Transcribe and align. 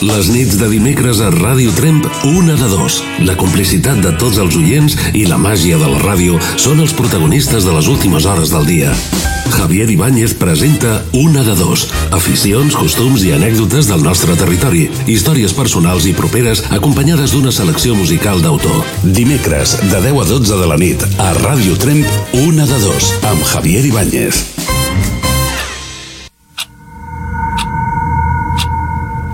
Les 0.00 0.30
nits 0.32 0.54
de 0.56 0.64
dimecres 0.70 1.18
a 1.20 1.26
Ràdio 1.28 1.74
Tremp, 1.76 2.06
una 2.24 2.54
de 2.56 2.68
dos. 2.72 3.02
La 3.28 3.34
complicitat 3.36 3.98
de 4.00 4.14
tots 4.16 4.38
els 4.40 4.54
oients 4.56 4.94
i 5.12 5.26
la 5.28 5.36
màgia 5.36 5.76
de 5.76 5.90
la 5.92 5.98
ràdio 6.00 6.38
són 6.56 6.80
els 6.80 6.94
protagonistes 6.96 7.66
de 7.68 7.74
les 7.74 7.88
últimes 7.92 8.24
hores 8.24 8.48
del 8.48 8.64
dia. 8.64 8.94
Javier 9.52 9.90
Ibáñez 9.92 10.32
presenta 10.40 11.02
Una 11.12 11.42
de 11.44 11.52
dos. 11.58 11.90
Aficions, 12.16 12.78
costums 12.80 13.26
i 13.28 13.34
anècdotes 13.36 13.90
del 13.90 14.00
nostre 14.06 14.38
territori. 14.40 14.86
Històries 15.04 15.52
personals 15.52 16.08
i 16.08 16.14
properes 16.16 16.64
acompanyades 16.70 17.34
d'una 17.36 17.52
selecció 17.52 17.92
musical 17.98 18.40
d'autor. 18.40 18.80
Dimecres, 19.04 19.76
de 19.90 20.00
10 20.00 20.16
a 20.16 20.24
12 20.32 20.62
de 20.62 20.70
la 20.70 20.80
nit, 20.80 21.04
a 21.20 21.34
Ràdio 21.42 21.76
Tremp, 21.76 22.08
Una 22.46 22.64
de 22.64 22.80
dos, 22.86 23.12
amb 23.28 23.44
Javier 23.52 23.84
Ibáñez. 23.92 24.49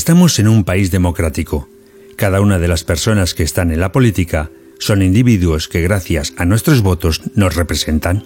Estamos 0.00 0.38
en 0.38 0.48
un 0.48 0.64
país 0.64 0.90
democrático. 0.90 1.68
Cada 2.16 2.40
una 2.40 2.58
de 2.58 2.68
las 2.68 2.84
personas 2.84 3.34
que 3.34 3.42
están 3.42 3.70
en 3.70 3.80
la 3.80 3.92
política 3.92 4.50
son 4.78 5.02
individuos 5.02 5.68
que 5.68 5.82
gracias 5.82 6.32
a 6.38 6.46
nuestros 6.46 6.80
votos 6.80 7.20
nos 7.34 7.54
representan. 7.54 8.24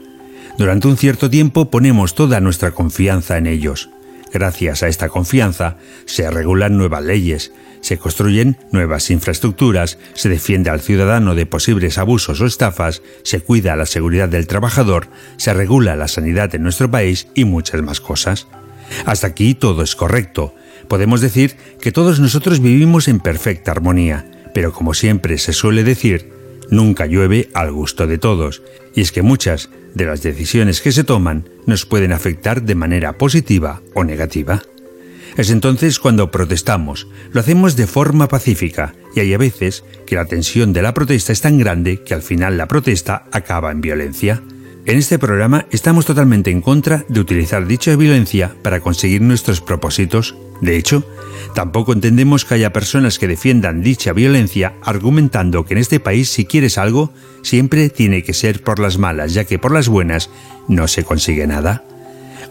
Durante 0.56 0.86
un 0.86 0.96
cierto 0.96 1.28
tiempo 1.28 1.72
ponemos 1.72 2.14
toda 2.14 2.38
nuestra 2.38 2.70
confianza 2.70 3.38
en 3.38 3.48
ellos. 3.48 3.90
Gracias 4.32 4.84
a 4.84 4.88
esta 4.88 5.08
confianza 5.08 5.76
se 6.04 6.30
regulan 6.30 6.78
nuevas 6.78 7.02
leyes, 7.02 7.50
se 7.80 7.98
construyen 7.98 8.56
nuevas 8.70 9.10
infraestructuras, 9.10 9.98
se 10.14 10.28
defiende 10.28 10.70
al 10.70 10.80
ciudadano 10.80 11.34
de 11.34 11.44
posibles 11.44 11.98
abusos 11.98 12.40
o 12.40 12.46
estafas, 12.46 13.02
se 13.24 13.40
cuida 13.40 13.74
la 13.74 13.86
seguridad 13.86 14.28
del 14.28 14.46
trabajador, 14.46 15.08
se 15.38 15.52
regula 15.52 15.96
la 15.96 16.06
sanidad 16.06 16.54
en 16.54 16.62
nuestro 16.62 16.88
país 16.88 17.26
y 17.34 17.44
muchas 17.44 17.82
más 17.82 18.00
cosas. 18.00 18.46
Hasta 19.06 19.26
aquí 19.26 19.56
todo 19.56 19.82
es 19.82 19.96
correcto. 19.96 20.54
Podemos 20.88 21.20
decir 21.20 21.56
que 21.80 21.92
todos 21.92 22.20
nosotros 22.20 22.60
vivimos 22.60 23.08
en 23.08 23.20
perfecta 23.20 23.70
armonía, 23.70 24.30
pero 24.54 24.72
como 24.72 24.94
siempre 24.94 25.38
se 25.38 25.52
suele 25.52 25.84
decir, 25.84 26.30
nunca 26.70 27.06
llueve 27.06 27.50
al 27.54 27.72
gusto 27.72 28.06
de 28.06 28.18
todos, 28.18 28.62
y 28.94 29.00
es 29.00 29.12
que 29.12 29.22
muchas 29.22 29.70
de 29.94 30.06
las 30.06 30.22
decisiones 30.22 30.80
que 30.80 30.92
se 30.92 31.04
toman 31.04 31.48
nos 31.66 31.86
pueden 31.86 32.12
afectar 32.12 32.62
de 32.62 32.74
manera 32.74 33.14
positiva 33.14 33.82
o 33.94 34.04
negativa. 34.04 34.62
Es 35.36 35.50
entonces 35.50 35.98
cuando 35.98 36.30
protestamos, 36.30 37.08
lo 37.32 37.40
hacemos 37.40 37.74
de 37.74 37.88
forma 37.88 38.28
pacífica, 38.28 38.94
y 39.16 39.20
hay 39.20 39.34
a 39.34 39.38
veces 39.38 39.84
que 40.06 40.14
la 40.14 40.26
tensión 40.26 40.72
de 40.72 40.82
la 40.82 40.94
protesta 40.94 41.32
es 41.32 41.40
tan 41.40 41.58
grande 41.58 42.02
que 42.02 42.14
al 42.14 42.22
final 42.22 42.56
la 42.56 42.68
protesta 42.68 43.26
acaba 43.32 43.72
en 43.72 43.80
violencia. 43.80 44.42
En 44.86 44.98
este 44.98 45.18
programa 45.18 45.64
estamos 45.70 46.04
totalmente 46.04 46.50
en 46.50 46.60
contra 46.60 47.06
de 47.08 47.18
utilizar 47.18 47.66
dicha 47.66 47.96
violencia 47.96 48.54
para 48.60 48.80
conseguir 48.80 49.22
nuestros 49.22 49.62
propósitos. 49.62 50.34
De 50.60 50.76
hecho, 50.76 51.02
tampoco 51.54 51.94
entendemos 51.94 52.44
que 52.44 52.54
haya 52.54 52.74
personas 52.74 53.18
que 53.18 53.26
defiendan 53.26 53.82
dicha 53.82 54.12
violencia 54.12 54.74
argumentando 54.82 55.64
que 55.64 55.72
en 55.72 55.78
este 55.78 56.00
país 56.00 56.28
si 56.28 56.44
quieres 56.44 56.76
algo, 56.76 57.14
siempre 57.42 57.88
tiene 57.88 58.22
que 58.22 58.34
ser 58.34 58.62
por 58.62 58.78
las 58.78 58.98
malas, 58.98 59.32
ya 59.32 59.44
que 59.44 59.58
por 59.58 59.72
las 59.72 59.88
buenas 59.88 60.28
no 60.68 60.86
se 60.86 61.02
consigue 61.02 61.46
nada. 61.46 61.82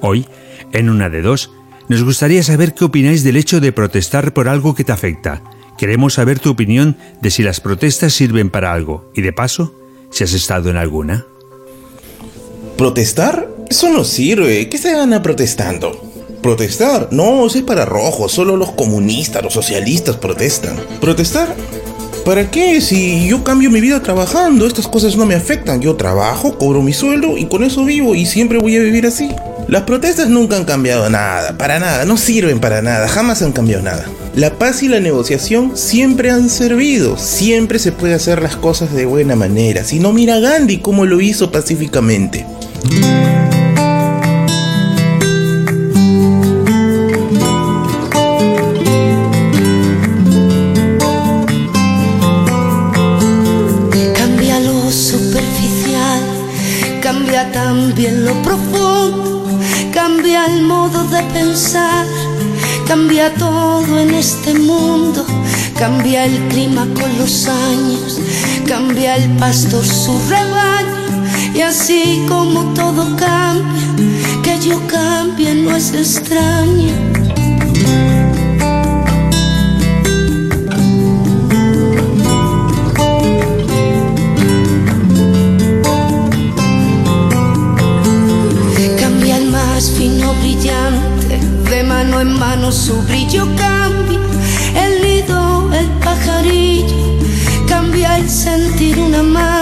Hoy, 0.01 0.25
en 0.72 0.89
una 0.89 1.11
de 1.11 1.22
dos, 1.22 1.51
nos 1.88 2.03
gustaría 2.03 2.41
saber 2.41 2.73
qué 2.73 2.85
opináis 2.85 3.23
del 3.23 3.38
hecho 3.38 3.61
de 3.61 3.72
protestar 3.72 4.33
por 4.33 4.47
algo 4.47 4.73
que 4.73 4.83
te 4.83 4.91
afecta. 4.91 5.43
Queremos 5.77 6.16
saber 6.16 6.39
tu 6.39 6.49
opinión 6.49 6.97
de 7.22 7.29
si 7.29 7.43
las 7.43 7.61
protestas 7.61 8.13
sirven 8.13 8.49
para 8.49 8.73
algo 8.73 9.11
y 9.13 9.22
de 9.22 9.33
paso, 9.33 9.75
si 10.09 10.23
has 10.23 10.33
estado 10.33 10.72
en 10.72 10.77
alguna. 10.77 11.27
¿Protestar? 12.78 13.47
Eso 13.69 13.89
no 13.89 14.03
sirve. 14.03 14.67
¿Qué 14.67 14.78
se 14.78 14.94
gana 14.94 15.22
protestando? 15.22 16.01
¿Protestar? 16.41 17.09
No, 17.11 17.45
eso 17.45 17.59
es 17.59 17.63
para 17.63 17.85
rojos. 17.85 18.31
Solo 18.31 18.57
los 18.57 18.72
comunistas, 18.72 19.44
los 19.44 19.53
socialistas 19.53 20.17
protestan. 20.17 20.75
¿Protestar? 21.00 21.56
¿Para 22.25 22.50
qué? 22.50 22.81
Si 22.81 23.28
yo 23.28 23.44
cambio 23.44 23.69
mi 23.69 23.79
vida 23.79 24.01
trabajando, 24.01 24.66
estas 24.66 24.88
cosas 24.88 25.16
no 25.16 25.25
me 25.25 25.35
afectan. 25.35 25.81
Yo 25.81 25.95
trabajo, 25.95 26.57
cobro 26.57 26.81
mi 26.81 26.94
sueldo 26.94 27.38
y 27.38 27.45
con 27.45 27.63
eso 27.63 27.85
vivo 27.85 28.16
y 28.16 28.25
siempre 28.25 28.57
voy 28.57 28.75
a 28.75 28.81
vivir 28.81 29.05
así. 29.05 29.29
Las 29.67 29.84
protestas 29.84 30.28
nunca 30.29 30.57
han 30.57 30.66
cambiado 30.66 31.09
nada, 31.09 31.57
para 31.57 31.79
nada, 31.79 32.03
no 32.05 32.17
sirven 32.17 32.59
para 32.59 32.81
nada, 32.81 33.07
jamás 33.07 33.41
han 33.41 33.53
cambiado 33.53 33.81
nada. 33.81 34.05
La 34.35 34.57
paz 34.57 34.84
y 34.84 34.90
la 34.90 35.00
negociación 35.00 35.78
siempre 35.78 36.31
han 36.31 36.50
servido, 36.50 37.17
siempre 37.17 37.79
se 37.79 37.91
puede 37.91 38.13
hacer 38.13 38.41
las 38.41 38.57
cosas 38.57 38.94
de 38.94 39.05
buena 39.05 39.35
manera. 39.35 39.84
Si 39.84 40.00
no, 40.00 40.11
mira 40.11 40.40
Gandhi 40.40 40.79
cómo 40.79 41.05
lo 41.05 41.22
hizo 41.22 41.51
pacíficamente. 41.51 42.45
Cambia 54.16 54.59
lo 54.59 54.91
superficial, 54.91 56.22
cambia 57.01 57.49
también 57.53 58.25
lo 58.25 58.33
profundo, 58.41 59.45
cambia 59.93 60.45
el 60.47 60.63
modo 60.63 61.05
de 61.05 61.23
pensar, 61.33 62.05
cambia 62.85 63.33
todo 63.35 63.97
en 63.97 64.13
este 64.13 64.53
mundo, 64.55 65.25
cambia 65.79 66.25
el 66.25 66.38
clima 66.49 66.85
con 66.93 67.17
los 67.17 67.47
años, 67.47 68.19
cambia 68.67 69.16
el 69.16 69.29
pastor 69.38 69.85
su 69.85 70.19
rebaño, 70.27 70.92
y 71.56 71.62
así 71.62 72.25
como 72.28 72.74
todo 72.74 73.16
cambia, 73.16 74.41
que 74.41 74.59
yo 74.59 74.81
cambie 74.88 75.53
no 75.53 75.75
es 75.75 75.94
extraño. 75.94 76.94
Cambia 89.00 89.38
el 89.38 89.52
más 89.52 89.91
fino 89.91 90.34
brillante, 90.35 91.40
de 91.70 91.84
mano 91.84 92.20
en 92.20 92.34
mano 92.40 92.72
su 92.72 93.00
brillo 93.03 93.46
cambia, 93.56 94.20
el 94.84 95.02
nido, 95.03 95.70
el 95.74 95.88
pajarillo, 96.03 97.20
cambia 97.68 98.18
el 98.18 98.30
sentir 98.30 98.97
un 98.97 99.14
amante, 99.14 99.53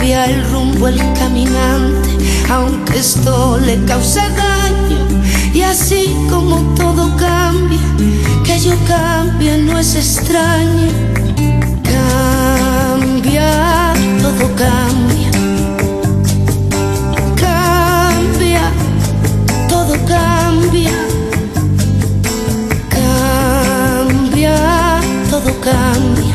cambia 0.00 0.24
el 0.24 0.50
rumbo 0.50 0.88
el 0.88 0.96
caminante, 1.12 2.08
aunque 2.48 3.00
esto 3.00 3.58
le 3.58 3.84
cause 3.84 4.22
daño, 4.34 5.06
y 5.52 5.60
así 5.60 6.16
como 6.30 6.56
todo 6.74 7.14
cambia, 7.18 7.78
que 8.42 8.58
yo 8.58 8.72
cambie 8.88 9.58
no 9.58 9.78
es 9.78 9.94
extraño, 9.94 10.90
cambia, 11.84 13.92
todo 14.22 14.50
cambia. 14.56 15.30
Cambia, 17.36 18.72
todo 19.68 19.94
cambia. 20.06 20.96
Cambia, 22.88 24.56
todo 25.30 25.60
cambia. 25.60 26.29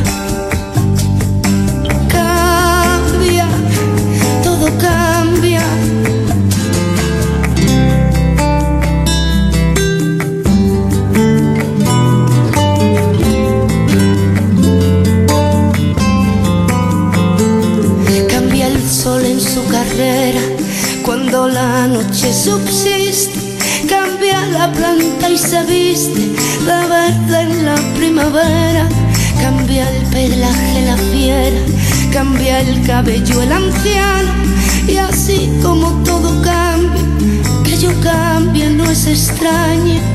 La 21.47 21.87
noche 21.87 22.33
subsiste, 22.33 23.39
cambia 23.87 24.45
la 24.47 24.71
planta 24.71 25.29
y 25.29 25.37
se 25.37 25.63
viste 25.63 26.31
la 26.65 26.87
verde 26.87 27.41
en 27.41 27.65
la 27.65 27.75
primavera, 27.95 28.87
cambia 29.41 29.89
el 29.89 30.03
pelaje 30.07 30.85
la 30.85 30.97
fiera, 30.97 31.59
cambia 32.11 32.61
el 32.61 32.85
cabello 32.85 33.41
el 33.41 33.51
anciano, 33.51 34.31
y 34.87 34.97
así 34.97 35.49
como 35.61 35.91
todo 36.03 36.41
cambia, 36.41 37.01
que 37.63 37.77
yo 37.77 37.91
cambie 38.01 38.69
no 38.69 38.89
es 38.89 39.07
extraño. 39.07 40.14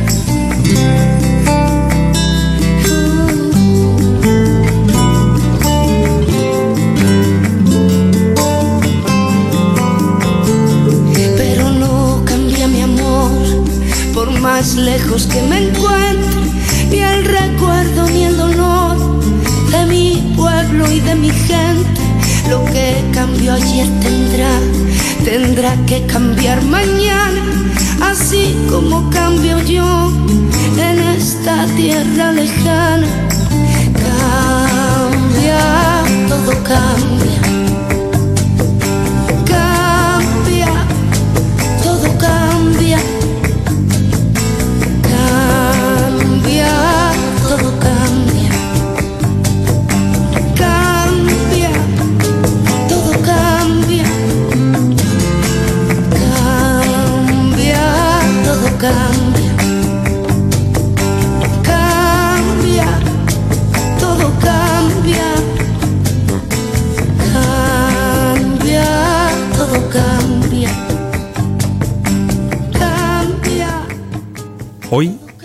Más 14.29 14.75
lejos 14.75 15.27
que 15.27 15.41
me 15.43 15.69
encuentre, 15.69 16.41
ni 16.91 16.99
el 16.99 17.25
recuerdo 17.25 18.07
ni 18.11 18.25
el 18.25 18.37
dolor 18.37 18.97
de 19.71 19.87
mi 19.87 20.35
pueblo 20.37 20.91
y 20.91 21.01
de 21.01 21.15
mi 21.15 21.31
gente. 21.31 22.01
Lo 22.51 22.63
que 22.67 23.03
cambió 23.15 23.55
ayer 23.55 23.89
tendrá, 24.01 24.51
tendrá 25.25 25.77
que 25.87 26.05
cambiar 26.07 26.63
mañana, 26.65 27.43
así 28.03 28.55
como 28.69 29.09
cambio 29.11 29.59
yo 29.61 30.13
en 30.77 30.99
esta 31.17 31.65
tierra 31.77 32.33
lejana. 32.33 33.07
Cambia, 34.03 35.59
todo 36.29 36.53
cambia 36.63 37.30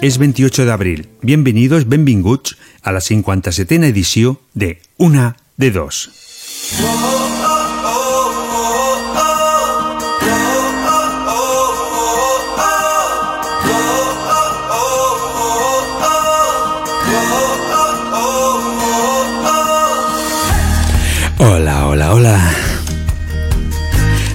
Es 0.05 0.19
28 0.19 0.67
de 0.67 0.71
abril. 0.71 1.09
Bienvenidos, 1.23 1.89
benvinguts 1.89 2.57
a 2.83 2.91
la 2.91 3.01
57 3.01 3.87
edició 3.87 4.39
de 4.53 4.79
Una 4.97 5.35
de 5.57 5.71
Dos. 5.71 6.11
Hola, 21.39 21.87
hola, 21.87 22.13
hola. 22.13 22.53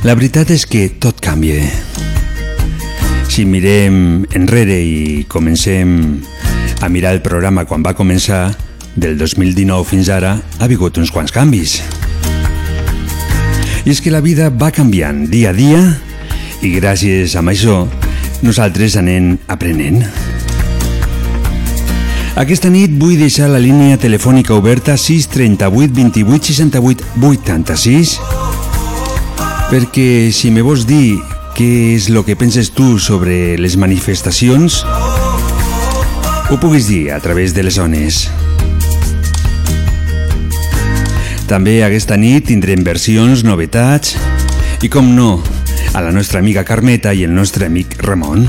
La 0.03 0.19
veritat 0.19 0.51
és 0.51 0.67
que 0.67 0.89
tot 0.91 1.23
canvia. 1.23 1.90
Si 3.31 3.45
mirem 3.47 4.25
enrere 4.35 4.75
i 4.83 5.25
comencem 5.31 6.19
a 6.83 6.89
mirar 6.91 7.13
el 7.15 7.21
programa 7.23 7.63
quan 7.63 7.85
va 7.87 7.95
començar, 7.95 8.49
del 8.99 9.15
2019 9.21 9.87
fins 9.87 10.11
ara, 10.11 10.33
ha 10.59 10.67
hagut 10.67 10.99
uns 10.99 11.13
quants 11.15 11.31
canvis. 11.31 11.77
I 13.87 13.95
és 13.95 14.03
que 14.03 14.11
la 14.11 14.21
vida 14.21 14.51
va 14.51 14.73
canviant 14.75 15.23
dia 15.31 15.55
a 15.55 15.55
dia 15.55 15.79
i 16.67 16.75
gràcies 16.75 17.39
a 17.39 17.47
això 17.47 17.87
nosaltres 18.43 18.99
anem 18.99 19.37
aprenent. 19.47 20.03
Aquesta 22.35 22.67
nit 22.67 22.99
vull 22.99 23.15
deixar 23.15 23.47
la 23.55 23.63
línia 23.63 23.95
telefònica 24.01 24.59
oberta 24.59 24.99
638 24.99 25.95
28 25.95 26.51
68 26.51 27.11
86 27.31 28.19
perquè 29.71 30.09
si 30.35 30.51
me 30.51 30.67
vols 30.67 30.83
dir 30.83 31.21
què 31.61 31.93
és 31.93 32.07
el 32.09 32.17
que 32.25 32.39
penses 32.41 32.71
tu 32.73 32.95
sobre 32.97 33.59
les 33.61 33.75
manifestacions, 33.77 34.79
ho 36.49 36.57
puguis 36.57 36.87
dir 36.89 37.11
a 37.13 37.19
través 37.21 37.53
de 37.53 37.61
les 37.67 37.77
zones. 37.77 38.23
També 41.51 41.83
aquesta 41.85 42.17
nit 42.17 42.49
tindrem 42.49 42.81
versions, 42.87 43.45
novetats 43.45 44.17
i, 44.81 44.89
com 44.89 45.13
no, 45.13 45.43
a 45.93 46.01
la 46.01 46.15
nostra 46.17 46.41
amiga 46.41 46.65
Carmeta 46.65 47.13
i 47.13 47.27
el 47.29 47.37
nostre 47.37 47.69
amic 47.69 47.99
Ramon. 48.07 48.49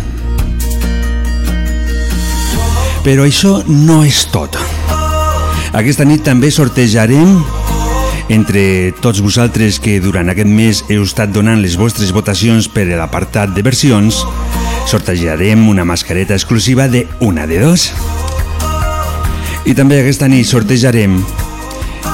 Però 3.04 3.28
això 3.28 3.58
no 3.68 4.06
és 4.08 4.24
tot. 4.32 4.56
Aquesta 5.76 6.08
nit 6.08 6.24
també 6.24 6.48
sortejarem 6.48 7.42
entre 8.32 8.94
tots 9.04 9.20
vosaltres 9.20 9.82
que 9.84 10.00
durant 10.00 10.32
aquest 10.32 10.48
mes 10.48 10.82
heu 10.88 11.04
estat 11.04 11.34
donant 11.36 11.60
les 11.60 11.76
vostres 11.76 12.14
votacions 12.16 12.70
per 12.72 12.88
l'apartat 12.88 13.52
de 13.52 13.64
versions, 13.66 14.24
sortejarem 14.88 15.68
una 15.68 15.84
mascareta 15.86 16.38
exclusiva 16.38 16.88
de 16.88 17.06
una 17.20 17.46
de 17.46 17.60
dos. 17.60 17.90
I 19.68 19.76
també 19.76 20.00
aquesta 20.00 20.32
nit 20.32 20.48
sortejarem 20.48 21.20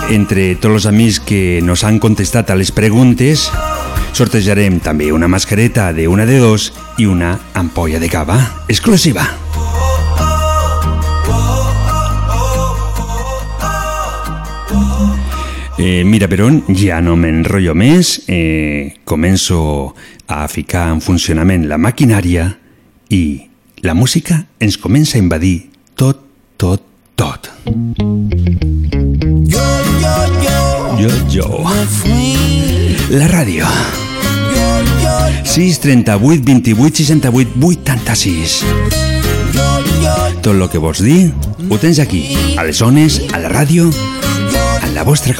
entre 0.09 0.49
tots 0.57 0.81
els 0.81 0.89
amics 0.89 1.21
que 1.21 1.59
nos 1.61 1.85
han 1.85 2.01
contestat 2.01 2.49
a 2.49 2.57
les 2.57 2.73
preguntes 2.73 3.49
sortejarem 4.17 4.79
també 4.81 5.11
una 5.13 5.29
mascareta 5.29 5.91
de 5.93 6.07
una 6.09 6.25
de 6.25 6.39
dos 6.41 6.71
i 6.97 7.05
una 7.05 7.37
ampolla 7.53 8.01
de 8.01 8.09
cava 8.09 8.39
exclusiva. 8.67 9.46
Eh, 15.79 16.03
mira, 16.03 16.27
per 16.27 16.41
on 16.41 16.63
ja 16.74 16.97
no 17.06 17.13
m'enrotllo 17.19 17.75
més, 17.77 18.24
eh, 18.27 18.95
començo 19.06 19.94
a 20.27 20.47
ficar 20.50 20.88
en 20.89 21.01
funcionament 21.06 21.68
la 21.69 21.77
maquinària 21.77 22.47
i 23.13 23.21
la 23.85 23.94
música 23.94 24.40
ens 24.59 24.78
comença 24.81 25.18
a 25.18 25.21
invadir 25.21 25.69
tot, 25.95 26.23
tot, 26.57 26.81
tot. 27.16 27.51
Yo, 29.45 29.68
yo, 30.01 30.16
yo, 30.42 30.57
Jo, 30.97 31.11
jo. 31.30 31.47
me 31.63 31.85
fui. 31.85 32.33
La 33.13 33.28
ràdio. 33.30 33.69
Yo, 34.57 34.68
yo, 35.04 35.16
6 35.45 35.80
38 35.80 36.42
28 36.44 36.95
68 37.06 37.54
86. 37.61 38.63
yo, 39.54 39.69
yo, 40.01 40.16
Tot 40.42 40.56
el 40.56 40.68
que 40.69 40.81
vols 40.81 41.04
dir 41.06 41.31
ho 41.69 41.78
tens 41.78 41.99
aquí, 41.99 42.25
a 42.57 42.63
les 42.66 42.78
zones, 42.81 43.21
a 43.31 43.40
la 43.40 43.49
ràdio, 43.54 43.92
la 44.97 45.04
vostra 45.04 45.31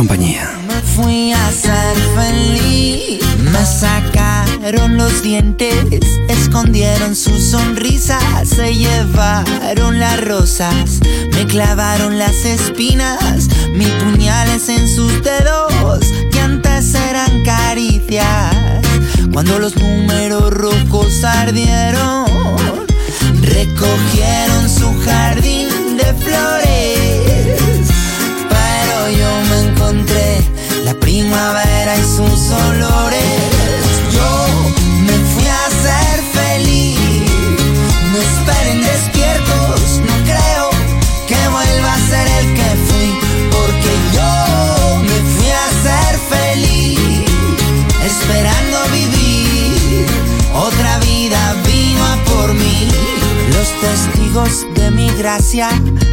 me 0.68 0.82
fui 0.84 1.34
a 1.34 1.52
ser 1.52 1.98
feliz. 2.16 3.20
Me 3.40 3.66
sacaron 3.66 4.98
los 4.98 5.24
dientes, 5.24 6.06
escondieron 6.30 7.16
sus 7.16 7.42
sonrisas, 7.42 8.48
se 8.48 8.76
llevaron 8.76 10.00
las 10.00 10.24
rosas, 10.24 11.00
me 11.34 11.48
clavaron 11.48 12.20
las 12.20 12.46
espinas, 12.46 13.48
mis 13.72 13.90
puñales 14.04 14.70
en 14.70 14.88
sus 14.88 15.24
dedos, 15.24 16.04
que 16.32 16.40
antes 16.40 16.94
eran 16.94 17.44
caricias. 17.44 18.54
Cuando 19.34 19.58
los 19.58 19.76
números 19.76 20.52
rojos 20.52 21.24
ardieron, 21.24 22.28
recogieron 23.42 24.70
su 24.70 24.94
jardín 25.04 25.98
de 25.98 26.14
flores. 26.14 27.07
La 30.84 30.94
primavera 30.94 31.98
y 31.98 32.04
sus 32.04 32.52
olores. 32.52 33.82
Yo 34.12 34.30
me 35.06 35.18
fui 35.32 35.48
a 35.48 35.64
ser 35.86 36.16
feliz. 36.40 36.98
No 38.12 38.18
esperen 38.18 38.82
despiertos, 38.84 40.02
no 40.10 40.16
creo 40.32 40.70
que 41.28 41.40
vuelva 41.50 41.94
a 41.94 42.00
ser 42.12 42.28
el 42.40 42.54
que 42.54 42.70
fui. 42.88 43.10
Porque 43.52 43.92
yo 44.18 45.02
me 45.10 45.18
fui 45.34 45.50
a 45.64 45.68
ser 45.86 46.14
feliz, 46.36 47.00
esperando 48.04 48.78
vivir. 48.92 50.06
Otra 50.54 51.00
vida 51.00 51.40
vino 51.66 52.04
a 52.06 52.16
por 52.26 52.54
mí. 52.54 52.88
Los 53.54 53.70
testigos 53.82 54.17
de 54.38 54.92
mi 54.92 55.10
gracia 55.18 55.68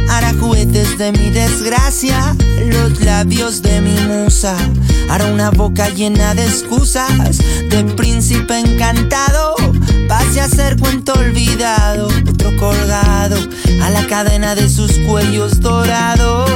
hará 0.09 0.33
jueces 0.39 0.97
de 0.97 1.11
mi 1.11 1.29
desgracia. 1.29 2.35
Los 2.59 2.99
labios 3.01 3.61
de 3.61 3.81
mi 3.81 3.95
musa 4.07 4.57
hará 5.09 5.25
una 5.25 5.51
boca 5.51 5.89
llena 5.89 6.33
de 6.33 6.43
excusas. 6.43 7.37
De 7.69 7.83
príncipe 7.95 8.57
encantado 8.57 9.55
pase 10.07 10.41
a 10.41 10.49
ser 10.49 10.75
cuento 10.79 11.13
olvidado. 11.13 12.07
Otro 12.27 12.57
colgado 12.57 13.37
a 13.83 13.91
la 13.91 14.07
cadena 14.07 14.55
de 14.55 14.69
sus 14.69 14.97
cuellos 15.07 15.59
dorados. 15.59 16.49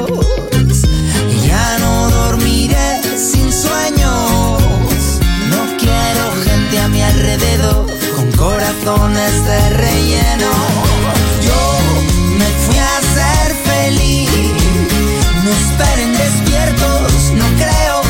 Y 1.32 1.48
ya 1.48 1.78
no 1.78 2.10
dormiré 2.10 3.00
sin 3.16 3.54
sueños. 3.54 4.60
No 5.52 5.78
quiero 5.78 6.32
gente 6.46 6.80
a 6.80 6.88
mi 6.88 7.04
alrededor 7.04 7.86
con 8.16 8.32
corazones 8.32 9.46
de 9.46 9.70
relleno. 9.70 10.89
Esperen 15.60 16.12
despiertos, 16.18 17.32
no 17.42 17.46
creo 17.64 18.02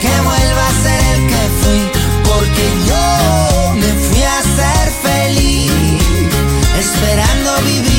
que 0.00 0.12
vuelva 0.28 0.64
a 0.68 0.82
ser 0.84 1.00
el 1.14 1.26
que 1.30 1.42
fui, 1.62 1.82
porque 2.28 2.66
yo 2.88 3.74
me 3.74 3.92
fui 4.06 4.22
a 4.22 4.42
ser 4.58 4.84
feliz, 5.02 5.72
esperando 6.78 7.50
vivir. 7.62 7.89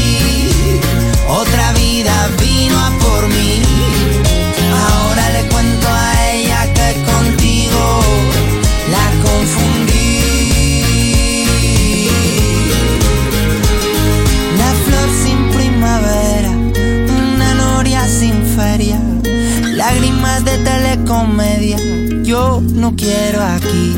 No 22.74 22.96
quiero 22.96 23.42
aquí. 23.44 23.96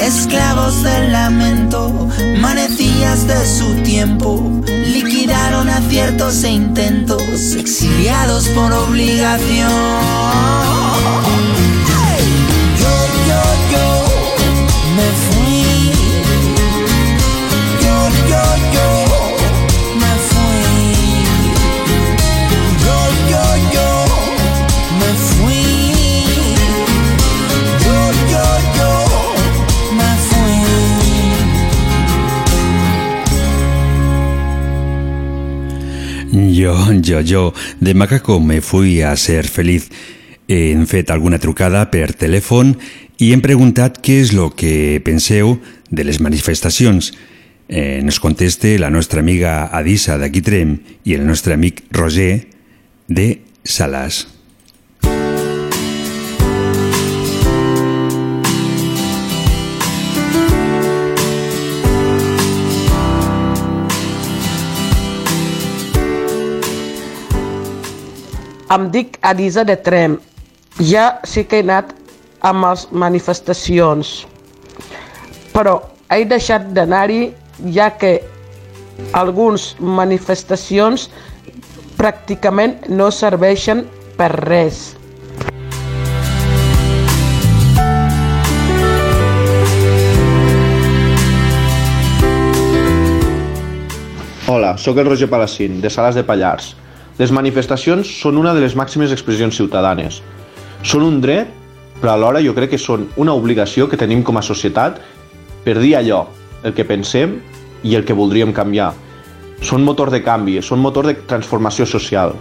Esclavos 0.00 0.82
del 0.82 1.12
lamento, 1.12 2.08
manecillas 2.40 3.26
de 3.26 3.46
su 3.46 3.74
tiempo, 3.82 4.62
liquidaron 4.66 5.68
aciertos 5.68 6.44
e 6.44 6.50
intentos, 6.50 7.54
exiliados 7.54 8.48
por 8.48 8.72
obligación. 8.72 9.70
Yo, 12.80 12.92
yo, 13.28 13.42
yo 13.72 14.04
me 14.96 15.08
fui. 36.64 37.02
Jo, 37.04 37.20
jo, 37.22 37.52
de 37.80 37.94
macaco 37.94 38.40
me 38.40 38.60
fui 38.60 39.02
a 39.02 39.14
ser 39.16 39.44
feliç. 39.44 39.90
Hem 40.48 40.86
fet 40.86 41.10
alguna 41.10 41.38
trucada 41.40 41.86
per 41.92 42.12
telèfon 42.16 42.74
i 43.20 43.32
hem 43.32 43.40
preguntat 43.44 44.00
què 44.04 44.18
és 44.24 44.34
el 44.34 44.52
que 44.56 45.00
penseu 45.04 45.58
de 45.90 46.04
les 46.04 46.20
manifestacions. 46.20 47.12
Eh, 47.68 48.00
ens 48.00 48.20
conteste 48.20 48.76
la 48.78 48.90
nostra 48.90 49.20
amiga 49.20 49.70
Adisa 49.72 50.18
de 50.18 50.28
Guitrem 50.28 50.78
i 51.04 51.16
el 51.16 51.24
nostre 51.26 51.56
amic 51.56 51.84
Roger 51.92 52.46
de 53.08 53.40
Salàs. 53.64 54.33
Em 68.72 68.86
dic 68.88 69.18
Adisa 69.20 69.60
de 69.68 69.76
Trem. 69.76 70.16
Ja 70.80 71.20
sí 71.28 71.44
que 71.44 71.58
he 71.60 71.64
anat 71.64 71.90
amb 72.48 72.64
les 72.64 72.86
manifestacions, 72.90 74.12
però 75.52 75.74
he 76.08 76.24
deixat 76.24 76.70
d'anar-hi 76.76 77.34
ja 77.76 77.90
que 78.00 78.16
algunes 79.12 79.74
manifestacions 80.00 81.10
pràcticament 81.98 82.88
no 82.88 83.10
serveixen 83.12 83.84
per 84.16 84.30
res. 84.40 84.94
Hola, 94.48 94.76
sóc 94.78 94.96
el 95.00 95.06
Roger 95.08 95.28
Palacín, 95.28 95.80
de 95.84 95.90
Sales 95.90 96.16
de 96.16 96.24
Pallars. 96.24 96.74
Les 97.18 97.30
manifestacions 97.30 98.08
són 98.20 98.38
una 98.40 98.54
de 98.54 98.62
les 98.64 98.74
màximes 98.74 99.12
expressions 99.14 99.54
ciutadanes. 99.54 100.18
Són 100.82 101.04
un 101.06 101.20
dret, 101.22 101.50
però 102.00 102.16
alhora 102.16 102.42
jo 102.42 102.54
crec 102.56 102.74
que 102.74 102.80
són 102.80 103.06
una 103.16 103.36
obligació 103.38 103.86
que 103.88 103.98
tenim 104.00 104.24
com 104.26 104.40
a 104.40 104.42
societat 104.42 104.98
per 105.64 105.78
dir 105.78 105.94
allò, 105.96 106.24
el 106.66 106.74
que 106.74 106.84
pensem 106.84 107.38
i 107.84 107.94
el 107.94 108.04
que 108.04 108.16
voldríem 108.16 108.52
canviar. 108.52 108.90
Són 109.64 109.86
motor 109.86 110.10
de 110.10 110.20
canvi, 110.24 110.58
són 110.60 110.82
motor 110.82 111.06
de 111.06 111.14
transformació 111.30 111.86
social. 111.86 112.34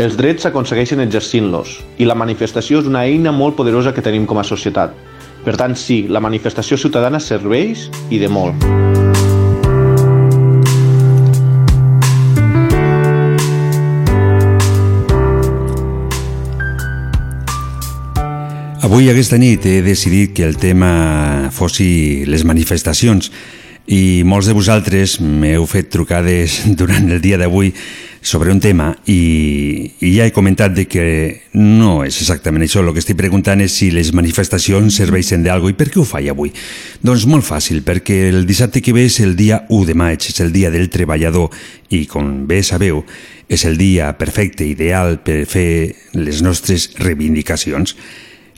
Els 0.00 0.16
drets 0.16 0.46
s'aconsegueixen 0.46 1.02
exercint-los 1.04 1.74
i 2.00 2.06
la 2.08 2.16
manifestació 2.16 2.80
és 2.80 2.88
una 2.88 3.04
eina 3.04 3.34
molt 3.36 3.58
poderosa 3.58 3.92
que 3.92 4.04
tenim 4.06 4.24
com 4.24 4.40
a 4.40 4.46
societat. 4.46 4.94
Per 5.44 5.56
tant, 5.60 5.76
sí, 5.76 6.06
la 6.08 6.22
manifestació 6.24 6.78
ciutadana 6.80 7.20
serveix 7.20 7.88
i 8.08 8.22
de 8.22 8.30
molt. 8.32 9.19
Avui, 18.80 19.10
aquesta 19.12 19.36
nit, 19.36 19.66
he 19.68 19.82
decidit 19.84 20.30
que 20.32 20.46
el 20.48 20.54
tema 20.56 21.50
fossi 21.52 22.24
les 22.24 22.46
manifestacions 22.48 23.26
i 23.92 24.22
molts 24.24 24.46
de 24.48 24.54
vosaltres 24.56 25.18
m'heu 25.20 25.66
fet 25.68 25.90
trucades 25.92 26.62
durant 26.80 27.10
el 27.12 27.20
dia 27.20 27.36
d'avui 27.36 27.74
sobre 28.24 28.48
un 28.52 28.60
tema 28.60 28.94
i, 29.04 29.92
i 30.00 30.14
ja 30.14 30.24
he 30.24 30.32
comentat 30.32 30.72
de 30.72 30.86
que 30.88 31.04
no 31.60 32.06
és 32.06 32.22
exactament 32.24 32.64
això. 32.64 32.80
El 32.80 32.94
que 32.96 33.02
estic 33.04 33.18
preguntant 33.20 33.60
és 33.60 33.76
si 33.82 33.90
les 33.92 34.14
manifestacions 34.16 34.96
serveixen 34.96 35.44
d'algo 35.44 35.68
i 35.68 35.76
per 35.76 35.90
què 35.92 36.00
ho 36.00 36.06
faig 36.08 36.30
avui? 36.32 36.48
Doncs 37.04 37.28
molt 37.28 37.44
fàcil, 37.44 37.82
perquè 37.84 38.30
el 38.30 38.48
dissabte 38.48 38.80
que 38.80 38.96
ve 38.96 39.04
és 39.10 39.20
el 39.20 39.36
dia 39.36 39.60
1 39.68 39.90
de 39.92 39.98
maig, 40.06 40.24
és 40.32 40.40
el 40.40 40.56
dia 40.56 40.72
del 40.72 40.88
treballador 40.88 41.52
i, 41.92 42.06
com 42.08 42.46
bé 42.48 42.62
sabeu, 42.64 43.04
és 43.44 43.68
el 43.68 43.76
dia 43.76 44.08
perfecte, 44.16 44.64
ideal 44.64 45.18
per 45.20 45.42
fer 45.44 45.68
les 46.16 46.40
nostres 46.40 46.94
reivindicacions. 46.96 47.98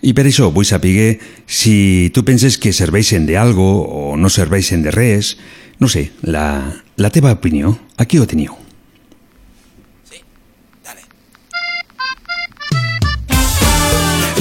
I 0.03 0.13
per 0.19 0.27
això 0.27 0.51
vull 0.51 0.67
saber 0.67 1.21
si 1.47 2.11
tu 2.15 2.25
penses 2.27 2.59
que 2.59 2.75
serveixen 2.75 3.27
de 3.27 3.39
algo 3.39 3.67
o 3.87 4.17
no 4.19 4.29
serveixen 4.29 4.83
de 4.83 4.91
res. 4.91 5.37
No 5.79 5.89
sé, 5.89 6.11
la, 6.23 6.83
la 6.97 7.11
teva 7.11 7.33
opinió, 7.33 7.79
aquí 7.97 8.19
ho 8.19 8.27
teniu. 8.27 8.59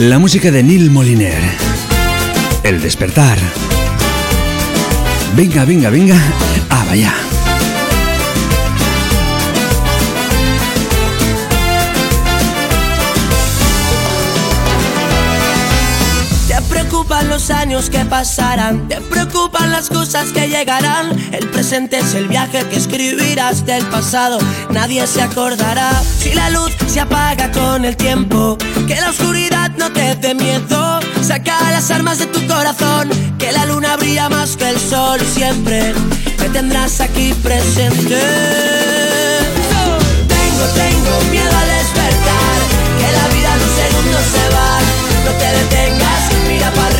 La 0.01 0.17
música 0.17 0.49
de 0.49 0.63
Neil 0.63 0.89
Moliner. 0.89 1.43
El 2.63 2.81
despertar. 2.81 3.37
Venga, 5.35 5.63
venga, 5.63 5.91
venga. 5.91 6.19
Ah, 6.69 6.85
vaya. 6.87 7.13
Los 17.81 17.89
que 17.89 18.05
pasarán, 18.05 18.87
te 18.87 19.01
preocupan 19.01 19.71
las 19.71 19.89
cosas 19.89 20.31
que 20.31 20.47
llegarán. 20.47 21.17
El 21.31 21.47
presente 21.49 21.97
es 21.97 22.13
el 22.13 22.27
viaje 22.27 22.63
que 22.69 22.75
escribirás 22.75 23.65
del 23.65 23.83
pasado, 23.87 24.37
nadie 24.69 25.07
se 25.07 25.23
acordará. 25.23 25.89
Si 26.19 26.31
la 26.35 26.51
luz 26.51 26.71
se 26.85 26.99
apaga 26.99 27.51
con 27.51 27.83
el 27.83 27.97
tiempo, 27.97 28.55
que 28.87 29.01
la 29.01 29.09
oscuridad 29.09 29.71
no 29.77 29.91
te 29.91 30.15
dé 30.15 30.35
miedo. 30.35 30.99
Saca 31.23 31.71
las 31.71 31.89
armas 31.89 32.19
de 32.19 32.27
tu 32.27 32.45
corazón, 32.45 33.09
que 33.39 33.51
la 33.51 33.65
luna 33.65 33.97
brilla 33.97 34.29
más 34.29 34.55
que 34.57 34.69
el 34.69 34.79
sol. 34.79 35.19
Siempre 35.33 35.95
me 36.37 36.49
tendrás 36.49 37.01
aquí 37.01 37.33
presente. 37.41 38.19
Tengo, 40.27 40.65
tengo 40.75 41.31
miedo 41.31 41.57
al 41.61 41.67
despertar, 41.79 42.57
que 42.99 43.11
la 43.17 43.27
vida 43.33 43.55
en 43.55 43.61
un 43.67 43.73
segundo 43.81 44.19
se 44.33 44.45
va. 44.55 44.71
No 45.25 45.31
te 45.31 45.47
detengas, 45.57 46.21
mira 46.47 46.71
para 46.73 46.90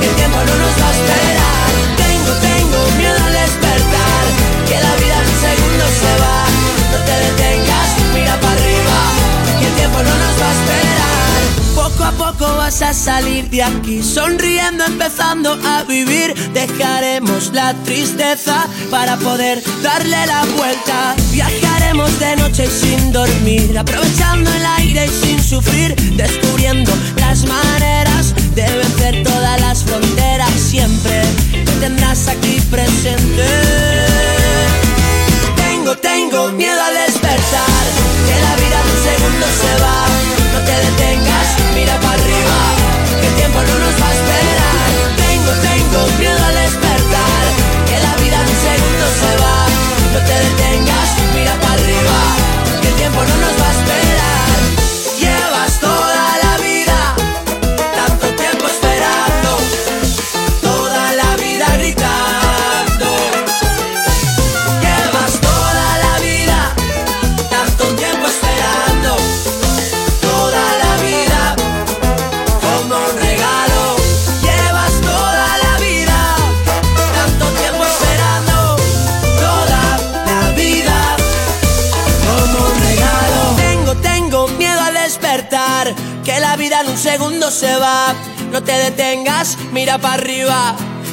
que 0.00 0.06
el 0.08 0.14
tiempo 0.16 0.38
no 0.38 0.54
nos 0.62 0.74
va 0.80 0.88
a 0.88 0.92
esperar. 0.92 1.68
Tengo, 1.96 2.32
tengo 2.48 2.78
miedo 2.98 3.18
al 3.26 3.32
despertar, 3.32 4.22
que 4.68 4.76
la 4.80 4.94
vida 4.96 5.16
en 5.22 5.28
un 5.28 5.40
segundo 5.46 5.84
se 6.02 6.12
va. 6.22 6.38
No 6.92 6.98
te 7.06 7.14
detengas, 7.26 7.88
mira 8.14 8.40
para 8.40 8.52
arriba, 8.52 8.96
que 9.58 9.66
el 9.66 9.74
tiempo 9.74 9.98
no 9.98 10.14
nos 10.24 10.34
va 10.40 10.48
a 10.48 10.54
esperar. 10.58 11.08
Poco 11.74 12.04
a 12.04 12.12
poco 12.12 12.56
vas 12.56 12.82
a 12.82 12.92
salir 12.92 13.48
de 13.50 13.62
aquí, 13.62 14.02
sonriendo, 14.02 14.84
empezando 14.84 15.58
a 15.64 15.82
vivir. 15.84 16.34
Dejaremos 16.52 17.52
la 17.52 17.74
tristeza 17.84 18.66
para 18.90 19.16
poder 19.16 19.62
darle 19.82 20.26
la 20.26 20.44
vuelta. 20.56 21.14
Viajaremos 21.32 22.18
de 22.18 22.36
noche 22.36 22.66
y 22.66 22.86
sin 22.86 23.12
dormir, 23.12 23.78
aprovechando 23.78 24.50
el 24.52 24.66
aire 24.66 25.06
y 25.06 25.26
sin 25.26 25.37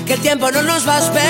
Que 0.06 0.14
el 0.14 0.22
tiempo 0.22 0.52
no 0.52 0.62
nos 0.62 0.88
va 0.88 0.98
a 0.98 1.00
esperar 1.00 1.25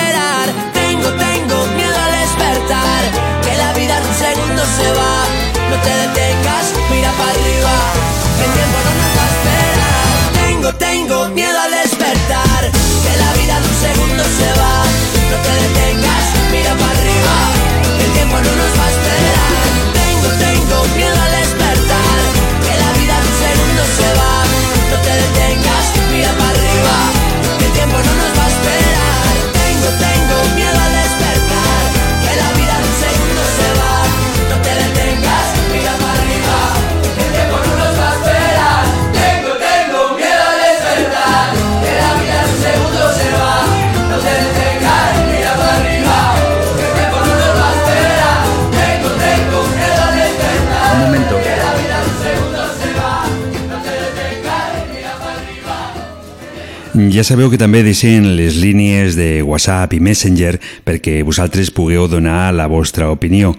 Ja 57.16 57.24
sabeu 57.24 57.48
que 57.48 57.56
també 57.56 57.80
deixen 57.80 58.26
les 58.36 58.58
línies 58.60 59.14
de 59.16 59.40
WhatsApp 59.40 59.94
i 59.96 60.02
Messenger 60.04 60.58
perquè 60.84 61.22
vosaltres 61.24 61.70
pugueu 61.72 62.10
donar 62.12 62.50
la 62.52 62.66
vostra 62.68 63.08
opinió. 63.08 63.54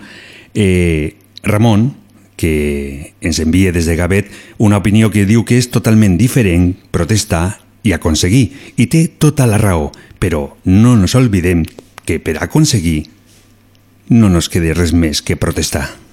Eh, 0.53 1.17
Ramon, 1.41 1.87
que 2.37 3.15
ens 3.25 3.41
envia 3.41 3.73
des 3.73 3.89
de 3.89 3.97
Gavet 3.97 4.29
una 4.61 4.77
opinió 4.77 5.09
que 5.09 5.25
diu 5.25 5.47
que 5.49 5.57
és 5.57 5.71
totalment 5.73 6.19
diferent 6.21 6.75
protestar 6.93 7.63
i 7.81 7.97
aconseguir. 7.97 8.51
I 8.77 8.91
té 8.93 9.07
tota 9.09 9.49
la 9.49 9.57
raó, 9.57 9.89
però 10.21 10.59
no 10.69 10.93
nos 11.01 11.17
oblidem 11.17 11.65
que 12.05 12.21
per 12.21 12.37
aconseguir 12.45 13.07
no 14.13 14.29
nos 14.29 14.53
queda 14.53 14.77
res 14.77 14.93
més 14.93 15.25
que 15.25 15.41
protestar. 15.41 16.06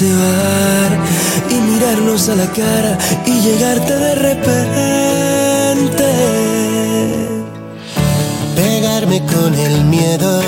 Y 0.00 1.54
mirarnos 1.54 2.28
a 2.28 2.36
la 2.36 2.46
cara 2.52 2.96
y 3.26 3.40
llegarte 3.40 3.96
de 3.96 4.14
repente. 4.14 4.44
Pegarme 8.54 9.24
con 9.26 9.54
el 9.54 9.84
miedo, 9.86 10.40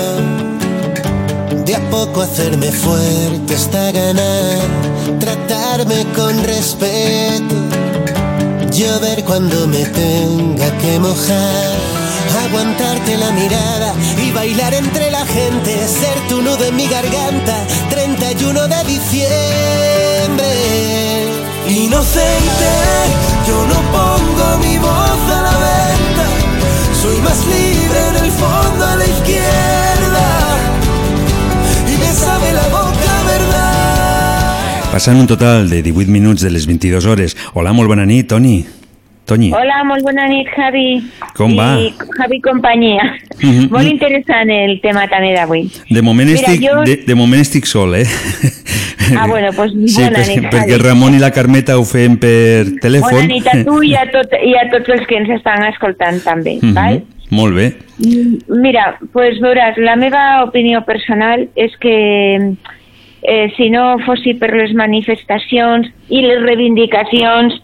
de 1.65 1.75
a 1.75 1.89
poco 1.89 2.21
hacerme 2.21 2.71
fuerte 2.71 3.55
hasta 3.55 3.91
ganar, 3.91 4.59
tratarme 5.19 6.05
con 6.15 6.41
respeto, 6.45 7.55
llover 8.71 9.25
cuando 9.25 9.67
me 9.67 9.83
tenga 9.85 10.77
que 10.77 10.97
mojar, 10.97 11.75
aguantarte 12.47 13.17
la 13.17 13.31
mirada 13.31 13.95
y 14.25 14.31
bailar 14.31 14.73
entre 14.75 15.11
la 15.11 15.25
gente, 15.25 15.87
ser 15.87 16.17
tu 16.29 16.41
nudo 16.41 16.63
en 16.63 16.75
mi 16.77 16.87
garganta, 16.87 17.57
31 18.21 18.67
de 18.67 18.83
diciembre. 18.83 20.45
Inocente, 21.67 22.71
yo 23.47 23.65
no 23.65 23.81
pongo 23.91 24.57
mi 24.59 24.77
voz 24.77 25.21
a 25.27 25.41
la 25.41 25.57
venta, 25.57 26.25
soy 27.01 27.17
más 27.21 27.39
libre 27.47 27.99
en 28.09 28.15
el 28.23 28.31
fondo 28.31 28.85
a 28.85 28.95
la 28.95 29.05
izquierda 29.05 30.27
y 31.87 31.97
me 31.97 32.13
sabe 32.13 32.53
la 32.53 32.67
boca 32.67 33.23
verdad. 33.25 34.91
Passant 34.91 35.19
un 35.19 35.25
total 35.25 35.71
de 35.71 35.81
18 35.81 36.11
minuts 36.11 36.41
de 36.41 36.51
les 36.51 36.67
22 36.67 37.05
hores. 37.07 37.35
Hola, 37.55 37.73
molt 37.73 37.87
bona 37.89 38.05
nit, 38.05 38.27
Toni. 38.27 38.80
Toni. 39.31 39.47
Hola, 39.55 39.77
molt 39.87 40.03
bona 40.03 40.25
nit, 40.27 40.49
Javi. 40.57 40.99
Com 41.37 41.53
va? 41.55 41.69
I 41.79 41.93
Javi 42.17 42.41
companyia. 42.43 43.05
Mhm. 43.39 43.69
Molt 43.71 43.87
interessant 43.87 44.49
el 44.51 44.73
tema 44.83 45.05
també 45.07 45.31
d'avui. 45.37 45.69
De 45.89 46.01
moment, 46.03 46.27
Mira, 46.27 46.41
estic, 46.41 46.65
jo- 46.67 46.83
de, 46.83 46.97
de 47.07 47.15
moment 47.15 47.39
estic 47.41 47.65
sol, 47.65 47.95
eh? 47.95 48.03
Ah, 49.17 49.25
bueno, 49.27 49.49
pues 49.55 49.71
Sí, 49.71 50.01
bona 50.01 50.19
perquè, 50.19 50.35
nit, 50.35 50.49
perquè 50.51 50.75
Javi. 50.75 50.83
Ramon 50.83 51.15
i 51.15 51.19
la 51.19 51.31
Carmeta 51.31 51.77
ho 51.79 51.83
fem 51.87 52.17
per 52.19 52.75
telèfon. 52.83 53.11
Bona 53.21 53.27
nit 53.31 53.47
a 53.47 53.55
tu 53.63 53.81
i 53.83 53.95
a, 53.95 54.03
tot, 54.11 54.35
i 54.43 54.53
a 54.59 54.67
tots 54.71 54.89
els 54.97 55.07
que 55.07 55.17
ens 55.17 55.29
estan 55.37 55.63
escoltant 55.71 56.21
també, 56.23 56.57
Mhm. 56.61 56.73
val? 56.75 57.01
Molt 57.31 57.55
bé. 57.55 57.69
Mm, 57.99 58.59
Mira, 58.61 58.97
pues 59.13 59.39
veuràs, 59.39 59.77
la 59.77 59.95
meva 59.95 60.43
opinió 60.43 60.83
personal 60.85 61.47
és 61.55 61.71
que 61.79 62.55
eh, 63.23 63.51
si 63.57 63.69
no 63.69 63.97
fossi 64.05 64.33
per 64.33 64.51
les 64.53 64.73
manifestacions 64.73 65.87
i 66.09 66.21
les 66.21 66.41
reivindicacions, 66.43 67.55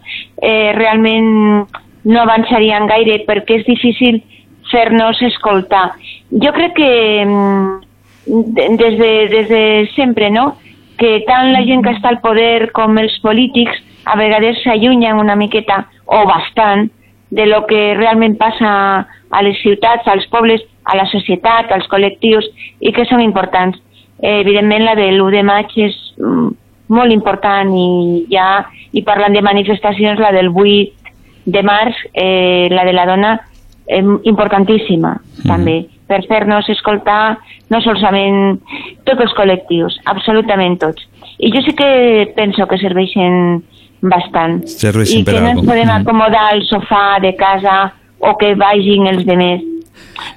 eh, 0.42 0.72
realment 0.76 1.66
no 2.04 2.20
avançarien 2.20 2.86
gaire 2.86 3.24
perquè 3.26 3.60
és 3.60 3.66
difícil 3.66 4.22
fer-nos 4.70 5.20
escoltar. 5.22 5.92
Jo 6.30 6.52
crec 6.52 6.74
que 6.76 7.24
mm, 7.24 7.80
de- 8.26 8.68
des 8.76 8.98
de, 8.98 9.12
des 9.28 9.48
de 9.48 9.90
sempre, 9.96 10.30
no?, 10.30 10.56
que 10.98 11.20
tant 11.28 11.52
la 11.52 11.62
gent 11.62 11.84
que 11.84 11.92
està 11.94 12.08
al 12.10 12.20
poder 12.20 12.72
com 12.74 12.96
els 12.98 13.14
polítics 13.22 13.76
a 14.04 14.16
vegades 14.18 14.58
s'allunyen 14.64 15.20
una 15.20 15.36
miqueta, 15.36 15.86
o 16.06 16.24
bastant, 16.26 16.88
de 17.30 17.44
lo 17.46 17.66
que 17.66 17.94
realment 17.94 18.34
passa 18.38 19.06
a 19.30 19.42
les 19.42 19.60
ciutats, 19.62 20.06
als 20.08 20.26
pobles, 20.32 20.62
a 20.84 20.96
la 20.96 21.04
societat, 21.06 21.70
als 21.70 21.86
col·lectius, 21.92 22.48
i 22.80 22.90
que 22.92 23.04
són 23.04 23.20
importants. 23.20 23.78
Eh, 24.20 24.40
evidentment, 24.40 24.84
la 24.84 24.94
de 24.94 25.10
l'1 25.12 25.30
de 25.30 25.42
maig 25.42 25.66
és 25.76 25.94
mm, 26.18 26.48
molt 26.88 27.12
important 27.12 27.70
i 27.76 28.26
ja, 28.32 28.66
i 28.92 29.02
parlant 29.02 29.34
de 29.34 29.42
manifestacions, 29.42 30.18
la 30.18 30.32
del 30.32 30.48
8 30.48 31.12
de 31.46 31.62
març, 31.62 31.94
eh, 32.14 32.68
la 32.70 32.84
de 32.84 32.92
la 32.92 33.06
dona, 33.06 33.40
eh, 33.86 34.02
importantíssima, 34.24 35.16
també, 35.46 35.86
per 36.08 36.22
fer-nos 36.26 36.68
escoltar 36.68 37.38
no 37.70 37.80
solament 37.84 38.58
tots 39.04 39.20
els 39.20 39.34
col·lectius, 39.36 40.00
absolutament 40.06 40.78
tots. 40.80 41.04
I 41.38 41.52
jo 41.52 41.62
sí 41.62 41.74
que 41.76 42.32
penso 42.34 42.66
que 42.66 42.78
serveixen 42.78 43.62
bastant. 44.00 44.64
Serveixen 44.66 45.20
I 45.20 45.24
que 45.24 45.40
no 45.40 45.48
ens 45.48 45.64
podem 45.66 45.86
Mhm. 45.86 46.02
acomodar 46.02 46.52
al 46.52 46.62
sofà 46.62 47.20
de 47.20 47.34
casa 47.36 47.92
o 48.18 48.36
que 48.36 48.54
vagin 48.54 49.06
els 49.06 49.24
demés. 49.24 49.62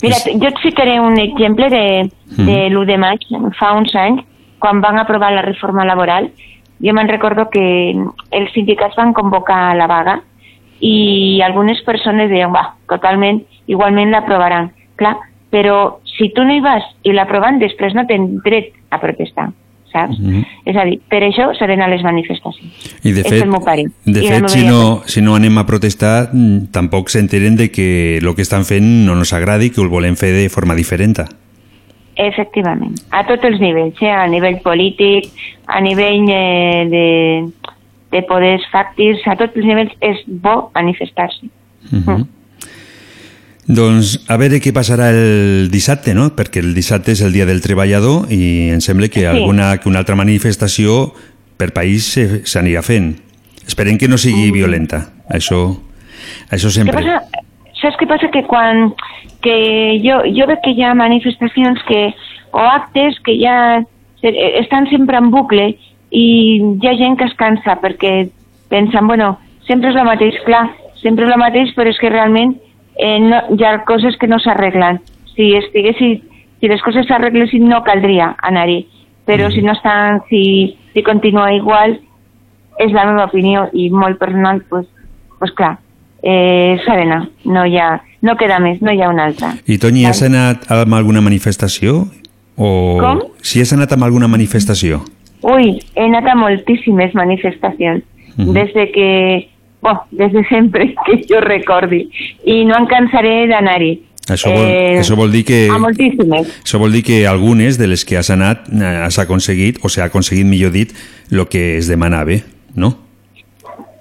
Mira, 0.01 0.17
jo 0.25 0.47
et 0.49 0.59
ficaré 0.63 0.99
un 0.99 1.17
exemple 1.19 1.69
de, 1.69 2.09
de 2.37 2.57
l'1 2.69 2.85
de 2.89 2.97
maig, 3.01 3.25
fa 3.59 3.73
uns 3.77 3.93
anys, 3.95 4.23
quan 4.61 4.81
van 4.81 4.99
aprovar 5.01 5.31
la 5.33 5.45
reforma 5.45 5.85
laboral, 5.85 6.29
jo 6.81 6.93
me'n 6.93 7.09
recordo 7.09 7.47
que 7.53 7.63
els 8.31 8.53
sindicats 8.53 8.97
van 8.97 9.13
convocar 9.13 9.75
la 9.77 9.87
vaga 9.89 10.19
i 10.81 11.41
algunes 11.45 11.81
persones 11.85 12.29
deien, 12.29 12.53
va, 12.53 12.71
totalment, 12.89 13.43
igualment 13.69 14.13
l'aprovaran. 14.13 14.71
Clar, 14.97 15.15
però 15.53 15.99
si 16.17 16.29
tu 16.33 16.45
no 16.45 16.55
hi 16.55 16.61
vas 16.63 16.85
i 17.05 17.13
l'aproven, 17.13 17.59
després 17.61 17.93
no 17.97 18.07
tens 18.09 18.41
dret 18.45 18.71
a 18.89 18.99
protestar, 19.01 19.49
saps? 19.91 20.19
Mhm. 20.19 20.43
És 20.65 20.75
a 20.75 20.85
dir, 20.85 20.99
per 21.09 21.21
això 21.23 21.49
s'han 21.57 21.81
a 21.81 21.87
les 21.87 22.03
manifestacions. 22.03 22.71
I 23.03 23.11
de 23.11 23.21
És 23.21 23.27
fet, 23.27 23.43
el 23.43 23.49
meu 23.49 23.61
pare. 23.61 23.85
de 24.05 24.23
I 24.23 24.27
fet 24.27 24.49
si, 24.49 24.65
no, 24.65 25.01
si 25.05 25.21
no 25.21 25.35
anem 25.35 25.57
a 25.57 25.65
protestar, 25.65 26.29
mm, 26.33 26.71
tampoc 26.71 27.09
s'enteren 27.09 27.55
de 27.55 27.69
que 27.71 28.17
el 28.17 28.35
que 28.35 28.41
estan 28.41 28.65
fent 28.65 29.05
no 29.05 29.13
ens 29.13 29.33
agradi, 29.33 29.69
que 29.69 29.81
ho 29.81 29.89
volem 29.89 30.15
fer 30.15 30.33
de 30.33 30.49
forma 30.49 30.75
diferent. 30.75 31.19
Efectivament, 32.15 32.93
a 33.11 33.25
tots 33.25 33.43
els 33.43 33.59
nivells, 33.59 33.95
eh? 34.01 34.11
a 34.11 34.27
nivell 34.27 34.59
polític, 34.61 35.31
a 35.67 35.79
nivell 35.81 36.27
eh, 36.29 36.85
de, 36.91 37.07
de 38.11 38.21
poders 38.27 38.63
fàctics, 38.71 39.25
a 39.25 39.35
tots 39.35 39.55
els 39.55 39.65
nivells 39.65 39.95
és 40.01 40.17
bo 40.27 40.71
manifestar-se. 40.75 41.47
Mhm. 41.91 42.40
Doncs 43.67 44.15
a 44.27 44.37
veure 44.41 44.57
què 44.59 44.71
passarà 44.73 45.11
el 45.13 45.69
dissabte, 45.71 46.15
no? 46.17 46.31
Perquè 46.35 46.63
el 46.63 46.73
dissabte 46.73 47.13
és 47.13 47.21
el 47.21 47.31
dia 47.33 47.45
del 47.45 47.61
treballador 47.61 48.25
i 48.33 48.69
em 48.73 48.81
sembla 48.81 49.07
que 49.07 49.21
Sí. 49.21 49.25
alguna 49.25 49.77
que 49.77 49.87
una 49.89 49.99
altra 49.99 50.15
manifestació 50.15 51.13
per 51.57 51.71
país 51.73 52.05
se- 52.05 52.41
s'anirà 52.45 52.81
fent. 52.81 53.19
Esperem 53.67 53.97
que 53.97 54.07
no 54.07 54.17
sigui 54.17 54.51
violenta. 54.51 55.11
Això, 55.29 55.77
això 56.49 56.67
Què 56.67 56.71
sempre. 56.71 56.93
passa? 56.93 57.21
Saps 57.81 57.97
què 57.97 58.07
passa? 58.07 58.29
Que 58.31 58.43
quan 58.43 58.93
que 59.41 59.99
jo, 60.03 60.21
jo 60.35 60.45
veig 60.47 60.59
que 60.63 60.71
hi 60.71 60.83
ha 60.83 60.93
manifestacions 60.93 61.79
que, 61.87 62.13
o 62.53 62.59
actes 62.59 63.15
que 63.23 63.37
ja 63.39 63.83
eh, 64.23 64.59
estan 64.59 64.87
sempre 64.89 65.17
en 65.17 65.31
bucle 65.31 65.77
i 66.11 66.61
hi 66.81 66.87
ha 66.87 66.95
gent 66.97 67.17
que 67.17 67.25
es 67.25 67.33
cansa 67.35 67.79
perquè 67.81 68.29
pensen, 68.69 69.07
bueno, 69.07 69.39
sempre 69.67 69.89
és 69.89 69.95
el 69.95 70.05
mateix, 70.05 70.35
clar, 70.45 70.69
sempre 71.01 71.25
és 71.25 71.31
el 71.31 71.39
mateix, 71.39 71.73
però 71.75 71.89
és 71.89 71.97
que 71.99 72.09
realment 72.09 72.55
eh, 72.97 73.19
no, 73.19 73.41
hi 73.57 73.63
ha 73.63 73.83
coses 73.85 74.17
que 74.17 74.27
no 74.27 74.39
s'arreglen. 74.39 74.99
Si 75.35 75.53
estiguessin, 75.55 76.21
si 76.59 76.67
les 76.67 76.81
coses 76.81 77.07
s'arreglessin 77.07 77.67
no 77.67 77.83
caldria 77.83 78.35
anar-hi, 78.43 78.85
però 79.25 79.49
si 79.51 79.61
no 79.61 79.73
estan, 79.73 80.21
si, 80.29 80.77
si 80.93 81.03
continua 81.03 81.51
igual, 81.53 81.99
és 82.79 82.91
la 82.91 83.05
meva 83.05 83.25
opinió 83.29 83.67
i 83.73 83.89
molt 83.93 84.17
personal, 84.19 84.61
pues, 84.69 84.87
pues 85.39 85.51
clar, 85.57 85.77
eh, 86.23 86.77
s'ha 86.85 86.95
d'anar, 86.97 87.27
no, 87.45 87.65
hi 87.65 87.77
ha, 87.77 88.01
no 88.21 88.35
queda 88.37 88.59
més, 88.59 88.81
no 88.81 88.91
hi 88.93 89.01
ha 89.01 89.09
una 89.09 89.25
altra. 89.29 89.53
I 89.67 89.77
Toni, 89.77 90.05
has 90.05 90.21
anat 90.25 90.67
a 90.71 90.81
alguna 90.83 91.21
manifestació? 91.21 92.05
O 92.57 92.97
Com? 92.99 93.21
si 93.41 93.61
has 93.61 93.71
anat 93.73 93.93
a 93.93 93.97
alguna 94.05 94.27
manifestació? 94.27 95.01
Ui, 95.41 95.79
he 95.95 96.03
anat 96.05 96.27
a 96.29 96.35
moltíssimes 96.35 97.15
manifestacions, 97.15 98.03
Mhm. 98.37 98.53
des 98.53 98.73
de 98.73 98.91
que, 98.91 99.49
bueno, 99.81 100.03
des 100.11 100.31
de 100.33 100.43
sempre 100.45 100.93
que 101.05 101.21
jo 101.27 101.41
recordi, 101.41 102.05
i 102.45 102.63
no 102.65 102.77
em 102.77 102.87
cansaré 102.87 103.47
d'anar-hi. 103.51 103.93
Això 104.29 104.51
vol, 104.53 104.67
Eh, 104.69 104.99
això 105.01 105.17
vol 105.17 105.31
dir 105.33 105.43
que... 105.43 105.63
A 105.73 105.79
moltíssimes. 105.81 106.51
Això 106.63 106.79
vol 106.79 106.93
dir 106.93 107.01
que 107.03 107.25
algunes 107.27 107.79
de 107.81 107.87
les 107.89 108.05
que 108.05 108.17
has 108.19 108.29
anat 108.29 108.69
eh, 108.69 108.91
has 109.07 109.17
aconseguit, 109.19 109.81
o 109.83 109.89
s'ha 109.89 110.05
aconseguit, 110.05 110.45
millor 110.45 110.71
dit, 110.71 110.93
el 111.31 111.41
que 111.49 111.77
es 111.77 111.89
demanava, 111.89 112.37
no? 112.75 112.93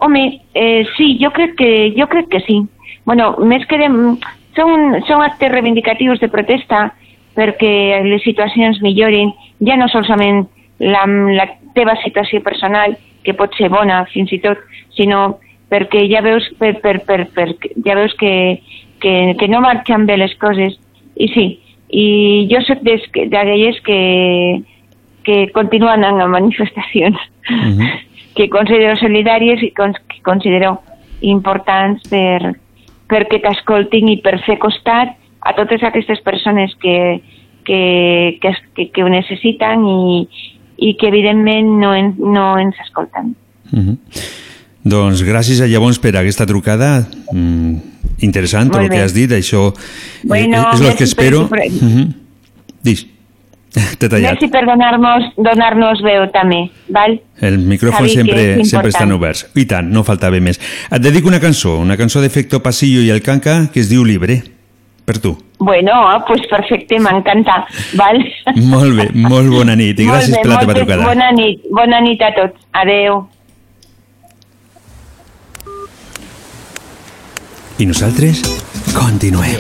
Home, 0.00 0.40
eh, 0.54 0.84
sí, 0.96 1.16
jo 1.20 1.32
crec 1.32 1.56
que 1.58 1.70
jo 1.96 2.06
crec 2.08 2.28
que 2.32 2.40
sí. 2.46 2.60
Bueno, 3.04 3.32
més 3.44 3.66
que 3.68 3.80
de, 3.80 3.88
són, 4.56 5.00
són 5.08 5.24
actes 5.24 5.52
reivindicatius 5.52 6.20
de 6.20 6.28
protesta 6.32 6.90
perquè 7.36 8.00
les 8.04 8.22
situacions 8.24 8.80
millorin, 8.84 9.32
ja 9.64 9.76
no 9.80 9.88
solament 9.88 10.44
la, 10.80 11.04
la 11.06 11.46
teva 11.76 11.96
situació 12.04 12.42
personal, 12.44 12.96
que 13.24 13.36
pot 13.36 13.54
ser 13.56 13.68
bona 13.72 14.02
fins 14.12 14.32
i 14.32 14.40
tot, 14.42 14.60
sinó 14.96 15.38
perquè 15.70 16.04
ja 16.10 16.22
veus, 16.26 16.46
per, 16.58 16.74
per, 16.82 16.98
per, 17.06 17.24
per, 17.34 17.48
ja 17.86 17.96
veus 17.98 18.14
que, 18.18 18.60
que, 19.00 19.14
que 19.38 19.48
no 19.48 19.62
marxen 19.64 20.06
bé 20.06 20.18
les 20.18 20.34
coses. 20.42 20.76
I 21.20 21.28
sí, 21.34 21.46
i 21.90 22.06
jo 22.50 22.60
soc 22.66 22.82
d'aquelles 22.84 23.80
que, 23.86 24.00
que 25.26 25.40
continuen 25.54 26.04
a 26.04 26.26
manifestacions 26.30 27.18
que 28.36 28.48
considero 28.48 28.96
solidàries 28.96 29.62
i 29.62 29.72
que 29.74 30.22
considero 30.24 30.78
importants 31.20 32.06
per, 32.08 32.54
perquè 33.10 33.40
t'escoltin 33.42 34.08
i 34.12 34.20
per 34.22 34.38
fer 34.46 34.58
costat 34.62 35.16
a 35.40 35.54
totes 35.56 35.82
aquestes 35.82 36.20
persones 36.22 36.72
que, 36.80 37.20
que, 37.64 38.38
que, 38.40 38.54
que, 38.76 38.88
que 38.94 39.04
ho 39.04 39.10
necessiten 39.12 39.84
i, 39.88 40.28
i 40.78 40.94
que 41.00 41.08
evidentment 41.08 41.74
no, 41.80 41.94
en, 41.96 42.14
no 42.18 42.52
ens 42.58 42.78
escolten. 42.86 43.34
Mhm. 43.72 43.98
Doncs 44.84 45.20
gràcies 45.26 45.60
a 45.60 45.66
llavors 45.68 45.98
per 46.00 46.14
aquesta 46.16 46.46
trucada 46.48 47.06
mm, 47.32 47.74
interessant, 48.24 48.70
el 48.74 48.88
que 48.88 49.02
has 49.02 49.12
dit, 49.12 49.30
això 49.36 49.68
eh, 49.74 49.80
Bueno, 50.24 50.66
és 50.72 50.80
el 50.80 50.94
que 50.96 51.04
espero. 51.04 51.48
per- 51.48 51.68
Mhm. 51.70 52.14
Dis, 52.82 53.06
t'he 53.98 54.08
tallat. 54.08 54.32
Merci 54.32 54.48
per 54.48 54.64
donar-nos 54.64 55.34
donar 55.36 55.74
veu 56.02 56.24
també, 56.32 56.70
val? 56.88 57.20
El 57.40 57.58
micròfon 57.58 58.06
Sabi 58.08 58.14
sempre, 58.14 58.64
sempre 58.64 58.88
estan 58.88 59.12
oberts. 59.12 59.46
I 59.54 59.66
tant, 59.66 59.90
no 59.92 60.02
faltava 60.02 60.40
més. 60.40 60.58
Et 60.90 61.00
dedico 61.02 61.28
una 61.28 61.40
cançó, 61.40 61.76
una 61.78 61.96
cançó 61.96 62.20
d'Efecto 62.20 62.62
Pasillo 62.62 63.02
i 63.02 63.10
el 63.10 63.20
Canca 63.22 63.68
que 63.72 63.80
es 63.80 63.88
diu 63.90 64.02
Libre, 64.04 64.42
per 65.04 65.18
tu. 65.18 65.36
Bueno, 65.58 65.92
pues 66.26 66.40
perfecte, 66.48 66.98
m'encanta, 66.98 67.66
val? 67.94 68.16
Molt 68.56 68.96
bé, 68.96 69.10
molt 69.12 69.50
bona 69.52 69.76
nit 69.76 69.98
i 70.00 70.04
Molt 70.06 70.16
gràcies 70.22 70.36
bé, 70.36 70.40
per 70.42 70.48
la 70.50 70.60
teva 70.60 70.74
trucada. 70.74 71.04
Bona 71.04 71.30
nit, 71.32 71.60
bona 71.70 72.00
nit 72.00 72.22
a 72.22 72.32
tots. 72.34 72.56
Adeu. 72.72 73.26
I 77.80 77.86
nosaltres 77.86 78.42
continuem. 78.92 79.56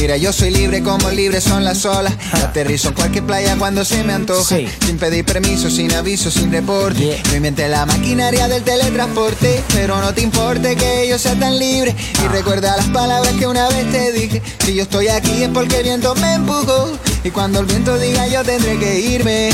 Mira, 0.00 0.16
yo 0.16 0.32
soy 0.32 0.50
libre 0.50 0.82
como 0.82 1.10
libre 1.10 1.40
son 1.40 1.64
las 1.64 1.84
olas. 1.84 2.12
Y 2.32 2.36
Aterrizo 2.38 2.88
en 2.88 2.94
cualquier 2.94 3.24
playa 3.24 3.56
cuando 3.56 3.84
se 3.84 4.02
me 4.02 4.14
antoja. 4.14 4.56
Sin 4.84 4.98
pedir 4.98 5.24
permiso, 5.24 5.70
sin 5.70 5.92
aviso, 5.92 6.28
sin 6.28 6.50
reporte. 6.50 7.22
No 7.28 7.36
inventé 7.36 7.68
la 7.68 7.86
maquinaria 7.86 8.48
del 8.48 8.64
teletransporte. 8.64 9.62
Pero 9.74 10.00
no 10.00 10.12
te 10.12 10.22
importe 10.22 10.74
que 10.74 11.06
yo 11.08 11.20
sea 11.20 11.38
tan 11.38 11.56
libre. 11.56 11.94
Y 12.24 12.28
recuerda 12.28 12.76
las 12.76 12.86
palabras 12.86 13.32
que 13.34 13.46
una 13.46 13.68
vez 13.68 13.88
te 13.92 14.10
dije. 14.10 14.42
Si 14.64 14.74
yo 14.74 14.82
estoy 14.82 15.06
aquí 15.06 15.44
es 15.44 15.50
porque 15.50 15.76
el 15.76 15.84
viento 15.84 16.16
me 16.16 16.34
empujó. 16.34 16.98
Y 17.22 17.30
cuando 17.30 17.60
el 17.60 17.66
viento 17.66 17.96
diga 17.96 18.26
yo 18.26 18.42
tendré 18.42 18.76
que 18.76 18.98
irme. 18.98 19.50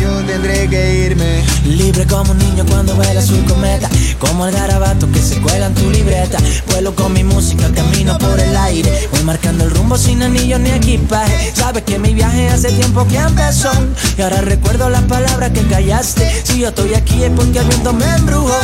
Yo 0.00 0.24
tendré 0.24 0.66
que 0.68 1.06
irme. 1.06 1.44
Libre 1.64 2.06
como 2.06 2.32
un 2.32 2.38
niño 2.38 2.64
cuando 2.66 2.94
vuela 2.94 3.20
su 3.20 3.44
cometa. 3.44 3.88
Como 4.18 4.46
el 4.46 4.54
garabato 4.54 5.10
que 5.12 5.20
se 5.20 5.38
cuela 5.40 5.66
en 5.66 5.74
tu 5.74 5.90
libreta. 5.90 6.38
Vuelo 6.70 6.94
con 6.94 7.12
mi 7.12 7.22
música, 7.22 7.70
camino 7.74 8.16
por 8.16 8.40
el 8.40 8.56
aire. 8.56 9.08
Voy 9.12 9.22
marcando 9.24 9.64
el 9.64 9.70
rumbo 9.70 9.98
sin 9.98 10.22
anillo 10.22 10.58
ni 10.58 10.70
equipaje. 10.70 11.52
Sabes 11.54 11.82
que 11.82 11.98
mi 11.98 12.14
viaje 12.14 12.48
hace 12.48 12.70
tiempo 12.70 13.06
que 13.06 13.18
empezó. 13.18 13.70
Y 14.16 14.22
ahora 14.22 14.40
recuerdo 14.40 14.88
las 14.88 15.02
palabras 15.02 15.50
que 15.50 15.62
callaste. 15.66 16.30
Si 16.44 16.60
yo 16.60 16.68
estoy 16.68 16.94
aquí 16.94 17.22
es 17.22 17.30
porque 17.30 17.58
el 17.58 17.66
viento 17.66 17.92
me 17.92 18.06
embrujó. 18.06 18.58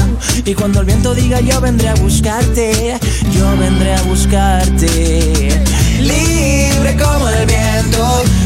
Y 0.44 0.54
cuando 0.54 0.80
el 0.80 0.86
viento 0.86 1.14
diga 1.14 1.40
yo 1.40 1.60
vendré 1.60 1.88
a 1.88 1.94
buscarte. 1.96 2.98
Yo 3.32 3.56
vendré 3.58 3.94
a 3.94 4.02
buscarte. 4.02 5.60
Libre 6.00 6.96
como 6.96 7.28
el 7.28 7.46
viento 7.46 7.65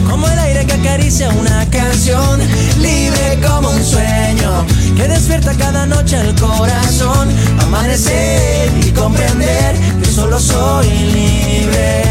Como 0.08 0.28
el 0.28 0.38
aire 0.38 0.66
que 0.66 0.74
acaricia 0.74 1.30
una 1.30 1.68
canción 1.70 2.40
Libre 2.78 3.40
como 3.46 3.70
un 3.70 3.84
sueño 3.84 4.66
Que 4.96 5.08
despierta 5.08 5.54
cada 5.54 5.86
noche 5.86 6.20
el 6.20 6.34
corazón 6.34 7.28
Amanecer 7.60 8.70
y 8.84 8.90
comprender 8.90 9.76
Que 10.02 10.10
solo 10.10 10.38
soy 10.38 10.88
libre 10.88 12.02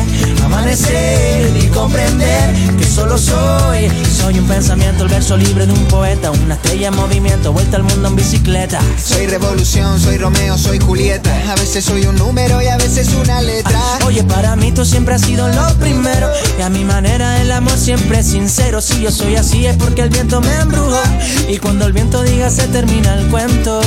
Amanecer 0.49 1.55
y 1.63 1.67
comprender 1.67 2.75
que 2.75 2.83
solo 2.83 3.19
soy. 3.19 3.87
Soy 4.19 4.39
un 4.39 4.47
pensamiento, 4.47 5.03
el 5.03 5.09
verso 5.09 5.37
libre 5.37 5.67
de 5.67 5.73
un 5.73 5.85
poeta, 5.85 6.31
una 6.31 6.55
estrella 6.55 6.87
en 6.87 6.95
movimiento, 6.95 7.53
vuelta 7.53 7.77
al 7.77 7.83
mundo 7.83 8.07
en 8.07 8.15
bicicleta. 8.15 8.79
Soy 8.97 9.27
revolución, 9.27 9.99
soy 9.99 10.17
Romeo, 10.17 10.57
soy 10.57 10.79
Julieta. 10.79 11.31
A 11.51 11.55
veces 11.55 11.85
soy 11.85 12.05
un 12.05 12.15
número 12.15 12.61
y 12.63 12.67
a 12.67 12.77
veces 12.77 13.09
una 13.13 13.41
letra. 13.41 13.79
Oye, 14.07 14.23
para 14.23 14.55
mí 14.55 14.71
tú 14.71 14.85
siempre 14.85 15.13
has 15.13 15.21
sido 15.21 15.47
lo 15.49 15.67
primero. 15.75 16.27
Y 16.57 16.63
a 16.63 16.69
mi 16.69 16.83
manera 16.83 17.39
el 17.41 17.51
amor 17.51 17.77
siempre 17.77 18.19
es 18.19 18.27
sincero. 18.27 18.81
Si 18.81 19.01
yo 19.01 19.11
soy 19.11 19.35
así 19.35 19.67
es 19.67 19.77
porque 19.77 20.01
el 20.01 20.09
viento 20.09 20.41
me 20.41 20.55
embrujó. 20.55 21.01
Y 21.47 21.59
cuando 21.59 21.85
el 21.85 21.93
viento 21.93 22.23
diga 22.23 22.49
se 22.49 22.67
termina 22.67 23.13
el 23.13 23.27
cuento, 23.27 23.81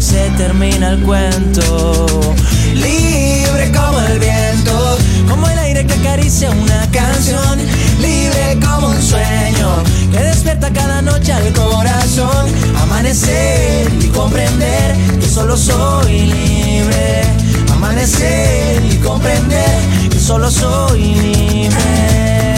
se 0.00 0.30
termina 0.38 0.88
el 0.88 1.02
cuento. 1.02 2.34
Libre 2.74 3.70
como 3.70 4.00
el 4.00 4.18
viento, 4.18 4.98
como 5.28 5.46
el 5.48 5.55
que 5.84 5.92
acaricia 5.92 6.50
una 6.50 6.90
canción. 6.90 7.58
Libre 8.00 8.58
como 8.64 8.88
un 8.88 9.02
sueño 9.02 9.82
que 10.10 10.18
despierta 10.18 10.72
cada 10.72 11.02
noche 11.02 11.32
al 11.32 11.52
corazón. 11.52 12.46
Amanecer 12.82 13.92
y 14.00 14.08
comprender 14.08 14.96
que 15.20 15.28
solo 15.28 15.56
soy 15.56 16.26
libre. 16.26 17.22
Amanecer 17.72 18.82
y 18.90 18.96
comprender 18.98 19.80
que 20.10 20.18
solo 20.18 20.50
soy. 20.50 21.14
Libre 21.14 22.55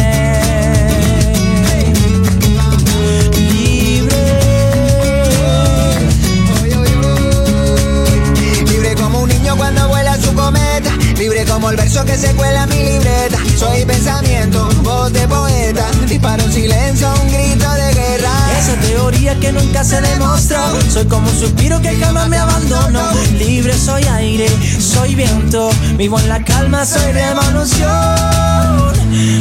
como 11.58 11.70
el 11.70 11.76
verso 11.76 12.04
que 12.04 12.16
se 12.16 12.32
cuela 12.36 12.62
en 12.62 12.68
mi 12.68 12.84
libreta. 12.84 13.36
Soy 13.56 13.84
pensamiento, 13.84 14.68
voz 14.84 15.12
de 15.12 15.26
poeta. 15.26 15.88
Disparo 16.06 16.44
en 16.44 16.52
silencio, 16.52 17.12
un 17.20 17.32
grito 17.32 17.68
de 17.72 17.94
guerra. 17.94 18.30
Esa 18.56 18.74
teoría 18.86 19.34
que 19.40 19.50
nunca 19.50 19.82
se 19.82 20.00
demostró. 20.00 20.60
Soy 20.88 21.06
como 21.06 21.28
un 21.28 21.36
suspiro 21.36 21.80
que 21.82 21.96
jamás 21.96 22.28
me 22.28 22.36
abandonó. 22.36 23.10
Libre 23.38 23.76
soy 23.76 24.04
aire, 24.04 24.48
soy 24.78 25.16
viento. 25.16 25.70
Vivo 25.96 26.20
en 26.20 26.28
la 26.28 26.44
calma, 26.44 26.86
soy 26.86 27.10
revolución. 27.10 28.92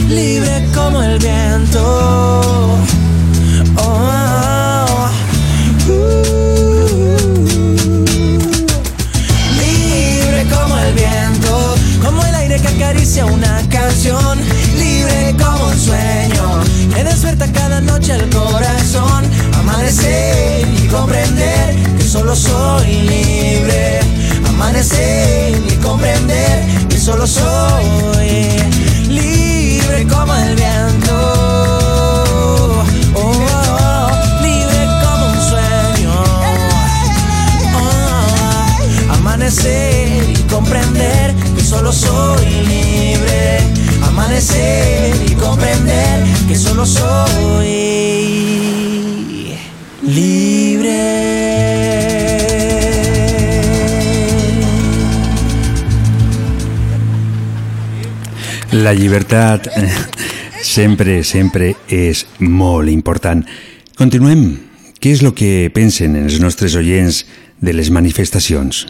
Libre 0.09 0.67
como 0.73 1.03
el 1.03 1.19
viento. 1.19 2.79
Oh, 3.75 3.85
oh, 3.85 4.85
oh. 4.95 6.17
Libre 9.59 10.47
como 10.49 10.77
el 10.79 10.93
viento, 10.93 11.66
que 12.59 12.67
acaricia 12.67 13.25
una 13.25 13.61
canción. 13.69 14.39
Libre 14.77 15.35
como 15.37 15.67
un 15.67 15.79
sueño 15.79 16.61
que 16.93 17.03
despierta 17.03 17.51
cada 17.51 17.81
noche 17.81 18.13
el 18.13 18.29
corazón. 18.29 19.25
Amanecer 19.59 20.67
y 20.67 20.87
comprender 20.87 21.75
que 21.97 22.03
solo 22.03 22.35
soy 22.35 23.01
libre. 23.01 23.99
Amanecer 24.49 25.61
y 25.69 25.75
comprender 25.75 26.87
que 26.89 26.99
solo 26.99 27.27
soy 27.27 28.49
libre 29.07 30.07
como 30.07 30.33
el 30.35 30.55
viento. 30.55 31.15
Oh, 33.15 33.47
comprender 40.57 41.35
que 41.55 41.61
solo 41.61 41.91
soy 41.91 42.45
libre. 42.65 43.59
Amanecer 44.01 45.13
y 45.29 45.35
comprender 45.35 46.23
que 46.47 46.55
solo 46.55 46.83
soy 46.83 47.67
libre. 50.01 50.97
La 58.71 58.93
llibertat 58.93 59.67
eh, 59.67 59.91
sempre, 60.63 61.23
sempre 61.23 61.75
és 61.87 62.25
molt 62.39 62.89
important. 62.89 63.45
Continuem. 63.97 64.55
Què 64.97 65.13
és 65.13 65.21
el 65.21 65.35
que 65.37 65.69
pensen 65.73 66.17
els 66.17 66.41
nostres 66.41 66.73
oients 66.73 67.27
de 67.61 67.73
les 67.77 67.93
manifestacions? 67.93 68.87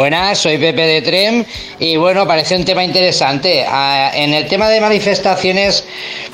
Buenas, 0.00 0.38
soy 0.38 0.56
Pepe 0.56 0.86
de 0.86 1.02
Trem 1.02 1.44
y 1.78 1.98
bueno, 1.98 2.26
parece 2.26 2.56
un 2.56 2.64
tema 2.64 2.82
interesante. 2.82 3.66
Ah, 3.68 4.10
en 4.14 4.32
el 4.32 4.48
tema 4.48 4.70
de 4.70 4.80
manifestaciones 4.80 5.84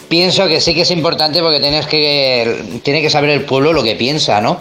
pienso 0.08 0.46
que 0.46 0.60
sí 0.60 0.72
que 0.72 0.82
es 0.82 0.90
importante 0.92 1.40
porque 1.40 1.58
tienes 1.58 1.84
que, 1.88 2.80
tiene 2.84 3.02
que 3.02 3.10
saber 3.10 3.30
el 3.30 3.44
pueblo 3.44 3.72
lo 3.72 3.82
que 3.82 3.96
piensa, 3.96 4.40
¿no? 4.40 4.60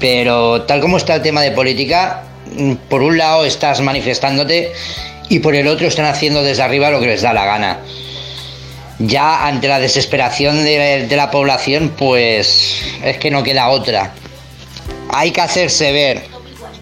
Pero 0.00 0.62
tal 0.62 0.80
como 0.80 0.96
está 0.96 1.14
el 1.14 1.22
tema 1.22 1.40
de 1.40 1.52
política, 1.52 2.24
mm, 2.56 2.72
por 2.90 3.02
un 3.02 3.16
lado 3.16 3.44
estás 3.44 3.80
manifestándote 3.80 4.72
y 5.28 5.38
por 5.38 5.54
el 5.54 5.68
otro 5.68 5.86
están 5.86 6.06
haciendo 6.06 6.42
desde 6.42 6.64
arriba 6.64 6.90
lo 6.90 6.98
que 6.98 7.06
les 7.06 7.22
da 7.22 7.32
la 7.32 7.44
gana. 7.44 7.78
Ya 8.98 9.46
ante 9.46 9.68
la 9.68 9.78
desesperación 9.78 10.64
de, 10.64 11.06
de 11.06 11.16
la 11.16 11.30
población, 11.30 11.92
pues 11.96 12.82
es 13.04 13.18
que 13.18 13.30
no 13.30 13.44
queda 13.44 13.68
otra. 13.68 14.12
Hay 15.10 15.30
que 15.30 15.42
hacerse 15.42 15.92
ver, 15.92 16.31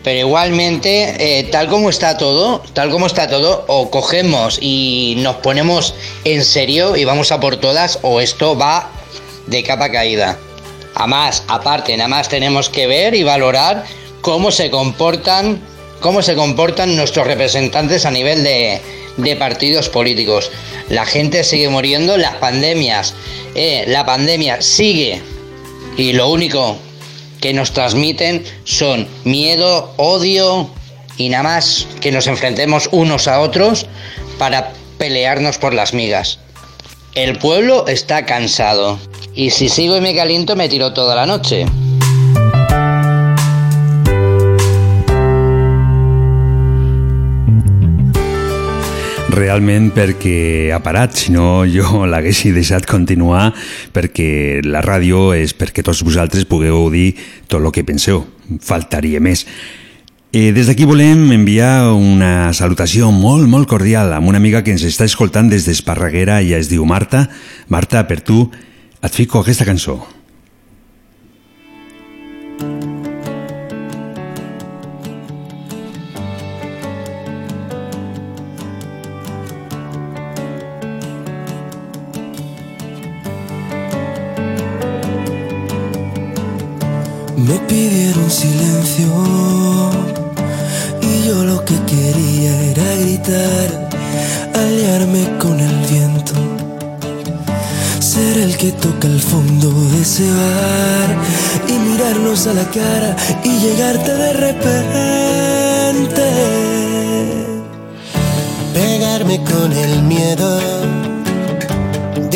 pero 0.02 0.20
igualmente, 0.20 1.38
eh, 1.38 1.44
tal 1.44 1.68
como 1.68 1.90
está 1.90 2.16
todo, 2.16 2.62
tal 2.72 2.90
como 2.90 3.06
está 3.06 3.28
todo, 3.28 3.64
o 3.68 3.90
cogemos 3.90 4.58
y 4.60 5.14
nos 5.18 5.36
ponemos 5.36 5.94
en 6.24 6.44
serio 6.44 6.96
y 6.96 7.04
vamos 7.04 7.32
a 7.32 7.40
por 7.40 7.56
todas, 7.56 7.98
o 8.02 8.20
esto 8.20 8.56
va 8.56 8.90
de 9.46 9.62
capa 9.62 9.90
caída. 9.90 10.38
Además, 10.94 11.44
aparte, 11.48 11.96
nada 11.96 12.08
más 12.08 12.28
tenemos 12.28 12.68
que 12.68 12.86
ver 12.86 13.14
y 13.14 13.22
valorar 13.22 13.84
cómo 14.22 14.50
se 14.50 14.70
comportan, 14.70 15.60
cómo 16.00 16.22
se 16.22 16.34
comportan 16.34 16.96
nuestros 16.96 17.26
representantes 17.26 18.06
a 18.06 18.10
nivel 18.10 18.42
de, 18.42 18.80
de 19.18 19.36
partidos 19.36 19.88
políticos. 19.88 20.50
La 20.88 21.04
gente 21.04 21.44
sigue 21.44 21.68
muriendo, 21.68 22.16
las 22.16 22.36
pandemias, 22.36 23.14
eh, 23.54 23.84
la 23.86 24.04
pandemia 24.06 24.62
sigue 24.62 25.20
y 25.96 26.12
lo 26.12 26.28
único 26.28 26.78
que 27.40 27.52
nos 27.52 27.72
transmiten 27.72 28.44
son 28.64 29.08
miedo, 29.24 29.92
odio 29.96 30.70
y 31.16 31.28
nada 31.28 31.44
más 31.44 31.86
que 32.00 32.12
nos 32.12 32.26
enfrentemos 32.26 32.88
unos 32.92 33.28
a 33.28 33.40
otros 33.40 33.86
para 34.38 34.72
pelearnos 34.98 35.58
por 35.58 35.74
las 35.74 35.94
migas. 35.94 36.38
El 37.14 37.38
pueblo 37.38 37.86
está 37.88 38.24
cansado 38.24 38.98
y 39.34 39.50
si 39.50 39.68
sigo 39.68 39.96
y 39.96 40.00
me 40.00 40.14
caliento 40.14 40.56
me 40.56 40.68
tiro 40.68 40.92
toda 40.92 41.14
la 41.14 41.26
noche. 41.26 41.66
Realment 49.40 49.86
perquè 49.96 50.68
ha 50.74 50.82
parat, 50.84 51.14
si 51.16 51.32
no 51.32 51.62
jo 51.74 52.04
l'haguessi 52.04 52.50
deixat 52.52 52.84
continuar 52.84 53.46
perquè 53.94 54.60
la 54.66 54.82
ràdio 54.84 55.30
és 55.32 55.54
perquè 55.56 55.84
tots 55.86 56.02
vosaltres 56.04 56.44
pugueu 56.50 56.90
dir 56.92 57.14
tot 57.48 57.62
el 57.62 57.70
que 57.72 57.86
penseu, 57.88 58.26
faltaria 58.60 59.22
més. 59.22 59.46
Eh, 60.30 60.52
des 60.52 60.68
d'aquí 60.68 60.84
volem 60.84 61.24
enviar 61.32 61.88
una 61.96 62.52
salutació 62.52 63.08
molt, 63.16 63.48
molt 63.48 63.70
cordial 63.70 64.12
amb 64.12 64.28
una 64.28 64.38
amiga 64.38 64.60
que 64.60 64.76
ens 64.76 64.84
està 64.84 65.08
escoltant 65.08 65.48
des 65.48 65.64
d'Esparreguera, 65.64 66.42
ella 66.44 66.60
es 66.60 66.68
diu 66.68 66.84
Marta. 66.84 67.24
Marta, 67.72 68.04
per 68.04 68.20
tu 68.20 68.44
et 69.00 69.16
fico 69.16 69.40
aquesta 69.40 69.64
cançó. 69.64 70.02
Pidieron 87.80 88.30
silencio. 88.30 89.08
Y 91.00 91.28
yo 91.28 91.44
lo 91.44 91.64
que 91.64 91.76
quería 91.92 92.52
era 92.72 92.88
gritar, 93.02 93.68
aliarme 94.54 95.22
con 95.38 95.58
el 95.58 95.76
viento, 95.92 96.34
ser 97.98 98.36
el 98.38 98.56
que 98.58 98.72
toca 98.72 99.06
el 99.08 99.20
fondo 99.20 99.68
de 99.92 100.02
ese 100.02 100.28
bar 100.40 101.08
y 101.72 101.74
mirarnos 101.88 102.46
a 102.48 102.52
la 102.52 102.66
cara 102.78 103.16
y 103.44 103.52
llegarte 103.64 104.12
de 104.24 104.32
repente. 104.46 106.26
Pegarme 108.74 109.36
con 109.50 109.72
el 109.72 110.02
miedo 110.02 110.50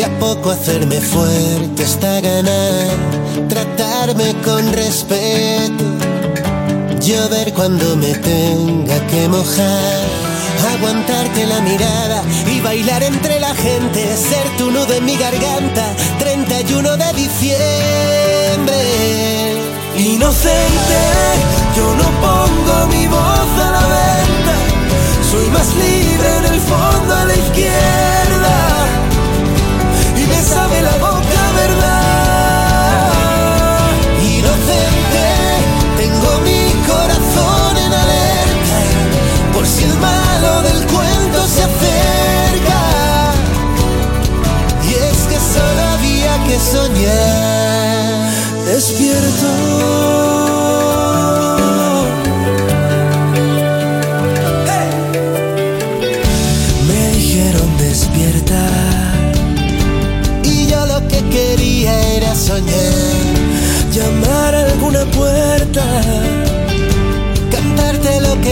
a 0.05 0.09
poco 0.19 0.51
hacerme 0.51 1.01
fuerte 1.01 1.83
hasta 1.83 2.21
ganar, 2.21 2.91
tratarme 3.49 4.35
con 4.45 4.73
respeto, 4.73 5.85
llover 7.01 7.53
cuando 7.55 7.97
me 7.97 8.13
tenga 8.15 9.07
que 9.07 9.29
mojar, 9.29 10.05
aguantarte 10.75 11.47
la 11.47 11.61
mirada 11.61 12.23
y 12.47 12.61
bailar 12.61 13.03
entre 13.03 13.41
la 13.41 13.55
gente, 13.55 14.17
ser 14.17 14.47
tu 14.59 14.71
nudo 14.71 14.93
en 14.93 15.05
mi 15.07 15.17
garganta, 15.17 15.87
31 16.19 16.97
de 16.97 17.13
diciembre. 17.15 18.81
Inocente, 19.97 21.01
yo 21.77 21.95
no 21.95 22.09
pongo 22.21 22.87
mi 22.89 23.07
voz 23.07 23.51
a 23.67 23.71
la 23.71 23.87
venta, 23.97 24.55
soy 25.31 25.47
más 25.49 25.69
libre 25.75 26.37
en 26.39 26.45
el 26.53 26.61
fondo 26.61 27.15
a 27.15 27.25
la 27.25 27.35
izquierda 27.35 28.24
sabe 30.75 30.83
la 30.83 30.97
boca 30.97 31.53
verdad. 31.57 33.11
Inocente, 34.23 35.27
tengo 35.97 36.41
mi 36.41 36.73
corazón 36.87 37.77
en 37.77 37.93
alerta, 37.93 38.79
por 39.53 39.67
si 39.67 39.85
el 39.85 39.95
malo 39.99 40.63
del 40.63 40.87
cuento 40.87 41.47
se 41.47 41.63
acerca. 41.63 42.81
Y 44.89 44.95
es 44.95 45.19
que 45.29 45.39
solo 45.39 45.83
había 45.95 46.45
que 46.45 46.59
soñar. 46.59 48.31
Despierto. 48.67 50.14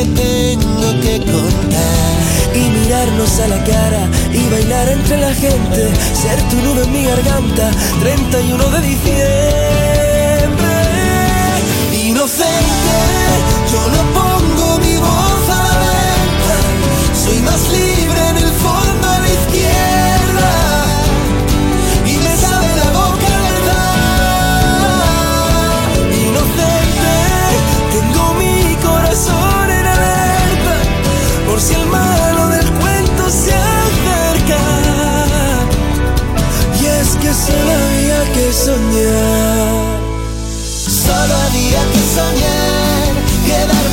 Tengo 0.05 1.01
que 1.01 1.19
contar. 1.21 2.13
Y 2.55 2.71
mirarnos 2.81 3.39
a 3.41 3.49
la 3.49 3.65
cara 3.65 4.09
y 4.33 4.49
bailar 4.51 4.89
entre 4.89 5.17
la 5.19 5.33
gente. 5.35 5.93
Ser 6.21 6.41
tu 6.51 6.57
nudo 6.57 6.83
en 6.83 6.93
mi 6.93 7.05
garganta. 7.05 7.71
31 8.01 8.71
de 8.71 8.81
diciembre. 8.81 9.23
Inocente, 11.93 12.99
yo 13.73 13.89
no 13.95 14.03
pongo 14.13 14.79
mi 14.81 14.97
voz 14.97 15.49
a 15.49 15.63
la 15.63 15.75
venta. 15.87 16.59
Soy 17.25 17.39
más 17.41 17.71
libre 17.71 17.92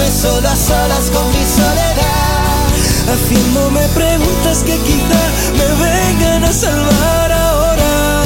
solo 0.09 0.47
a 0.47 0.55
solas 0.55 1.09
con 1.13 1.27
mi 1.29 1.45
soledad. 1.45 2.67
Haciéndome 3.11 3.87
preguntas 3.89 4.63
que 4.63 4.77
quizá 4.77 5.21
me 5.57 5.67
vengan 5.85 6.43
a 6.43 6.53
salvar 6.53 7.31
ahora. 7.31 8.23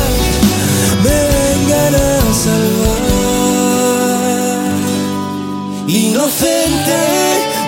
Me 1.03 1.17
vengan 1.35 1.95
a 1.95 2.33
salvar. 2.43 3.03
Inocente, 5.87 6.99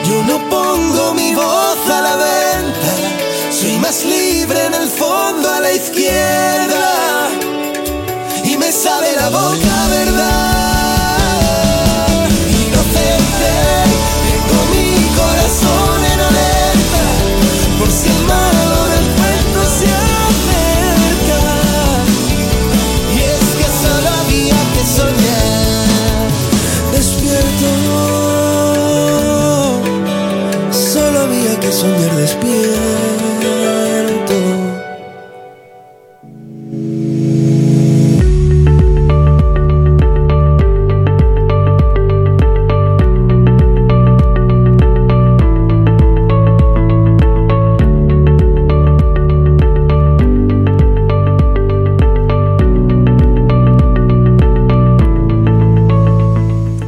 yo 0.08 0.24
no 0.24 0.38
pongo 0.50 1.14
mi 1.14 1.34
voz 1.34 1.80
a 1.90 2.02
la 2.02 2.16
venta. 2.16 2.92
Soy 3.52 3.78
más 3.80 4.04
libre 4.06 4.66
en 4.66 4.74
el 4.74 4.90
fondo 4.90 5.52
a 5.52 5.60
la 5.60 5.72
izquierda. 5.74 7.30
Y 8.44 8.58
me 8.58 8.72
sabe 8.72 9.14
la 9.16 9.30
boca 9.30 9.75
soñar 31.86 32.16
despierto. 32.16 32.76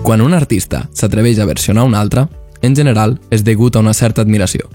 Quan 0.04 0.22
un 0.22 0.34
artista 0.34 0.88
s'atreveix 0.94 1.40
a 1.40 1.46
versionar 1.46 1.84
un 1.84 1.94
altre, 1.94 2.28
en 2.62 2.76
general 2.76 3.20
és 3.30 3.44
degut 3.44 3.76
a 3.76 3.84
una 3.84 3.94
certa 3.94 4.24
admiració. 4.24 4.67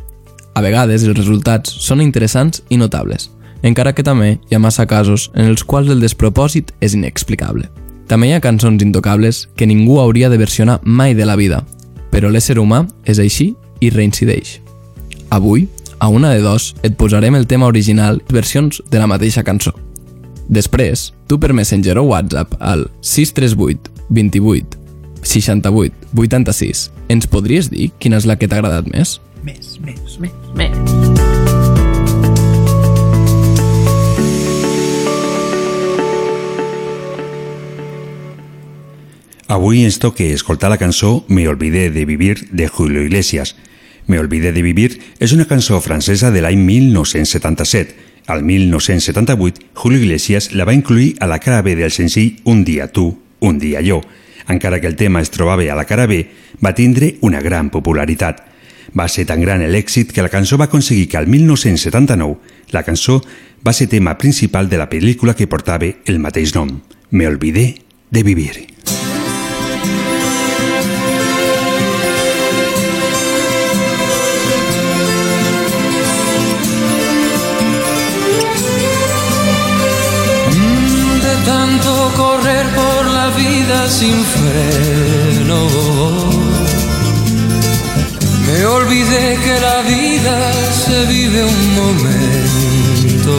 Vegades 0.82 1.04
els 1.06 1.14
resultats 1.14 1.74
són 1.78 2.00
interessants 2.02 2.58
i 2.74 2.76
notables, 2.80 3.28
encara 3.62 3.92
que 3.94 4.02
també 4.02 4.32
hi 4.50 4.56
ha 4.56 4.58
massa 4.58 4.82
casos 4.90 5.28
en 5.38 5.46
els 5.52 5.62
quals 5.62 5.92
el 5.94 6.02
despropòsit 6.02 6.72
és 6.82 6.96
inexplicable. 6.98 7.68
També 8.10 8.26
hi 8.26 8.32
ha 8.34 8.40
cançons 8.42 8.82
intocables 8.82 9.44
que 9.54 9.68
ningú 9.70 10.00
hauria 10.02 10.26
de 10.32 10.40
versionar 10.42 10.80
mai 10.82 11.14
de 11.14 11.28
la 11.28 11.38
vida, 11.38 11.60
però 12.10 12.32
l'ésser 12.34 12.58
humà 12.58 12.82
és 13.06 13.22
així 13.22 13.52
i 13.78 13.92
reincideix. 13.94 14.56
Avui, 15.30 15.68
a 16.00 16.10
una 16.10 16.34
de 16.34 16.42
dos, 16.42 16.72
et 16.82 16.98
posarem 16.98 17.38
el 17.38 17.46
tema 17.46 17.70
original 17.70 18.18
i 18.18 18.34
versions 18.34 18.82
de 18.90 18.98
la 18.98 19.06
mateixa 19.06 19.46
cançó. 19.46 19.76
Després, 20.50 21.12
tu 21.30 21.38
per 21.38 21.54
Messenger 21.54 22.00
o 22.02 22.08
WhatsApp 22.10 22.58
al 22.58 22.88
638 23.06 24.10
28 24.10 24.82
68 25.22 26.10
86 26.18 26.88
ens 27.06 27.30
podries 27.30 27.70
dir 27.70 27.92
quina 28.02 28.18
és 28.18 28.26
la 28.26 28.34
que 28.34 28.50
t'ha 28.50 28.58
agradat 28.58 28.90
més? 28.90 29.20
Més, 29.42 29.80
més, 29.82 30.18
més, 30.22 30.34
més. 30.54 30.76
Avui 39.50 39.82
ens 39.82 39.98
toca 39.98 40.24
escoltar 40.30 40.70
la 40.70 40.78
cançó 40.78 41.24
Me 41.28 41.48
olvidé 41.48 41.90
de 41.90 42.04
vivir 42.06 42.48
de 42.52 42.68
Julio 42.68 43.02
Iglesias. 43.02 43.56
Me 44.06 44.20
olvidé 44.20 44.52
de 44.52 44.62
vivir 44.62 45.00
és 45.18 45.34
una 45.34 45.48
cançó 45.50 45.80
francesa 45.82 46.30
de 46.30 46.40
l'any 46.40 46.62
1977. 46.62 47.98
Al 48.30 48.44
1978, 48.46 49.74
Julio 49.74 49.98
Iglesias 49.98 50.52
la 50.54 50.64
va 50.64 50.74
incluir 50.78 51.16
a 51.18 51.26
la 51.26 51.40
cara 51.42 51.62
B 51.62 51.74
del 51.74 51.90
senzill 51.90 52.38
Un 52.44 52.62
dia 52.64 52.92
tu, 52.92 53.18
un 53.40 53.58
dia 53.58 53.82
jo. 53.82 54.00
Encara 54.46 54.80
que 54.80 54.86
el 54.86 54.96
tema 54.96 55.20
es 55.20 55.34
trobava 55.34 55.66
a 55.66 55.74
la 55.74 55.84
cara 55.84 56.06
B, 56.06 56.28
va 56.62 56.74
tindre 56.78 57.16
una 57.20 57.40
gran 57.42 57.70
popularitat. 57.70 58.51
Va 58.98 59.08
ser 59.08 59.24
tan 59.28 59.40
gran 59.40 59.62
l'èxit 59.64 60.12
que 60.12 60.22
la 60.24 60.28
cançó 60.32 60.58
va 60.60 60.68
aconseguir 60.68 61.08
que 61.08 61.16
al 61.16 61.26
1979 61.26 62.36
la 62.72 62.82
cançó 62.82 63.22
va 63.66 63.72
ser 63.72 63.88
tema 63.88 64.18
principal 64.18 64.68
de 64.68 64.78
la 64.78 64.88
pel·lícula 64.90 65.34
que 65.34 65.46
portava 65.46 65.88
el 66.04 66.18
mateix 66.18 66.54
nom, 66.54 66.80
Me 67.10 67.26
olvidé 67.26 67.76
de 68.10 68.22
vivir. 68.22 68.66
de 81.22 81.36
tanto 81.44 82.12
correr 82.16 82.66
por 82.74 83.06
la 83.06 83.28
vida 83.36 83.88
sin 83.88 84.24
freno. 84.24 85.60
Me 88.52 88.60
olvidé 88.66 89.38
que 89.44 89.60
la 89.60 89.82
vida 89.82 90.52
se 90.84 91.06
vive 91.06 91.42
un 91.42 91.74
momento. 91.74 93.34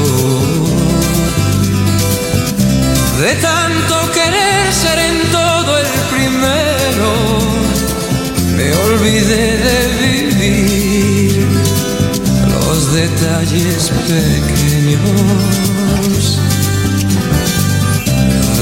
De 3.21 3.35
tanto 3.35 4.11
querer 4.11 4.73
ser 4.73 4.99
en 4.99 5.31
todo 5.31 5.77
el 5.77 5.87
primero, 6.15 7.11
me 8.57 8.73
olvidé 8.87 9.45
de 9.67 9.79
vivir 10.03 11.47
los 12.49 12.91
detalles 12.93 13.91
pequeños. 14.07 15.63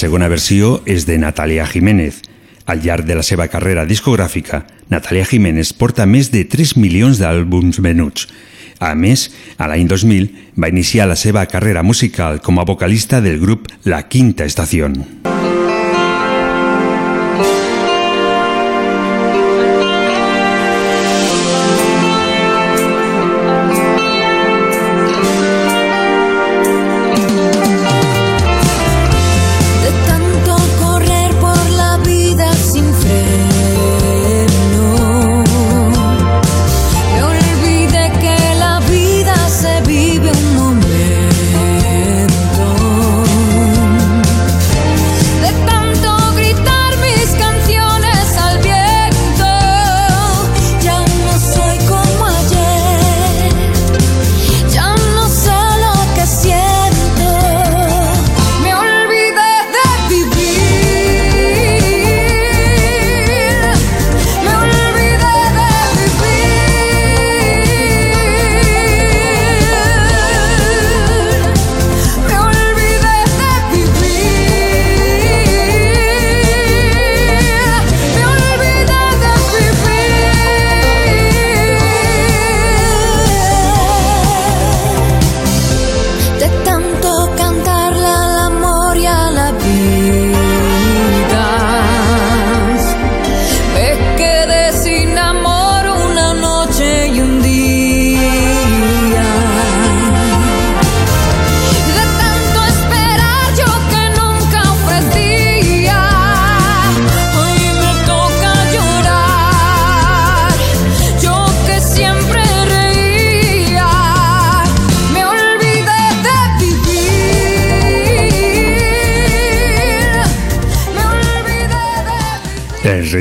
Segona 0.03 0.27
versió 0.27 0.81
és 0.89 1.07
de 1.07 1.19
Natalia 1.21 1.67
Jiménez. 1.69 2.23
Al 2.67 2.83
de 2.83 3.15
la 3.15 3.23
seva 3.23 3.47
carrera 3.49 3.87
discogràfica, 3.87 4.65
Natalia 4.91 5.25
Jiménez 5.25 5.73
porta 5.73 6.07
més 6.07 6.31
de 6.35 6.43
3 6.45 6.77
milions 6.77 7.21
d'àlbums 7.23 7.79
venuts. 7.83 8.27
A 8.83 8.95
més, 8.99 9.31
a 9.59 9.69
l'any 9.71 9.87
2000 9.87 10.31
va 10.59 10.73
iniciar 10.73 11.07
la 11.07 11.17
seva 11.17 11.47
carrera 11.47 11.83
musical 11.87 12.41
com 12.43 12.59
a 12.59 12.67
vocalista 12.67 13.21
del 13.21 13.39
grup 13.39 13.71
La 13.85 14.09
Quinta 14.09 14.45
Estación. 14.45 15.05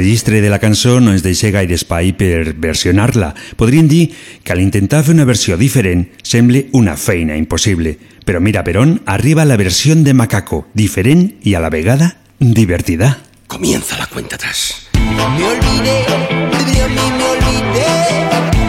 Registre 0.02 0.42
de 0.42 0.50
la 0.50 0.58
cançó 0.58 0.96
no 1.00 1.12
ens 1.14 1.22
deixa 1.22 1.52
gaire 1.54 1.76
espai 1.78 2.16
per 2.18 2.56
versionar-la. 2.58 3.36
Podríem 3.54 3.86
dir 3.86 4.10
que 4.42 4.50
al 4.56 4.62
intentar 4.64 5.04
fer 5.06 5.14
una 5.14 5.28
versió 5.30 5.60
diferent 5.62 6.08
sembla 6.26 6.64
una 6.74 6.96
feina 6.98 7.38
impossible. 7.38 7.94
Però 8.26 8.42
mira 8.42 8.64
per 8.66 8.80
on 8.82 8.96
arriba 9.06 9.46
la 9.46 9.60
versió 9.62 9.94
de 9.94 10.16
Macaco, 10.18 10.66
diferent 10.74 11.28
i 11.46 11.54
a 11.54 11.62
la 11.62 11.70
vegada 11.70 12.16
divertida. 12.40 13.20
Comienza 13.46 14.00
la 14.00 14.08
cuenta 14.08 14.38
atrás. 14.38 14.90
Me 14.98 15.46
olvidé, 15.46 16.02
de 16.66 16.88
mí 16.90 17.08
me 17.20 17.26
olvidé, 17.36 17.94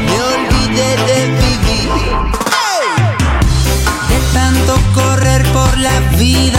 me 0.05 0.17
olvidé 0.37 0.89
de 1.09 1.19
vivir. 1.41 1.89
De 4.11 4.19
tanto 4.37 4.77
correr 4.93 5.43
por 5.57 5.79
la 5.79 5.97
vida 6.19 6.52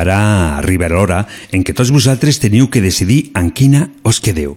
ara 0.00 0.56
arriba 0.58 0.88
l'hora 0.88 1.26
en 1.52 1.64
què 1.64 1.74
tots 1.76 1.92
vosaltres 1.92 2.40
teniu 2.42 2.70
que 2.72 2.82
decidir 2.82 3.30
en 3.38 3.52
quina 3.52 3.88
us 4.02 4.20
quedeu. 4.20 4.56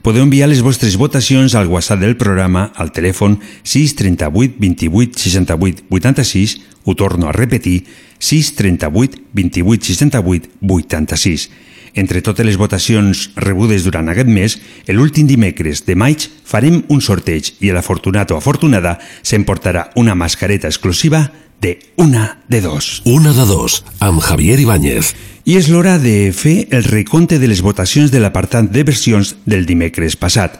Podeu 0.00 0.24
enviar 0.24 0.48
les 0.48 0.62
vostres 0.64 0.96
votacions 0.96 1.54
al 1.54 1.68
WhatsApp 1.68 2.00
del 2.00 2.16
programa 2.16 2.70
al 2.80 2.92
telèfon 2.96 3.36
638 3.62 4.56
28 4.58 5.18
68 5.18 5.84
86, 5.90 6.56
ho 6.84 6.94
torno 6.96 7.28
a 7.28 7.36
repetir, 7.36 7.84
638 8.18 9.28
28 9.32 9.84
68 9.92 10.48
86. 10.62 11.50
Entre 11.94 12.22
totes 12.24 12.46
les 12.46 12.56
votacions 12.56 13.26
rebudes 13.36 13.84
durant 13.84 14.08
aquest 14.08 14.30
mes, 14.32 14.56
l'últim 14.88 15.28
dimecres 15.28 15.84
de 15.84 15.96
maig 15.98 16.24
farem 16.48 16.80
un 16.88 17.02
sorteig 17.04 17.52
i 17.60 17.68
l'afortunat 17.68 18.32
o 18.32 18.38
afortunada 18.40 18.96
s'emportarà 19.20 19.90
una 20.00 20.16
mascareta 20.16 20.72
exclusiva 20.72 21.26
de 21.62 21.78
una 21.96 22.40
de 22.48 22.60
dos. 22.60 23.02
Una 23.04 23.32
de 23.32 23.46
dos, 23.46 23.84
amb 24.00 24.20
Javier 24.20 24.58
Ibáñez. 24.60 25.14
I 25.46 25.56
és 25.58 25.68
l'hora 25.70 25.94
de 26.02 26.32
fer 26.34 26.66
el 26.74 26.82
recompte 26.84 27.38
de 27.38 27.46
les 27.46 27.62
votacions 27.62 28.10
de 28.10 28.18
l'apartat 28.18 28.68
de 28.74 28.82
versions 28.82 29.36
del 29.46 29.64
dimecres 29.66 30.18
passat. 30.18 30.58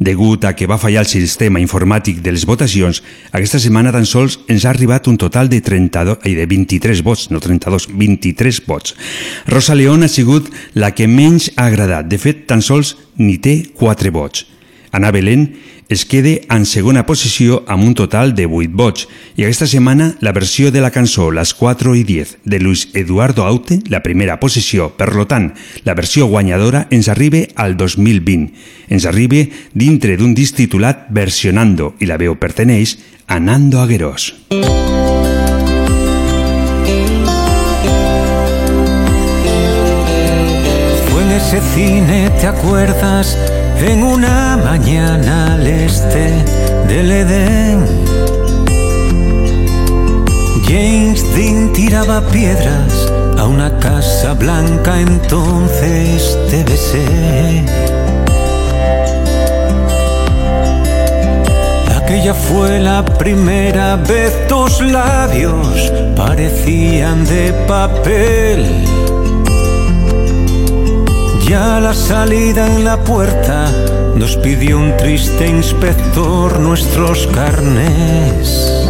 Degut 0.00 0.46
a 0.48 0.54
que 0.56 0.68
va 0.70 0.80
fallar 0.80 1.04
el 1.04 1.10
sistema 1.10 1.60
informàtic 1.60 2.22
de 2.24 2.32
les 2.32 2.46
votacions, 2.48 3.02
aquesta 3.32 3.60
setmana 3.60 3.92
tan 3.92 4.08
sols 4.08 4.38
ens 4.48 4.64
ha 4.64 4.72
arribat 4.72 5.08
un 5.10 5.18
total 5.20 5.52
de, 5.52 5.60
32, 5.60 6.20
ai, 6.24 6.36
de 6.38 6.46
23 6.48 7.02
vots, 7.04 7.28
no 7.28 7.44
32, 7.44 7.90
23 7.92 8.62
vots. 8.66 8.96
Rosa 9.46 9.76
León 9.76 10.06
ha 10.06 10.08
sigut 10.08 10.48
la 10.72 10.94
que 10.94 11.08
menys 11.08 11.52
ha 11.56 11.66
agradat. 11.68 12.08
De 12.08 12.16
fet, 12.16 12.46
tan 12.48 12.64
sols 12.64 12.96
ni 13.20 13.36
té 13.36 13.66
4 13.76 14.14
vots. 14.16 14.46
Ana 14.92 15.10
Belén 15.10 15.58
es 15.88 16.04
queda 16.04 16.34
en 16.52 16.66
segona 16.68 17.06
posició 17.08 17.62
amb 17.66 17.84
un 17.86 17.94
total 17.96 18.34
de 18.36 18.44
8 18.44 18.76
vots 18.76 19.06
i 19.36 19.44
aquesta 19.44 19.66
setmana 19.68 20.10
la 20.20 20.34
versió 20.36 20.70
de 20.70 20.82
la 20.84 20.90
cançó 20.92 21.30
Les 21.32 21.54
4 21.56 21.94
i 21.96 22.04
10 22.04 22.36
de 22.44 22.60
Luis 22.60 22.88
Eduardo 22.92 23.44
Aute, 23.44 23.80
la 23.88 24.02
primera 24.02 24.38
posició. 24.40 24.90
Per 24.96 25.14
lo 25.14 25.26
tant, 25.26 25.54
la 25.84 25.94
versió 25.94 26.26
guanyadora 26.26 26.86
ens 26.90 27.08
arriba 27.08 27.46
al 27.56 27.76
2020. 27.76 28.52
Ens 28.88 29.06
arriba 29.08 29.46
dintre 29.72 30.16
d'un 30.16 30.34
disc 30.34 30.56
titulat 30.56 31.08
Versionando 31.08 31.94
i 32.00 32.08
la 32.08 32.20
veu 32.20 32.36
perteneix 32.36 32.98
a 33.26 33.40
Nando 33.40 33.80
Aguerós. 33.80 34.34
Fue 41.08 41.22
en 41.22 41.30
ese 41.32 41.60
cine, 41.74 42.30
¿te 42.40 42.46
acuerdas? 42.46 43.36
En 43.80 44.02
una 44.02 44.56
mañana 44.56 45.54
al 45.54 45.66
este 45.66 46.44
del 46.88 47.10
Edén. 47.12 47.86
James 50.66 51.24
Dean 51.34 51.72
tiraba 51.72 52.20
piedras 52.20 53.10
a 53.38 53.46
una 53.46 53.78
casa 53.78 54.34
blanca, 54.34 55.00
entonces 55.00 56.36
debe 56.50 56.76
ser. 56.76 57.64
Aquella 61.96 62.34
fue 62.34 62.80
la 62.80 63.04
primera 63.04 63.96
vez 63.96 64.46
tus 64.48 64.80
labios 64.80 65.92
parecían 66.16 67.24
de 67.26 67.52
papel. 67.68 69.07
Ya 71.48 71.80
la 71.80 71.94
salida 71.94 72.66
en 72.66 72.84
la 72.84 72.98
puerta 72.98 73.72
nos 74.14 74.36
pidió 74.36 74.78
un 74.78 74.94
triste 74.98 75.46
inspector 75.46 76.60
nuestros 76.60 77.26
carnes. 77.28 78.86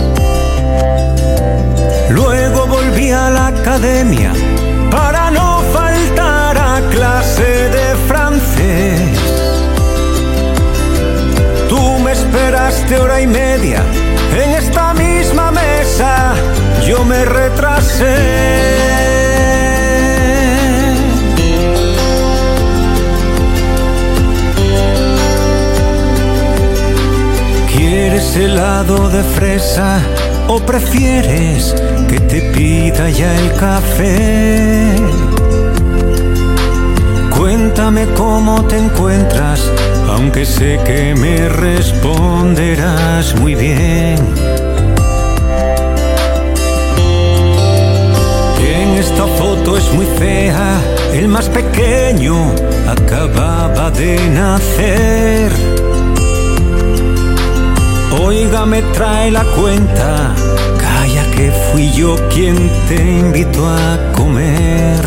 Luego 2.11 2.67
volví 2.67 3.13
a 3.13 3.31
la 3.31 3.47
academia 3.47 4.33
para 4.91 5.31
no 5.31 5.63
faltar 5.73 6.59
a 6.59 6.81
clase 6.91 7.69
de 7.69 7.97
francés. 8.09 9.19
Tú 11.69 11.81
me 12.01 12.11
esperaste 12.11 12.99
hora 12.99 13.21
y 13.21 13.29
media 13.29 13.85
en 14.35 14.51
esta 14.51 14.95
misma 14.95 15.53
mesa, 15.53 16.35
yo 16.85 17.05
me 17.05 17.25
retrasé. 17.25 18.88
¿Quieres 28.19 28.37
helado 28.37 29.09
de 29.11 29.23
fresa 29.23 30.01
o 30.49 30.59
prefieres 30.59 31.73
que 32.09 32.19
te 32.19 32.41
pida 32.51 33.09
ya 33.11 33.33
el 33.33 33.53
café? 33.53 34.91
Cuéntame 37.39 38.07
cómo 38.17 38.65
te 38.65 38.77
encuentras, 38.77 39.63
aunque 40.09 40.45
sé 40.45 40.81
que 40.85 41.15
me 41.15 41.49
responderás 41.49 43.37
muy 43.37 43.55
bien. 43.55 44.19
En 48.59 48.97
esta 48.99 49.29
foto 49.29 49.77
es 49.77 49.95
muy 49.95 50.07
fea, 50.19 50.81
el 51.13 51.29
más 51.29 51.49
pequeño 51.49 52.35
acababa 52.89 53.93
de 53.93 54.19
nacer. 54.31 55.88
Oiga, 58.29 58.67
me 58.67 58.83
trae 58.83 59.31
la 59.31 59.43
cuenta. 59.43 60.35
Calla 60.79 61.25
que 61.31 61.51
fui 61.51 61.91
yo 61.93 62.15
quien 62.29 62.57
te 62.87 62.97
invitó 62.97 63.67
a 63.67 64.13
comer. 64.13 65.01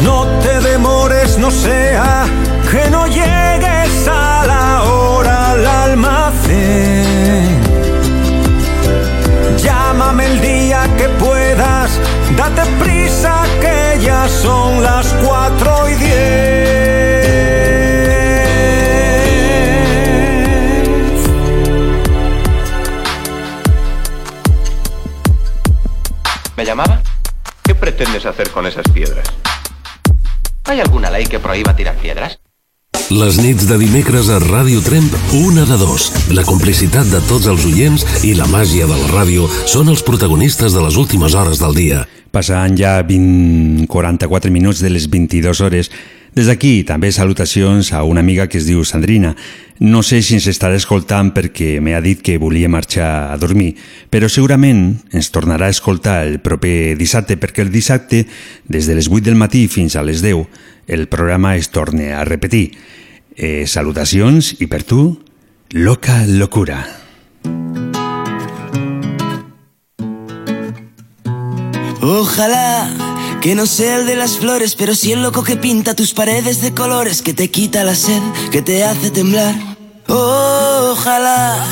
No 0.00 0.24
te 0.40 0.58
demores, 0.60 1.36
no 1.36 1.50
sea 1.50 2.24
que 2.70 2.88
no 2.88 3.06
llegues 3.06 4.08
a 4.08 4.46
la 4.46 4.82
hora 4.84 5.50
al 5.50 5.66
almacén. 5.66 7.60
Llámame 9.58 10.24
el 10.24 10.40
día 10.40 10.65
pretendes 27.96 28.26
hacer 28.26 28.50
con 28.50 28.66
esas 28.66 28.86
piedras? 28.90 29.26
¿Hay 30.64 30.80
alguna 30.80 31.10
ley 31.10 31.24
que 31.24 31.38
prohíba 31.38 31.74
tirar 31.74 31.96
piedras? 31.96 32.38
Les 33.08 33.38
nits 33.38 33.68
de 33.70 33.78
dimecres 33.78 34.28
a 34.28 34.36
Ràdio 34.42 34.82
Tremp, 34.84 35.14
una 35.32 35.64
de 35.64 35.78
dos. 35.80 36.10
La 36.34 36.42
complicitat 36.44 37.06
de 37.08 37.22
tots 37.30 37.46
els 37.48 37.64
oients 37.64 38.04
i 38.26 38.34
la 38.34 38.48
màgia 38.50 38.84
de 38.90 38.98
la 38.98 39.08
ràdio 39.14 39.46
són 39.64 39.88
els 39.88 40.02
protagonistes 40.04 40.74
de 40.76 40.82
les 40.84 40.98
últimes 41.00 41.38
hores 41.38 41.62
del 41.62 41.72
dia. 41.78 42.02
Passant 42.34 42.76
ja 42.76 42.98
20, 43.06 43.86
44 43.88 44.52
minuts 44.52 44.82
de 44.84 44.90
les 44.92 45.08
22 45.08 45.62
hores, 45.64 45.88
des 46.36 46.50
d'aquí 46.50 46.84
també 46.84 47.08
salutacions 47.16 47.94
a 47.96 48.02
una 48.04 48.20
amiga 48.20 48.44
que 48.46 48.58
es 48.60 48.66
diu 48.68 48.84
Sandrina. 48.84 49.32
No 49.80 50.02
sé 50.04 50.20
si 50.20 50.36
ens 50.36 50.44
estarà 50.50 50.76
escoltant 50.76 51.30
perquè 51.32 51.78
m'ha 51.80 52.02
dit 52.04 52.20
que 52.20 52.36
volia 52.36 52.68
marxar 52.68 53.32
a 53.32 53.38
dormir, 53.40 53.72
però 54.12 54.28
segurament 54.28 55.00
ens 55.16 55.30
tornarà 55.32 55.70
a 55.70 55.72
escoltar 55.72 56.18
el 56.28 56.38
proper 56.44 56.92
dissabte 57.00 57.38
perquè 57.40 57.64
el 57.64 57.72
dissabte, 57.72 58.26
des 58.68 58.84
de 58.84 58.98
les 59.00 59.08
8 59.08 59.24
del 59.24 59.40
matí 59.40 59.64
fins 59.72 59.96
a 59.96 60.04
les 60.04 60.20
10, 60.20 60.44
el 60.92 61.08
programa 61.08 61.56
es 61.56 61.70
torna 61.72 62.20
a 62.20 62.24
repetir. 62.28 62.76
Eh, 63.36 63.64
salutacions 63.66 64.54
i 64.60 64.68
per 64.68 64.84
tu, 64.84 65.16
loca 65.72 66.20
locura. 66.28 66.84
Ojalá 72.04 73.05
que 73.40 73.54
no 73.54 73.66
sea 73.66 73.96
el 73.96 74.06
de 74.06 74.16
las 74.16 74.36
flores, 74.38 74.74
pero 74.74 74.94
sí 74.94 75.12
el 75.12 75.22
loco 75.22 75.42
que 75.42 75.56
pinta 75.56 75.94
tus 75.94 76.12
paredes 76.12 76.60
de 76.60 76.74
colores, 76.74 77.22
que 77.22 77.34
te 77.34 77.50
quita 77.50 77.84
la 77.84 77.94
sed, 77.94 78.22
que 78.50 78.62
te 78.62 78.84
hace 78.84 79.10
temblar. 79.10 79.54
Ojalá. 80.08 81.64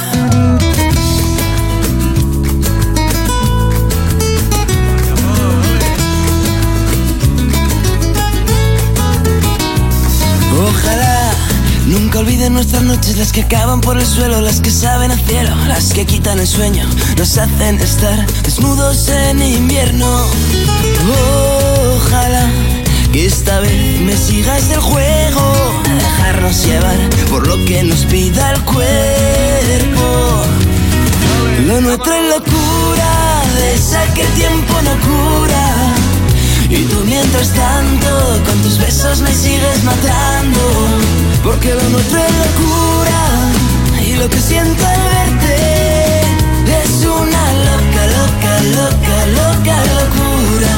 Nunca 12.14 12.30
olviden 12.30 12.52
nuestras 12.52 12.84
noches 12.84 13.16
las 13.16 13.32
que 13.32 13.42
acaban 13.42 13.80
por 13.80 13.98
el 13.98 14.06
suelo, 14.06 14.40
las 14.40 14.60
que 14.60 14.70
saben 14.70 15.10
a 15.10 15.16
cielo, 15.16 15.52
las 15.66 15.92
que 15.92 16.06
quitan 16.06 16.38
el 16.38 16.46
sueño, 16.46 16.88
nos 17.18 17.36
hacen 17.38 17.80
estar 17.80 18.24
desnudos 18.44 19.08
en 19.08 19.42
invierno. 19.42 20.06
Ojalá 21.96 22.48
que 23.12 23.26
esta 23.26 23.58
vez 23.58 24.00
me 24.02 24.16
sigas 24.16 24.70
el 24.70 24.78
juego, 24.78 25.52
dejarnos 25.98 26.64
llevar 26.64 26.96
por 27.30 27.48
lo 27.48 27.56
que 27.64 27.82
nos 27.82 28.04
pida 28.04 28.52
el 28.52 28.60
cuerpo. 28.62 30.44
Lo 31.66 31.80
nuestro 31.80 32.14
es 32.14 32.28
locura, 32.28 33.42
de 33.56 33.74
esa 33.74 34.14
que 34.14 34.20
el 34.20 34.32
tiempo 34.34 34.74
no 34.82 34.92
cura. 35.00 35.94
Y 36.70 36.84
tú 36.84 37.02
mientras 37.06 37.48
tanto 37.54 38.40
con 38.46 38.62
tus 38.62 38.78
besos 38.78 39.20
me 39.20 39.34
sigues 39.34 39.82
matando 39.82 41.23
Porque 41.44 41.74
lo 41.74 41.88
nuestro 41.90 42.18
es 42.18 42.32
locura 42.38 43.20
Y 44.02 44.14
lo 44.16 44.30
que 44.30 44.40
siento 44.40 44.86
al 44.86 45.02
verte 45.02 46.20
Es 46.82 47.04
una 47.04 47.52
loca, 47.68 48.06
loca, 48.16 48.62
loca, 48.78 49.26
loca 49.26 49.76
locura 49.94 50.74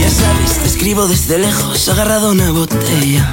ya 0.00 0.10
sabes, 0.10 0.58
te 0.60 0.66
escribo 0.66 1.06
desde 1.06 1.38
lejos 1.38 1.88
Agarrado 1.88 2.32
una 2.32 2.50
botella 2.50 3.32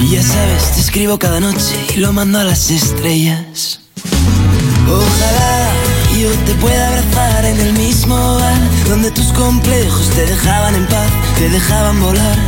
y 0.00 0.14
ya 0.14 0.22
sabes, 0.22 0.72
te 0.72 0.80
escribo 0.80 1.18
cada 1.18 1.40
noche 1.40 1.76
y 1.94 1.98
lo 1.98 2.12
mando 2.12 2.38
a 2.38 2.44
las 2.44 2.70
estrellas. 2.70 3.79
Ojalá 4.90 5.70
yo 6.18 6.30
te 6.44 6.54
pueda 6.54 6.88
abrazar 6.88 7.44
en 7.44 7.60
el 7.60 7.72
mismo 7.74 8.16
bar 8.16 8.60
donde 8.88 9.10
tus 9.10 9.32
complejos 9.32 10.10
te 10.10 10.26
dejaban 10.26 10.74
en 10.74 10.86
paz, 10.86 11.10
te 11.38 11.48
dejaban 11.48 12.00
volar. 12.00 12.38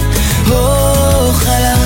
Ojalá, 0.50 1.76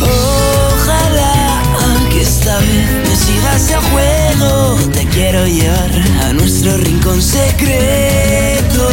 ojalá 0.00 1.62
que 2.10 2.22
esta 2.22 2.58
vez 2.58 3.08
me 3.08 3.16
sigas 3.16 3.70
el 3.70 3.80
juego. 3.90 4.90
Te 4.92 5.06
quiero 5.06 5.46
llevar 5.46 5.90
a 6.24 6.32
nuestro 6.32 6.76
rincón 6.76 7.22
secreto. 7.22 8.88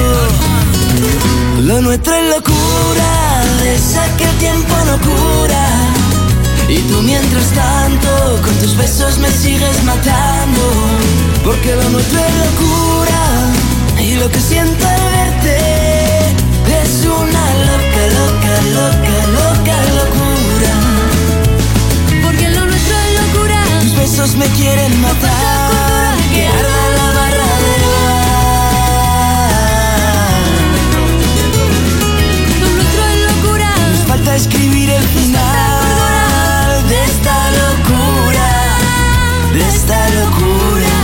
Lo 1.62 1.82
nuestro 1.82 2.14
es 2.16 2.30
locura, 2.30 3.44
de 3.60 3.76
esa 3.76 4.18
que 4.18 4.24
el 4.24 4.38
tiempo 4.38 4.76
no 4.86 4.98
cura. 5.00 6.05
Y 6.68 6.80
tú 6.90 7.00
mientras 7.04 7.52
tanto 7.52 8.42
con 8.42 8.56
tus 8.56 8.76
besos 8.76 9.20
me 9.20 9.30
sigues 9.30 9.84
matando. 9.84 10.62
Porque 11.44 11.76
lo 11.76 11.90
nuestro 11.90 12.20
es 12.20 12.34
locura. 12.46 13.52
Y 14.00 14.16
lo 14.16 14.30
que 14.32 14.40
siento 14.40 14.88
al 14.88 15.02
verte 15.12 15.58
es 16.82 17.06
una 17.06 17.54
loca, 17.70 18.08
loca, 18.18 18.62
loca, 18.74 19.18
loca 19.38 19.76
locura. 20.00 20.74
Porque 22.24 22.50
lo 22.50 22.66
nuestro 22.66 22.96
es 22.98 23.12
locura. 23.22 23.60
Tus 23.82 23.96
besos 23.96 24.36
me 24.36 24.48
quieren 24.48 25.02
matar. 25.02 26.16
Que 26.34 26.48
arda 26.48 26.90
la 26.98 27.08
barra 27.20 27.50
del 27.64 27.84
Lo 32.60 32.68
nuestro 32.70 33.02
es 33.06 33.18
locura. 33.36 33.70
Nos 33.92 34.02
falta 34.08 34.36
escribir 34.36 34.90
el 34.90 35.04
final 35.04 35.65
de 39.56 39.68
esta 39.68 40.10
locura. 40.10 40.96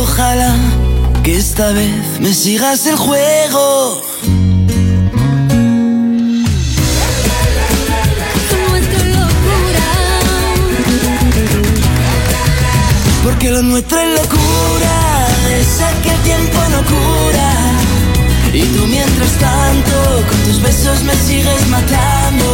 Ojalá 0.00 0.54
que 1.24 1.36
esta 1.36 1.72
vez 1.72 2.20
me 2.20 2.32
sigas 2.32 2.86
el 2.86 2.96
juego. 2.96 4.00
Locura. 9.18 9.88
Porque 13.24 13.50
lo 13.50 13.62
nuestro 13.62 13.98
es 13.98 14.10
locura, 14.20 14.94
esa 15.60 15.88
que 16.02 16.10
el 16.10 16.20
tiempo 16.22 16.58
no 16.74 16.80
cura. 16.94 17.50
Y 18.52 18.62
tú 18.74 18.86
mientras 18.86 19.32
tanto 19.38 19.96
con 20.28 20.38
tus 20.44 20.62
besos 20.62 21.02
me 21.02 21.14
sigues 21.14 21.68
matando. 21.68 22.46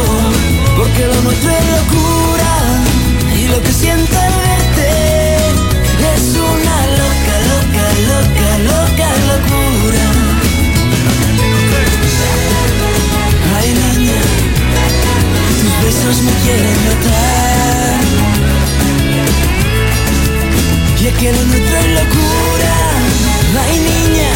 Porque 0.77 1.05
lo 1.05 1.21
nuestro 1.21 1.51
es 1.51 1.65
locura. 1.77 3.08
Lo 3.51 3.61
que 3.63 3.73
siento 3.73 4.15
al 4.19 4.33
verte 4.47 4.89
es 6.15 6.35
una 6.35 6.77
loca, 6.99 7.35
loca, 7.51 7.85
loca, 8.11 8.49
loca 8.71 9.07
locura. 9.31 10.05
Ay, 13.57 13.69
niña, 13.73 14.21
tus 15.59 15.73
besos 15.83 16.17
me 16.23 16.31
quieren 16.43 16.77
matar. 16.89 17.99
Y 21.01 21.07
es 21.07 21.13
que 21.17 21.31
lo 21.31 21.43
nuestro 21.45 21.77
es 21.77 21.89
locura. 21.99 22.75
Ay, 23.65 23.79
niña, 23.79 24.31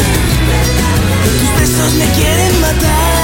tus 1.38 1.60
besos 1.60 1.92
me 1.94 2.06
quieren 2.16 2.60
matar 2.60 3.23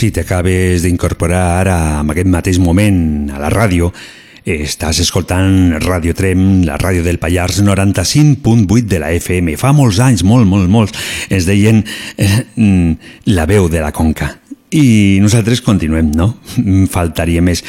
Si 0.00 0.08
t'acabes 0.16 0.80
d'incorporar 0.80 1.60
ara, 1.60 1.74
en 2.00 2.08
aquest 2.08 2.28
mateix 2.32 2.56
moment, 2.56 3.28
a 3.28 3.36
la 3.36 3.50
ràdio, 3.52 3.90
estàs 4.48 5.02
escoltant 5.02 5.74
Radio 5.82 6.14
Trem, 6.16 6.62
la 6.64 6.78
ràdio 6.80 7.02
del 7.04 7.18
Pallars 7.20 7.58
95.8 7.60 8.86
de 8.88 9.00
la 9.02 9.10
FM. 9.12 9.58
Fa 9.60 9.74
molts 9.76 9.98
anys, 10.00 10.22
molt, 10.24 10.48
molt, 10.48 10.70
molts, 10.72 10.96
ens 11.28 11.44
deien 11.44 11.82
eh, 12.16 12.30
la 13.28 13.44
veu 13.50 13.68
de 13.68 13.82
la 13.84 13.90
Conca. 13.92 14.30
I 14.72 15.18
nosaltres 15.20 15.60
continuem, 15.66 16.14
no? 16.16 16.30
Faltaria 16.96 17.44
més. 17.44 17.60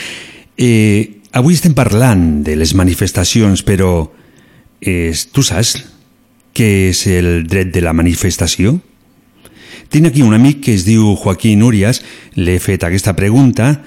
Eh, 0.55 1.27
avui 1.36 1.59
estem 1.59 1.75
parlant 1.75 2.45
de 2.47 2.55
les 2.55 2.71
manifestacions, 2.79 3.65
però 3.67 4.05
eh, 4.79 5.11
tu 5.36 5.43
saps 5.43 5.82
què 6.55 6.71
és 6.93 7.03
el 7.11 7.43
dret 7.43 7.75
de 7.75 7.84
la 7.84 7.91
manifestació? 7.91 8.77
Tinc 9.89 10.07
aquí 10.07 10.22
un 10.22 10.34
amic 10.34 10.61
que 10.65 10.74
es 10.74 10.86
diu 10.86 11.15
Joaquín 11.15 11.63
Urias, 11.63 12.03
le 12.36 12.55
he 12.55 12.59
fet 12.59 12.84
aquesta 12.84 13.15
pregunta 13.15 13.84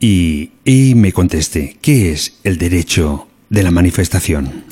y 0.00 0.50
ell 0.64 0.96
me 0.96 1.12
conteste, 1.12 1.76
¿qué 1.80 2.12
es 2.12 2.38
el 2.44 2.58
derecho 2.58 3.28
de 3.48 3.62
la 3.62 3.70
manifestación? 3.70 4.64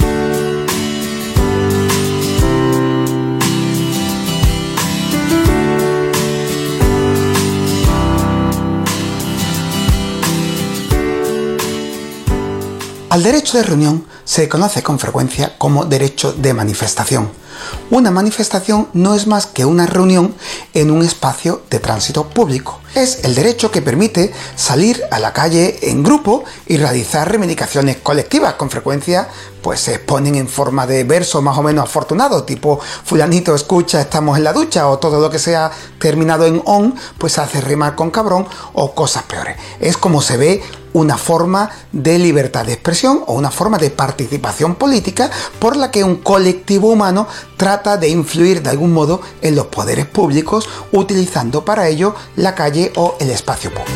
Al 13.14 13.22
derecho 13.22 13.58
de 13.58 13.62
reunión 13.62 14.04
se 14.24 14.48
conoce 14.48 14.82
con 14.82 14.98
frecuencia 14.98 15.56
como 15.56 15.84
derecho 15.84 16.32
de 16.32 16.52
manifestación. 16.52 17.43
Una 17.90 18.10
manifestación 18.10 18.88
no 18.92 19.14
es 19.14 19.26
más 19.26 19.46
que 19.46 19.64
una 19.64 19.86
reunión 19.86 20.34
en 20.72 20.90
un 20.90 21.02
espacio 21.02 21.62
de 21.70 21.78
tránsito 21.78 22.28
público. 22.28 22.80
Es 22.94 23.24
el 23.24 23.34
derecho 23.34 23.70
que 23.70 23.82
permite 23.82 24.32
salir 24.56 25.02
a 25.10 25.18
la 25.18 25.32
calle 25.32 25.78
en 25.90 26.02
grupo 26.02 26.44
y 26.66 26.76
realizar 26.76 27.28
reivindicaciones 27.28 27.98
colectivas. 27.98 28.54
Con 28.54 28.70
frecuencia 28.70 29.28
pues 29.64 29.80
se 29.80 29.94
exponen 29.94 30.34
en 30.34 30.46
forma 30.46 30.86
de 30.86 31.04
verso 31.04 31.40
más 31.40 31.56
o 31.56 31.62
menos 31.62 31.84
afortunado, 31.84 32.44
tipo 32.44 32.78
fulanito 33.04 33.54
escucha, 33.54 33.98
estamos 33.98 34.36
en 34.36 34.44
la 34.44 34.52
ducha, 34.52 34.88
o 34.88 34.98
todo 34.98 35.18
lo 35.18 35.30
que 35.30 35.38
sea 35.38 35.70
terminado 35.98 36.44
en 36.44 36.60
on, 36.66 36.94
pues 37.16 37.38
hace 37.38 37.62
rimar 37.62 37.94
con 37.94 38.10
cabrón 38.10 38.46
o 38.74 38.94
cosas 38.94 39.22
peores. 39.22 39.56
Es 39.80 39.96
como 39.96 40.20
se 40.20 40.36
ve 40.36 40.62
una 40.92 41.16
forma 41.16 41.70
de 41.92 42.18
libertad 42.18 42.66
de 42.66 42.74
expresión 42.74 43.22
o 43.26 43.32
una 43.32 43.50
forma 43.50 43.78
de 43.78 43.90
participación 43.90 44.76
política 44.76 45.30
por 45.58 45.76
la 45.76 45.90
que 45.90 46.04
un 46.04 46.16
colectivo 46.16 46.90
humano 46.90 47.26
trata 47.64 47.96
de 47.96 48.10
influir 48.10 48.60
de 48.60 48.68
algún 48.68 48.92
modo 48.92 49.22
en 49.40 49.56
los 49.56 49.68
poderes 49.68 50.04
públicos 50.04 50.68
utilizando 50.92 51.64
para 51.64 51.88
ello 51.88 52.14
la 52.36 52.54
calle 52.54 52.92
o 52.94 53.16
el 53.20 53.30
espacio 53.30 53.70
público. 53.70 53.90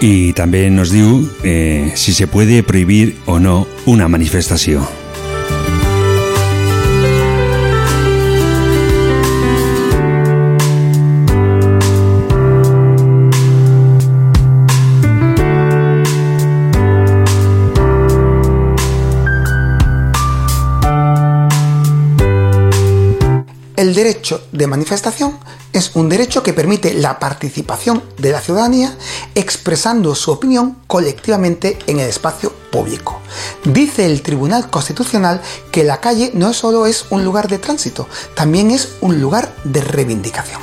Y 0.00 0.32
también 0.32 0.74
nos 0.74 0.90
diu 0.90 1.30
eh, 1.44 1.92
si 1.94 2.12
se 2.12 2.26
puede 2.26 2.64
prohibir 2.64 3.16
o 3.26 3.38
no 3.38 3.68
una 3.86 4.08
manifestación. 4.08 4.99
De 24.52 24.66
manifestación 24.66 25.38
es 25.72 25.92
un 25.94 26.08
derecho 26.08 26.42
que 26.42 26.52
permite 26.52 26.94
la 26.94 27.18
participación 27.18 28.02
de 28.18 28.30
la 28.30 28.40
ciudadanía 28.40 28.96
expresando 29.34 30.14
su 30.14 30.30
opinión 30.30 30.76
colectivamente 30.86 31.78
en 31.86 32.00
el 32.00 32.08
espacio 32.08 32.52
público. 32.70 33.20
Dice 33.64 34.06
el 34.06 34.22
Tribunal 34.22 34.70
Constitucional 34.70 35.40
que 35.70 35.84
la 35.84 36.00
calle 36.00 36.30
no 36.34 36.52
solo 36.52 36.86
es 36.86 37.06
un 37.10 37.24
lugar 37.24 37.48
de 37.48 37.58
tránsito, 37.58 38.08
también 38.34 38.70
es 38.70 38.90
un 39.00 39.20
lugar 39.20 39.54
de 39.64 39.80
reivindicación. 39.80 40.60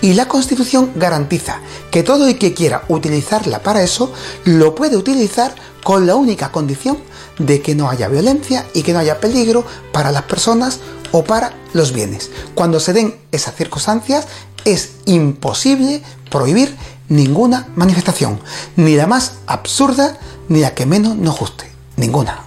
Y 0.00 0.14
la 0.14 0.28
Constitución 0.28 0.92
garantiza 0.96 1.60
que 1.90 2.02
todo 2.02 2.26
el 2.26 2.38
que 2.38 2.54
quiera 2.54 2.84
utilizarla 2.88 3.62
para 3.62 3.82
eso 3.82 4.12
lo 4.44 4.74
puede 4.74 4.96
utilizar 4.96 5.54
con 5.82 6.06
la 6.06 6.14
única 6.14 6.52
condición 6.52 6.98
de 7.38 7.62
que 7.62 7.74
no 7.74 7.88
haya 7.88 8.08
violencia 8.08 8.66
y 8.74 8.82
que 8.82 8.92
no 8.92 8.98
haya 8.98 9.20
peligro 9.20 9.64
para 9.92 10.12
las 10.12 10.22
personas 10.22 10.80
o 11.12 11.24
para 11.24 11.52
los 11.72 11.92
bienes. 11.92 12.30
Cuando 12.54 12.80
se 12.80 12.92
den 12.92 13.14
esas 13.30 13.54
circunstancias 13.54 14.26
es 14.64 14.96
imposible 15.06 16.02
prohibir 16.30 16.74
ninguna 17.08 17.68
manifestación, 17.76 18.40
ni 18.76 18.96
la 18.96 19.06
más 19.06 19.38
absurda 19.46 20.18
ni 20.48 20.60
la 20.60 20.74
que 20.74 20.86
menos 20.86 21.16
nos 21.16 21.38
guste, 21.38 21.66
ninguna. 21.96 22.46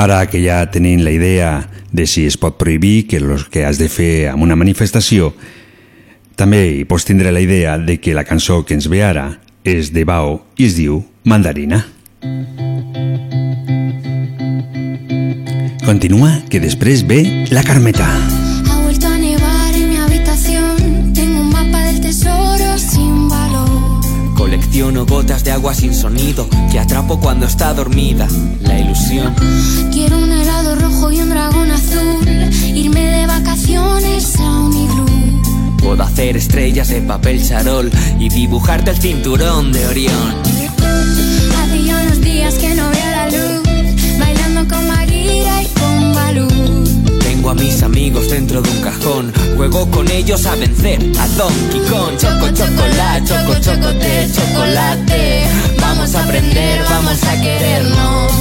Ara 0.00 0.30
que 0.30 0.40
ja 0.40 0.70
tenim 0.70 1.02
la 1.04 1.10
idea 1.10 1.68
de 1.92 2.06
si 2.06 2.24
es 2.24 2.38
pot 2.40 2.56
prohibir 2.56 3.06
que 3.06 3.18
el 3.18 3.34
que 3.52 3.66
has 3.66 3.76
de 3.76 3.90
fer 3.92 4.30
amb 4.32 4.40
una 4.46 4.56
manifestació, 4.56 5.34
també 6.40 6.62
hi 6.72 6.84
la 7.36 7.44
idea 7.44 7.76
de 7.76 7.98
que 8.00 8.14
la 8.16 8.24
cançó 8.24 8.62
que 8.64 8.72
ens 8.72 8.88
ve 8.88 9.04
ara 9.04 9.42
de 9.92 10.06
Bao 10.08 10.40
i 10.56 10.70
es 10.70 10.76
Mandarina. 11.24 11.99
Continua, 15.84 16.42
que 16.50 16.60
després 16.60 17.06
ve 17.06 17.46
la 17.50 17.62
Carmeta. 17.62 18.06
Ha 18.70 18.76
vuelto 18.82 19.06
a 19.06 19.16
nevar 19.16 19.74
en 19.74 19.88
mi 19.88 19.96
habitación. 19.96 21.12
Tengo 21.14 21.40
un 21.40 21.50
mapa 21.50 21.82
del 21.84 22.00
tesoro 22.00 22.78
sin 22.78 23.28
valor. 23.28 24.00
Colecciono 24.36 25.06
gotas 25.06 25.44
de 25.44 25.52
agua 25.52 25.74
sin 25.74 25.94
sonido 25.94 26.48
que 26.70 26.78
atrapo 26.78 27.18
cuando 27.18 27.46
está 27.46 27.72
dormida. 27.72 28.28
La 28.60 28.78
ilusión. 28.78 29.34
Quiero 29.90 30.18
un 30.18 30.30
helado 30.30 30.76
rojo 30.76 31.10
y 31.10 31.20
un 31.20 31.30
dragón 31.30 31.70
azul. 31.70 32.28
Irme 32.74 33.00
de 33.00 33.26
vacaciones 33.26 34.36
a 34.38 34.60
un 34.60 34.72
iglú. 34.72 35.06
Puedo 35.78 36.02
hacer 36.02 36.36
estrellas 36.36 36.88
de 36.88 37.00
papel 37.00 37.42
charol 37.42 37.90
y 38.18 38.28
dibujarte 38.28 38.90
el 38.90 38.98
cinturón 38.98 39.72
de 39.72 39.86
Orión. 39.86 40.34
Días 42.40 42.54
que 42.54 42.74
no 42.74 42.88
veo 42.88 43.10
la 43.10 43.26
luz. 43.26 43.62
Bailando 44.18 44.74
con 44.74 44.88
Maguira 44.88 45.62
y 45.62 45.66
con 45.78 46.14
Balú. 46.14 46.48
Tengo 47.18 47.50
a 47.50 47.54
mis 47.54 47.82
amigos 47.82 48.30
dentro 48.30 48.62
de 48.62 48.70
un 48.70 48.80
cajón. 48.80 49.30
Juego 49.58 49.90
con 49.90 50.10
ellos 50.10 50.46
a 50.46 50.54
vencer 50.54 51.00
a 51.18 51.28
Donkey 51.36 51.80
Kong. 51.90 52.16
Choco, 52.16 52.48
chocolate, 52.48 53.26
choco, 53.26 53.60
chocote, 53.60 54.30
chocolate. 54.34 55.48
Vamos 55.82 56.14
a 56.14 56.24
aprender, 56.24 56.82
vamos 56.88 57.22
a 57.24 57.42
querernos. 57.42 58.32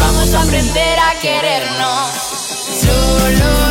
Vamos 0.00 0.34
a 0.34 0.42
aprender 0.42 0.98
a 0.98 1.20
querernos. 1.20 2.08
Solo 2.80 3.69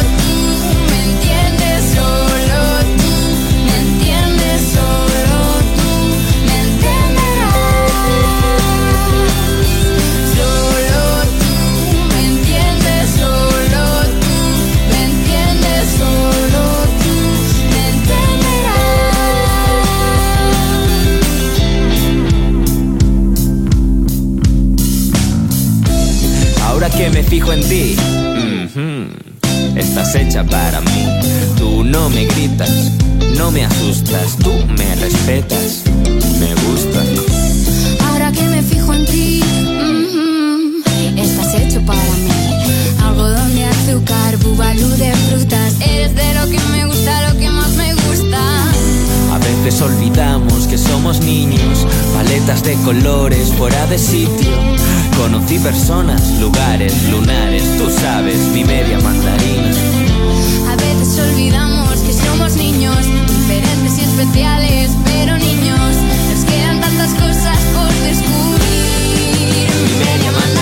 que 26.96 27.10
me 27.10 27.24
fijo 27.24 27.52
en 27.52 27.68
ti, 27.68 27.96
ujú, 27.98 29.78
estás 29.78 30.16
hecha 30.16 30.44
para 30.44 30.82
mí. 30.82 31.06
Tú 31.58 31.84
no 31.84 32.10
me 32.10 32.26
gritas, 32.26 32.92
no 33.38 33.52
me 33.52 33.66
asustas, 33.66 34.38
tú 34.38 34.52
me 34.78 34.96
respetas, 34.96 35.84
me 36.40 36.54
gustas. 36.56 37.08
Ahora 38.08 38.32
que 38.32 38.44
me 38.44 38.62
fijo 38.62 38.94
en 38.94 39.06
ti, 39.06 39.42
mm, 39.44 41.18
estás 41.20 41.56
hecho 41.56 41.82
para 41.86 42.02
mí. 42.02 42.30
Algodón 43.04 43.56
de 43.56 43.66
azúcar, 43.66 44.38
bubalú 44.38 44.90
de 44.90 45.14
frutas. 45.30 45.76
Eres 45.82 46.16
de 46.16 46.34
lo 46.34 46.50
que 46.50 46.60
me 46.72 46.86
gusta, 46.86 47.32
lo 47.32 47.40
que 47.40 47.50
más 47.50 47.72
me 47.72 47.94
gusta. 47.94 48.40
A 49.34 49.38
veces 49.38 49.82
olvidamos 49.82 50.68
que 50.68 50.78
somos 50.78 51.20
niños, 51.22 51.86
paletas 52.14 52.64
de 52.64 52.74
colores 52.86 53.50
fuera 53.58 53.86
de 53.88 53.98
sitio. 53.98 54.79
Conocí 55.20 55.60
personas, 55.60 56.40
lugares, 56.40 56.94
lunares, 57.12 57.62
tú 57.78 57.90
sabes, 57.90 58.38
mi 58.54 58.64
media 58.64 58.98
mandarina. 59.02 59.70
A 60.72 60.76
veces 60.78 61.20
olvidamos 61.20 62.00
que 62.00 62.14
somos 62.14 62.56
niños, 62.56 62.96
diferentes 63.28 63.98
y 63.98 64.02
especiales, 64.02 64.92
pero 65.04 65.38
niños. 65.38 65.96
Nos 66.32 66.46
quedan 66.46 66.80
tantas 66.80 67.14
cosas 67.16 67.58
por 67.76 67.92
descubrir. 68.08 69.68
Mi 69.84 70.06
media 70.06 70.32
mandarina. 70.32 70.59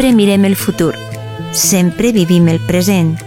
Sempre 0.00 0.16
mirem 0.16 0.46
el 0.46 0.56
futur, 0.56 0.94
sempre 1.52 2.10
vivim 2.10 2.48
el 2.48 2.58
present, 2.58 3.18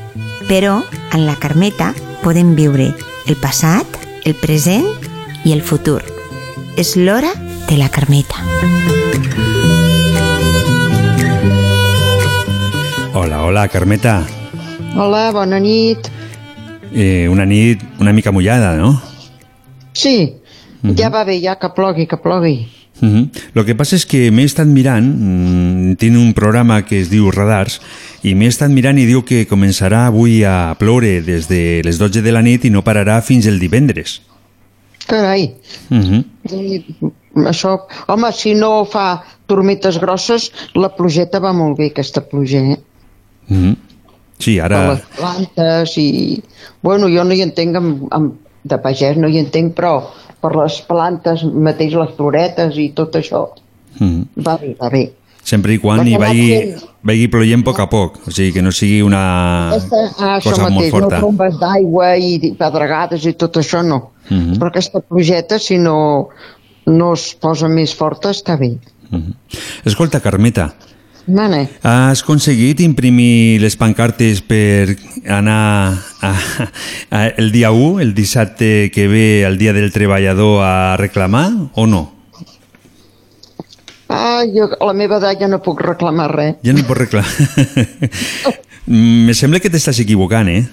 però, 0.49 0.79
en 1.13 1.27
la 1.27 1.35
Carmeta, 1.37 1.91
podem 2.23 2.55
viure 2.57 2.87
el 3.29 3.35
passat, 3.37 3.85
el 4.25 4.33
present 4.33 4.87
i 5.45 5.53
el 5.53 5.61
futur. 5.61 5.99
És 6.75 6.95
l'hora 6.97 7.29
de 7.69 7.77
la 7.77 7.91
Carmeta. 7.93 8.41
Hola, 13.13 13.43
hola, 13.45 13.67
Carmeta. 13.67 14.23
Hola, 14.97 15.27
bona 15.29 15.59
nit. 15.61 16.09
Eh, 16.89 17.27
una 17.29 17.45
nit 17.45 17.85
una 17.99 18.13
mica 18.17 18.31
mullada, 18.31 18.73
¿no? 18.77 18.99
Sí, 19.93 20.41
Mhm. 20.81 20.97
ja 20.97 21.09
va 21.09 21.23
bé, 21.23 21.39
ja 21.39 21.59
que 21.59 21.69
plogui, 21.69 22.07
que 22.07 22.17
plogui. 22.17 22.65
Mhm. 23.01 23.29
Lo 23.53 23.65
que 23.65 23.75
passa 23.75 23.95
és 23.97 24.05
que 24.05 24.29
m'he 24.31 24.43
estat 24.45 24.67
mirant, 24.67 25.03
mm, 25.03 25.95
tinc 25.97 26.15
un 26.15 26.33
programa 26.33 26.83
que 26.85 26.99
es 27.01 27.09
diu 27.09 27.31
Radars, 27.31 27.81
i 28.23 28.35
m'he 28.35 28.47
estat 28.47 28.69
mirant 28.69 28.97
i 28.97 29.05
diu 29.05 29.23
que 29.25 29.47
començarà 29.49 30.05
avui 30.07 30.43
a 30.45 30.75
ploure 30.79 31.21
des 31.21 31.47
de 31.49 31.81
les 31.83 31.97
12 31.97 32.21
de 32.21 32.31
la 32.31 32.41
nit 32.41 32.63
i 32.65 32.69
no 32.69 32.83
pararà 32.83 33.21
fins 33.21 33.45
el 33.47 33.59
divendres. 33.59 34.21
Carai, 35.07 35.55
Mhm. 35.89 36.23
i 36.53 36.85
això... 37.49 37.81
Home, 38.07 38.31
si 38.31 38.53
no 38.55 38.85
fa 38.85 39.23
tormetes 39.47 39.99
grosses, 39.99 40.51
la 40.75 40.93
plugeta 40.95 41.39
va 41.39 41.51
molt 41.51 41.77
bé, 41.77 41.87
aquesta 41.91 42.21
pluja, 42.21 42.59
eh? 42.59 42.79
Mhm. 43.49 43.75
Sí, 44.39 44.55
Per 44.57 44.65
ara... 44.65 44.93
les 44.93 45.01
plantes 45.17 45.97
i... 45.97 46.41
Bueno, 46.81 47.07
jo 47.09 47.23
no 47.23 47.33
hi 47.33 47.41
entenc 47.41 47.75
amb, 47.75 48.07
amb, 48.11 48.33
de 48.63 48.77
pagès, 48.77 49.17
no 49.17 49.27
hi 49.27 49.37
entenc, 49.39 49.73
però 49.75 49.97
per 50.43 50.55
les 50.55 50.81
plantes, 50.87 51.43
mateix 51.43 51.93
les 51.95 52.09
floretes 52.17 52.77
i 52.77 52.89
tot 52.95 53.15
això, 53.15 53.47
Mhm. 53.99 54.43
va 54.45 54.57
bé, 54.57 54.75
va 54.79 54.89
bé. 54.89 55.11
Sempre 55.43 55.73
i 55.73 55.77
quan 55.77 56.07
hi 56.07 56.13
va 56.15 56.27
vagi, 56.27 56.47
fent- 56.49 56.83
vagi 57.03 57.27
ploient 57.27 57.61
a 57.61 57.65
poc 57.65 57.79
a 57.79 57.89
poc, 57.89 58.19
o 58.27 58.31
sigui, 58.31 58.53
que 58.53 58.61
no 58.61 58.71
sigui 58.71 59.01
una 59.01 59.71
Aquesta, 59.71 59.97
ah, 60.19 60.39
cosa 60.41 60.61
molt 60.63 60.73
mateix, 60.75 60.93
no 60.93 60.99
forta. 60.99 61.17
trombes 61.19 61.59
d'aigua 61.59 62.17
i 62.17 62.53
pedregades 62.57 63.25
i 63.25 63.33
tot 63.33 63.57
això 63.57 63.83
no. 63.85 64.11
Mhm. 64.29 64.57
Però 64.57 64.67
aquesta 64.69 65.01
plugeta, 65.01 65.59
si 65.59 65.77
no, 65.77 66.29
no 66.85 67.13
es 67.13 67.33
posa 67.35 67.67
més 67.67 67.93
forta, 67.93 68.29
està 68.29 68.57
bé. 68.57 68.77
Mhm. 69.11 69.33
Escolta, 69.85 70.21
Carmeta, 70.21 70.73
Mane, 71.25 71.69
has 71.83 72.21
aconseguit 72.21 72.81
imprimir 72.83 73.61
les 73.63 73.77
pancartes 73.79 74.41
per 74.43 74.97
anar 75.31 75.95
a, 76.19 76.31
a, 77.11 77.27
el 77.37 77.53
dia 77.53 77.71
1, 77.71 78.01
el 78.03 78.11
dissabte 78.13 78.91
que 78.91 79.07
ve, 79.07 79.43
el 79.47 79.57
dia 79.57 79.71
del 79.71 79.93
treballador, 79.93 80.59
a 80.63 80.97
reclamar 80.97 81.71
o 81.75 81.87
no? 81.87 82.03
ah, 84.13 84.43
jo 84.45 84.67
a 84.67 84.85
la 84.85 84.93
meva 84.93 85.17
edat 85.21 85.39
ja 85.41 85.49
no 85.49 85.59
puc 85.63 85.81
reclamar 85.81 86.29
res. 86.31 86.55
Ja 86.65 86.75
no 86.75 86.85
pots 86.87 87.01
reclamar. 87.05 87.31
Me 88.85 89.33
sembla 89.33 89.61
que 89.63 89.71
t'estàs 89.71 90.01
equivocant, 90.03 90.49
eh? 90.51 90.65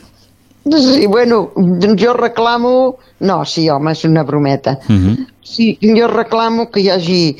Sí, 0.64 1.06
bueno, 1.06 1.52
jo 1.98 2.12
reclamo... 2.12 2.98
No, 3.20 3.44
sí, 3.44 3.68
home, 3.68 3.92
és 3.92 4.04
una 4.04 4.22
brometa. 4.24 4.78
Uh 4.88 4.94
-huh. 4.94 5.26
Sí, 5.42 5.78
jo 5.80 6.06
reclamo 6.08 6.70
que 6.70 6.80
hi 6.80 6.90
hagi 6.90 7.36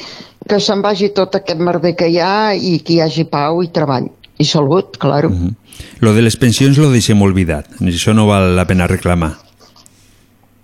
que 0.49 0.61
se'n 0.61 0.83
vagi 0.83 1.11
tot 1.15 1.35
aquest 1.35 1.61
merder 1.61 1.95
que 1.97 2.09
hi 2.09 2.19
ha 2.19 2.55
i 2.55 2.81
que 2.81 2.95
hi 2.95 3.01
hagi 3.01 3.25
pau 3.25 3.63
i 3.63 3.69
treball. 3.69 4.11
I 4.39 4.45
salut, 4.45 4.97
claro. 4.97 5.29
Uh 5.29 5.35
-huh. 5.35 5.55
Lo 6.01 6.15
de 6.15 6.23
les 6.23 6.37
pensions 6.37 6.79
lo 6.79 6.91
deixem 6.91 7.21
oblidat. 7.23 7.67
Això 7.81 8.15
no 8.15 8.27
val 8.27 8.57
la 8.57 8.67
pena 8.67 8.87
reclamar. 8.87 9.37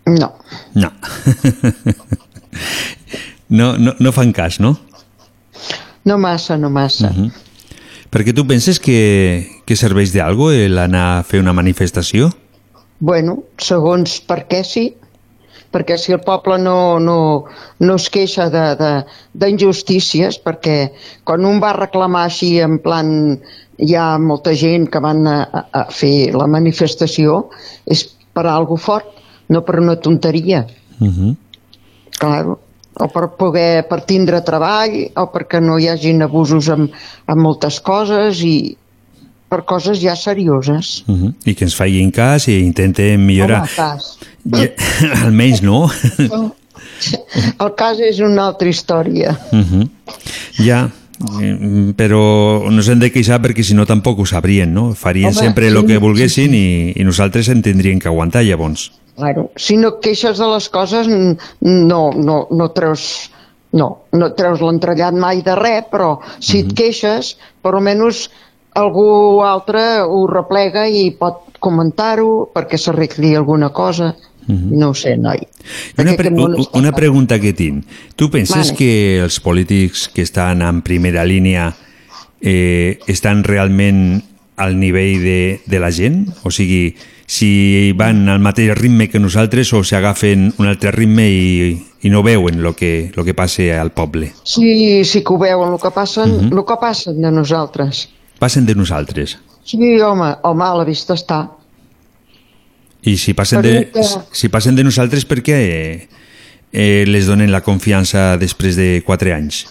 No. 0.06 0.32
No. 0.74 0.92
no, 3.48 3.76
no, 3.78 3.94
no 3.98 4.12
fan 4.12 4.32
cas, 4.32 4.60
no? 4.60 4.78
No 6.04 6.18
massa, 6.18 6.56
no 6.56 6.70
massa. 6.70 7.10
Uh 7.10 7.16
-huh. 7.16 7.32
Perquè 8.10 8.32
tu 8.32 8.46
penses 8.46 8.78
que, 8.78 9.62
que 9.66 9.76
serveix 9.76 10.12
d'algo 10.12 10.52
el 10.52 10.78
anar 10.78 11.18
a 11.18 11.22
fer 11.22 11.40
una 11.40 11.52
manifestació? 11.52 12.30
Bueno, 13.00 13.42
segons 13.60 14.20
per 14.24 14.46
què 14.48 14.62
sí, 14.64 14.86
perquè 15.72 15.98
si 16.00 16.12
el 16.14 16.20
poble 16.24 16.56
no, 16.62 16.98
no, 17.02 17.44
no 17.80 17.94
es 18.00 18.08
queixa 18.10 18.48
de- 18.50 18.76
de- 18.80 19.04
d'injustícies, 19.34 20.38
perquè 20.44 20.92
quan 21.24 21.44
un 21.44 21.60
va 21.60 21.72
reclamar 21.76 22.24
així 22.24 22.58
en 22.64 22.78
plan 22.78 23.40
hi 23.78 23.94
ha 23.94 24.16
molta 24.18 24.54
gent 24.56 24.86
que 24.88 25.00
van 25.04 25.26
a, 25.26 25.36
a, 25.44 25.64
a 25.72 25.84
fer 25.92 26.32
la 26.32 26.46
manifestació, 26.48 27.50
és 27.84 28.06
per 28.32 28.46
algo 28.48 28.76
fort, 28.76 29.06
no 29.48 29.60
per 29.62 29.80
una 29.80 29.96
tonteria, 29.96 30.66
Uh 31.00 31.08
-huh. 31.12 31.36
claro. 32.18 32.58
o 32.98 33.08
per 33.08 33.28
poder 33.36 33.86
per 33.88 34.00
tindre 34.08 34.40
treball, 34.40 35.10
o 35.14 35.26
perquè 35.32 35.60
no 35.60 35.76
hi 35.78 35.88
hagin 35.88 36.22
abusos 36.22 36.68
amb, 36.70 36.90
amb 37.26 37.40
moltes 37.42 37.80
coses 37.80 38.40
i 38.42 38.76
per 39.48 39.62
coses 39.64 40.00
ja 40.02 40.16
serioses. 40.16 41.04
Uh 41.06 41.16
-huh. 41.16 41.34
I 41.44 41.54
que 41.54 41.64
ens 41.64 41.74
facin 41.74 42.10
cas 42.10 42.48
i 42.48 42.60
intentem 42.64 43.20
millorar. 43.20 43.60
Home, 43.60 43.76
cas. 43.76 44.18
Ja, 44.44 44.68
almenys, 45.24 45.62
no? 45.62 45.90
El 47.64 47.74
cas 47.76 47.98
és 48.00 48.20
una 48.20 48.46
altra 48.46 48.68
història. 48.68 49.36
Uh 49.52 49.58
-huh. 49.58 49.88
Ja, 50.58 50.90
eh, 51.40 51.92
però 51.96 52.70
no 52.70 52.82
s'han 52.82 52.98
de 52.98 53.12
queixar 53.12 53.40
perquè 53.40 53.62
si 53.62 53.74
no 53.74 53.86
tampoc 53.86 54.18
ho 54.18 54.26
sabrien, 54.26 54.72
no? 54.72 54.94
Farien 54.94 55.28
Home, 55.30 55.38
sempre 55.38 55.68
el 55.68 55.80
sí, 55.80 55.86
que 55.86 55.98
volguessin 55.98 56.54
i, 56.54 56.92
i 56.96 57.04
nosaltres 57.04 57.48
en 57.48 57.62
tindríem 57.62 57.98
que 57.98 58.08
aguantar 58.08 58.44
llavors. 58.44 58.92
Claro. 59.16 59.50
Si 59.56 59.76
no 59.76 59.98
queixes 60.00 60.38
de 60.38 60.46
les 60.46 60.68
coses, 60.68 61.08
no, 61.60 62.10
no, 62.12 62.46
no 62.50 62.70
treus 62.70 63.30
no, 63.72 63.88
no 64.12 64.30
treus 64.36 64.62
l'entrellat 64.64 65.14
mai 65.14 65.42
de 65.42 65.54
res, 65.58 65.84
però 65.90 66.20
si 66.38 66.62
et 66.64 66.72
queixes, 66.76 67.36
per 67.62 67.74
almenys 67.74 68.26
algú 68.76 69.42
altre 69.44 69.82
ho 70.04 70.26
replega 70.30 70.86
i 70.86 71.10
pot 71.16 71.58
comentar-ho 71.58 72.46
perquè 72.54 72.78
s'arregli 72.78 73.34
alguna 73.34 73.72
cosa. 73.74 74.14
No 74.46 74.92
ho 74.92 74.94
sé, 74.94 75.16
noi. 75.18 75.40
Una, 75.98 76.12
pre 76.14 76.30
una 76.30 76.92
pregunta 76.94 77.40
que 77.42 77.50
tinc. 77.52 77.82
Tu 78.14 78.30
penses 78.30 78.70
Vale. 78.70 78.76
que 78.78 78.90
els 79.24 79.40
polítics 79.42 80.06
que 80.14 80.22
estan 80.22 80.62
en 80.62 80.84
primera 80.86 81.24
línia 81.26 81.72
eh, 82.40 83.00
estan 83.10 83.42
realment 83.42 84.22
al 84.56 84.78
nivell 84.78 85.18
de, 85.24 85.40
de 85.66 85.80
la 85.82 85.90
gent? 85.90 86.28
O 86.46 86.54
sigui, 86.54 86.94
si 87.26 87.90
van 87.98 88.28
al 88.30 88.38
mateix 88.38 88.70
ritme 88.78 89.10
que 89.10 89.18
nosaltres 89.18 89.72
o 89.74 89.82
s'agafen 89.82 90.52
un 90.62 90.70
altre 90.70 90.94
ritme 90.94 91.26
i, 91.26 91.74
i 92.06 92.12
no 92.14 92.22
veuen 92.22 92.62
el 92.62 92.74
que, 92.78 93.10
lo 93.18 93.26
que 93.26 93.34
passa 93.34 93.80
al 93.80 93.90
poble? 93.98 94.30
Sí, 94.44 95.02
sí 95.04 95.24
que 95.26 95.34
ho 95.34 95.42
veuen, 95.42 95.74
el 95.74 95.82
que 95.82 95.90
passen, 95.90 96.52
el 96.52 96.62
que 96.62 96.78
passen 96.80 97.18
de 97.18 97.34
nosaltres. 97.34 98.06
Passen 98.38 98.66
de 98.66 98.74
nosaltres. 98.74 99.38
Sí, 99.64 100.00
home, 100.00 100.34
home, 100.42 100.64
a 100.64 100.74
la 100.76 100.84
vista 100.84 101.14
està. 101.16 101.40
I 103.06 103.16
si 103.16 103.34
passen, 103.34 103.62
de, 103.62 103.90
que- 103.92 104.02
si 104.32 104.48
passen 104.48 104.74
de 104.76 104.84
nosaltres, 104.84 105.24
per 105.24 105.40
què 105.42 105.56
eh, 105.56 106.08
eh, 106.72 107.04
les 107.06 107.26
donen 107.26 107.50
la 107.52 107.62
confiança 107.62 108.36
després 108.36 108.76
de 108.76 109.02
quatre 109.06 109.32
anys? 109.34 109.64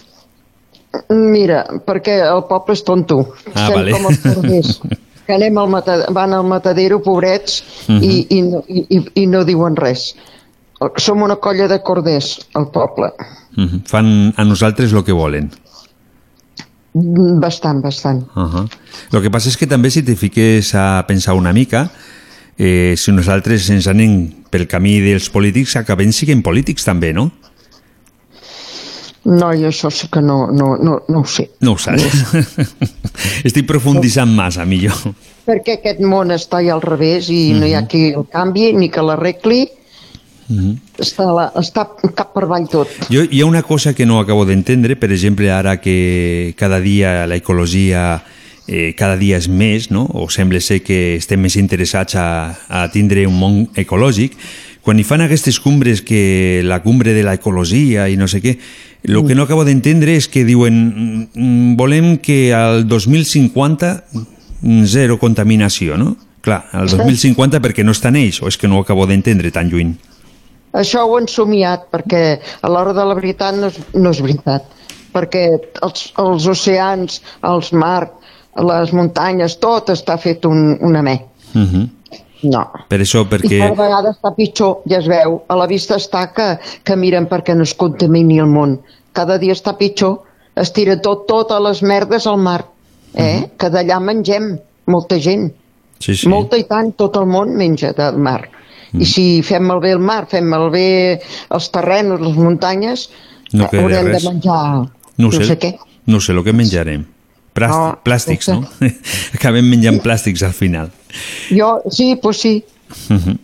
Mira, 1.10 1.64
perquè 1.84 2.14
el 2.24 2.44
poble 2.48 2.72
és 2.74 2.82
tonto. 2.84 3.18
Ah, 3.52 3.66
Estem 3.68 3.74
vale. 3.76 3.92
com 3.92 4.06
els 4.10 4.22
corders. 4.24 4.80
que 5.26 5.34
anem 5.34 5.58
al 5.58 5.68
mata, 5.68 5.96
van 6.14 6.32
al 6.32 6.44
matadero, 6.46 7.00
pobrets, 7.02 7.62
Mhm. 7.88 8.02
i, 8.02 8.26
i, 8.38 8.42
no, 8.42 8.64
i, 8.68 8.86
i- 9.22 9.26
no 9.26 9.44
diuen 9.44 9.76
res. 9.76 10.14
Som 10.96 11.22
una 11.22 11.36
colla 11.36 11.66
de 11.68 11.80
corders, 11.82 12.46
al 12.54 12.70
poble. 12.70 13.10
Mhm. 13.56 13.82
Fan 13.86 14.34
a 14.36 14.44
nosaltres 14.44 14.92
el 14.92 15.04
que 15.04 15.12
volen. 15.12 15.50
Mm, 16.96 17.40
Bastant, 17.40 17.82
bastant. 17.82 18.22
Uh 18.34 18.42
-huh. 18.42 18.68
El 19.12 19.22
que 19.22 19.30
passa 19.30 19.48
és 19.48 19.56
que 19.56 19.66
també 19.66 19.90
si 19.90 20.02
te 20.02 20.16
fiques 20.16 20.74
a 20.74 21.04
pensar 21.06 21.34
una 21.34 21.52
mica, 21.52 21.90
eh, 22.56 22.94
si 22.96 23.12
nosaltres 23.12 23.68
ens 23.70 23.86
anem 23.86 24.32
pel 24.50 24.66
camí 24.66 25.00
dels 25.00 25.28
polítics, 25.28 25.76
acabem 25.76 26.12
siguent 26.12 26.42
polítics 26.42 26.84
també, 26.84 27.12
no? 27.12 27.30
No, 29.24 29.52
i 29.52 29.64
això 29.66 29.90
sí 29.90 30.06
que 30.08 30.22
no, 30.22 30.46
no, 30.52 30.76
no, 30.76 31.02
no 31.08 31.20
ho 31.20 31.26
sé. 31.26 31.50
No 31.60 31.72
ho 31.72 31.78
saps. 31.78 32.04
Estic 33.48 33.66
profundissant 33.66 34.30
massa, 34.30 34.64
millor. 34.64 34.94
Perquè 35.44 35.80
aquest 35.80 36.00
món 36.00 36.30
està 36.30 36.62
ja 36.62 36.74
al 36.74 36.82
revés 36.82 37.28
i 37.28 37.52
no 37.52 37.66
hi 37.66 37.74
ha 37.74 37.86
qui 37.86 38.12
el 38.12 38.28
canvi 38.30 38.72
ni 38.72 38.88
que 38.88 39.02
l'arregli. 39.02 39.66
Mhm. 40.48 40.76
Està, 41.02 41.26
la, 41.34 41.48
està 41.58 41.88
cap 42.14 42.32
per 42.34 42.44
avall 42.46 42.68
tot. 42.70 42.88
Jo, 43.10 43.24
hi 43.26 43.42
ha 43.42 43.46
una 43.46 43.64
cosa 43.66 43.94
que 43.94 44.06
no 44.06 44.20
acabo 44.20 44.44
d'entendre, 44.46 44.96
per 44.96 45.10
exemple, 45.10 45.50
ara 45.50 45.78
que 45.80 46.54
cada 46.56 46.80
dia 46.80 47.26
la 47.26 47.36
ecologia 47.36 48.22
eh, 48.66 48.94
cada 48.96 49.16
dia 49.16 49.38
és 49.38 49.48
més, 49.48 49.90
no? 49.90 50.06
o 50.12 50.28
sembla 50.30 50.60
ser 50.60 50.82
que 50.82 51.16
estem 51.16 51.40
més 51.40 51.56
interessats 51.56 52.16
a, 52.18 52.28
a 52.68 52.86
tindre 52.92 53.26
un 53.26 53.38
món 53.38 53.58
ecològic, 53.78 54.36
quan 54.86 55.00
hi 55.00 55.06
fan 55.06 55.24
aquestes 55.24 55.58
cumbres 55.58 56.02
que 56.06 56.62
la 56.62 56.78
cumbre 56.82 57.14
de 57.14 57.24
la 57.26 57.34
ecologia 57.34 58.06
i 58.10 58.18
no 58.18 58.28
sé 58.30 58.38
què, 58.42 58.56
el 59.06 59.22
que 59.26 59.34
no 59.38 59.46
acabo 59.46 59.64
d'entendre 59.66 60.14
és 60.18 60.28
que 60.30 60.44
diuen 60.46 61.30
mm, 61.34 61.74
volem 61.78 62.16
que 62.22 62.54
al 62.54 62.86
2050 62.86 63.90
mm, 64.14 64.84
zero 64.86 65.18
contaminació, 65.18 65.98
no? 65.98 66.16
Clar, 66.42 66.60
al 66.78 66.86
2050 66.86 67.58
perquè 67.62 67.82
no 67.82 67.94
estan 67.94 68.14
ells, 68.18 68.38
o 68.42 68.50
és 68.50 68.58
que 68.58 68.70
no 68.70 68.78
ho 68.78 68.84
acabo 68.86 69.06
d'entendre 69.10 69.50
tan 69.50 69.70
lluny. 69.70 69.96
Això 70.76 71.04
ho 71.06 71.16
han 71.16 71.28
somiat 71.30 71.88
perquè 71.92 72.22
a 72.36 72.70
l'hora 72.72 72.94
de 72.96 73.04
la 73.08 73.16
veritat 73.18 73.56
no 73.56 73.70
és, 73.72 73.80
no 73.94 74.12
és 74.12 74.22
veritat. 74.24 74.66
Perquè 75.16 75.44
els, 75.86 76.10
els 76.20 76.46
oceans, 76.52 77.20
els 77.48 77.72
mars, 77.72 78.12
les 78.56 78.92
muntanyes, 78.96 79.58
tot 79.60 79.90
està 79.92 80.16
fet 80.20 80.44
un, 80.48 80.76
una 80.84 81.02
me. 81.02 81.20
Uh 81.54 81.64
-huh. 81.64 81.86
No. 82.42 82.62
Per 82.88 83.00
això, 83.00 83.24
I 83.24 83.28
perquè... 83.30 83.58
cada 83.58 83.74
vegada 83.74 84.12
està 84.12 84.32
pitjor, 84.36 84.82
ja 84.88 84.98
es 84.98 85.08
veu. 85.08 85.40
A 85.48 85.56
la 85.56 85.66
vista 85.66 85.96
està 85.96 86.26
que, 86.34 86.58
que 86.84 86.96
miren 86.96 87.26
perquè 87.26 87.54
no 87.54 87.62
es 87.62 87.74
contamini 87.74 88.38
el 88.38 88.46
món. 88.46 88.78
Cada 89.12 89.38
dia 89.38 89.52
està 89.52 89.76
pitjor. 89.76 90.20
Es 90.54 90.72
tira 90.72 90.96
tot, 91.00 91.26
totes 91.26 91.60
les 91.60 91.82
merdes 91.82 92.26
al 92.26 92.38
mar. 92.38 92.64
Eh? 93.14 93.48
Que 93.58 93.70
d'allà 93.72 93.98
mengem 94.00 94.58
molta 94.86 95.18
gent. 95.18 95.50
Sí, 95.98 96.14
sí. 96.14 96.28
Molta 96.28 96.56
i 96.56 96.64
tant, 96.68 96.92
tot 96.92 97.16
el 97.16 97.26
món 97.26 97.56
menja 97.56 97.92
del 97.96 98.18
mar. 98.20 98.48
I 98.94 99.04
si 99.08 99.42
fem 99.42 99.64
malbé 99.66 99.90
el 99.92 99.98
mar, 99.98 100.26
fem 100.30 100.44
malbé 100.46 101.20
els 101.50 101.70
terrenos, 101.74 102.20
les 102.20 102.36
muntanyes, 102.36 103.08
No 103.52 103.64
eh, 103.72 103.78
haurem 103.78 104.06
res. 104.06 104.22
de 104.22 104.30
menjar 104.30 104.62
No 105.18 105.28
ho 105.28 105.30
no 105.30 105.32
sé, 105.32 105.44
sé 105.46 105.58
què. 105.58 105.76
No 106.06 106.20
sé, 106.20 106.32
el 106.32 106.42
que 106.44 106.52
menjarem. 106.52 107.04
Plàstic, 107.56 107.72
No, 107.72 107.98
plàstics, 108.04 108.48
no 108.52 108.60
no? 108.60 108.68
Acabem 109.34 109.64
menjant 109.70 110.00
plàstics 110.04 110.42
al 110.44 110.52
final. 110.52 110.90
Jo, 111.50 111.80
sí, 111.90 112.16
pues 112.20 112.36
sí, 112.42 112.64
Mhm. 113.08 113.38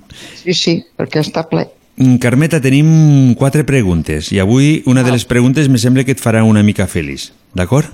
sí, 0.45 0.55
sí, 0.55 0.85
perquè 0.97 1.21
està 1.25 1.49
ple. 1.49 1.69
Mm, 1.97 2.17
Carmeta, 2.19 2.61
tenim 2.61 3.35
quatre 3.35 3.65
preguntes 3.65 4.31
i 4.33 4.39
avui 4.39 4.83
una 4.87 5.03
de 5.03 5.11
les 5.13 5.25
preguntes 5.25 5.69
me 5.69 5.79
sembla 5.79 6.05
que 6.05 6.13
et 6.13 6.21
farà 6.21 6.45
una 6.45 6.63
mica 6.63 6.87
feliç, 6.87 7.33
d'acord? 7.55 7.87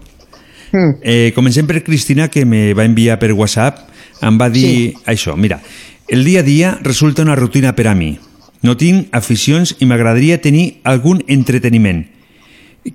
Mm. 0.73 0.91
Eh, 1.03 1.33
comencem 1.35 1.67
per 1.67 1.83
Cristina, 1.83 2.29
que 2.29 2.45
me 2.45 2.75
va 2.75 2.85
enviar 2.85 3.19
per 3.19 3.33
WhatsApp, 3.33 3.89
em 4.21 4.39
va 4.39 4.51
dir 4.51 4.95
això, 5.07 5.37
mira, 5.37 5.61
el 6.09 6.25
dia 6.25 6.41
a 6.41 6.43
dia 6.43 6.79
resulta 6.83 7.23
una 7.23 7.37
rutina 7.37 7.75
per 7.77 7.87
a 7.89 7.95
mi. 7.95 8.19
No 8.63 8.77
tinc 8.77 9.15
aficions 9.15 9.77
i 9.79 9.87
m'agradaria 9.87 10.41
tenir 10.43 10.81
algun 10.85 11.23
entreteniment. 11.29 12.07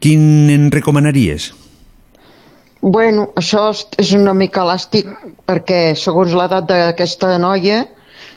Quin 0.01 0.49
en 0.51 0.72
recomanaries? 0.72 1.53
Bueno, 2.82 3.30
això 3.39 3.70
és- 3.72 4.11
una 4.14 4.34
mica 4.34 4.61
elàstic 4.61 5.07
perquè 5.47 5.95
segons 5.95 6.34
l'edat 6.34 6.68
d'aquesta 6.68 7.38
noia, 7.38 7.88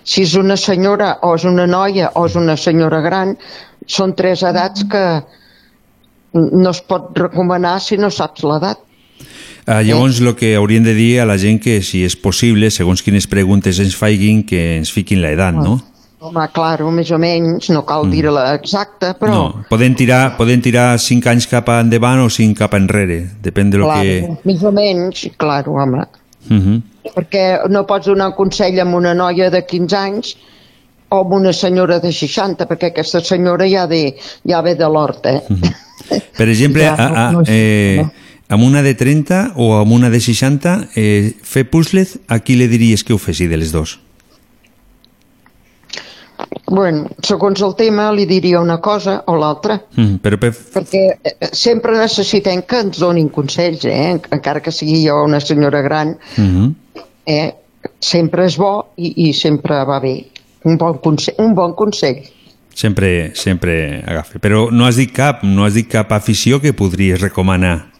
si 0.05 0.23
és 0.23 0.37
una 0.37 0.57
senyora 0.57 1.19
o 1.23 1.35
és 1.35 1.45
una 1.45 1.67
noia 1.67 2.13
o 2.15 2.27
és 2.27 2.37
una 2.37 2.57
senyora 2.57 3.01
gran, 3.01 3.37
són 3.87 4.15
tres 4.15 4.43
edats 4.43 4.85
que 4.85 5.23
no 6.33 6.71
es 6.71 6.81
pot 6.81 7.11
recomanar 7.19 7.81
si 7.81 7.97
no 7.97 8.11
saps 8.11 8.45
l'edat. 8.45 8.79
Uh, 9.67 9.81
llavors, 9.83 10.21
el 10.23 10.31
que 10.39 10.53
hauríem 10.55 10.85
de 10.87 10.95
dir 10.95 11.19
a 11.19 11.25
la 11.27 11.35
gent 11.43 11.59
que, 11.59 11.81
si 11.83 12.05
és 12.07 12.15
possible, 12.15 12.71
segons 12.71 13.03
quines 13.03 13.27
preguntes 13.27 13.81
ens 13.83 13.97
faiguin, 13.99 14.45
que 14.47 14.61
ens 14.77 14.93
fiquin 14.95 15.19
l'edat, 15.25 15.57
no? 15.59 15.81
Home, 16.23 16.45
claro, 16.55 16.93
més 16.95 17.11
o 17.11 17.19
menys, 17.19 17.67
no 17.75 17.83
cal 17.87 18.07
dir-la 18.09 18.45
exacta, 18.55 19.11
però... 19.19 19.33
No, 19.35 19.65
poden 19.69 19.97
tirar, 19.99 20.37
poden 20.39 20.63
tirar 20.63 20.85
5 21.03 21.33
anys 21.33 21.49
cap 21.51 21.67
endavant 21.75 22.23
o 22.23 22.29
5 22.31 22.55
cap 22.57 22.77
enrere, 22.79 23.19
depèn 23.43 23.73
de 23.75 23.81
lo 23.83 23.89
claro, 23.91 24.05
que... 24.07 24.49
més 24.49 24.63
o 24.63 24.73
menys, 24.75 25.25
claro, 25.37 25.75
home. 25.83 26.05
Uh 26.47 26.57
-huh. 26.63 26.77
perquè 27.17 27.69
no 27.69 27.83
pots 27.87 28.07
donar 28.07 28.37
consell 28.37 28.79
amb 28.81 28.95
una 28.95 29.15
noia 29.15 29.51
de 29.51 29.65
15 29.67 29.97
anys 29.97 30.37
o 31.09 31.21
amb 31.21 31.33
una 31.33 31.53
senyora 31.53 31.99
de 31.99 32.13
60, 32.13 32.67
perquè 32.67 32.93
aquesta 32.93 33.21
senyora 33.21 33.67
ja, 33.67 33.87
de, 33.87 34.15
ja 34.47 34.63
ve 34.63 34.75
de 34.75 34.89
l'hort, 34.89 35.27
eh? 35.27 35.43
Per 36.39 36.49
exemple, 36.49 36.83
Ja, 36.87 36.95
a, 36.95 37.29
a, 37.29 37.43
eh, 37.47 37.99
no? 38.03 38.26
Amb 38.49 38.63
una 38.63 38.83
de 38.83 38.95
30 38.95 39.53
o 39.57 39.75
amb 39.81 39.93
una 39.93 40.11
de 40.11 40.21
60, 40.21 40.89
eh, 40.95 41.35
fer 41.43 41.67
puzzles, 41.71 42.19
a 42.29 42.41
qui 42.41 42.57
li 42.57 42.69
diries 42.71 43.05
que 43.05 43.15
ho 43.15 43.19
fessi 43.19 43.49
de 43.51 43.57
les 43.57 43.73
dos? 43.73 43.99
Bueno, 46.67 47.07
segons 47.23 47.63
el 47.63 47.75
tema 47.79 48.11
li 48.13 48.27
diria 48.27 48.61
una 48.61 48.79
cosa 48.83 49.23
o 49.27 49.37
l'altra, 49.39 49.81
Mm, 49.97 50.19
però 50.21 50.37
per, 50.39 50.51
perquè 50.53 51.03
eh, 51.23 51.49
sempre 51.53 51.97
necessitem 51.97 52.63
que 52.63 52.81
ens 52.85 52.99
donin 52.99 53.29
consells, 53.31 53.85
eh? 53.85 54.19
encara 54.31 54.61
que 54.61 54.73
sigui 54.73 55.05
jo 55.07 55.23
una 55.25 55.41
senyora 55.41 55.81
gran, 55.83 56.17
uh 56.37 56.43
-huh. 56.43 56.75
eh? 57.25 57.55
sempre 58.01 58.45
és 58.47 58.57
bo 58.57 58.93
i, 58.97 59.29
i 59.29 59.33
sempre 59.33 59.85
va 59.85 60.01
bé. 60.01 60.25
Un 60.65 60.77
bon, 60.77 60.99
consell, 60.99 61.35
un 61.39 61.55
bon 61.55 61.75
consell. 61.75 62.23
sempre, 62.75 63.33
sempre 63.35 64.03
agafa. 64.07 64.39
Però 64.39 64.71
no 64.71 64.85
has 64.85 64.97
dit 64.97 65.13
cap, 65.13 65.43
no 65.43 65.65
has 65.65 65.75
dit 65.75 65.89
cap 65.89 66.13
afició 66.13 66.61
que 66.61 66.75
podries 66.75 67.21
recomanar. 67.21 67.96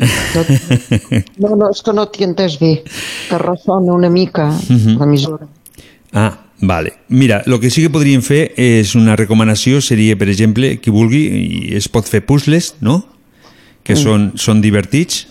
No, 1.40 1.54
no, 1.56 1.70
és 1.70 1.82
que 1.84 1.92
no 1.96 2.06
t'hi 2.08 2.24
entès 2.26 2.58
bé, 2.60 2.82
que 3.28 3.38
ressona 3.40 3.92
una 3.92 4.10
mica 4.10 4.48
Mhm. 4.68 4.98
l'emissora. 4.98 5.46
Ah, 6.12 6.38
vale. 6.60 6.92
Mira, 7.08 7.42
el 7.46 7.58
que 7.60 7.70
sí 7.70 7.82
que 7.82 7.90
podríem 7.90 8.22
fer 8.22 8.52
és 8.56 8.94
una 8.94 9.16
recomanació, 9.16 9.80
seria, 9.80 10.16
per 10.18 10.28
exemple, 10.28 10.78
qui 10.80 10.90
vulgui, 10.90 11.22
i 11.70 11.76
es 11.76 11.88
pot 11.88 12.06
fer 12.08 12.24
puzzles, 12.24 12.74
no? 12.80 13.04
Que 13.82 13.94
Mm. 13.94 14.02
són, 14.02 14.32
són 14.36 14.60
divertits. 14.60 15.26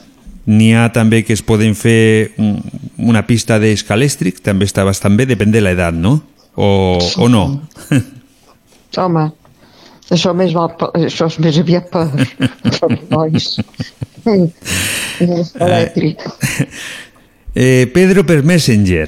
N'hi 0.45 0.73
ha 0.73 0.91
també 0.91 1.23
que 1.23 1.33
es 1.33 1.41
poden 1.43 1.75
fer 1.75 2.31
un- 2.37 2.63
una 2.97 3.25
pista 3.27 3.59
d'escalèstric, 3.59 4.39
també 4.41 4.65
està 4.65 4.83
bastant 4.83 5.15
bé, 5.17 5.25
depèn 5.27 5.51
de 5.51 5.61
l'edat, 5.61 5.93
no? 5.93 6.23
O, 6.55 6.97
o 7.17 7.29
no? 7.29 7.61
Home, 8.97 9.31
això, 10.15 10.33
més 10.37 10.53
val, 10.57 10.73
això 10.97 11.29
és 11.29 11.39
més 11.43 11.59
aviat 11.61 11.89
per, 11.93 12.05
per 12.79 12.89
nois. 13.09 13.51
És 14.25 15.53
elèctric. 15.59 16.25
Eh, 17.55 17.89
Pedro 17.93 18.23
per 18.23 18.43
Messenger. 18.45 19.07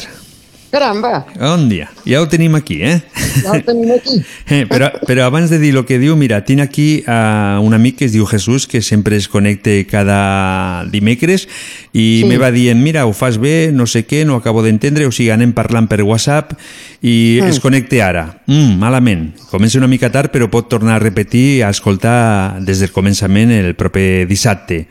Caramba, 0.71 1.25
On 1.39 1.67
dia? 1.67 1.89
Ja 2.07 2.21
ho 2.21 2.27
tenim 2.31 2.55
aquí, 2.55 2.77
eh? 2.81 3.01
ja 3.43 3.57
el 3.57 3.63
tenim 3.67 3.91
aquí. 3.91 4.21
Eh, 4.51 4.65
però, 4.67 4.89
però 5.07 5.23
abans 5.25 5.49
de 5.51 5.59
dir 5.59 5.73
el 5.75 5.85
que 5.87 5.97
diu, 5.99 6.15
mira, 6.19 6.41
tinc 6.43 6.59
aquí 6.63 7.03
uh, 7.07 7.59
un 7.63 7.73
amic 7.75 7.97
que 8.01 8.05
es 8.07 8.11
diu 8.11 8.25
Jesús, 8.27 8.65
que 8.67 8.81
sempre 8.81 9.15
es 9.15 9.27
connecta 9.31 9.71
cada 9.89 10.85
dimecres 10.91 11.47
i 11.93 12.21
Sí. 12.21 12.25
me 12.27 12.37
va 12.39 12.51
dient, 12.51 12.79
mira, 12.83 13.05
ho 13.05 13.13
fas 13.13 13.37
bé, 13.39 13.71
no 13.71 13.85
sé 13.87 14.05
què, 14.07 14.25
no 14.25 14.35
acabo 14.39 14.63
d'entendre, 14.63 15.05
o 15.07 15.11
sigui, 15.11 15.29
anem 15.31 15.51
parlant 15.55 15.87
per 15.91 16.01
WhatsApp 16.03 16.53
i 17.01 17.39
Mm. 17.41 17.47
es 17.47 17.59
connecta 17.59 18.01
ara. 18.07 18.25
Mm, 18.47 18.75
malament. 18.79 19.31
Comença 19.51 19.77
una 19.79 19.87
mica 19.87 20.09
tard, 20.11 20.31
però 20.31 20.49
pot 20.49 20.67
tornar 20.69 20.95
a 20.95 20.99
repetir, 21.03 21.63
a 21.63 21.69
escoltar 21.69 22.59
des 22.63 22.79
del 22.79 22.91
començament 22.91 23.51
el 23.51 23.75
proper 23.75 24.25
dissabte. 24.27 24.87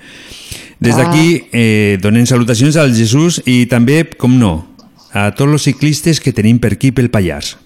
Des 0.80 0.96
d'aquí 0.96 1.44
eh, 1.52 1.98
donem 2.00 2.24
salutacions 2.24 2.76
al 2.80 2.94
Jesús 2.96 3.42
i 3.44 3.66
també, 3.68 4.06
com 4.16 4.38
no, 4.40 4.69
a 5.12 5.30
tots 5.34 5.52
els 5.52 5.66
ciclistes 5.68 6.20
que 6.20 6.32
tenim 6.32 6.60
per 6.60 6.74
aquí 6.76 6.92
pel 6.92 7.10
Pallars. 7.10 7.56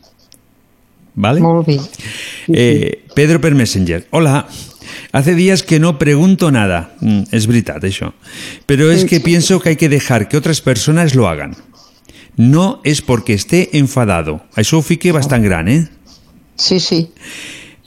¿Vale? 1.15 1.41
Molt 1.41 1.67
bé. 1.67 1.79
Eh, 2.49 3.05
Pedro 3.15 3.41
per 3.41 3.55
Messenger. 3.55 4.07
Hola. 4.11 4.47
Hace 5.13 5.35
días 5.35 5.63
que 5.63 5.79
no 5.79 5.99
pregunto 5.99 6.51
nada. 6.51 6.95
Mm, 7.01 7.31
es 7.31 7.47
veritat, 7.47 7.85
això. 7.85 8.13
Pero 8.67 8.91
es 8.91 9.05
que 9.05 9.21
pienso 9.21 9.61
que 9.61 9.71
hay 9.71 9.77
que 9.77 9.89
dejar 9.89 10.29
que 10.29 10.37
otras 10.37 10.61
personas 10.61 11.15
lo 11.15 11.29
hagan. 11.29 11.57
No 12.37 12.81
es 12.85 13.01
porque 13.01 13.33
esté 13.33 13.79
enfadado. 13.79 14.43
Ho 14.73 14.83
fique 14.83 15.13
bastant 15.13 15.45
gran, 15.45 15.69
¿eh? 15.69 15.89
Sí, 16.57 16.81
sí. 16.81 17.13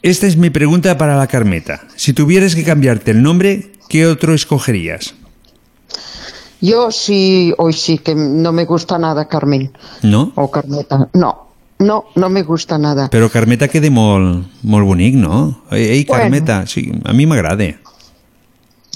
Esta 0.01 0.27
es 0.27 0.37
mi 0.37 0.49
pregunta 0.49 0.97
para 0.97 1.17
la 1.17 1.27
Carmeta. 1.27 1.85
Si 1.95 2.13
tuvieras 2.13 2.55
que 2.55 2.63
cambiarte 2.63 3.11
el 3.11 3.21
nombre, 3.21 3.71
¿qué 3.89 4.05
otro 4.05 4.33
escogerías? 4.33 5.15
Yo 6.61 6.91
sí, 6.91 7.53
hoy 7.57 7.73
sí 7.73 7.97
que 7.99 8.15
no 8.15 8.51
me 8.51 8.65
gusta 8.65 8.97
nada 8.97 9.27
Carmen 9.27 9.71
No? 10.01 10.31
o 10.35 10.49
Carmeta. 10.49 11.09
No, 11.13 11.47
no, 11.79 12.05
no 12.15 12.29
me 12.29 12.43
gusta 12.43 12.77
nada. 12.77 13.09
Però 13.13 13.29
Carmeta 13.29 13.67
queda 13.69 13.91
molt, 13.93 14.47
molt 14.63 14.87
bonic, 14.87 15.15
no? 15.21 15.63
Ei, 15.71 15.85
ei 15.99 16.05
Carmeta, 16.05 16.65
sí, 16.65 16.87
a 17.05 17.13
mi 17.13 17.27
m'agrada. 17.29 17.69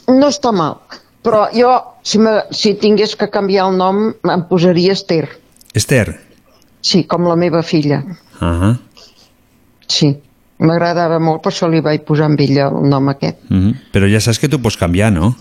No 0.09 0.27
està 0.27 0.51
mal, 0.51 0.79
però 1.23 1.45
jo, 1.53 1.75
si, 2.03 2.17
me, 2.19 2.41
si 2.51 2.73
tingués 2.81 3.15
que 3.15 3.29
canviar 3.29 3.69
el 3.69 3.77
nom, 3.77 4.07
em 4.09 4.43
posaria 4.49 4.97
Esther. 4.97 5.29
Esther. 5.77 6.19
Sí, 6.81 7.03
com 7.05 7.29
la 7.29 7.37
meva 7.37 7.61
filla. 7.61 8.01
Ah 8.41 8.77
Sí, 9.91 10.07
m'agradava 10.63 11.17
molt, 11.19 11.41
per 11.43 11.51
això 11.51 11.67
li 11.69 11.81
vaig 11.83 12.05
posar 12.07 12.29
amb 12.29 12.39
ella 12.39 12.69
el 12.69 12.89
nom 12.89 13.09
aquest. 13.11 13.37
-huh. 13.49 13.73
Però 13.91 14.07
ja 14.07 14.19
saps 14.19 14.39
que 14.39 14.47
tu 14.47 14.61
pots 14.61 14.77
canviar, 14.77 15.11
no? 15.11 15.35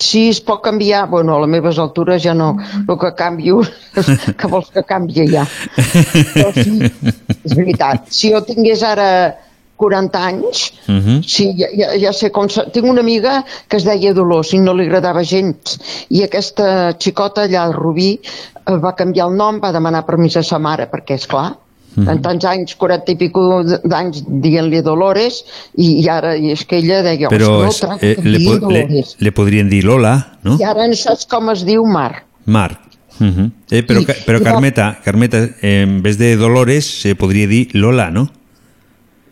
Sí, 0.00 0.28
es 0.30 0.40
pot 0.40 0.62
canviar, 0.64 1.06
bueno, 1.10 1.36
a 1.36 1.40
les 1.42 1.50
meves 1.52 1.78
altures 1.78 2.22
ja 2.24 2.32
no, 2.34 2.54
el 2.80 2.98
que 2.98 3.12
canvio, 3.14 3.60
que 4.38 4.48
vols 4.48 4.70
que 4.72 4.84
canvi 4.88 5.26
ja. 5.28 5.44
Però 6.32 6.52
sí, 6.56 6.78
és 7.44 7.52
veritat, 7.52 8.08
si 8.08 8.32
jo 8.32 8.40
tingués 8.46 8.84
ara 8.88 9.08
40 9.82 10.22
anys, 10.30 10.72
Uh 10.88 10.94
-huh. 10.98 11.22
sí, 11.22 11.54
ja, 11.58 11.68
ja, 11.78 11.88
ja 11.98 12.12
sé 12.12 12.30
com... 12.30 12.46
Tinc 12.48 12.86
una 12.86 13.00
amiga 13.00 13.44
que 13.68 13.76
es 13.76 13.84
deia 13.84 14.12
Dolors 14.14 14.52
i 14.52 14.58
no 14.58 14.74
li 14.74 14.86
agradava 14.86 15.22
gens, 15.22 15.78
i 16.08 16.22
aquesta 16.22 16.96
xicota 16.98 17.42
allà 17.42 17.62
al 17.62 17.72
Rubí 17.72 18.18
eh, 18.66 18.76
va 18.76 18.94
canviar 18.94 19.28
el 19.28 19.36
nom, 19.36 19.60
va 19.60 19.72
demanar 19.72 20.06
permís 20.06 20.36
a 20.36 20.42
sa 20.42 20.58
mare, 20.58 20.88
perquè, 20.90 21.14
és 21.14 21.26
clar, 21.26 21.56
Mhm. 21.94 22.08
en 22.08 22.22
tants 22.22 22.44
anys, 22.44 22.74
40 22.76 23.12
i 23.12 23.16
pico 23.16 23.62
d'anys, 23.84 24.22
dient-li 24.26 24.80
Dolores, 24.82 25.44
i, 25.76 26.00
i 26.02 26.08
ara, 26.08 26.36
i 26.36 26.50
és 26.52 26.64
que 26.64 26.78
ella 26.78 27.02
deia, 27.02 27.28
Però 27.28 27.66
"Ostres, 27.68 27.98
és, 28.02 28.18
no 28.18 28.30
eh, 28.30 28.38
digui 28.38 28.58
po- 28.60 28.70
le, 28.70 29.04
le 29.18 29.32
podrien 29.32 29.68
dir 29.68 29.84
Lola, 29.84 30.38
no? 30.42 30.56
I 30.58 30.64
ara 30.64 30.86
no 30.88 30.94
saps 30.94 31.26
com 31.26 31.50
es 31.50 31.64
diu 31.64 31.84
Mar. 31.84 32.24
Mar. 32.46 32.78
Uh 33.20 33.26
-huh. 33.26 33.50
eh, 33.70 33.82
però, 33.84 34.00
I- 34.00 34.06
però 34.24 34.38
i 34.40 34.42
va- 34.42 34.50
Carmeta, 34.52 34.98
Carmeta, 35.04 35.38
eh, 35.60 35.82
en 35.82 36.02
vez 36.02 36.16
de 36.18 36.34
Dolores 36.36 36.84
se 37.02 37.14
podria 37.14 37.46
dir 37.46 37.68
Lola, 37.74 38.10
no? 38.10 38.30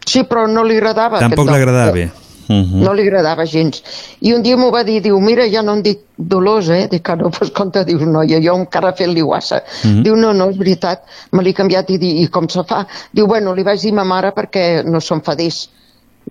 Sí, 0.05 0.25
però 0.25 0.47
no 0.49 0.65
li 0.65 0.77
agradava. 0.77 1.19
Tampoc 1.19 1.49
aquest 1.49 1.67
nom. 1.69 2.11
L'agradava. 2.51 2.77
Mhm. 2.77 2.85
No 2.85 2.93
li 2.93 3.03
agradava 3.07 3.45
gens. 3.45 3.83
I 4.21 4.33
un 4.33 4.43
dia 4.43 4.57
m'ho 4.57 4.71
va 4.71 4.83
dir, 4.83 5.01
diu, 5.01 5.19
mira, 5.21 5.47
ja 5.49 5.63
no 5.63 5.75
em 5.75 5.83
dic 5.83 6.01
Dolors, 6.17 6.69
eh? 6.69 6.87
Dic, 6.91 7.09
ah, 7.09 7.17
no, 7.17 7.31
pues 7.37 7.51
compte, 7.51 7.85
dius, 7.85 8.03
noia, 8.03 8.41
jo 8.41 8.55
encara 8.55 8.93
fent-li 8.93 9.23
guassa. 9.23 9.63
Mhm. 9.85 10.03
Diu, 10.03 10.17
no, 10.17 10.33
no, 10.33 10.51
és 10.51 10.57
veritat, 10.57 11.05
me 11.33 11.43
l'he 11.43 11.53
canviat 11.53 11.91
i, 11.91 11.99
i 12.23 12.29
com 12.29 12.49
se 12.49 12.65
fa? 12.65 12.87
Diu, 13.13 13.27
bueno, 13.27 13.55
li 13.55 13.63
vaig 13.63 13.81
dir 13.81 13.93
a 13.93 14.01
ma 14.01 14.05
mare 14.05 14.33
perquè 14.33 14.85
no 14.85 15.01
s'enfadés. 15.01 15.69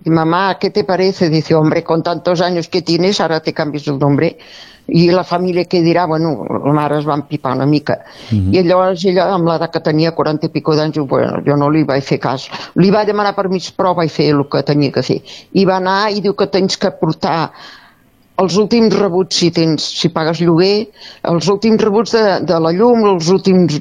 Y 0.04 0.10
mamá, 0.10 0.56
¿qué 0.58 0.70
te 0.70 0.84
parece? 0.84 1.28
Dice, 1.28 1.54
hombre, 1.54 1.84
con 1.84 2.02
tantos 2.02 2.40
años 2.40 2.68
que 2.68 2.82
tienes, 2.82 3.20
ahora 3.20 3.40
te 3.40 3.52
cambies 3.52 3.86
el 3.88 3.98
nombre. 3.98 4.38
I 4.90 5.10
la 5.12 5.22
família 5.22 5.64
que 5.66 5.82
dirà, 5.82 6.06
bueno, 6.06 6.44
la 6.48 6.72
mare 6.72 6.98
es 6.98 7.06
va 7.06 7.14
empipar 7.14 7.54
una 7.54 7.66
mica. 7.66 8.00
Mhm. 8.30 8.54
I 8.54 8.62
llavors 8.64 9.04
ella, 9.04 9.28
amb 9.32 9.46
l'edat 9.46 9.70
que 9.70 9.80
tenia, 9.80 10.10
40 10.16 10.46
i 10.46 10.48
pico 10.50 10.74
d'anys, 10.74 10.98
bueno, 11.06 11.42
jo 11.46 11.56
no 11.56 11.70
li 11.70 11.84
vaig 11.84 12.02
fer 12.02 12.18
cas. 12.18 12.48
Li 12.74 12.90
va 12.90 13.04
demanar 13.04 13.36
permís, 13.36 13.70
però 13.70 13.94
vaig 13.94 14.10
fer 14.10 14.30
el 14.34 14.48
que 14.50 14.62
tenia 14.62 14.90
que 14.90 15.02
fer. 15.02 15.20
I 15.52 15.64
va 15.64 15.76
anar 15.76 16.10
i 16.10 16.20
diu 16.20 16.34
que 16.34 16.46
tens 16.46 16.76
que 16.76 16.90
portar 16.90 17.52
els 18.40 18.56
últims 18.60 18.94
rebuts 18.96 19.40
si 19.42 19.50
tens, 19.54 19.84
si 20.00 20.10
pagues 20.14 20.40
lloguer, 20.40 20.88
els 21.28 21.48
últims 21.52 21.82
rebuts 21.82 22.14
de, 22.16 22.24
de 22.48 22.60
la 22.62 22.72
llum, 22.76 23.04
els 23.12 23.28
últims 23.32 23.80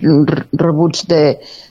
rebuts 0.60 1.06
de... 1.10 1.22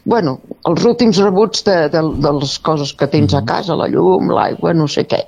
Bueno, 0.09 0.39
els 0.68 0.86
últims 0.89 1.20
rebuts 1.20 1.64
de, 1.66 1.78
de, 1.93 2.03
de 2.24 2.32
les 2.41 2.57
coses 2.64 2.95
que 2.97 3.11
tens 3.12 3.36
a 3.36 3.45
casa, 3.49 3.76
la 3.76 3.91
llum, 3.93 4.32
l'aigua, 4.32 4.72
no 4.76 4.89
sé 4.89 5.05
què. 5.11 5.20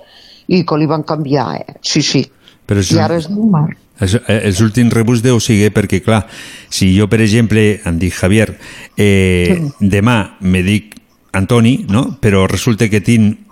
I 0.51 0.65
que 0.67 0.81
li 0.81 0.89
van 0.91 1.05
canviar, 1.07 1.51
eh? 1.61 1.79
Sí, 1.87 2.03
sí. 2.03 2.25
Però 2.67 2.83
és 2.83 2.95
I 2.95 3.03
ara 3.03 3.19
es 3.21 3.29
diu 3.31 3.45
Marc. 3.51 3.77
Els, 4.01 4.17
els 4.33 4.63
últims 4.65 4.95
rebuts 4.97 5.21
deu 5.21 5.37
ser 5.45 5.69
perquè, 5.77 6.01
clar, 6.01 6.23
si 6.73 6.89
jo, 6.95 7.05
per 7.13 7.21
exemple, 7.21 7.67
em 7.85 8.01
dic 8.01 8.17
Javier, 8.17 8.49
eh, 8.97 9.59
demà 9.81 10.17
me 10.41 10.65
dic 10.65 10.97
Antoni, 11.37 11.85
no? 11.93 12.07
però 12.21 12.47
resulta 12.49 12.89
que 12.91 13.03
tinc 13.05 13.50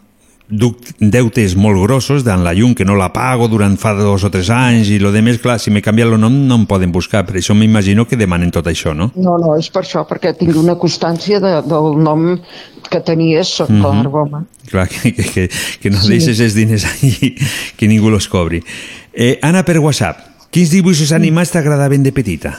deutes 0.49 1.55
molt 1.61 1.77
grossos 1.83 2.25
d'en 2.25 2.41
la 2.45 2.55
llum 2.57 2.73
que 2.75 2.85
no 2.89 2.95
la 2.97 3.11
pago 3.13 3.49
durant 3.53 3.77
fa 3.79 3.93
dos 3.95 4.25
o 4.25 4.31
tres 4.33 4.49
anys 4.55 4.89
i 4.89 4.99
lo 4.99 5.13
de 5.13 5.21
més, 5.23 5.37
clar, 5.43 5.59
si 5.61 5.71
me 5.71 5.83
canvia 5.85 6.07
el 6.09 6.17
nom 6.21 6.33
no 6.49 6.57
em 6.57 6.65
poden 6.67 6.93
buscar, 6.93 7.25
per 7.29 7.37
això 7.37 7.55
m'imagino 7.55 8.07
que 8.09 8.17
demanen 8.17 8.51
tot 8.55 8.67
això, 8.71 8.95
no? 8.97 9.11
No, 9.17 9.37
no, 9.39 9.55
és 9.61 9.69
per 9.71 9.83
això, 9.85 10.07
perquè 10.09 10.33
tinc 10.39 10.57
una 10.57 10.79
constància 10.81 11.41
de, 11.41 11.53
del 11.69 11.99
nom 12.03 12.39
que 12.89 13.01
tenies, 13.05 13.59
Mhm. 13.69 13.81
clar, 13.83 14.07
home. 14.07 14.45
Clar, 14.71 14.89
que, 14.89 15.13
que, 15.15 15.23
que, 15.25 15.49
que 15.83 15.91
no 15.91 16.01
Sí. 16.01 16.09
deixes 16.17 16.41
els 16.41 16.55
diners 16.55 16.85
allí, 16.87 17.35
que 17.77 17.87
ningú 17.89 18.09
los 18.11 18.29
cobri. 18.29 18.63
Eh, 19.13 19.39
Anna, 19.43 19.65
per 19.65 19.79
WhatsApp, 19.79 20.49
quins 20.51 20.71
dibuixos 20.71 21.13
animats 21.13 21.51
t'agradaven 21.53 22.03
de 22.03 22.13
petita? 22.13 22.59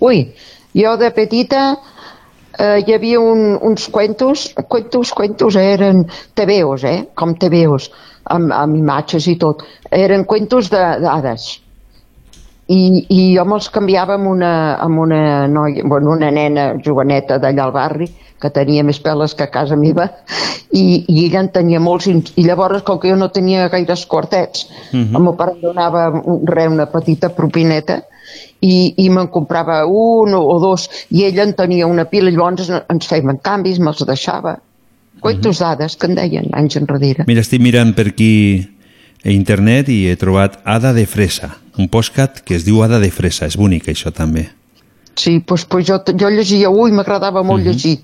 Ui, 0.00 0.26
jo 0.74 0.96
de 1.00 1.10
petita 1.16 1.78
eh, 2.58 2.82
hi 2.86 2.94
havia 2.94 3.20
un, 3.20 3.58
uns 3.62 3.88
cuentos, 3.88 4.52
cuentos, 4.68 5.12
cuentos, 5.12 5.56
eren 5.56 6.06
tebeos, 6.34 6.84
eh, 6.84 7.08
com 7.14 7.34
tebeos, 7.34 7.90
amb, 8.24 8.52
amb 8.52 8.76
imatges 8.76 9.26
i 9.28 9.36
tot. 9.36 9.62
Eren 9.90 10.24
cuentos 10.24 10.70
de- 10.70 10.98
d'hades. 11.00 11.60
I, 12.68 13.06
I 13.14 13.20
jo 13.36 13.44
me'ls 13.46 13.68
canviava 13.70 14.16
amb 14.18 14.26
una, 14.26 14.52
amb 14.82 14.98
una 14.98 15.46
noia, 15.46 15.84
bueno, 15.86 16.10
una 16.16 16.32
nena 16.34 16.72
joveneta 16.82 17.38
d'allà 17.38 17.62
al 17.68 17.72
barri, 17.76 18.08
que 18.42 18.50
tenia 18.50 18.82
més 18.84 18.98
peles 19.00 19.32
que 19.38 19.44
a 19.46 19.50
casa 19.54 19.76
meva, 19.78 20.08
i, 20.74 21.04
i 21.08 21.22
ella 21.28 21.44
en 21.44 21.52
tenia 21.54 21.78
molts, 21.80 22.08
i, 22.10 22.16
i 22.36 22.42
llavors, 22.44 22.82
com 22.84 22.98
que 23.00 23.08
jo 23.12 23.16
no 23.16 23.30
tenia 23.30 23.68
gaires 23.72 24.02
quartets, 24.10 24.66
Mhm. 24.92 25.14
el 25.14 25.22
meu 25.22 25.36
pare 25.38 25.54
em 25.54 25.62
donava 25.62 26.08
un, 26.10 26.42
re, 26.46 26.66
una 26.68 26.86
petita 26.90 27.30
propineta, 27.30 28.02
i, 28.60 28.94
i 28.96 29.08
me'n 29.10 29.28
comprava 29.28 29.84
un 29.86 30.34
o, 30.34 30.40
o 30.40 30.58
dos, 30.60 30.88
i 31.10 31.24
ella 31.24 31.42
en 31.44 31.54
tenia 31.54 31.86
una 31.86 32.04
pila, 32.06 32.30
i 32.30 32.36
llavors 32.36 32.70
ens- 32.70 33.06
fèiem 33.10 33.38
canvis, 33.42 33.78
me'ls 33.78 34.04
deixava. 34.06 34.58
Cuentos 35.20 35.58
dades, 35.58 35.96
que 35.96 36.06
en 36.06 36.14
deien, 36.14 36.50
anys 36.52 36.76
enrere. 36.76 37.24
Mira, 37.26 37.40
estic 37.40 37.60
mirant 37.64 37.94
per 37.96 38.08
aquí 38.12 38.68
a 39.24 39.30
internet 39.32 39.88
i 39.88 40.06
he 40.10 40.16
trobat 40.16 40.58
Ada 40.64 40.92
de 40.92 41.06
Fresa, 41.06 41.56
un 41.78 41.88
postcat 41.88 42.42
que 42.44 42.54
es 42.54 42.64
diu 42.64 42.82
Ada 42.84 42.98
de 43.00 43.10
Fresa. 43.10 43.46
És 43.46 43.56
bonic, 43.56 43.88
això, 43.88 44.12
també. 44.12 44.48
Sí, 45.16 45.38
doncs, 45.46 45.64
pues 45.64 45.86
jo, 45.88 45.96
jo 46.04 46.28
llegia, 46.28 46.68
ui, 46.70 46.92
m'agradava 46.92 47.42
molt 47.42 47.64
Mhm. 47.64 47.70
llegir. 47.72 47.98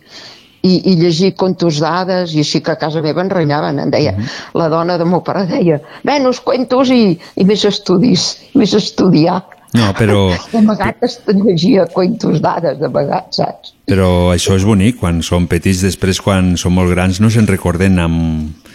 I, 0.63 0.93
i 0.93 0.97
llegir 0.97 1.35
contos 1.35 1.81
d'hades, 1.83 2.33
i 2.35 2.39
així 2.39 2.61
que 2.63 2.71
a 2.71 2.77
casa 2.79 3.03
meva 3.03 3.21
en 3.21 3.29
renyaven, 3.31 3.79
em 3.81 3.91
deia, 3.91 4.13
Mhm. 4.13 4.27
la 4.55 4.69
dona 4.69 4.97
de 4.97 5.05
meu 5.05 5.21
pare 5.23 5.45
deia, 5.47 5.81
menys 6.05 6.39
cuentos 6.41 6.89
i, 6.91 7.19
i 7.37 7.45
més 7.45 7.65
estudis, 7.65 8.39
més 8.55 8.73
estudiar. 8.73 9.43
No, 9.73 9.89
però, 9.97 10.27
De 10.53 10.61
vegades 10.67 11.15
te 11.25 11.33
llegia 11.33 11.87
cuentos 11.89 12.43
d'hades, 12.45 12.77
de 12.81 12.91
vegades, 12.93 13.39
saps? 13.41 13.73
però 13.89 14.33
això 14.33 14.57
és 14.57 14.67
bonic. 14.69 14.99
Quan 15.01 15.23
som 15.25 15.47
petits, 15.49 15.81
després, 15.85 16.21
quan 16.21 16.55
som 16.61 16.75
molt 16.77 16.93
grans, 16.93 17.21
no 17.25 17.31
se'n 17.33 17.49
recorden 17.49 17.99
amb, 18.03 18.75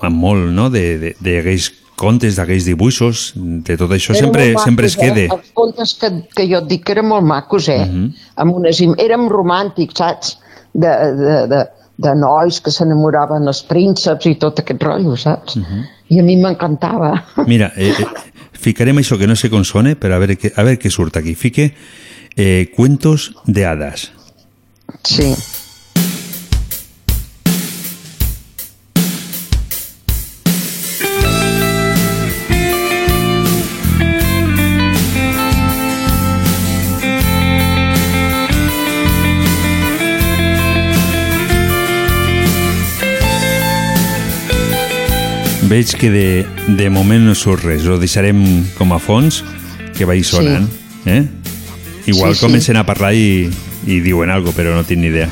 amb 0.00 0.16
molt, 0.16 0.48
no?, 0.56 0.70
de, 0.72 0.84
de, 1.02 1.12
de 1.20 1.36
aquells 1.42 1.70
contes, 2.00 2.38
d'aquells 2.38 2.64
dibuixos, 2.68 3.26
de 3.36 3.76
tot 3.76 3.92
això 3.92 4.14
Eren 4.14 4.30
sempre, 4.30 4.46
molt 4.54 4.64
sempre 4.64 4.88
es 4.88 4.96
macos, 4.96 5.10
quede. 5.10 5.26
Eh? 5.26 5.36
Els 5.36 5.52
contes 5.60 5.92
que, 6.00 6.10
que 6.36 6.46
jo 6.48 6.62
et 6.62 6.70
dic 6.70 6.86
que 6.86 6.96
eren 6.96 7.10
molt 7.10 7.26
macos, 7.28 7.68
eh? 7.68 7.82
Mhm. 7.84 8.08
amb 8.40 8.56
unes, 8.56 8.80
érem 9.04 9.28
romàntics, 9.32 10.00
saps? 10.00 10.38
De, 10.72 10.90
de, 11.18 11.36
de, 11.50 11.60
de 12.00 12.12
nois 12.16 12.60
que 12.64 12.72
s'enamoraven 12.72 13.50
els 13.50 13.60
prínceps 13.66 14.28
i 14.30 14.36
tot 14.40 14.62
aquest 14.62 14.82
rotllo, 14.86 15.16
saps? 15.20 15.58
Mhm. 15.60 15.88
I 16.10 16.20
a 16.22 16.24
mi 16.26 16.36
m'encantava. 16.40 17.12
Mira, 17.46 17.70
eh, 17.76 17.92
eh, 17.92 18.29
ficarem 18.60 19.00
això 19.00 19.18
que 19.18 19.28
no 19.30 19.36
sé 19.38 19.50
com 19.52 19.64
sona, 19.64 19.96
però 19.98 20.16
a 20.16 20.22
veure, 20.22 20.36
què, 20.40 20.52
a 20.54 20.66
veure 20.66 20.80
què 20.80 20.92
surt 20.92 21.16
aquí. 21.20 21.34
Fique 21.34 21.72
eh, 22.36 22.70
cuentos 22.76 23.32
de 23.46 23.66
hadas. 23.66 24.10
Sí. 25.04 25.32
Veig 45.70 45.92
que 45.94 46.10
de, 46.10 46.46
de 46.66 46.88
moment 46.90 47.22
no 47.22 47.34
surt 47.38 47.62
res. 47.64 47.84
Ho 47.86 47.96
deixarem 48.02 48.40
com 48.76 48.90
a 48.92 48.98
fons, 48.98 49.44
que 49.96 50.04
vagi 50.08 50.24
sonant. 50.26 50.66
Eh? 51.06 51.22
Igual 52.10 52.34
Sí, 52.34 52.40
sí. 52.40 52.46
comencen 52.46 52.76
a 52.80 52.84
parlar 52.88 53.12
i, 53.14 53.46
i 53.86 54.00
diuen 54.02 54.30
algo, 54.34 54.50
però 54.56 54.74
no 54.74 54.82
tinc 54.84 55.00
ni 55.04 55.12
idea. 55.12 55.30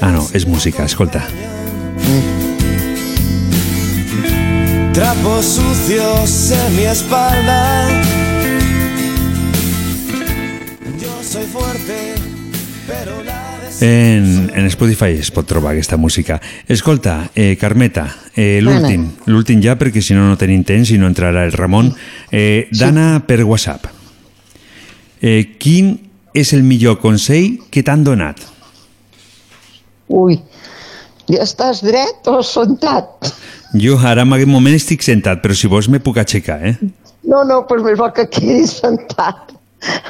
Ah, 0.00 0.12
no, 0.14 0.22
és 0.36 0.46
música, 0.46 0.84
escolta. 0.86 1.24
Trapos 4.94 5.44
sucios 5.58 6.50
en 6.52 6.76
mi 6.76 6.84
espalda. 6.84 7.88
Yo 11.00 11.12
soy 11.22 11.46
fuerte, 11.46 12.14
En, 13.80 14.50
en 14.54 14.66
Spotify 14.66 15.14
es 15.20 15.30
pot 15.30 15.46
trobar 15.46 15.72
aquesta 15.72 15.96
música. 15.96 16.40
Escolta, 16.66 17.30
eh, 17.34 17.56
Carmeta, 17.60 18.08
eh, 18.34 18.58
l'últim, 18.60 19.04
l'últim 19.30 19.62
ja, 19.62 19.76
perquè 19.78 20.02
si 20.02 20.16
no 20.16 20.26
no 20.26 20.38
tenim 20.40 20.64
temps 20.66 20.90
i 20.90 20.98
no 20.98 21.06
entrarà 21.06 21.44
el 21.46 21.54
Ramon. 21.54 21.92
Eh, 22.30 22.66
Dana 22.74 23.22
per 23.26 23.44
WhatsApp. 23.44 23.86
Eh, 25.22 25.54
quin 25.58 25.94
és 26.34 26.52
el 26.54 26.64
millor 26.66 26.98
consell 26.98 27.58
que 27.70 27.84
t'han 27.86 28.02
donat? 28.06 28.42
Ui, 30.08 30.40
ja 31.30 31.44
estàs 31.44 31.82
dret 31.86 32.26
o 32.30 32.40
sentat? 32.42 33.30
Jo 33.78 33.98
ara 34.00 34.24
en 34.24 34.32
aquest 34.32 34.50
moment 34.50 34.74
estic 34.74 35.04
sentat, 35.06 35.42
però 35.44 35.54
si 35.54 35.70
vols 35.70 35.90
me 35.92 36.00
puc 36.00 36.18
aixecar, 36.18 36.58
eh? 36.66 36.74
No, 37.28 37.44
no, 37.44 37.60
doncs 37.68 37.84
més 37.84 37.98
val 38.00 38.14
que 38.16 38.26
quedis 38.32 38.78
sentat. 38.80 39.54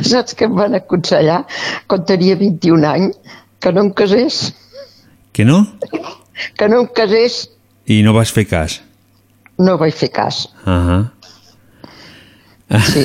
Saps 0.00 0.36
què 0.38 0.46
em 0.46 0.54
van 0.56 0.78
aconsellar 0.78 1.42
quan 1.90 2.04
tenia 2.08 2.38
21 2.40 2.86
anys? 2.88 3.36
Que 3.60 3.72
no 3.72 3.82
em 3.82 3.90
casés, 3.90 4.54
Que 5.32 5.44
no? 5.44 5.66
que 6.56 6.68
no 6.68 6.80
em 6.80 6.86
casés. 6.86 7.48
I 7.86 8.02
no 8.02 8.12
vas 8.12 8.30
fer 8.34 8.46
cas. 8.50 8.80
No 9.58 9.76
vaig 9.78 9.94
fer 9.94 10.10
cas. 10.10 10.48
Uh 10.66 11.06
Sí. 12.68 13.00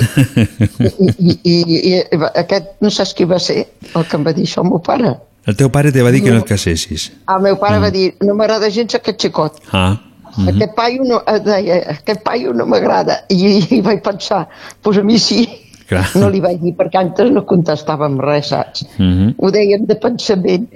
I, 0.84 1.34
i, 1.48 1.54
i, 1.54 1.84
i 1.94 2.00
aquest 2.36 2.82
no 2.84 2.90
saps 2.92 3.14
qui 3.16 3.24
va 3.24 3.38
ser 3.40 3.62
el 3.96 4.04
que 4.10 4.18
em 4.18 4.26
va 4.26 4.34
dir 4.36 4.44
això 4.44 4.60
el 4.60 4.68
meu 4.74 4.82
pare. 4.84 5.14
El 5.48 5.56
teu 5.60 5.70
pare 5.72 5.92
te 5.96 6.04
va 6.04 6.12
dir 6.12 6.20
que 6.24 6.34
no 6.34 6.42
et 6.42 6.50
casessis. 6.50 7.06
El 7.32 7.46
meu 7.46 7.56
pare 7.62 7.78
mm. 7.78 7.86
va 7.86 7.92
dir, 7.96 8.10
no 8.28 8.36
m'agrada 8.36 8.68
gens 8.76 8.96
aquest 9.00 9.24
xicot. 9.24 9.62
Ah. 9.72 10.02
Mm 10.36 10.44
-hmm. 10.44 10.50
Aquest 10.50 10.76
paio 10.76 11.04
no, 11.04 11.22
eh, 11.28 11.40
deia, 11.40 11.76
aquest 11.96 12.24
paio 12.24 12.54
no 12.54 12.66
m'agrada. 12.66 13.24
I, 13.30 13.64
I 13.78 13.82
vaig 13.82 14.02
pensar, 14.02 14.48
doncs 14.48 14.82
pues 14.82 14.98
a 14.98 15.04
mi 15.04 15.20
sí. 15.20 15.48
Clar. 15.90 16.06
No 16.16 16.30
li 16.30 16.40
vaig 16.40 16.62
dir, 16.62 16.74
perquè 16.78 17.00
antes 17.02 17.32
no 17.32 17.46
contestàvem 17.46 18.20
res, 18.24 18.48
saps? 18.54 18.86
Mm 18.98 19.12
-hmm. 19.14 19.34
Ho 19.38 19.52
dèiem 19.52 19.86
de 19.86 19.96
pensament. 19.96 20.68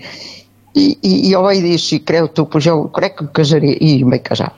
I, 0.76 0.98
i, 1.02 1.12
i 1.28 1.32
jo 1.32 1.42
vaig 1.42 1.62
dir, 1.64 1.80
si 1.80 2.00
creu 2.04 2.28
tu, 2.28 2.46
pues 2.50 2.64
jo 2.66 2.90
crec 2.94 3.16
que 3.18 3.24
em 3.26 3.30
casaré. 3.34 3.78
I 3.80 4.02
em 4.02 4.10
vaig 4.10 4.22
casar. 4.22 4.52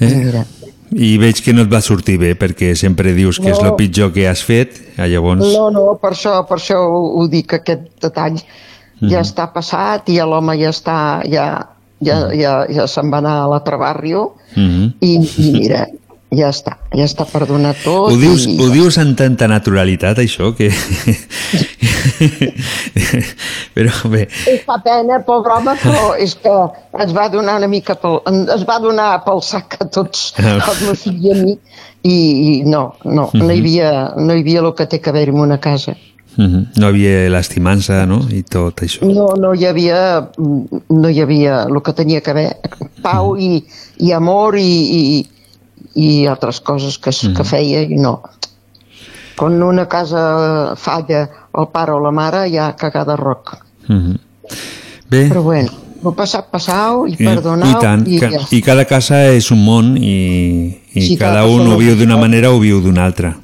Eh? 0.00 0.44
I 0.92 1.16
veig 1.18 1.40
que 1.42 1.52
no 1.52 1.62
et 1.62 1.72
va 1.72 1.80
sortir 1.80 2.18
bé, 2.18 2.34
perquè 2.38 2.74
sempre 2.78 3.12
dius 3.12 3.40
que 3.40 3.50
és 3.50 3.58
No. 3.60 3.70
el 3.70 3.74
pitjor 3.76 4.12
que 4.12 4.28
has 4.28 4.42
fet, 4.44 4.76
ah, 4.98 5.06
llavors... 5.08 5.40
No, 5.40 5.70
no, 5.70 5.98
per 6.00 6.12
això, 6.12 6.46
per 6.46 6.58
això 6.58 6.76
ho, 6.78 7.00
ho 7.18 7.26
dic, 7.28 7.52
aquest 7.54 7.88
detall. 8.02 8.38
Mhm. 9.00 9.10
Ja 9.10 9.20
està 9.20 9.52
passat 9.52 10.08
i 10.08 10.20
l'home 10.20 10.54
ja 10.60 10.70
està, 10.70 11.22
ja, 11.28 11.66
ja, 12.00 12.32
ja, 12.32 12.66
ja 12.70 12.86
se'n 12.86 13.10
va 13.10 13.18
anar 13.18 13.42
a 13.42 13.48
l'altre 13.48 13.76
barrio 13.76 14.34
Mhm. 14.54 14.92
i, 15.00 15.14
i 15.16 15.50
mira, 15.52 15.86
ja 16.36 16.50
està, 16.52 16.76
ja 16.94 17.04
està 17.08 17.24
perdonat 17.30 17.76
tot. 17.84 18.12
Ho 18.12 18.16
dius, 18.20 18.46
i, 18.46 18.56
ho 18.60 18.68
dius 18.74 18.98
amb 19.02 19.16
tanta 19.18 19.48
naturalitat, 19.50 20.18
això, 20.22 20.52
que... 20.56 20.70
Però 23.76 23.92
bé, 24.10 24.26
Em 24.48 24.58
fa 24.66 24.78
pena, 24.84 25.18
pobre 25.26 25.52
home, 25.58 25.74
però 25.82 26.14
és 26.22 26.34
que 26.40 26.52
ens 27.02 27.12
va 27.16 27.28
donar 27.32 27.58
una 27.60 27.68
mica 27.70 27.96
pel, 28.00 28.20
es 28.54 28.64
va 28.68 28.78
donar 28.82 29.10
pel 29.26 29.42
sac 29.44 29.76
a 29.80 29.88
tots, 29.92 30.32
Ah. 30.40 30.58
als 30.62 30.80
meus 30.84 31.02
fills 31.04 31.24
i 31.24 31.32
a 31.32 31.36
mi, 31.42 31.54
i, 32.06 32.16
i 32.16 32.50
no, 32.64 32.94
no, 33.04 33.28
no 33.34 33.48
hi 33.50 33.60
havia, 33.60 33.90
no 34.16 34.34
hi 34.36 34.44
havia 34.44 34.62
el 34.64 34.72
que 34.78 34.86
té 34.86 35.00
que 35.00 35.10
haver 35.10 35.28
en 35.32 35.40
una 35.42 35.58
casa. 35.60 35.96
mhm, 36.36 36.66
no 36.76 36.86
havia 36.90 37.28
l'estimança, 37.32 38.04
no?, 38.06 38.20
i 38.30 38.42
tot 38.42 38.82
això. 38.84 39.06
No, 39.08 39.30
no 39.40 39.54
hi 39.54 39.64
havia, 39.66 40.28
no 40.90 41.08
hi 41.08 41.20
havia 41.24 41.62
el 41.64 41.80
que 41.82 41.92
tenia 41.96 42.20
que 42.20 42.30
haver, 42.34 42.50
pau 43.02 43.36
i, 43.40 43.64
i 43.98 44.12
amor 44.12 44.56
i, 44.58 44.66
i, 44.68 45.26
i 45.96 46.26
altres 46.28 46.60
coses 46.60 46.98
que, 47.00 47.10
que 47.10 47.44
feia 47.44 47.82
i 47.82 47.96
no. 48.00 48.20
Quan 49.36 49.58
una 49.64 49.86
casa 49.88 50.76
falla 50.80 51.26
el 51.56 51.68
pare 51.72 51.92
o 51.92 52.00
la 52.00 52.12
mare, 52.12 52.46
hi 52.48 52.58
ha 52.60 52.70
cagada 52.76 53.16
roc. 53.16 53.56
Mhm. 53.88 54.16
Bé, 55.08 55.28
Però 55.30 55.42
bueno, 55.42 55.70
ho 56.02 56.12
passat, 56.12 56.48
passau 56.50 57.06
i 57.06 57.14
i, 57.14 57.16
perdonau 57.20 57.70
i 57.70 57.80
tant, 57.82 58.04
i 58.06 58.18
ca, 58.20 58.30
ja 58.32 58.40
i 58.50 58.60
cada 58.64 58.84
casa 58.88 59.20
és 59.32 59.50
un 59.54 59.62
món 59.62 59.94
i, 59.96 60.16
i 60.92 61.04
Sí, 61.12 61.16
cada 61.16 61.42
cada 61.42 61.50
un 61.52 61.70
ho 61.70 61.76
viu 61.78 61.94
d'una 61.98 62.18
manera 62.18 62.50
o 62.50 62.56
ho 62.56 62.62
viu 62.62 62.80
d'una 62.82 63.04
altra. 63.06 63.34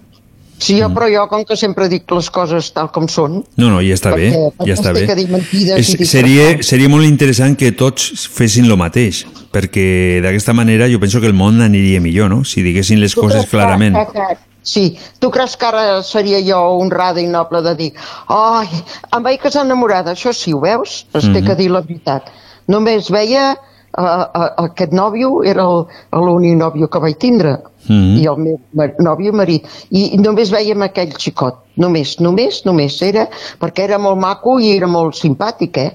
Sí, 0.63 0.77
jo, 0.81 0.89
però 0.95 1.09
jo, 1.11 1.27
com 1.29 1.45
que 1.45 1.57
sempre 1.57 1.89
dic 1.89 2.11
les 2.15 2.29
coses 2.31 2.73
tal 2.73 2.91
com 2.95 3.09
són, 3.09 3.41
No, 3.57 3.69
no, 3.71 3.81
ja 3.83 3.95
està 3.95 4.15
bé, 4.15 4.31
Perquè- 4.31 4.67
ja 4.69 4.75
està 4.75 4.93
es 4.93 4.95
té 4.95 5.01
bé. 5.01 5.07
que 5.07 5.15
dir 5.17 5.29
mentides 5.29 5.79
És, 5.79 5.89
i 6.01 6.07
seria, 6.07 6.63
seria 6.63 6.89
molt 6.89 7.05
interessant 7.05 7.57
que 7.59 7.73
tots 7.73 8.29
fessin 8.31 8.65
el 8.71 8.77
mateix, 8.77 9.25
perquè 9.53 10.21
d'aquesta 10.23 10.53
manera 10.55 10.89
jo 10.89 11.01
penso 11.01 11.21
que 11.21 11.27
el 11.27 11.35
món 11.35 11.61
aniria 11.61 12.01
millor, 12.01 12.31
no?, 12.31 12.45
si 12.45 12.63
diguessin 12.63 13.01
les 13.01 13.15
Tu 13.15 13.21
coses 13.21 13.41
creus 13.41 13.51
que- 13.51 13.57
clarament. 13.57 13.97
que- 13.97 14.13
que- 14.13 14.39
Sí, 14.65 14.97
tu 15.19 15.29
creus 15.29 15.57
que 15.57 15.67
ara 15.67 16.03
seria 16.07 16.39
jo 16.41 16.57
honrada 16.79 17.21
i 17.21 17.27
noble 17.27 17.63
de 17.63 17.75
dir 17.75 17.93
ai, 18.29 18.69
em 19.11 19.21
vaig 19.25 19.41
casar 19.43 19.65
enamorada, 19.67 20.13
això 20.13 20.33
sí, 20.33 20.53
ho 20.53 20.61
veus? 20.61 21.05
Es 21.13 21.25
té 21.25 21.41
Mhm. 21.41 21.47
que 21.49 21.55
dir 21.57 21.69
la 21.69 21.81
veritat. 21.81 22.31
Només 22.69 23.11
veia 23.11 23.57
uh, 23.99 24.05
uh, 24.05 24.49
aquest 24.67 24.93
nòvio, 24.93 25.43
era 25.45 25.65
l'únic 26.13 26.57
nòvio 26.59 26.89
que 26.89 26.99
vaig 26.99 27.19
tindre, 27.19 27.59
Mhm. 27.89 28.17
i 28.23 28.27
el 28.31 28.37
meu 28.39 28.61
nòvio 29.01 29.33
marit, 29.33 29.65
i 29.91 30.17
només 30.19 30.53
vèiem 30.53 30.83
aquell 30.85 31.13
xicot, 31.19 31.57
només, 31.77 32.21
només, 32.21 32.65
només, 32.65 33.01
era, 33.03 33.29
perquè 33.61 33.83
era 33.89 33.99
molt 33.99 34.19
maco 34.21 34.59
i 34.61 34.71
era 34.77 34.87
molt 34.87 35.15
simpàtic, 35.19 35.77
eh? 35.79 35.91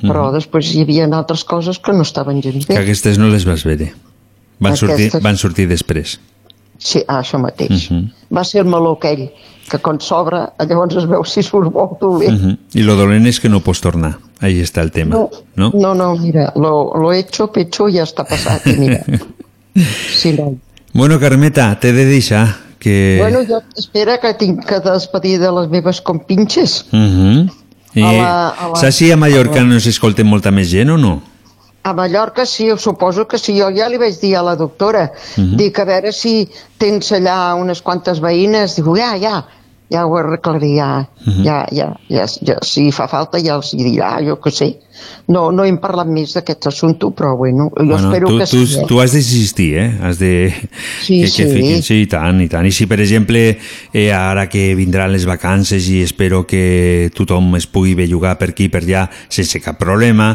Però 0.00 0.28
després 0.32 0.68
hi 0.74 0.82
havia 0.82 1.08
altres 1.10 1.42
coses 1.42 1.80
que 1.80 1.92
no 1.92 2.02
estaven 2.02 2.40
gens 2.40 2.66
Que 2.66 2.74
bé. 2.74 2.80
aquestes 2.84 3.18
no 3.18 3.26
les 3.28 3.44
vas 3.44 3.64
veure. 3.64 3.92
Van 4.60 4.76
sortir, 4.76 5.08
Aquestes- 5.08 5.22
van 5.22 5.36
sortir 5.36 5.66
després. 5.68 6.20
Sí, 6.78 7.02
això 7.08 7.38
mateix. 7.42 7.90
Mhm. 7.90 8.10
Va 8.34 8.44
ser 8.44 8.60
el 8.62 8.66
meló 8.70 8.92
aquell, 8.96 9.30
que 9.68 9.78
quan 9.82 9.98
s'obre, 10.00 10.38
llavors 10.66 10.94
es 10.96 11.04
veu 11.10 11.24
si 11.24 11.42
surt 11.42 11.72
bo 11.72 11.82
o 11.90 11.98
dolent. 12.00 12.40
Mhm. 12.40 12.56
I 12.74 12.82
lo 12.86 12.94
dolent 12.96 13.26
és 13.26 13.40
que 13.40 13.48
no 13.48 13.60
pots 13.60 13.80
tornar. 13.80 14.18
Ahí 14.40 14.60
està 14.62 14.80
el 14.82 14.92
tema. 14.92 15.16
No? 15.56 15.72
No, 15.74 15.94
no, 15.94 16.16
mira, 16.16 16.52
lo, 16.56 16.92
lo 16.94 17.12
hecho, 17.12 17.50
pecho, 17.52 17.88
ja 17.90 18.04
està 18.04 18.24
passat. 18.24 18.64
Mira, 18.78 19.02
sí, 19.74 20.32
no. 20.32 20.56
Bueno, 20.92 21.18
Carmeta, 21.20 21.78
t'he 21.80 21.92
de 21.92 22.04
deixar 22.06 22.56
que... 22.78 23.16
Bueno, 23.20 23.40
jo 23.46 23.60
espera 23.76 24.18
que 24.20 24.32
tinc 24.34 24.64
que 24.64 24.78
despedir 24.80 25.38
de 25.40 25.50
les 25.52 25.68
meves 25.68 26.00
compinxes. 26.00 26.86
Mhm. 26.92 27.48
I 27.94 28.02
A 28.02 28.12
la- 28.12 28.48
a 28.50 28.68
la- 28.68 28.76
saps 28.76 28.94
si 28.94 29.10
a 29.10 29.16
Mallorca 29.16 29.64
no 29.64 29.80
s'escolta 29.80 30.22
molta 30.24 30.50
més 30.52 30.70
gent 30.70 30.90
o 30.90 30.96
no? 30.98 31.22
A 31.88 31.94
Mallorca 31.96 32.44
sí, 32.46 32.68
suposo 32.76 33.26
que 33.26 33.38
sí. 33.38 33.54
Jo 33.58 33.70
ja 33.74 33.88
li 33.88 33.96
vaig 34.00 34.18
dir 34.20 34.34
a 34.36 34.42
la 34.42 34.56
doctora, 34.56 35.06
Mhm. 35.36 35.56
dic 35.56 35.78
a 35.78 35.84
veure 35.88 36.12
si 36.12 36.48
tens 36.78 37.12
allà 37.12 37.54
unes 37.56 37.80
quantes 37.82 38.20
veïnes. 38.20 38.76
Diu, 38.76 38.94
ja, 38.96 39.14
ja, 39.16 39.46
ja 39.90 40.02
ho 40.06 40.16
arreglaré, 40.18 40.74
ja, 40.76 41.08
Mhm. 41.24 41.44
ja, 41.44 41.66
ja, 41.72 41.86
ja, 42.10 42.26
ja, 42.44 42.58
si 42.62 42.90
fa 42.92 43.06
falta 43.08 43.38
ja 43.40 43.54
els 43.56 43.72
dirà, 43.74 44.18
jo 44.26 44.36
que 44.40 44.50
sé. 44.50 44.74
No, 45.28 45.52
no 45.52 45.64
hem 45.64 45.78
parlat 45.78 46.08
més 46.10 46.32
d'aquest 46.34 46.66
assumpte, 46.66 47.06
però 47.14 47.36
bueno, 47.36 47.70
jo 47.70 47.84
bueno, 47.84 47.96
espero 47.96 48.28
tu, 48.28 48.38
que 48.38 48.46
tu, 48.46 48.66
sí. 48.66 48.78
eh? 48.80 48.84
tu 48.88 49.00
has 49.00 49.12
d'existir, 49.12 49.74
eh? 49.78 49.98
Has 50.02 50.18
de... 50.18 50.52
Sí, 51.02 51.20
que, 51.20 51.26
que 51.26 51.28
sí. 51.30 51.46
fiquin, 51.54 51.82
sí, 51.82 52.00
i 52.02 52.06
tant, 52.06 52.40
i 52.42 52.48
tant. 52.48 52.66
I 52.66 52.72
si, 52.72 52.86
per 52.86 52.98
exemple, 53.00 53.58
eh, 53.94 54.12
ara 54.12 54.48
que 54.48 54.74
vindran 54.74 55.12
les 55.12 55.24
vacances 55.24 55.88
i 55.88 56.02
espero 56.02 56.44
que 56.46 57.10
tothom 57.14 57.54
es 57.56 57.66
pugui 57.66 57.94
bellugar 57.94 58.36
per 58.38 58.50
aquí 58.50 58.68
per 58.68 58.82
allà 58.82 59.08
sense 59.28 59.60
cap 59.60 59.78
problema, 59.78 60.32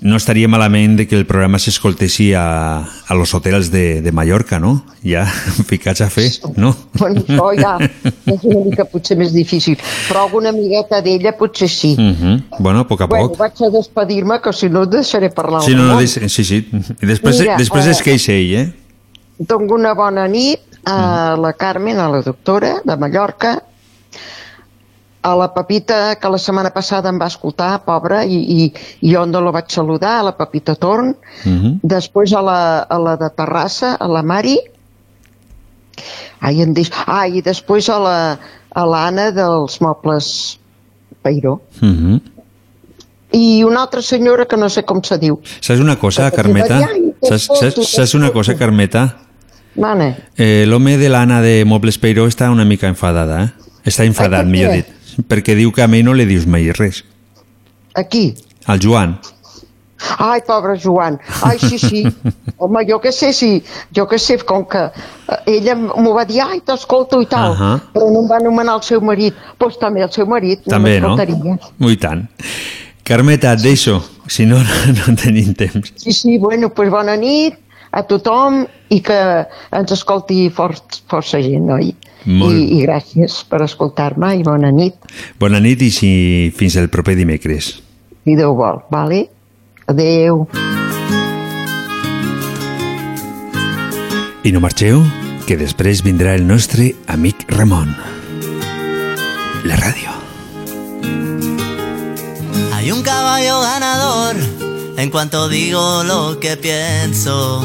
no 0.00 0.16
estaria 0.16 0.46
malament 0.46 0.96
de 0.96 1.06
que 1.08 1.16
el 1.18 1.24
programa 1.26 1.58
s'escoltessi 1.58 2.32
a, 2.32 2.44
a 3.08 3.14
los 3.18 3.32
hotels 3.34 3.70
de, 3.72 4.00
de 4.00 4.12
Mallorca, 4.12 4.60
no? 4.62 4.84
Ja 5.02 5.24
ficats 5.70 6.00
a 6.00 6.08
fer, 6.10 6.28
no? 6.56 6.70
Bueno, 6.98 7.22
això 7.26 7.48
ja 7.58 7.72
és 8.34 8.44
una 8.46 8.64
mica 8.68 8.84
potser 8.86 9.16
més 9.18 9.32
difícil, 9.34 9.76
però 10.08 10.26
alguna 10.28 10.50
amigueta 10.54 11.00
d'ella 11.02 11.32
potser 11.38 11.68
sí. 11.68 11.94
Mhm. 11.98 12.44
Bueno, 12.60 12.80
a 12.80 12.88
poc 12.88 13.02
a 13.02 13.06
Bueno, 13.10 13.30
poc. 13.32 13.38
vaig 13.42 13.62
a 13.66 13.70
despedir-me, 13.74 14.40
que 14.40 14.52
si 14.52 14.68
no 14.70 14.84
et 14.86 14.90
deixaré 14.90 15.30
parlar. 15.30 15.62
Sí, 15.66 15.74
no, 15.74 15.84
no, 15.90 15.98
deix- 16.00 16.28
sí, 16.28 16.44
sí. 16.44 16.62
I 16.70 17.06
després, 17.06 17.40
Mira, 17.40 17.56
després 17.58 17.86
eh, 17.86 17.90
es 17.96 18.02
queixa 18.02 18.32
ell, 18.32 18.54
eh? 18.54 18.66
Dono 19.38 19.74
una 19.74 19.94
bona 19.94 20.26
nit 20.28 20.60
a 20.84 21.36
la 21.38 21.52
Carmen, 21.54 21.98
a 21.98 22.08
la 22.08 22.22
doctora 22.22 22.76
de 22.84 22.96
Mallorca, 22.96 23.62
a 25.22 25.34
la 25.36 25.48
Pepita, 25.54 26.14
que 26.16 26.28
la 26.30 26.38
setmana 26.38 26.70
passada 26.72 27.08
em 27.10 27.18
va 27.20 27.26
escoltar, 27.26 27.82
pobra, 27.84 28.24
i, 28.24 28.36
i, 28.38 28.72
i 29.02 29.12
jo 29.12 29.24
no 29.26 29.40
la 29.42 29.50
vaig 29.50 29.70
saludar, 29.74 30.20
a 30.20 30.22
la 30.30 30.36
Pepita 30.36 30.74
Torn, 30.76 31.14
Mhm. 31.44 31.80
després 31.82 32.32
a 32.32 32.42
la, 32.42 32.58
a 32.88 32.98
la 32.98 33.16
de 33.16 33.28
Terrassa, 33.30 33.94
a 33.98 34.06
la 34.08 34.22
Mari, 34.22 34.56
ai, 36.40 36.60
em 36.62 36.72
deix... 36.74 36.90
ah, 37.06 37.26
i 37.26 37.42
després 37.42 37.88
a 37.90 37.98
la 37.98 38.16
a 38.78 38.84
l'Anna 38.86 39.30
dels 39.34 39.80
mobles 39.82 40.58
Peiró. 41.22 41.60
Mhm. 41.80 42.20
I 43.32 43.62
una 43.64 43.82
altra 43.82 44.00
senyora 44.02 44.46
que 44.46 44.56
no 44.56 44.68
sé 44.70 44.84
com 44.84 45.02
se 45.04 45.18
diu. 45.18 45.40
Saps 45.60 45.80
una 45.80 45.96
cosa, 45.98 46.30
Carmeta? 46.30 46.78
Saps, 47.22 47.48
saps, 47.58 47.88
saps 47.90 48.14
una 48.14 48.30
cosa, 48.30 48.54
Carmeta? 48.56 49.16
Mane, 49.76 50.16
Eh, 50.36 50.64
L'home 50.66 50.96
de 50.96 51.08
l'Anna 51.08 51.40
de 51.42 51.64
Mobles 51.66 51.98
Peiró 51.98 52.26
està 52.26 52.50
una 52.50 52.64
mica 52.64 52.88
enfadada, 52.88 53.42
eh? 53.44 53.50
Està 53.84 54.04
enfadat, 54.04 54.46
millor 54.46 54.72
dit. 54.72 54.86
Perquè 55.26 55.56
diu 55.58 55.72
que 55.74 55.82
a 55.82 55.88
mi 55.90 56.04
no 56.06 56.14
li 56.14 56.28
dius 56.28 56.46
mai 56.46 56.70
res. 56.76 57.02
aquí. 57.94 58.34
Al 58.66 58.78
Joan. 58.78 59.16
Ai, 60.18 60.42
pobre 60.46 60.78
Joan. 60.78 61.18
Ai, 61.42 61.58
sí, 61.58 61.78
sí. 61.78 62.02
Home, 62.62 62.84
jo 62.86 63.00
què 63.02 63.10
sé, 63.14 63.32
sí. 63.34 63.62
Jo 63.96 64.06
què 64.06 64.18
sé, 64.22 64.36
com 64.46 64.64
que 64.70 64.84
eh, 64.86 65.38
ella 65.56 65.74
m'ho 65.78 66.12
va 66.14 66.24
dir, 66.28 66.40
ai, 66.44 66.60
t'escolto 66.62 67.20
i 67.24 67.26
tal, 67.30 67.56
Ahà. 67.56 67.70
però 67.94 68.10
no 68.12 68.22
em 68.22 68.28
va 68.30 68.38
anomenar 68.38 68.76
el 68.78 68.84
seu 68.86 69.02
marit. 69.02 69.34
Doncs 69.34 69.58
pues 69.64 69.80
també 69.82 70.04
el 70.06 70.12
seu 70.14 70.28
marit 70.30 70.68
També, 70.68 70.98
no 71.02 71.16
no? 71.16 71.58
Ui, 71.82 71.96
tant. 71.98 72.26
Carmeta, 73.08 73.54
et 73.56 73.64
deixo, 73.64 73.98
si 74.28 74.46
no, 74.46 74.60
no 74.98 75.16
tenim 75.18 75.54
temps. 75.58 75.94
Sí, 75.96 76.12
sí, 76.12 76.38
bueno, 76.38 76.68
doncs 76.68 76.76
pues 76.76 76.92
bona 76.94 77.16
nit 77.18 77.58
a 77.90 78.04
tothom 78.04 78.66
i 78.92 79.00
que 79.00 79.18
ens 79.74 79.94
escolti 79.96 80.48
for, 80.54 80.76
força 81.08 81.40
gent, 81.42 81.70
oi? 81.72 81.94
Molt. 82.24 82.54
I, 82.56 82.78
I 82.78 82.82
gràcies 82.86 83.44
per 83.48 83.62
escoltar-me 83.64 84.34
i 84.38 84.42
bona 84.42 84.70
nit, 84.74 84.94
Bona 85.38 85.60
nit 85.60 85.82
i 85.82 85.90
si, 85.90 86.10
fins 86.56 86.76
el 86.76 86.88
proper 86.88 87.14
dimecres. 87.16 87.80
si 88.24 88.34
Déu 88.36 88.54
vol, 88.54 88.82
vale? 88.90 89.28
Adeu. 89.86 90.46
I 94.44 94.52
no 94.52 94.60
marxeu, 94.60 95.02
que 95.46 95.56
després 95.56 96.02
vindrà 96.04 96.34
el 96.36 96.46
nostre 96.46 96.92
amic 97.08 97.44
Ramon. 97.52 97.94
La 99.64 99.76
ràdio. 99.76 100.12
Hay 102.74 102.92
un 102.92 103.02
caballo 103.02 103.60
ganador 103.60 104.36
en 104.96 105.10
cuanto 105.10 105.48
digo 105.48 106.02
lo 106.04 106.38
que 106.40 106.56
pienso. 106.56 107.60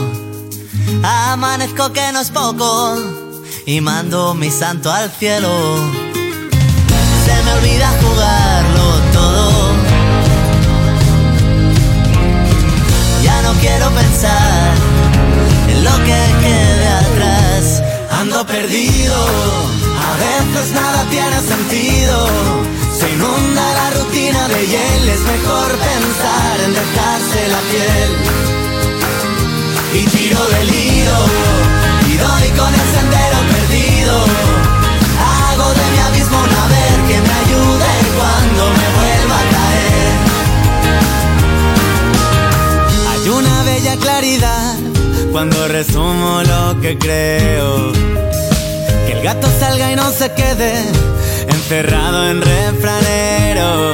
Amanezco 1.03 1.91
que 1.93 2.11
no 2.11 2.21
es 2.21 2.29
poco 2.31 2.97
y 3.65 3.81
mando 3.81 4.33
mi 4.33 4.49
santo 4.49 4.91
al 4.91 5.11
cielo. 5.11 5.49
Se 7.25 7.43
me 7.43 7.53
olvida 7.53 7.89
jugarlo 8.01 8.85
todo. 9.13 9.51
Ya 13.23 13.41
no 13.41 13.53
quiero 13.61 13.89
pensar 13.91 14.73
en 15.69 15.83
lo 15.83 15.95
que 16.07 16.19
quede 16.41 16.87
atrás. 16.87 17.83
Ando 18.11 18.45
perdido, 18.45 19.15
a 19.15 20.13
veces 20.25 20.73
nada 20.73 21.05
tiene 21.09 21.39
sentido. 21.41 22.27
Se 22.99 23.09
inunda 23.11 23.73
la 23.73 23.89
rutina 23.91 24.47
de 24.49 24.67
hiel, 24.67 25.09
es 25.09 25.21
mejor 25.21 25.71
pensar 25.71 26.59
en 26.65 26.73
dejarse 26.73 27.47
la 27.47 27.61
piel. 27.71 28.09
Y 29.93 30.05
tiro 30.05 30.43
del 30.47 30.69
hilo, 30.73 31.19
y 32.13 32.17
doy 32.17 32.47
con 32.59 32.71
el 32.73 32.87
sendero 32.95 33.37
perdido. 33.53 34.15
Hago 35.33 35.67
de 35.79 35.85
mi 35.91 35.99
abismo 36.07 36.37
una 36.37 36.63
ver 36.73 36.97
que 37.09 37.17
me 37.27 37.33
ayude 37.43 37.91
cuando 38.17 38.63
me 38.79 38.87
vuelva 38.97 39.37
a 39.43 39.45
caer. 39.55 40.13
Hay 43.09 43.21
cuando 45.33 45.67
resumo 45.67 46.43
lo 46.43 46.79
que 46.79 46.97
creo. 46.97 47.91
Que 49.05 49.13
el 49.13 49.23
gato 49.23 49.47
salga 49.59 49.91
y 49.91 49.95
no 49.95 50.11
se 50.11 50.31
quede 50.31 50.73
encerrado 51.47 52.29
en 52.29 52.41
refranero. 52.41 53.91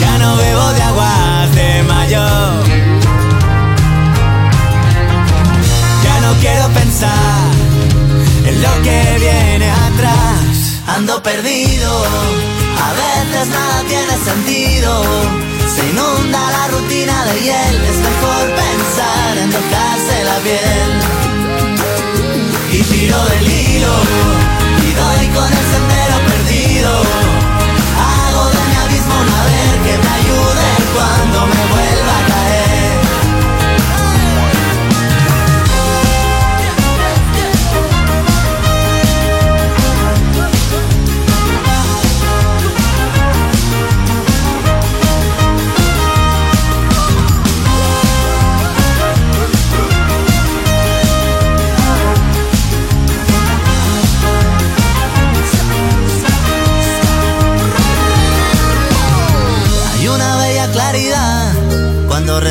Ya 0.00 0.18
no 0.18 0.36
bebo 0.36 0.72
de 0.72 0.82
aguas 0.82 1.54
de 1.54 1.82
mayo. 1.84 2.26
Ya 6.04 6.20
no 6.20 6.32
quiero 6.40 6.68
en 7.02 8.62
lo 8.62 8.82
que 8.82 9.16
viene 9.18 9.70
atrás. 9.70 10.80
Ando 10.86 11.22
perdido, 11.22 12.04
a 12.86 12.92
veces 12.92 13.48
nada 13.48 13.82
tiene 13.88 14.14
sentido. 14.24 15.02
Se 15.74 15.88
inunda 15.88 16.40
la 16.50 16.68
rutina 16.68 17.24
de 17.26 17.40
hiel, 17.40 17.76
es 17.90 17.96
mejor 18.08 18.44
pensar 18.62 19.38
en 19.38 19.50
tocarse 19.50 20.24
la 20.24 20.38
piel. 20.46 20.90
Y 22.72 22.82
tiro 22.82 23.24
del 23.24 23.46
hilo, 23.50 23.94
y 24.86 24.92
doy 25.00 25.26
con 25.36 25.50
el 25.58 25.66
sendero 25.72 26.16
perdido. 26.30 26.92
Hago 28.10 28.44
de 28.50 28.60
mi 28.68 28.76
abismo 28.84 29.14
una 29.24 29.44
ver 29.44 29.74
que 29.84 29.94
me 30.04 30.10
ayude 30.20 30.68
cuando 30.94 31.46
me 31.46 31.69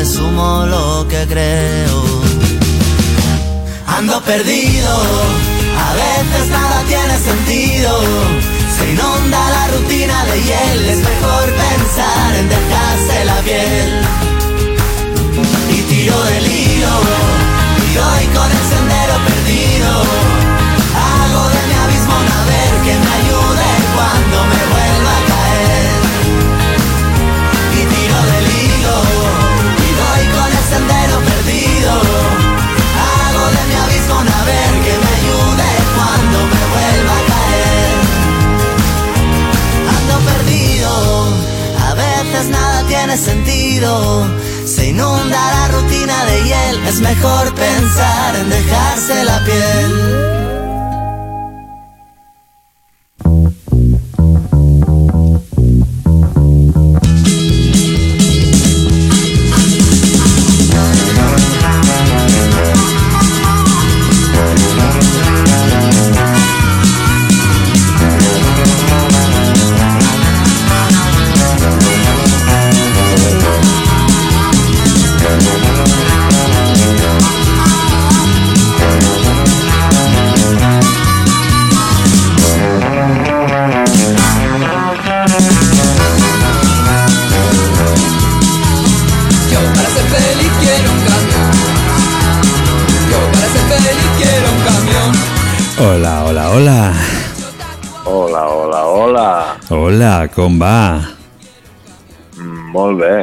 resumo 0.00 0.64
lo 0.64 1.06
que 1.08 1.26
creo. 1.26 1.98
Ando 3.86 4.18
perdido, 4.22 4.92
a 5.86 5.90
veces 6.02 6.46
nada 6.48 6.78
tiene 6.88 7.16
sentido. 7.18 7.92
Se 8.74 8.82
inunda 8.92 9.40
la 9.56 9.64
rutina 9.74 10.24
de 10.24 10.36
hiel, 10.46 10.80
es 10.94 11.00
mejor 11.10 11.44
pensar 11.64 12.28
en 12.40 12.46
dejarse 12.56 13.24
la 13.30 13.38
piel. 13.46 13.90
Y 15.76 15.78
tiro 15.90 16.18
del 16.30 16.46
hilo, 16.46 16.94
y 17.84 17.88
doy 18.00 18.24
con 18.36 18.48
el 18.58 18.64
sendero 18.72 19.14
perdido. 19.28 19.90
Hago 21.08 21.42
de 21.54 21.60
mi 21.68 21.74
abismo 21.84 22.14
una 22.24 22.40
ver 22.50 22.72
que 22.86 22.94
me 23.04 23.12
ayude 23.20 23.68
cuando 23.96 24.36
me 24.50 24.60
vuelva 24.72 24.89
tiene 43.00 43.16
sentido. 43.16 44.28
Se 44.66 44.88
inunda 44.88 45.30
la 45.30 45.68
rutina 45.68 46.24
de 46.26 46.42
hiel, 46.44 46.86
es 46.86 47.00
mejor 47.00 47.54
pensar 47.54 48.36
en 48.36 48.50
dejarse 48.50 49.24
la 49.24 49.42
piel. 49.44 50.49
Com 100.40 100.56
va? 100.60 101.00
Mm, 102.38 102.70
Molt 102.72 103.02
bé. 103.02 103.16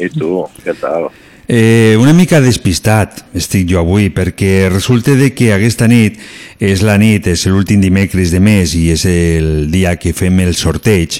I 0.00 0.08
tu, 0.08 0.40
què 0.64 0.72
tal? 0.80 1.10
Eh, 1.52 1.98
una 2.00 2.14
mica 2.16 2.38
despistat 2.40 3.18
estic 3.36 3.66
jo 3.68 3.82
avui 3.82 4.08
perquè 4.14 4.70
resulta 4.70 5.12
de 5.18 5.32
que 5.36 5.50
aquesta 5.52 5.88
nit 5.90 6.16
és 6.62 6.80
la 6.86 6.94
nit, 7.02 7.26
és 7.28 7.44
l'últim 7.50 7.82
dimecres 7.82 8.32
de 8.32 8.40
mes 8.40 8.72
i 8.78 8.86
és 8.94 9.04
el 9.10 9.66
dia 9.74 9.98
que 10.00 10.14
fem 10.16 10.38
el 10.40 10.54
sorteig 10.56 11.18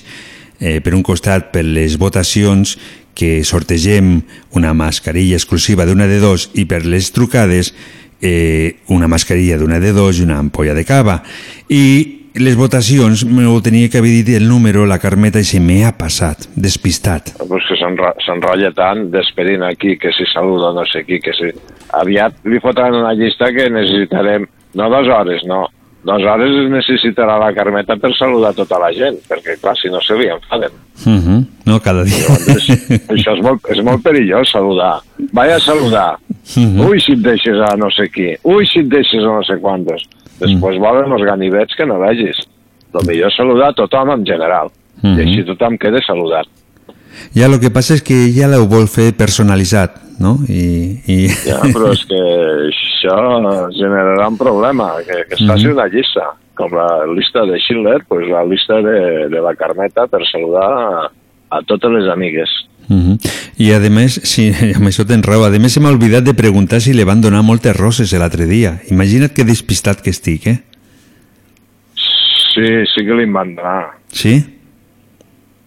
eh, 0.59 0.79
per 0.81 0.95
un 0.97 1.03
costat 1.05 1.51
per 1.53 1.67
les 1.67 1.99
votacions 2.01 2.79
que 3.19 3.43
sortegem 3.45 4.23
una 4.57 4.73
mascarilla 4.73 5.37
exclusiva 5.37 5.85
d'una 5.85 6.09
de 6.09 6.23
dos 6.23 6.49
i 6.55 6.65
per 6.71 6.87
les 6.87 7.13
trucades 7.13 7.75
eh, 8.23 8.79
una 8.89 9.11
mascarilla 9.11 9.61
d'una 9.61 9.83
de 9.83 9.93
dos 9.93 10.17
i 10.17 10.25
una 10.25 10.41
ampolla 10.41 10.73
de 10.73 10.87
cava 10.89 11.21
i 11.69 12.22
les 12.35 12.57
votacions 12.57 13.25
m'ho 13.29 13.59
tenia 13.61 13.91
que 13.93 13.99
haver 14.01 14.11
dit 14.25 14.29
el 14.37 14.49
número 14.49 14.87
la 14.89 14.99
Carmeta 14.99 15.41
i 15.43 15.45
se 15.45 15.61
m'ha 15.61 15.93
passat 15.99 16.47
despistat 16.57 17.35
Pues 17.49 17.65
que 17.69 17.77
s'enro- 17.77 18.15
s'enrotlla 18.25 18.71
tant 18.73 19.11
desperint 19.13 19.63
aquí 19.69 19.99
que 19.99 20.13
si 20.17 20.25
saluda 20.33 20.73
no 20.73 20.85
sé 20.89 21.05
qui, 21.05 21.21
que 21.21 21.33
si... 21.37 21.51
Aviat 21.93 22.39
li 22.49 22.59
fotran 22.61 22.95
una 22.97 23.13
llista 23.13 23.51
que 23.53 23.69
necessitarem, 23.69 24.47
no 24.75 24.89
dues 24.89 25.09
hores, 25.13 25.43
no. 25.45 25.67
Dues 26.03 26.25
hores 26.27 26.51
es 26.65 26.71
necessitarà 26.71 27.37
la 27.39 27.53
Carmeta 27.55 27.95
per 27.97 28.11
saludar 28.19 28.53
tota 28.55 28.79
la 28.83 28.89
gent, 28.93 29.21
perquè 29.29 29.55
clar, 29.61 29.77
si 29.79 29.89
no 29.89 30.01
se 30.03 30.17
li 30.19 30.27
enfaden. 30.29 30.73
uh 31.07 31.11
-huh. 31.13 31.45
no, 31.65 31.81
cada 31.81 32.03
dia 32.03 32.27
Això 33.15 33.37
és 33.37 33.43
molt, 33.43 33.61
és 33.71 33.83
molt 33.85 34.03
perillós, 34.03 34.51
saludar. 34.51 35.01
Vaya 35.33 35.57
a 35.57 35.61
saludar. 35.61 36.19
Mhm. 36.57 36.81
Ui, 36.81 37.01
si 37.01 37.13
et 37.13 37.19
deixes 37.21 37.57
a 37.71 37.77
no 37.77 37.89
sé 37.91 38.09
qui. 38.11 38.35
Ui, 38.43 38.67
si 38.67 38.81
et 38.81 38.87
deixes 38.89 39.23
a 39.23 39.27
no 39.27 39.43
sé 39.45 39.61
quantos. 39.61 40.03
Després 40.41 40.79
volen 40.79 41.13
els 41.13 41.23
ganivets 41.23 41.75
que 41.77 41.87
no 41.87 41.99
vegis. 42.01 42.37
El 42.95 43.07
millor 43.07 43.29
és 43.31 43.37
saludar 43.37 43.69
a 43.69 43.73
tothom 43.73 44.11
en 44.11 44.25
general. 44.27 44.71
I 45.03 45.07
Mhm. 45.07 45.19
així 45.21 45.45
tothom 45.47 45.79
queda 45.79 46.01
saludat. 46.07 46.47
Ja, 47.35 47.47
el 47.47 47.61
que 47.61 47.71
passa 47.71 47.95
és 47.95 48.03
que 48.03 48.15
ella 48.27 48.59
ho 48.61 48.67
vol 48.67 48.89
fer 48.89 49.13
personalitzat, 49.17 49.91
no? 50.23 50.37
I, 50.49 51.01
i... 51.11 51.19
Ja, 51.45 51.59
però 51.75 51.91
és 51.93 52.05
que 52.09 52.21
això 52.71 53.19
generarà 53.77 54.29
un 54.31 54.39
problema, 54.41 54.93
que, 55.05 55.25
que 55.29 55.37
es 55.39 55.45
faci 55.45 55.67
Mhm. 55.69 55.75
una 55.75 55.89
llista, 55.93 56.31
com 56.55 56.73
la 56.77 56.89
llista 57.15 57.45
de 57.49 57.59
Schindler, 57.59 58.05
pues 58.09 58.29
la 58.29 58.45
llista 58.45 58.81
de, 58.81 59.29
de 59.29 59.41
la 59.43 59.55
Carmeta 59.59 60.07
per 60.07 60.23
saludar 60.31 60.69
a, 60.71 61.11
a 61.51 61.63
totes 61.67 61.91
les 61.91 62.09
amigues. 62.13 62.51
Uh 62.91 63.17
I 63.63 63.71
a 63.73 63.79
més, 63.91 64.17
sí, 64.27 64.51
amb 64.77 64.89
això 64.89 65.05
tens 65.07 65.25
raó, 65.27 65.45
a 65.47 65.51
més 65.63 65.73
se 65.75 65.81
m'ha 65.81 65.93
oblidat 65.95 66.25
de 66.25 66.35
preguntar 66.35 66.81
si 66.81 66.93
li 66.97 67.05
van 67.05 67.21
donar 67.21 67.43
moltes 67.47 67.77
roses 67.77 68.13
l'altre 68.19 68.47
dia. 68.47 68.81
Imagina't 68.91 69.33
que 69.35 69.45
despistat 69.45 70.01
que 70.03 70.11
estic, 70.11 70.47
eh? 70.47 70.59
Sí, 72.53 72.67
sí 72.93 73.05
que 73.07 73.15
li 73.17 73.29
van 73.31 73.55
donar. 73.55 73.93
Sí? 74.13 74.35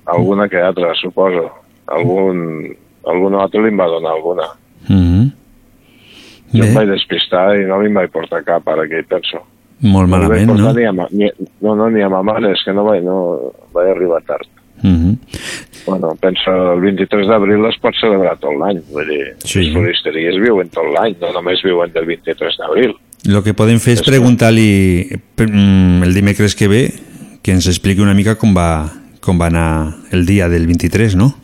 Alguna 0.05 0.47
que 0.49 0.59
altra, 0.61 0.93
suposo. 0.99 1.49
Algun, 1.87 2.75
algun 3.11 3.35
altre 3.39 3.63
li 3.63 3.73
va 3.75 3.87
donar 3.91 4.13
alguna. 4.15 4.49
Uh 4.89 5.25
Jo 6.55 6.63
em 6.63 6.75
vaig 6.77 6.87
despistar 6.87 7.57
i 7.59 7.65
no 7.67 7.81
li 7.81 7.89
vaig 7.91 8.11
portar 8.13 8.43
cap, 8.45 8.67
ara 8.71 8.85
que 8.87 9.01
hi 9.01 9.03
penso. 9.09 9.41
Molt 9.81 10.07
malament, 10.07 10.47
no? 10.47 10.71
Ni 10.71 10.85
a, 10.87 10.91
ni, 11.11 11.27
no, 11.61 11.73
no, 11.75 11.89
ni 11.91 12.01
a 12.05 12.07
ma 12.07 12.21
mare, 12.23 12.53
és 12.53 12.61
que 12.63 12.71
no 12.71 12.85
vaig, 12.85 13.01
no, 13.03 13.15
vaig 13.75 13.89
arribar 13.95 14.21
tard. 14.27 14.47
Uh 14.83 15.15
Bueno, 15.85 16.15
penso, 16.19 16.49
el 16.73 16.79
23 16.81 17.27
d'abril 17.29 17.61
es 17.69 17.75
pot 17.77 17.93
celebrar 17.99 18.39
tot 18.41 18.55
l'any. 18.57 18.79
Vull 18.89 19.05
dir, 19.05 19.35
Sí. 19.45 19.59
les 19.59 19.73
floristeries 19.73 20.39
viuen 20.41 20.69
tot 20.73 20.87
l'any, 20.95 21.13
no 21.21 21.29
només 21.35 21.61
viuen 21.61 21.91
del 21.93 22.07
23 22.09 22.57
d'abril. 22.57 22.95
El 23.27 23.43
que 23.43 23.53
podem 23.53 23.77
fer 23.79 23.93
és 23.93 24.01
preguntar-li 24.01 25.05
mm, 25.37 26.01
el 26.07 26.13
dimecres 26.13 26.55
que 26.55 26.67
ve 26.67 26.81
que 27.43 27.51
ens 27.53 27.67
expliqui 27.67 28.01
una 28.01 28.15
mica 28.17 28.33
com 28.35 28.55
va, 28.57 28.89
com 29.21 29.37
va 29.39 29.51
anar 29.51 29.93
el 30.11 30.25
dia 30.25 30.49
del 30.49 30.65
23, 30.65 31.15
no? 31.15 31.35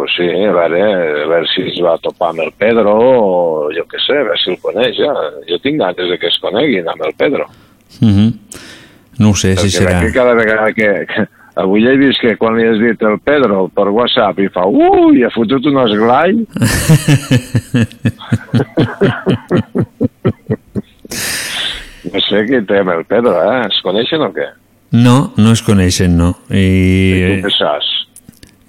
Pues 0.00 0.12
sí, 0.16 0.22
a 0.22 0.52
veure, 0.52 0.80
a 0.80 1.26
veure 1.28 1.46
si 1.52 1.60
es 1.68 1.76
va 1.84 1.98
topar 2.00 2.30
amb 2.32 2.40
el 2.46 2.52
Pedro 2.56 2.94
o 2.96 3.68
jo 3.74 3.84
què 3.84 3.98
sé, 4.00 4.16
a 4.16 4.24
veure 4.24 4.38
si 4.40 4.48
el 4.54 4.56
coneix 4.62 4.96
ja. 4.96 5.12
Jo 5.44 5.58
tinc 5.60 5.76
ganes 5.82 6.08
de 6.08 6.16
que 6.16 6.28
es 6.30 6.38
coneguin 6.40 6.88
amb 6.88 7.02
el 7.04 7.12
Pedro. 7.20 7.44
Mhm. 8.00 8.28
No 9.20 9.30
ho 9.30 9.36
sé 9.36 9.52
si 9.58 9.68
Perquè 9.68 9.76
serà... 9.76 9.98
aquí 9.98 10.08
cada 10.16 10.32
vegada 10.34 10.72
que, 10.72 10.88
que... 11.10 11.26
Avui 11.60 11.84
he 11.84 11.96
vist 11.98 12.20
que 12.22 12.36
quan 12.40 12.56
li 12.56 12.64
has 12.64 12.78
dit 12.80 13.02
el 13.04 13.18
Pedro 13.20 13.68
per 13.76 13.88
WhatsApp 13.92 14.38
i 14.40 14.48
fa 14.54 14.64
ui, 14.64 15.18
i 15.20 15.24
ha 15.26 15.30
fotut 15.34 15.66
un 15.68 15.76
esglai. 15.82 16.32
no 22.14 22.20
sé 22.30 22.46
què 22.48 22.64
té 22.64 22.80
amb 22.80 22.96
el 22.96 23.04
Pedro, 23.04 23.36
eh? 23.36 23.66
Es 23.66 23.82
coneixen 23.84 24.24
o 24.24 24.32
què? 24.32 24.48
No, 24.96 25.34
no 25.36 25.52
es 25.52 25.60
coneixen, 25.66 26.16
no. 26.16 26.32
Tu 26.48 26.56
I... 26.56 27.42
què 27.44 27.52
saps? 27.58 27.99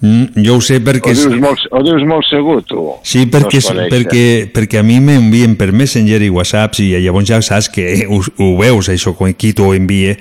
Mm, 0.02 0.44
Jo 0.46 0.56
ho 0.58 0.62
sé 0.66 0.80
perquè... 0.82 1.12
Ho 1.14 1.30
dius 1.30 1.40
molt, 1.42 1.66
ho 1.72 1.82
dius 1.86 2.04
molt 2.10 2.26
segur, 2.26 2.64
tu? 2.66 2.86
Sí, 3.06 3.28
perquè, 3.30 3.60
No 3.74 3.84
perquè, 3.92 4.24
perquè 4.54 4.80
a 4.80 4.84
mi 4.84 5.00
m'envien 5.00 5.54
per 5.60 5.72
Messenger 5.72 6.22
i 6.26 6.30
Whatsapps 6.34 6.80
i 6.82 6.88
llavors 6.98 7.28
ja 7.30 7.42
saps 7.46 7.70
que 7.70 7.86
ho, 8.10 8.18
ho 8.18 8.50
veus, 8.58 8.90
això, 8.90 9.14
quan 9.18 9.34
qui 9.38 9.54
t'ho 9.54 9.74
envia. 9.78 10.16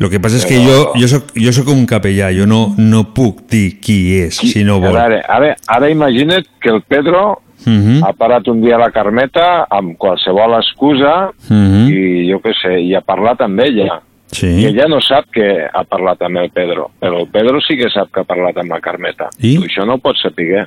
El 0.00 0.10
que 0.10 0.18
passa 0.20 0.36
és 0.40 0.44
que 0.44 0.58
jo, 0.58 0.90
jo, 0.98 1.06
soc, 1.08 1.28
jo 1.38 1.52
soc 1.54 1.68
un 1.70 1.86
capellà, 1.86 2.32
jo 2.36 2.44
no, 2.50 2.74
no 2.76 3.04
puc 3.14 3.44
dir 3.48 3.78
qui 3.80 3.98
és, 4.24 4.34
si 4.36 4.64
no 4.66 4.80
vol. 4.82 4.92
veure, 4.92 5.20
ara, 5.30 5.54
ara 5.70 5.88
imagina't 5.88 6.44
que 6.60 6.68
el 6.70 6.82
Pedro 6.82 7.40
Mhm. 7.64 8.02
ha 8.04 8.12
parat 8.12 8.46
un 8.48 8.60
dia 8.60 8.74
a 8.76 8.78
la 8.78 8.90
Carmeta 8.92 9.64
amb 9.70 9.94
qualsevol 9.96 10.52
excusa 10.58 11.30
Mhm. 11.48 11.86
i 11.88 12.28
jo 12.28 12.40
què 12.44 12.52
sé, 12.60 12.74
i 12.82 12.92
ha 12.94 13.00
parlat 13.00 13.40
amb 13.40 13.58
ella. 13.60 14.02
Sí. 14.34 14.50
I 14.50 14.66
ella 14.72 14.88
no 14.90 14.98
sap 15.04 15.28
que 15.34 15.46
ha 15.70 15.84
parlat 15.86 16.22
amb 16.26 16.42
el 16.42 16.50
Pedro, 16.54 16.88
però 17.00 17.20
el 17.22 17.28
Pedro 17.30 17.60
sí 17.62 17.76
que 17.78 17.90
sap 17.92 18.10
que 18.12 18.24
ha 18.24 18.28
parlat 18.28 18.58
amb 18.58 18.74
la 18.74 18.80
Carmeta. 18.82 19.30
I? 19.38 19.56
Tu 19.60 19.68
això 19.68 19.86
no 19.86 19.98
ho 19.98 20.02
pots 20.02 20.24
saber. 20.26 20.66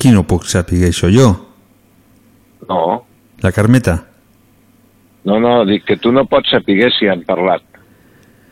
Qui 0.00 0.12
no 0.14 0.24
puc 0.28 0.48
saber 0.48 0.88
això? 0.88 1.12
Jo? 1.12 1.30
No, 2.68 3.04
La 3.44 3.52
Carmeta? 3.52 3.98
no, 5.24 5.38
no, 5.40 5.64
dic 5.64 5.84
que 5.84 5.96
tu 5.96 6.12
no 6.12 6.26
pots 6.28 6.50
saber 6.52 6.90
si 6.92 7.08
han 7.08 7.22
parlat 7.24 7.62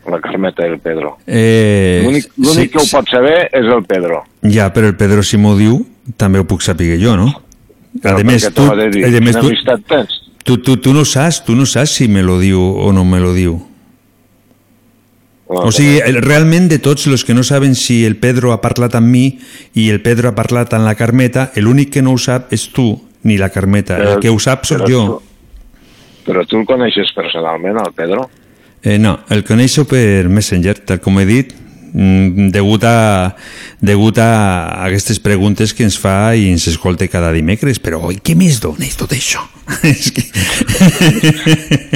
la 0.09 0.19
Carmeta 0.21 0.67
i 0.67 0.73
el 0.73 0.81
Pedro. 0.83 1.15
Eh, 1.27 2.03
L'únic 2.05 2.27
sí, 2.35 2.69
que 2.73 2.81
ho 2.81 2.87
pot 2.91 3.09
saber 3.13 3.37
és 3.55 3.69
el 3.71 3.85
Pedro. 3.87 4.23
Ja, 4.43 4.73
però 4.75 4.89
el 4.91 4.97
Pedro 4.99 5.23
si 5.23 5.39
m'ho 5.39 5.55
diu, 5.59 5.79
també 6.19 6.43
ho 6.43 6.47
puc 6.49 6.65
saber 6.65 6.97
jo, 7.01 7.15
no? 7.17 7.29
Però 8.03 8.19
a 8.19 8.25
més, 8.27 8.49
tu, 8.57 8.65
a 8.67 8.75
més, 8.75 9.37
tu, 9.37 9.47
amistat 9.47 9.85
tens? 9.87 10.17
Tu, 10.45 10.59
tu, 10.59 10.77
tu 10.77 10.93
no 10.95 11.05
saps, 11.05 11.45
tu 11.45 11.55
no 11.57 11.67
saps 11.67 11.91
si 11.99 12.09
me 12.09 12.23
lo 12.23 12.39
diu 12.41 12.61
o 12.61 12.93
no 12.93 13.05
me 13.05 13.21
lo 13.21 13.33
diu. 13.35 13.61
No, 15.53 15.67
O 15.69 15.73
sigui, 15.75 15.99
realment 16.25 16.71
de 16.71 16.79
tots 16.81 17.05
els 17.11 17.27
que 17.29 17.35
no 17.37 17.43
saben 17.45 17.75
si 17.77 18.07
el 18.09 18.17
Pedro 18.17 18.55
ha 18.55 18.61
parlat 18.63 18.95
amb 18.97 19.11
mi 19.13 19.27
i 19.77 19.91
el 19.93 20.01
Pedro 20.01 20.31
ha 20.31 20.35
parlat 20.35 20.73
amb 20.73 20.87
la 20.89 20.95
Carmeta, 20.97 21.51
l'únic 21.61 21.91
que 21.93 22.03
no 22.03 22.15
ho 22.15 22.19
sap 22.19 22.55
és 22.57 22.71
tu, 22.73 22.95
ni 23.29 23.37
la 23.37 23.51
Carmeta. 23.53 23.99
Però- 23.99 24.15
el 24.15 24.21
que 24.23 24.31
ho 24.33 24.39
sap 24.41 24.65
sóc 24.65 24.87
jo. 24.89 25.21
Però 26.25 26.47
tu 26.47 26.57
el 26.57 26.65
coneixes 26.65 27.13
personalment, 27.15 27.77
el 27.85 27.93
Pedro? 27.93 28.31
Eh, 28.83 28.99
no, 28.99 29.21
el 29.29 29.45
coneixo 29.45 29.85
per 29.85 30.29
Messenger, 30.29 30.79
tal 30.87 31.01
com 31.01 31.21
he 31.21 31.27
dit, 31.27 31.53
degut 31.93 32.85
a, 32.89 33.35
degut 33.85 34.17
a 34.19 34.29
aquestes 34.87 35.19
preguntes 35.21 35.75
que 35.77 35.85
ens 35.85 35.99
fa 36.01 36.33
i 36.35 36.47
ens 36.49 36.65
escolta 36.71 37.09
cada 37.13 37.33
dimecres, 37.35 37.79
però 37.83 38.01
oi, 38.09 38.17
què 38.25 38.35
més 38.39 38.61
dones 38.65 38.97
tot 38.97 39.13
això? 39.13 39.43
És 39.87 40.09
que... 40.13 40.23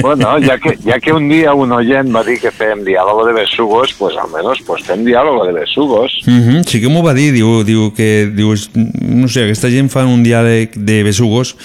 Bueno, 0.01 0.35
ja 0.43 0.57
que, 0.61 0.75
ja 0.85 0.99
que 1.01 1.13
un 1.13 1.27
dia 1.29 1.53
un 1.57 1.73
oient 1.73 2.09
va 2.13 2.23
dir 2.27 2.37
que 2.41 2.51
fèiem 2.53 2.83
diàlogo 2.85 3.25
de 3.27 3.33
besugos, 3.39 3.93
pues 3.97 4.15
almenys 4.21 4.61
pues 4.67 4.85
fem 4.87 5.03
diàlogo 5.07 5.45
de 5.49 5.55
besugos. 5.57 6.19
Mhm, 6.27 6.63
sí 6.69 6.81
que 6.83 6.91
m'ho 6.93 7.01
va 7.05 7.15
dir, 7.17 7.31
diu, 7.35 7.63
diu 7.67 7.89
que 7.97 8.29
diu, 8.33 8.53
no 8.77 9.27
sé, 9.27 9.47
aquesta 9.47 9.71
gent 9.73 9.89
fa 9.93 10.05
un 10.05 10.23
diàleg 10.25 10.77
de 10.77 11.01
besugos. 11.07 11.55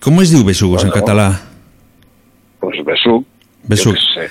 Com 0.00 0.20
es 0.22 0.32
diu 0.32 0.44
besugos 0.46 0.84
en 0.84 0.90
Bueno. 0.90 1.00
català? 1.02 1.28
Pues 2.60 2.80
besug. 2.86 3.24
Besug. 3.68 3.94
Jo. 3.96 4.26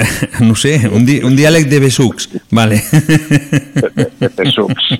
No 0.46 0.54
sé, 0.58 0.76
un, 0.90 1.06
di 1.06 1.20
un 1.24 1.36
diàleg 1.38 1.68
de 1.70 1.80
besucs, 1.82 2.28
vale. 2.50 2.80
De, 2.92 3.90
de 4.20 4.30
besucs. 4.36 4.92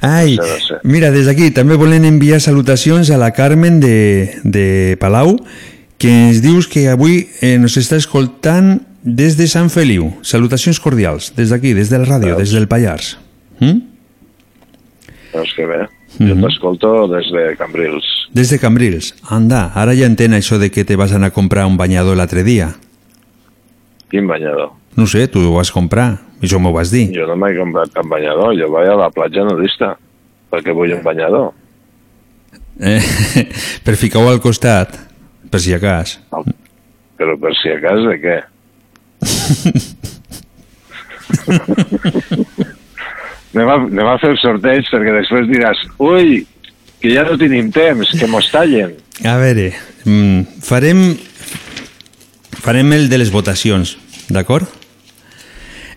Ai, 0.00 0.36
mira, 0.82 1.10
des 1.12 1.28
d'aquí 1.28 1.50
també 1.54 1.76
volen 1.76 2.06
enviar 2.08 2.40
salutacions 2.40 3.10
a 3.12 3.18
la 3.20 3.32
Carmen 3.36 3.80
de, 3.82 4.40
de 4.44 4.96
Palau, 5.00 5.36
que 6.00 6.10
ens 6.10 6.42
dius 6.44 6.68
que 6.68 6.86
avui 6.92 7.26
eh, 7.40 7.56
nos 7.60 7.76
està 7.80 7.98
escoltant 8.00 8.76
des 9.06 9.36
de 9.38 9.46
Sant 9.48 9.68
Feliu. 9.72 10.10
Salutacions 10.26 10.80
cordials, 10.82 11.32
des 11.36 11.52
d'aquí, 11.52 11.74
des 11.76 11.92
de 11.92 12.00
la 12.00 12.08
ràdio, 12.08 12.36
des 12.40 12.52
del 12.56 12.68
Pallars. 12.68 13.14
Mm? 13.60 13.78
Doncs 15.32 15.52
que 15.56 15.68
bé. 15.68 15.84
Jo 16.18 16.34
Mhm. 16.34 16.42
t'escolto 16.44 17.08
des 17.08 17.26
de 17.32 17.56
Cambrils. 17.56 18.04
Des 18.32 18.48
de 18.50 18.58
Cambrils. 18.58 19.14
Anda, 19.28 19.72
ara 19.74 19.94
ja 19.94 20.06
entén 20.06 20.32
això 20.32 20.58
de 20.58 20.70
que 20.70 20.84
te 20.84 20.96
vas 20.96 21.12
anar 21.12 21.28
a 21.28 21.34
comprar 21.34 21.66
un 21.66 21.76
banyador 21.76 22.16
l'altre 22.16 22.42
dia. 22.44 22.74
Quin 24.08 24.26
banyador? 24.26 24.70
No 24.96 25.06
sé, 25.06 25.28
tu 25.28 25.40
ho 25.40 25.52
vas 25.56 25.70
comprar, 25.70 26.18
això 26.40 26.58
m'ho 26.58 26.72
vas 26.72 26.90
dir. 26.90 27.10
Jo 27.12 27.26
no 27.26 27.36
m'he 27.36 27.54
comprat 27.56 27.92
cap 27.92 28.06
banyador, 28.06 28.54
jo 28.56 28.70
vaig 28.70 28.88
a 28.88 28.96
la 28.96 29.10
platja 29.10 29.44
nudista. 29.44 29.96
perquè 30.48 30.72
vull 30.72 30.92
un 30.94 31.02
banyador. 31.02 31.52
Eh, 32.80 33.02
per 33.84 33.96
ficar-ho 33.96 34.28
al 34.30 34.40
costat, 34.40 34.96
per 35.50 35.60
si 35.60 35.74
a 35.74 35.78
cas. 35.80 36.20
Però 37.18 37.36
per 37.38 37.52
si 37.60 37.68
a 37.68 37.80
cas 37.82 38.00
de 38.06 38.20
què? 38.22 38.42
anem, 43.56 43.68
a, 43.68 43.78
anem 43.88 44.12
a 44.12 44.18
fer 44.20 44.34
el 44.34 44.38
sorteig 44.42 44.88
perquè 44.92 45.14
després 45.16 45.48
diràs 45.50 45.82
ui, 46.02 46.44
que 47.00 47.12
ja 47.12 47.24
no 47.26 47.36
tenim 47.40 47.72
temps, 47.74 48.12
que 48.18 48.28
mos 48.30 48.50
tallen. 48.52 48.96
A 49.24 49.36
veure, 49.40 49.70
mm, 50.04 50.62
farem, 50.64 51.02
farem 52.62 52.92
el 52.96 53.08
de 53.12 53.20
les 53.22 53.32
votacions, 53.32 53.96
d'acord? 54.28 54.68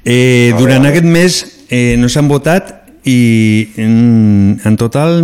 Eh, 0.07 0.53
durant 0.57 0.85
aquest 0.87 1.05
mes 1.05 1.39
eh, 1.69 1.95
no 1.99 2.07
s'han 2.07 2.29
votat 2.31 2.71
i 3.03 3.69
en, 3.77 4.59
en 4.63 4.77
total 4.79 5.19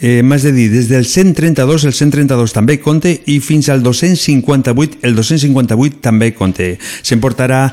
eh, 0.00 0.20
m'has 0.22 0.44
de 0.44 0.52
dir, 0.52 0.68
des 0.72 0.90
del 0.90 1.06
132 1.08 1.86
el 1.88 1.94
132 1.96 2.52
també 2.56 2.78
compte 2.84 3.12
i 3.32 3.38
fins 3.44 3.70
al 3.72 3.82
258 3.84 5.00
el 5.08 5.16
258 5.16 6.02
també 6.04 6.32
compte. 6.36 6.74
S'emportarà 7.02 7.68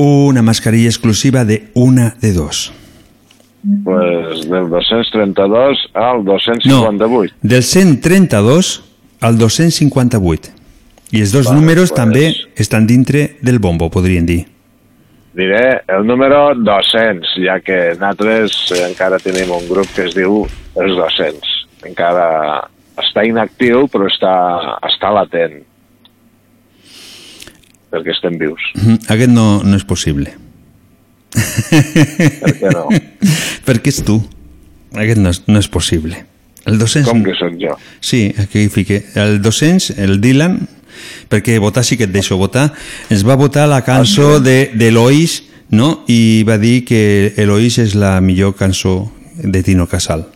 una 0.00 0.42
mascarilla 0.42 0.88
exclusiva 0.88 1.44
de 1.44 1.64
una 1.74 2.14
de 2.22 2.32
dos. 2.32 2.70
Pues 3.84 4.48
del 4.48 4.70
232 4.70 5.90
al 5.94 6.24
258. 6.24 7.34
Del 7.42 7.62
132 7.62 8.84
al 9.20 9.38
258. 9.38 10.52
I 11.12 11.20
els 11.20 11.32
dos 11.32 11.46
Vale, 11.46 11.60
números 11.60 11.90
pues- 11.90 12.00
també 12.00 12.34
estan 12.56 12.86
dintre 12.86 13.36
del 13.42 13.58
bombo, 13.58 13.90
podrien 13.90 14.24
dir. 14.26 14.46
Diré 15.34 15.82
el 15.86 16.06
número 16.06 16.54
200, 16.54 17.36
ja 17.38 17.60
que 17.60 17.94
nosaltres 17.94 18.72
encara 18.88 19.18
tenim 19.18 19.50
un 19.54 19.68
grup 19.68 19.86
que 19.94 20.08
es 20.08 20.14
diu 20.14 20.46
els 20.74 20.96
200. 20.96 21.52
Encara 21.86 22.68
està 22.98 23.24
inactiu, 23.26 23.86
però 23.88 24.08
està, 24.10 24.34
està 24.88 25.12
latent. 25.14 25.60
Perquè 27.90 28.12
estem 28.14 28.38
vius. 28.38 28.60
Aquest 29.08 29.30
no, 29.30 29.62
no 29.62 29.76
és 29.76 29.84
possible. 29.84 30.34
Per 31.30 32.52
què 32.58 32.72
no? 32.74 32.88
Perquè 33.68 33.92
és 33.92 34.02
tu. 34.06 34.18
Aquest 34.96 35.20
no 35.22 35.30
és, 35.30 35.42
no 35.46 35.62
és 35.62 35.68
possible. 35.70 36.24
El 36.66 36.78
200... 36.78 37.08
Com 37.08 37.22
que 37.24 37.34
sóc 37.38 37.54
jo? 37.60 37.76
Sí, 38.04 38.34
aquí 38.38 38.68
fique. 38.68 39.04
El 39.14 39.40
200, 39.42 39.98
el 40.02 40.20
Dylan, 40.20 40.58
perquè 41.30 41.58
votar 41.62 41.84
sí 41.86 41.96
que 41.96 42.08
et 42.08 42.12
deixo 42.12 42.36
votar, 42.40 42.70
ens 43.08 43.22
va 43.26 43.38
votar 43.40 43.68
la 43.70 43.80
cançó 43.86 44.40
de, 44.42 44.70
de 44.74 44.90
Eloís, 44.90 45.40
no? 45.70 46.02
I 46.10 46.42
va 46.48 46.58
dir 46.60 46.82
que 46.84 47.32
Eloís 47.40 47.78
és 47.80 47.94
la 47.94 48.18
millor 48.20 48.56
cançó 48.58 49.12
de 49.40 49.62
Tino 49.64 49.86
Casal. 49.88 50.26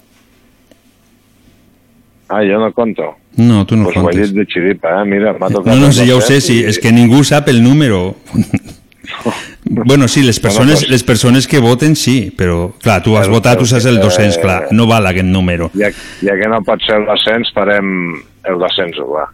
Ah, 2.28 2.40
jo 2.46 2.58
no 2.58 2.72
conto. 2.72 3.12
No, 3.36 3.66
tu 3.66 3.76
no 3.76 3.84
pues 3.84 3.96
comptes. 3.98 4.30
dit 4.30 4.38
de 4.38 4.46
xiripa, 4.46 5.00
eh? 5.00 5.04
Mira, 5.04 5.34
m'ha 5.36 5.50
tocat... 5.50 5.74
No, 5.74 5.76
no, 5.76 5.92
sí, 5.92 6.06
ja 6.06 6.16
ho 6.16 6.22
sé, 6.22 6.38
200 6.38 6.46
sí, 6.46 6.60
és 6.70 6.78
que 6.80 6.94
ningú 6.94 7.20
sap 7.26 7.50
el 7.52 7.60
número. 7.62 8.14
bueno, 9.64 10.08
sí, 10.08 10.22
les 10.22 10.38
persones, 10.40 10.88
les 10.88 11.02
persones 11.02 11.46
que 11.48 11.58
voten 11.58 11.96
sí, 11.96 12.32
però 12.36 12.72
clar, 12.82 13.02
tu 13.02 13.16
has 13.16 13.26
Però- 13.28 13.34
votat, 13.38 13.58
tu 13.58 13.66
saps 13.66 13.86
el 13.86 13.96
que- 13.96 14.04
200, 14.04 14.38
clar, 14.38 14.68
no 14.72 14.86
val 14.86 15.06
aquest 15.06 15.26
número. 15.26 15.70
Ja, 15.74 15.88
ja 16.22 16.34
que 16.36 16.48
no 16.48 16.62
pot 16.62 16.80
ser 16.84 16.96
el 16.96 17.06
200, 17.06 17.52
farem 17.54 18.14
el 18.44 18.58
201, 18.58 19.08
va. 19.10 19.30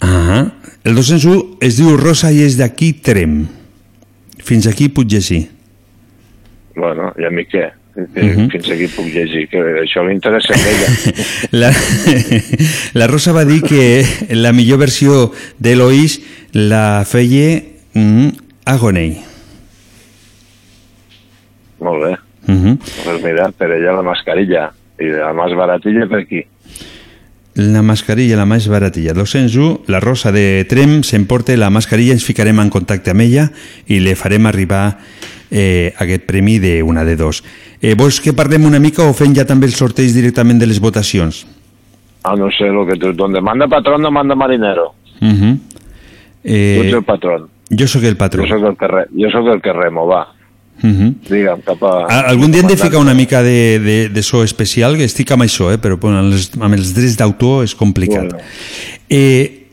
Ah, 0.00 0.52
el 0.84 0.94
201 0.94 1.56
es 1.60 1.76
diu 1.78 1.96
Rosa 1.98 2.30
i 2.32 2.42
és 2.46 2.56
d'aquí 2.58 2.92
Trem. 3.02 3.46
Fins 4.44 4.66
aquí 4.70 4.88
puc 4.88 5.08
llegir. 5.10 5.48
Bueno, 6.76 7.12
i 7.18 7.24
a 7.26 7.30
mi 7.30 7.44
què? 7.44 7.66
Que 8.14 8.22
Mhm. 8.22 8.50
Fins 8.52 8.70
aquí 8.70 8.86
puc 8.94 9.06
llegir, 9.10 9.48
que 9.50 9.58
això 9.58 10.06
li 10.06 10.14
interessa 10.14 10.54
a 10.54 10.56
ella. 10.56 10.88
La, 11.50 11.72
la 12.94 13.06
Rosa 13.08 13.32
va 13.32 13.44
dir 13.44 13.60
que 13.62 14.04
la 14.30 14.52
millor 14.52 14.78
versió 14.78 15.32
d'Eloís 15.58 16.20
la 16.52 17.04
feia 17.04 17.60
mm, 17.98 18.30
Agonei. 18.64 19.24
molt 21.78 22.02
bé. 22.02 22.18
Uh 22.48 22.54
-huh. 22.54 22.78
Pues 23.04 23.22
mira, 23.22 23.50
per 23.52 23.70
ella 23.70 23.92
la 23.92 24.02
mascarilla. 24.02 24.72
I 24.98 25.04
la 25.04 25.32
més 25.32 25.54
baratilla 25.54 26.06
per 26.08 26.18
aquí. 26.18 26.44
La 27.54 27.82
mascarilla, 27.82 28.36
la 28.36 28.46
més 28.46 28.68
baratilla. 28.68 29.12
201, 29.12 29.80
la 29.86 30.00
Rosa 30.00 30.30
de 30.30 30.64
Trem 30.68 31.02
s'emporta 31.02 31.56
la 31.56 31.70
mascarilla, 31.70 32.12
ens 32.12 32.24
ficarem 32.24 32.58
en 32.60 32.70
contacte 32.70 33.10
amb 33.10 33.20
ella 33.20 33.50
i 33.86 33.98
li 33.98 34.14
farem 34.14 34.46
arribar 34.46 34.98
eh, 35.50 35.92
aquest 35.98 36.22
premi 36.22 36.58
d'una 36.58 37.04
de 37.04 37.16
dos. 37.16 37.42
Eh, 37.80 37.94
vols 37.94 38.20
que 38.20 38.32
parlem 38.32 38.64
una 38.64 38.78
mica 38.78 39.02
o 39.02 39.12
fem 39.12 39.34
ja 39.34 39.44
també 39.44 39.66
el 39.66 39.72
sorteig 39.72 40.12
directament 40.14 40.58
de 40.58 40.66
les 40.66 40.78
votacions? 40.78 41.46
Ah, 42.22 42.36
no 42.36 42.50
sé, 42.50 42.70
lo 42.70 42.86
que 42.86 42.96
tu... 42.96 43.12
Donde 43.12 43.40
manda 43.40 43.66
patrón 43.66 44.02
no 44.02 44.10
manda 44.10 44.34
marinero. 44.34 44.94
Uh 45.20 45.26
-huh. 45.26 45.58
Tu 46.42 46.48
ets 46.54 46.92
eh, 46.92 46.96
el 46.96 47.04
patrón. 47.04 47.48
Jo 47.70 47.86
sóc 47.88 48.02
el 48.04 48.16
patró. 48.16 48.42
Jo 48.46 48.48
sóc 48.56 48.64
el 48.70 48.76
que, 48.76 48.86
re... 48.88 49.06
jo 49.12 49.30
sóc 49.30 49.46
el 49.54 49.60
que 49.62 49.72
remo, 49.72 50.06
va. 50.06 50.28
Uh 50.82 50.86
-huh. 50.90 51.14
Digue'm, 51.28 51.60
cap 51.66 51.82
a... 51.82 52.06
A- 52.06 52.28
Algun 52.30 52.52
dia 52.52 52.60
hem 52.60 52.68
de 52.68 52.76
ficar 52.76 53.00
una 53.00 53.14
mica 53.14 53.42
de, 53.42 53.80
de, 53.80 54.08
de 54.08 54.22
so 54.22 54.44
especial, 54.44 54.96
que 54.96 55.04
estic 55.04 55.30
amb 55.32 55.42
això, 55.42 55.72
eh? 55.72 55.78
però 55.78 55.96
bueno, 55.98 56.18
amb, 56.18 56.32
els, 56.32 56.52
amb 56.60 56.74
els 56.74 56.94
drets 56.94 57.16
d'autor 57.16 57.64
és 57.64 57.74
complicat. 57.74 58.30
Bueno. 58.30 58.38
Eh, 59.10 59.66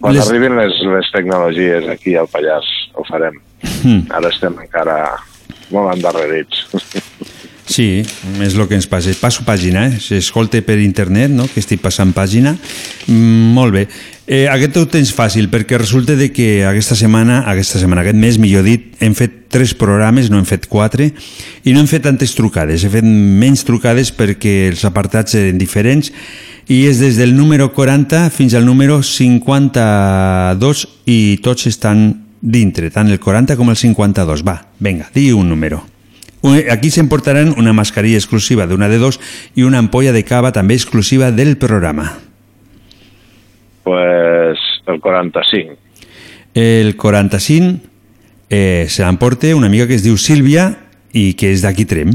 Quan 0.00 0.14
les- 0.14 0.26
arribin 0.28 0.56
les, 0.56 0.72
les 0.82 1.10
tecnologies 1.12 1.88
aquí 1.88 2.14
al 2.14 2.28
Pallars, 2.28 2.66
ho 2.94 3.04
farem. 3.04 3.34
Mm. 3.84 4.06
Ara 4.10 4.28
estem 4.28 4.54
encara 4.62 5.16
molt 5.70 5.94
endarrerits. 5.94 6.66
Sí, 7.68 8.00
és 8.40 8.54
el 8.56 8.64
que 8.66 8.78
ens 8.78 8.86
passa. 8.88 9.12
Passo 9.20 9.44
pàgina, 9.44 9.84
eh? 9.90 9.98
s'escolta 10.00 10.62
per 10.64 10.78
internet, 10.80 11.28
no? 11.30 11.44
que 11.52 11.60
estic 11.60 11.82
passant 11.84 12.14
pàgina. 12.16 12.54
Mm, 13.06 13.52
molt 13.52 13.74
bé. 13.76 13.84
Eh, 14.24 14.46
aquest 14.48 14.76
ho 14.80 14.86
tens 14.88 15.12
fàcil, 15.12 15.50
perquè 15.52 15.76
resulta 15.80 16.16
de 16.16 16.30
que 16.32 16.64
aquesta 16.68 16.96
setmana, 16.96 17.42
aquesta 17.52 17.78
setmana, 17.80 18.02
aquest 18.06 18.16
mes, 18.20 18.38
millor 18.40 18.64
dit, 18.64 18.96
hem 19.04 19.12
fet 19.16 19.48
tres 19.52 19.74
programes, 19.76 20.30
no 20.32 20.40
hem 20.40 20.48
fet 20.48 20.64
quatre, 20.68 21.10
i 21.64 21.72
no 21.76 21.80
hem 21.80 21.88
fet 21.88 22.02
tantes 22.08 22.32
trucades. 22.36 22.84
He 22.84 22.90
fet 22.92 23.04
menys 23.04 23.64
trucades 23.68 24.12
perquè 24.16 24.72
els 24.72 24.84
apartats 24.88 25.36
eren 25.36 25.60
diferents, 25.60 26.12
i 26.68 26.82
és 26.88 27.00
des 27.00 27.16
del 27.20 27.36
número 27.36 27.70
40 27.72 28.30
fins 28.32 28.56
al 28.56 28.64
número 28.68 29.02
52, 29.04 30.86
i 31.08 31.38
tots 31.44 31.68
estan 31.68 32.10
dintre, 32.40 32.88
tant 32.92 33.08
el 33.12 33.20
40 33.20 33.56
com 33.60 33.68
el 33.72 33.76
52. 33.76 34.44
Va, 34.44 34.60
vinga, 34.80 35.08
digui 35.12 35.32
un 35.36 35.48
número. 35.48 35.97
Aquí 36.70 36.90
s'emportaran 36.90 37.54
una 37.58 37.72
mascarilla 37.72 38.16
exclusiva 38.18 38.66
d'una 38.66 38.88
de 38.88 38.98
dos 38.98 39.18
i 39.56 39.64
una 39.66 39.78
ampolla 39.78 40.12
de 40.12 40.22
cava 40.24 40.52
també 40.52 40.74
exclusiva 40.74 41.30
del 41.32 41.56
programa. 41.58 42.18
pues 43.84 44.58
el 44.86 45.00
45. 45.00 45.76
El 46.54 46.96
45 46.96 47.80
eh, 48.50 48.86
se 48.88 49.02
l'emporta 49.04 49.54
una 49.56 49.66
amiga 49.66 49.86
que 49.86 49.94
es 49.96 50.02
diu 50.04 50.16
Sílvia 50.20 50.66
i 51.12 51.32
que 51.34 51.50
és 51.52 51.62
d'aquí 51.64 51.84
Trem. 51.88 52.10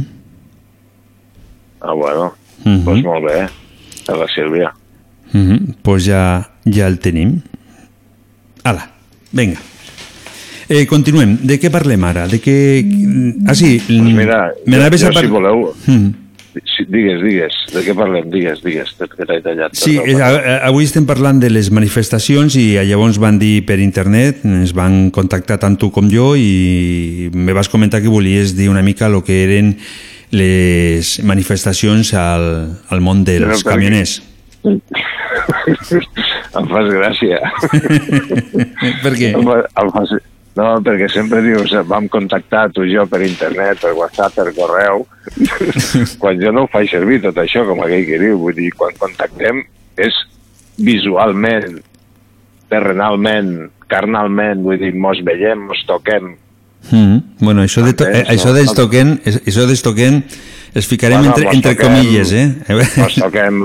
Ah, 1.81 1.93
bueno, 1.93 2.33
Mhm. 2.63 2.83
pues 2.85 3.03
molt 3.03 3.25
bé. 3.25 3.41
A 4.07 4.15
la 4.15 4.27
Sílvia. 4.33 4.73
Uh 5.33 5.37
-huh. 5.39 5.75
pues 5.81 6.05
ja, 6.05 6.51
ja 6.65 6.87
el 6.87 6.99
tenim. 6.99 7.41
Ala, 8.63 8.91
vinga. 9.31 9.57
Eh, 10.69 10.85
continuem. 10.87 11.37
De 11.43 11.57
què 11.59 11.69
parlem 11.73 12.03
ara? 12.07 12.27
De 12.31 12.39
què... 12.43 12.57
Ah, 13.47 13.55
sí. 13.55 13.77
Pues 13.85 14.13
mira, 14.15 14.51
me 14.65 14.77
jo, 14.77 14.91
jo, 14.97 15.13
par- 15.13 15.23
si 15.25 15.31
voleu... 15.31 15.73
Mm. 15.87 16.11
Sí, 16.53 16.83
digues, 16.85 17.17
digues. 17.25 17.55
De 17.73 17.81
què 17.81 17.95
parlem? 17.97 18.27
Digues, 18.29 18.59
digues. 18.61 18.91
Que 18.99 19.25
t'he 19.25 19.39
tallat. 19.41 19.73
Sí, 19.73 19.95
eh, 19.97 20.19
avui 20.61 20.85
estem 20.85 21.05
parlant 21.09 21.39
de 21.41 21.49
les 21.49 21.71
manifestacions 21.73 22.53
i 22.61 22.75
llavors 22.85 23.17
van 23.21 23.39
dir 23.41 23.63
per 23.65 23.79
internet, 23.81 24.43
ens 24.45 24.69
van 24.77 25.07
contactar 25.15 25.57
tant 25.63 25.79
tu 25.81 25.89
com 25.93 26.05
jo 26.13 26.35
i 26.37 27.29
me 27.33 27.55
vas 27.57 27.69
comentar 27.73 28.03
que 28.05 28.11
volies 28.13 28.53
dir 28.57 28.69
una 28.69 28.83
mica 28.85 29.09
el 29.09 29.17
que 29.25 29.39
eren 29.47 29.73
les 30.33 31.15
manifestacions 31.25 32.13
al, 32.17 32.45
al 32.93 33.01
món 33.01 33.23
dels 33.25 33.41
Però 33.49 33.57
per 33.57 33.71
camioners. 33.73 34.19
em 36.53 36.67
fas 36.69 36.87
gràcia. 36.93 37.39
per 39.03 39.13
què? 39.17 39.33
Em 39.33 39.41
fa- 39.49 39.65
em 39.83 39.91
fas... 39.97 40.13
No, 40.55 40.67
perquè 40.85 41.07
sempre 41.09 41.41
dius, 41.41 41.71
vam 41.89 42.05
contactar 42.13 42.67
tu 42.71 42.83
i 42.85 42.91
jo 42.93 43.07
per 43.09 43.23
internet, 43.25 43.79
per 43.81 43.93
WhatsApp, 43.97 44.35
per 44.37 44.51
correu, 44.53 45.01
quan 46.21 46.37
jo 46.41 46.51
no 46.53 46.65
ho 46.65 46.69
faig 46.69 46.91
servir 46.91 47.21
tot 47.23 47.39
això, 47.41 47.63
com 47.65 47.81
aquell 47.81 48.05
que 48.05 48.19
diu, 48.21 48.37
vull 48.37 48.53
dir, 48.53 48.69
quan 48.77 48.93
contactem 49.01 49.63
és 49.97 50.13
visualment, 50.77 51.79
terrenalment, 52.69 53.69
carnalment, 53.89 54.61
vull 54.65 54.77
dir, 54.81 54.93
mos 54.95 55.19
veiem, 55.25 55.67
mos 55.69 55.83
toquem, 55.89 56.35
Mm. 56.91 57.21
Bueno, 57.39 57.61
això, 57.63 57.79
de 57.81 57.93
to 57.95 58.03
eh, 58.03 58.25
això 58.27 58.51
dels 58.51 58.73
toquen, 58.75 59.13
es- 59.23 59.37
això 59.47 59.63
dels 59.65 59.79
toquen, 59.81 60.17
els 60.75 60.85
ficarem 60.85 61.21
Bueno, 61.21 61.31
entre, 61.31 61.55
entre 61.55 61.71
toquem- 61.77 61.93
comilles, 61.95 62.33
eh? 62.33 62.49
mos 62.99 63.15
toquem, 63.15 63.61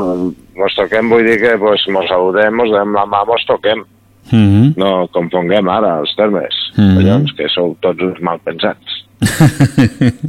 mos 0.55 0.77
toquem 0.77 1.09
vull 1.11 1.25
dir 1.27 1.35
que 1.41 1.57
pues, 1.59 1.83
mos 1.91 2.07
saludem, 2.07 2.55
mos 2.55 2.71
donem 2.71 2.95
la 2.95 3.03
mà, 3.11 3.25
mos 3.27 3.43
toquem. 3.49 3.83
Mm 4.31 4.75
No 4.77 5.09
confonguem 5.15 5.69
ara 5.73 5.99
els 6.01 6.13
termes, 6.17 6.55
Mhm. 6.77 6.95
collons, 6.97 7.33
que 7.37 7.49
sou 7.49 7.77
tots 7.81 8.03
uns 8.03 8.21
malpensats. 8.21 9.05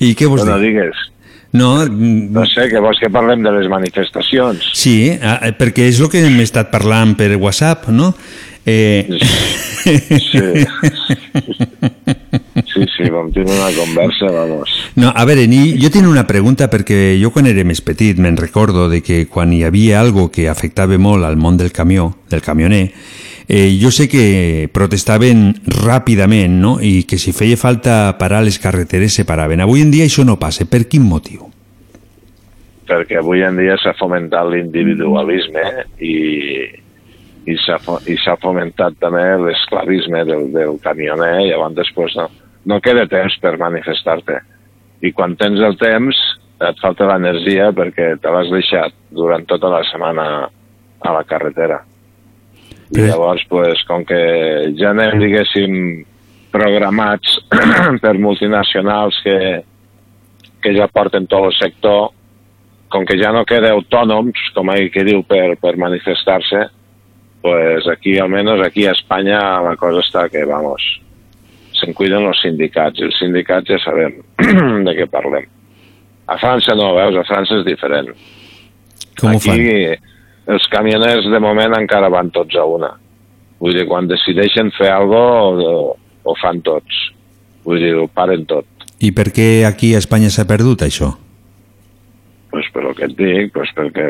I 0.00 0.12
què 0.14 0.26
vols 0.30 0.44
no 0.46 0.58
dir? 0.58 0.68
digues. 0.72 0.96
No, 1.52 1.86
No 1.88 2.44
sé, 2.46 2.68
que 2.68 2.78
vols 2.78 2.98
que 3.00 3.08
parlem 3.10 3.42
de 3.42 3.50
les 3.56 3.68
manifestacions. 3.72 4.60
Sí, 4.76 5.16
ah, 5.22 5.38
eh, 5.48 5.52
perquè 5.56 5.88
és 5.88 5.98
el 6.00 6.10
que 6.12 6.20
hem 6.26 6.38
estat 6.44 6.68
parlant 6.70 7.16
per 7.16 7.32
WhatsApp, 7.40 7.88
no? 7.88 8.12
Eh... 8.66 9.08
Sí, 10.28 10.44
sí, 12.98 13.08
vam 13.10 13.30
tenir 13.32 13.54
una 13.54 13.70
conversa, 13.72 14.30
vamos. 14.32 14.74
No, 14.96 15.12
a 15.14 15.24
veure, 15.24 15.46
ni, 15.48 15.78
jo 15.80 15.90
tinc 15.94 16.08
una 16.10 16.26
pregunta 16.26 16.68
perquè 16.70 17.14
jo 17.20 17.30
quan 17.34 17.46
era 17.48 17.64
més 17.64 17.80
petit 17.84 18.18
me'n 18.18 18.36
recordo 18.36 18.88
de 18.90 19.00
que 19.06 19.24
quan 19.30 19.54
hi 19.54 19.62
havia 19.64 20.00
algo 20.02 20.28
que 20.34 20.48
afectava 20.50 20.98
molt 20.98 21.24
al 21.24 21.38
món 21.38 21.56
del 21.56 21.72
camió, 21.72 22.10
del 22.28 22.42
camioner, 22.42 22.88
eh, 23.48 23.78
jo 23.80 23.90
sé 23.94 24.08
que 24.12 24.68
protestaven 24.74 25.54
ràpidament 25.78 26.58
no? 26.60 26.76
i 26.82 27.04
que 27.08 27.18
si 27.18 27.32
feia 27.32 27.56
falta 27.56 28.18
parar 28.18 28.42
les 28.44 28.58
carreteres 28.58 29.14
se 29.14 29.24
paraven. 29.24 29.62
Avui 29.64 29.82
en 29.82 29.94
dia 29.94 30.04
això 30.04 30.26
no 30.26 30.38
passa. 30.38 30.68
Per 30.68 30.84
quin 30.90 31.06
motiu? 31.06 31.46
Perquè 32.88 33.18
avui 33.20 33.42
en 33.44 33.56
dia 33.60 33.76
s'ha 33.80 33.94
fomentat 33.96 34.48
l'individualisme 34.48 35.64
i, 36.00 36.14
i 37.48 37.56
s'ha 37.60 38.36
fomentat 38.40 38.98
també 39.00 39.24
l'esclavisme 39.44 40.24
del, 40.28 40.50
del 40.52 40.76
camioner 40.84 41.34
i 41.44 41.48
llavors 41.50 41.76
després 41.76 42.16
no, 42.16 42.28
no 42.68 42.80
queda 42.84 43.06
temps 43.08 43.38
per 43.42 43.56
manifestar-te. 43.60 44.42
I 45.00 45.12
quan 45.16 45.36
tens 45.40 45.62
el 45.64 45.76
temps 45.80 46.18
et 46.68 46.80
falta 46.82 47.06
l'energia 47.06 47.70
perquè 47.74 48.16
te 48.20 48.32
l'has 48.34 48.50
deixat 48.52 48.94
durant 49.14 49.46
tota 49.48 49.70
la 49.72 49.84
setmana 49.88 50.26
a 50.98 51.14
la 51.14 51.24
carretera. 51.24 51.80
I 52.96 53.04
llavors, 53.04 53.44
pues, 53.48 53.82
com 53.88 54.04
que 54.08 54.18
ja 54.78 54.92
anem, 54.94 55.18
diguéssim, 55.20 55.74
programats 56.52 57.36
per 58.02 58.14
multinacionals 58.18 59.18
que, 59.24 59.38
que 60.64 60.72
ja 60.76 60.88
porten 60.88 61.28
tot 61.28 61.50
el 61.50 61.56
sector, 61.58 62.08
com 62.88 63.04
que 63.04 63.18
ja 63.20 63.30
no 63.36 63.44
queda 63.48 63.74
autònoms, 63.76 64.48
com 64.56 64.72
ell 64.72 64.88
que 64.92 65.04
diu, 65.04 65.20
per, 65.28 65.58
per 65.60 65.76
manifestar-se, 65.76 66.64
pues 67.44 67.86
aquí, 67.92 68.16
almenys 68.18 68.64
aquí 68.64 68.88
a 68.88 68.96
Espanya, 68.96 69.42
la 69.62 69.76
cosa 69.76 70.00
està 70.02 70.24
que, 70.32 70.46
vamos, 70.48 70.88
se'n 71.80 71.94
cuiden 71.96 72.26
els 72.28 72.40
sindicats. 72.42 73.00
Els 73.04 73.18
sindicats 73.20 73.70
ja 73.70 73.78
sabem 73.82 74.18
de 74.86 74.94
què 74.98 75.06
parlem. 75.10 75.46
A 76.28 76.36
França 76.40 76.76
no, 76.76 76.92
veus? 76.96 77.16
A 77.16 77.26
França 77.28 77.60
és 77.60 77.66
diferent. 77.66 78.10
Com 79.18 79.34
ho 79.34 79.42
fan? 79.42 79.56
Aquí 79.58 80.54
els 80.54 80.66
camioners 80.72 81.28
de 81.28 81.40
moment 81.44 81.76
encara 81.78 82.10
van 82.12 82.32
tots 82.34 82.56
a 82.56 82.64
una. 82.68 82.90
Vull 83.58 83.74
dir, 83.74 83.86
quan 83.90 84.08
decideixen 84.08 84.70
fer 84.76 84.90
alguna 84.94 85.30
cosa, 85.38 85.70
ho 86.28 86.34
fan 86.40 86.60
tots. 86.66 86.98
Vull 87.66 87.80
dir, 87.82 87.94
ho 87.98 88.06
paren 88.08 88.44
tot. 88.48 88.68
I 89.04 89.10
per 89.14 89.28
què 89.34 89.64
aquí 89.66 89.94
a 89.94 90.02
Espanya 90.02 90.30
s'ha 90.34 90.46
perdut 90.48 90.84
això? 90.86 91.12
Pues 92.48 92.68
per 92.72 92.84
el 92.88 92.94
que 92.96 93.06
et 93.06 93.16
dic, 93.18 93.50
pues 93.54 93.70
perquè 93.76 94.06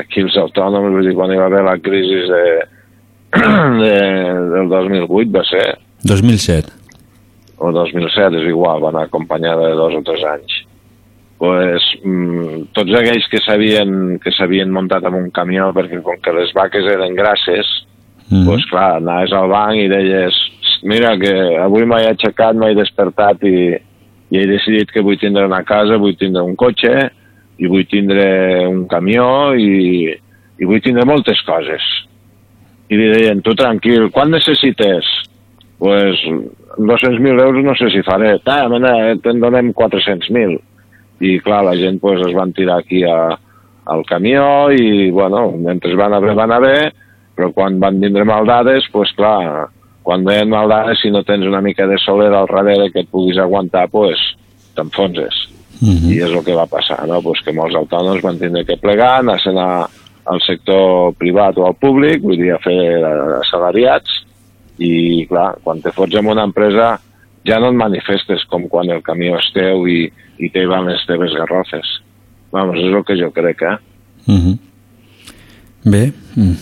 aquí 0.00 0.24
els 0.24 0.36
autònoms, 0.40 0.94
vull 0.96 1.08
dir, 1.08 1.16
quan 1.18 1.32
hi 1.32 1.40
va 1.40 1.48
haver 1.50 1.64
la 1.66 1.76
crisi 1.82 2.22
de, 2.30 2.44
de, 3.82 3.96
del 4.54 4.70
2008 4.72 5.34
va 5.34 5.44
ser, 5.48 5.66
2007. 6.02 6.81
O 7.62 7.72
2007, 7.74 8.42
és 8.42 8.50
igual, 8.50 8.82
va 8.82 8.90
anar 8.90 9.06
acompanyada 9.06 9.70
de 9.70 9.78
dos 9.78 9.94
o 9.98 10.02
tres 10.06 10.24
anys. 10.26 10.58
Pues, 11.42 11.86
mm, 12.04 12.68
tots 12.74 12.94
aquells 12.98 13.26
que 13.30 13.40
s'havien 13.42 14.18
que 14.22 14.30
s'havien 14.30 14.70
muntat 14.70 15.06
en 15.08 15.16
un 15.18 15.30
camió 15.34 15.72
perquè 15.74 16.02
com 16.02 16.20
que 16.22 16.34
les 16.36 16.52
vaques 16.54 16.86
eren 16.86 17.16
grasses, 17.18 17.70
Mm. 18.32 18.46
pues 18.46 18.64
clar, 18.70 18.96
anaves 18.96 19.32
al 19.36 19.48
banc 19.50 19.76
i 19.76 19.88
deies 19.90 20.36
mira 20.82 21.16
que 21.18 21.32
avui 21.60 21.84
m'he 21.84 22.06
aixecat, 22.08 22.56
m'he 22.56 22.74
despertat 22.74 23.42
i, 23.44 23.74
i 24.32 24.38
he 24.38 24.46
decidit 24.48 24.90
que 24.90 25.02
vull 25.04 25.18
tindre 25.20 25.44
una 25.46 25.62
casa, 25.68 25.98
vull 26.00 26.16
tindre 26.18 26.42
un 26.42 26.56
cotxe 26.56 26.94
i 27.60 27.68
vull 27.70 27.84
tindre 27.90 28.24
un 28.70 28.86
camió 28.90 29.26
i, 29.54 30.08
i 30.58 30.68
vull 30.68 30.80
tindre 30.82 31.04
moltes 31.08 31.42
coses. 31.46 31.84
I 32.88 32.98
li 32.98 33.10
deien, 33.12 33.42
tu 33.44 33.54
tranquil, 33.56 34.08
quan 34.12 34.32
necessites? 34.32 35.08
Pues, 35.82 36.20
amb 36.78 36.86
200.000 36.86 37.42
euros 37.42 37.64
no 37.64 37.74
sé 37.74 37.90
si 37.90 38.04
faré. 38.06 38.36
Ta, 38.46 38.68
mena, 38.70 38.92
te'n 39.18 39.40
donem 39.42 39.72
400.000. 39.74 40.60
I 41.26 41.38
clar, 41.42 41.64
la 41.66 41.74
gent 41.74 41.98
pues, 42.00 42.22
es 42.22 42.34
van 42.38 42.52
tirar 42.54 42.78
aquí 42.78 43.02
a, 43.02 43.34
al 43.90 44.04
camió 44.06 44.70
i, 44.70 45.10
bueno, 45.10 45.48
mentre 45.58 45.96
van 45.98 46.14
a 46.14 46.20
bé, 46.22 46.34
van 46.38 46.54
a 46.54 46.60
bé, 46.62 46.76
però 47.34 47.50
quan 47.56 47.80
van 47.82 47.98
vindre 47.98 48.22
maldades, 48.28 48.86
pues 48.94 49.10
clar, 49.18 49.66
quan 50.06 50.22
veien 50.22 50.50
maldades, 50.54 51.02
si 51.02 51.10
no 51.10 51.24
tens 51.26 51.50
una 51.50 51.60
mica 51.60 51.86
de 51.90 51.98
soler 51.98 52.30
al 52.30 52.46
darrere 52.46 52.92
que 52.94 53.02
et 53.02 53.10
puguis 53.10 53.42
aguantar, 53.42 53.88
pues 53.90 54.22
t'enfonses. 54.76 55.48
I 55.82 56.20
és 56.22 56.30
el 56.30 56.44
que 56.46 56.54
va 56.54 56.70
passar, 56.70 57.00
no? 57.10 57.18
pues 57.26 57.42
que 57.42 57.54
molts 57.56 57.74
autònoms 57.74 58.22
van 58.22 58.38
tindre 58.38 58.62
que 58.68 58.78
plegar, 58.78 59.16
anar-se'n 59.18 59.58
al 59.58 60.42
sector 60.46 61.16
privat 61.18 61.58
o 61.58 61.66
al 61.66 61.74
públic, 61.74 62.22
vull 62.22 62.38
dir, 62.38 62.52
a 62.54 62.62
fer 62.62 62.78
eh, 63.00 63.40
assalariats, 63.40 64.22
i 64.78 65.26
clar, 65.28 65.56
quan 65.62 65.80
te 65.82 65.92
fots 65.92 66.14
en 66.16 66.26
una 66.26 66.44
empresa 66.44 66.98
ja 67.44 67.58
no 67.60 67.68
et 67.72 67.74
manifestes 67.76 68.44
com 68.48 68.68
quan 68.68 68.88
el 68.90 69.02
camió 69.02 69.36
és 69.38 69.50
teu 69.54 69.86
i, 69.90 70.06
i 70.38 70.48
te 70.50 70.64
van 70.66 70.86
les 70.86 71.02
teves 71.06 71.32
garrofes. 71.34 71.86
Vamos, 72.52 72.76
és 72.78 72.92
el 72.94 73.04
que 73.04 73.16
jo 73.20 73.30
crec, 73.32 73.62
eh? 73.62 73.76
Mhm. 74.26 74.58
Bé, 75.84 76.12
mm, 76.36 76.54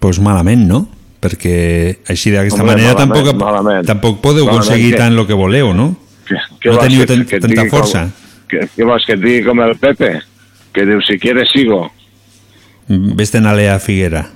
doncs 0.00 0.18
malament, 0.20 0.66
no? 0.68 0.82
Perquè 1.20 1.98
així 2.08 2.30
d'aquesta 2.32 2.64
manera 2.64 2.94
malament, 2.94 3.12
tampoc, 3.12 3.40
malament. 3.40 3.86
tampoc 3.86 4.20
podeu 4.20 4.44
Malament, 4.46 4.64
aconseguir 4.68 4.94
què? 4.94 4.98
tant 4.98 5.16
el 5.18 5.26
que 5.26 5.34
voleu, 5.36 5.72
no? 5.74 5.94
Què, 6.28 6.36
No 6.70 6.76
vols 6.76 6.84
teniu 6.86 7.06
que- 7.06 7.26
que 7.26 7.40
tanta 7.40 7.62
com- 7.68 7.78
força. 7.80 8.08
¿Qué, 8.48 8.60
qué 8.76 8.84
vols 8.84 9.04
que 9.06 9.12
et 9.14 9.20
digui 9.20 9.44
com 9.44 9.60
el 9.60 9.76
Pepe? 9.76 10.20
Que 10.72 10.84
diu, 10.86 11.00
si 11.02 11.18
quieres 11.18 11.48
sigo. 11.52 11.90
Vés-te'n 12.88 13.46
a 13.46 13.54
la 13.54 13.78
Figuera. 13.78 14.26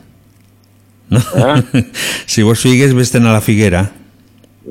No? 1.10 1.20
Eh? 1.20 1.84
si 2.32 2.42
vos 2.42 2.62
figues, 2.62 2.94
vés-te'n 2.96 3.26
a 3.26 3.34
la 3.36 3.44
Figuera. 3.44 3.84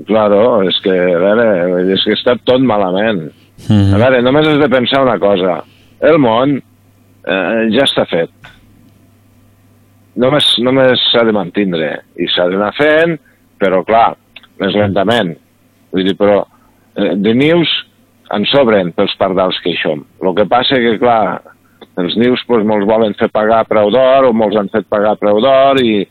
Claro, 0.07 0.63
és 0.65 0.79
que, 0.81 0.93
a 0.93 1.19
veure, 1.21 1.47
és 1.93 2.03
que 2.07 2.15
està 2.17 2.35
tot 2.41 2.63
malament. 2.65 3.27
Mhm. 3.67 3.93
A 3.93 4.01
veure, 4.01 4.21
només 4.25 4.47
has 4.49 4.59
de 4.61 4.69
pensar 4.71 5.03
una 5.05 5.19
cosa. 5.21 5.61
El 6.01 6.17
món 6.19 6.57
eh, 6.57 7.69
ja 7.75 7.85
està 7.85 8.07
fet. 8.09 8.31
Només, 10.19 10.47
només 10.61 11.01
s'ha 11.11 11.23
de 11.25 11.33
mantindre 11.33 11.93
i 12.21 12.27
s'ha 12.29 12.49
d'anar 12.51 12.73
fent, 12.77 13.15
però 13.61 13.81
clar, 13.85 14.11
més 14.61 14.75
lentament. 14.77 15.33
Vull 15.93 16.09
dir, 16.09 16.17
però 16.17 16.41
eh, 16.97 17.13
de 17.17 17.33
nius 17.37 17.71
en 18.33 18.45
sobren 18.49 18.91
pels 18.97 19.13
pardals 19.19 19.59
que 19.63 19.73
hi 19.73 19.79
som. 19.81 20.03
El 20.21 20.35
que 20.37 20.45
passa 20.49 20.79
que, 20.81 20.97
clar, 21.01 21.41
els 22.01 22.17
nius 22.17 22.41
pues, 22.47 22.65
molts 22.65 22.89
volen 22.89 23.13
fer 23.19 23.29
pagar 23.33 23.63
preu 23.69 23.91
d'or 23.93 24.29
o 24.29 24.33
molts 24.33 24.57
han 24.57 24.71
fet 24.73 24.87
pagar 24.89 25.15
preu 25.21 25.39
d'or 25.43 25.81
i, 25.83 26.01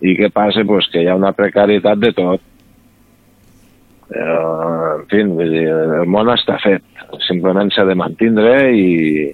i 0.00 0.14
què 0.16 0.30
passa? 0.32 0.64
Pues, 0.66 0.88
que 0.92 1.02
hi 1.02 1.08
ha 1.10 1.16
una 1.18 1.32
precarietat 1.36 1.98
de 2.00 2.12
tot. 2.16 2.40
Però, 4.10 4.38
en 4.98 5.04
fi, 5.10 5.22
vull 5.28 5.52
dir, 5.52 5.66
el 5.70 6.08
món 6.10 6.30
està 6.32 6.56
fet. 6.62 6.82
Simplement 7.26 7.70
s'ha 7.74 7.84
de 7.86 7.94
mantindre 7.98 8.54
i, 8.74 9.30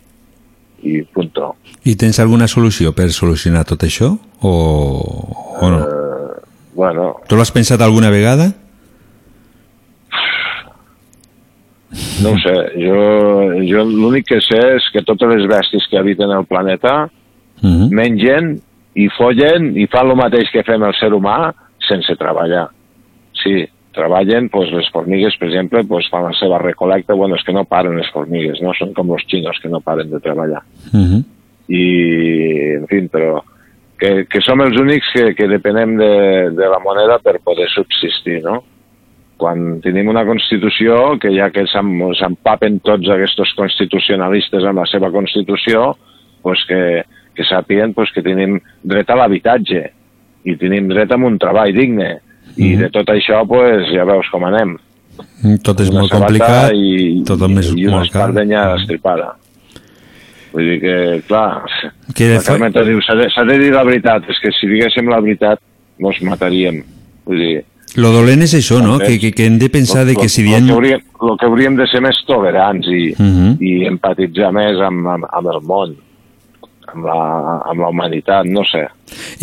i 0.85 1.01
punto. 1.15 1.55
I 1.85 1.95
tens 1.97 2.19
alguna 2.21 2.49
solució 2.49 2.93
per 2.97 3.09
solucionar 3.15 3.65
tot 3.69 3.85
això? 3.87 4.11
O, 4.43 4.53
o 5.61 5.71
no? 5.73 5.81
Bueno, 6.77 7.15
Tu 7.29 7.37
l'has 7.39 7.53
pensat 7.53 7.81
alguna 7.81 8.11
vegada? 8.13 8.51
no 12.23 12.31
ho 12.33 12.39
sé. 12.43 12.55
Jo, 12.81 13.01
jo 13.69 13.85
l'únic 13.89 14.27
que 14.29 14.41
sé 14.45 14.59
és 14.77 14.87
que 14.93 15.03
totes 15.07 15.29
les 15.31 15.47
bèsties 15.49 15.87
que 15.91 15.99
habiten 16.01 16.31
el 16.33 16.45
planeta 16.49 17.09
Mhm. 17.63 17.89
mengen 17.91 18.61
i 18.97 19.09
follen 19.13 19.73
i 19.77 19.87
fan 19.93 20.09
el 20.11 20.17
mateix 20.19 20.49
que 20.53 20.65
fem 20.65 20.83
el 20.89 20.95
ser 20.97 21.11
humà 21.13 21.53
sense 21.87 22.17
treballar. 22.17 22.67
Sí, 23.37 23.61
treballen, 23.97 24.49
pues, 24.53 24.71
les 24.73 24.89
formigues, 24.93 25.37
per 25.41 25.49
exemple, 25.49 25.83
pues, 25.89 26.09
fan 26.13 26.25
la 26.25 26.33
seva 26.37 26.59
recolecta, 26.61 27.15
bueno, 27.15 27.37
és 27.37 27.45
que 27.45 27.53
no 27.53 27.65
paren 27.69 27.97
les 27.97 28.09
formigues, 28.13 28.61
no? 28.65 28.73
Són 28.77 28.93
com 28.97 29.13
els 29.17 29.25
xinos 29.29 29.57
que 29.63 29.69
no 29.73 29.81
paren 29.85 30.11
de 30.11 30.21
treballar. 30.21 30.63
Mhm. 30.93 31.25
i, 31.69 32.77
en 32.77 32.85
fi, 32.87 33.01
però 33.11 33.41
que, 33.99 34.27
que 34.31 34.41
som 34.45 34.61
els 34.63 34.77
únics 34.79 35.09
que, 35.15 35.33
que 35.35 35.49
depenem 35.51 35.97
de, 35.99 36.11
de 36.55 36.69
la 36.71 36.79
moneda 36.79 37.17
per 37.19 37.41
poder 37.43 37.67
subsistir, 37.73 38.37
no? 38.45 38.61
Quan 39.37 39.81
tenim 39.85 40.09
una 40.09 40.23
Constitució, 40.25 41.19
que 41.21 41.33
ja 41.35 41.51
que 41.51 41.65
s'em- 41.69 42.13
s'empapen 42.17 42.79
tots 42.87 43.09
aquests 43.13 43.53
constitucionalistes 43.59 44.65
amb 44.65 44.79
la 44.79 44.87
seva 44.87 45.11
Constitució, 45.11 45.97
pues 46.43 46.63
que, 46.69 46.81
que 47.37 47.45
sàpiguen 47.45 47.93
pues, 47.95 48.11
que 48.15 48.23
tenim 48.25 48.59
dret 48.83 49.11
a 49.11 49.17
l'habitatge 49.21 49.85
i 50.47 50.57
tenim 50.57 50.89
dret 50.89 51.13
a 51.13 51.17
un 51.21 51.39
treball 51.39 51.73
digne. 51.77 52.17
I 52.57 52.75
de 52.81 52.89
tot 52.89 53.09
això, 53.13 53.43
pues, 53.47 53.91
ja 53.93 54.05
veus 54.09 54.29
com 54.33 54.45
anem. 54.49 54.77
Tot 55.63 55.81
és 55.81 55.91
Una 55.91 56.01
molt 56.01 56.13
complicat, 56.13 56.73
i, 56.73 57.23
tot 57.27 57.41
i 57.41 57.45
una 57.45 57.61
molt 57.61 58.11
car. 58.13 58.31
espardenya 58.31 58.63
estripada. 58.77 59.35
Vull 60.53 60.65
dir 60.71 60.81
que, 60.81 61.23
clar, 61.29 61.63
Que 62.15 62.29
la 62.35 62.41
fa- 62.41 62.53
Carmeta 62.55 62.83
diu, 62.87 63.01
s'ha 63.05 63.15
de, 63.19 63.27
de 63.53 63.59
dir 63.61 63.73
la 63.75 63.83
veritat, 63.85 64.25
és 64.31 64.39
que 64.41 64.53
si 64.57 64.69
diguéssim 64.71 65.09
la 65.13 65.21
veritat 65.21 65.61
mos 66.01 66.17
mataríem. 66.23 66.83
Vull 67.27 67.39
dir, 67.43 67.65
Lo 67.97 68.11
dolent 68.13 68.43
és 68.45 68.53
això, 68.59 68.77
no? 68.83 68.99
Que, 68.99 69.19
que, 69.19 69.31
que 69.33 69.47
hem 69.47 69.59
de 69.59 69.69
pensar 69.73 70.05
de 70.05 70.15
que 70.17 70.29
si 70.29 70.43
Lo 70.43 70.49
dient... 70.51 70.67
que, 70.67 70.73
hauríem, 70.75 71.01
lo 71.23 71.37
que 71.37 71.47
hauríem 71.47 71.77
de 71.77 71.87
ser 71.89 72.01
més 72.05 72.19
tolerants 72.27 72.87
i, 72.89 73.15
Mhm. 73.19 73.57
i 73.61 73.87
empatitzar 73.89 74.51
més 74.53 74.81
amb, 74.81 75.07
amb, 75.07 75.25
amb 75.33 75.49
el 75.55 75.61
món, 75.63 75.95
amb 76.97 77.05
la, 77.07 77.17
amb 77.71 77.81
la 77.85 77.91
humanitat, 77.93 78.49
no 78.49 78.65
sé. 78.65 78.87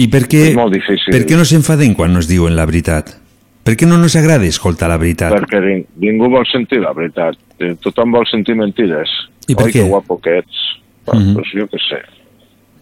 I 0.01 0.07
per 0.11 0.25
què, 0.27 0.49
És 0.51 0.55
molt 0.57 0.73
difícil. 0.73 1.13
per 1.13 1.23
què 1.29 1.37
no 1.37 1.45
s'enfaden 1.45 1.93
quan 1.95 2.13
nos 2.13 2.27
diuen 2.27 2.55
la 2.57 2.65
veritat? 2.65 3.13
Per 3.63 3.77
què 3.79 3.87
no 3.87 3.95
nos 3.97 4.17
agrada 4.19 4.43
escoltar 4.49 4.89
la 4.91 4.97
veritat? 4.99 5.31
Perquè 5.31 5.61
ning- 5.63 5.85
ningú 6.03 6.27
vol 6.33 6.43
sentir 6.51 6.81
la 6.83 6.91
veritat. 6.91 7.37
Eh, 7.59 7.75
Tothom 7.79 8.11
vol 8.11 8.25
sentir 8.27 8.57
mentides. 8.59 9.07
I 9.47 9.55
per 9.55 9.67
Oi, 9.69 9.71
què? 9.71 9.83
que 9.83 9.87
guapo 9.89 10.19
que 10.19 10.39
ets. 10.39 10.57
Pues, 11.05 11.19
Mhm. 11.19 11.33
pues 11.35 11.47
jo 11.53 11.67
què 11.67 11.79
sé. 11.89 12.01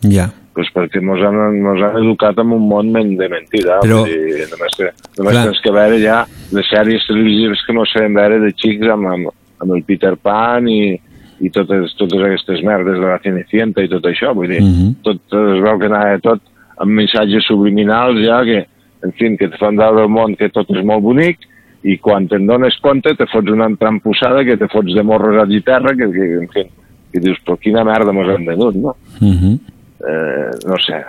Ja. 0.09 0.31
Pues 0.53 0.67
perquè 0.73 1.01
mos 1.01 1.21
han, 1.23 1.61
mos 1.61 1.79
han 1.81 1.97
educat 2.01 2.37
en 2.39 2.51
un 2.51 2.67
món 2.67 2.91
de 2.93 3.29
mentida. 3.29 3.79
Però- 3.81 4.03
dir, 4.05 4.47
només 4.49 4.73
te- 4.77 4.91
només 5.17 5.33
Clar. 5.33 5.45
tens 5.45 5.61
que 5.61 5.71
veure 5.71 5.99
ja 6.01 6.25
les 6.51 6.65
sèries 6.67 7.05
televisives 7.07 7.59
que 7.65 7.73
mos 7.73 7.89
feien 7.93 8.13
veure 8.13 8.39
de 8.39 8.51
xics 8.51 8.87
amb, 8.89 9.05
amb, 9.07 9.27
amb 9.61 9.71
el 9.73 9.83
Peter 9.83 10.17
Pan 10.17 10.67
i, 10.67 10.99
i 11.41 11.49
totes, 11.49 11.95
totes 11.97 12.21
aquestes 12.21 12.61
merdes 12.63 12.99
de 12.99 13.05
la 13.07 13.19
Cenicienta 13.23 13.81
i 13.83 13.89
tot 13.89 14.03
això. 14.05 14.33
Vull 14.35 14.49
dir, 14.49 14.61
Mhm. 14.61 14.95
tot, 15.03 15.19
tot 15.29 15.55
es 15.55 15.61
veu 15.61 15.79
que 15.79 15.85
anava 15.89 16.19
tot 16.19 16.41
amb 16.77 16.91
missatges 16.91 17.45
subliminals 17.47 18.19
ja 18.25 18.43
que, 18.43 18.65
en 19.03 19.11
fi, 19.13 19.35
que 19.37 19.45
et 19.45 19.57
fan 19.57 19.75
veure 19.77 20.03
el 20.03 20.09
món 20.09 20.35
que 20.37 20.49
tot 20.49 20.69
és 20.69 20.83
molt 20.85 21.01
bonic 21.03 21.39
i 21.83 21.97
quan 21.97 22.27
te'n 22.27 22.45
dones 22.45 22.77
compte 22.81 23.15
te 23.17 23.25
fots 23.25 23.49
una 23.49 23.65
entrampussada 23.65 24.43
que 24.45 24.57
te 24.57 24.67
fots 24.67 24.93
de 24.93 25.03
morros 25.03 25.37
a 25.41 25.47
terra 25.65 25.95
que, 25.95 26.11
que, 26.11 26.27
en 26.41 26.47
fi, 26.49 26.63
que 27.11 27.19
dius, 27.19 27.37
però 27.45 27.57
quina 27.59 27.83
merda 27.83 28.11
mos 28.13 28.29
han 28.29 28.45
venut, 28.45 28.75
no? 28.75 28.95
Mhm. 29.19 29.59
eh, 30.01 30.51
no 30.67 30.77
sé, 30.77 31.03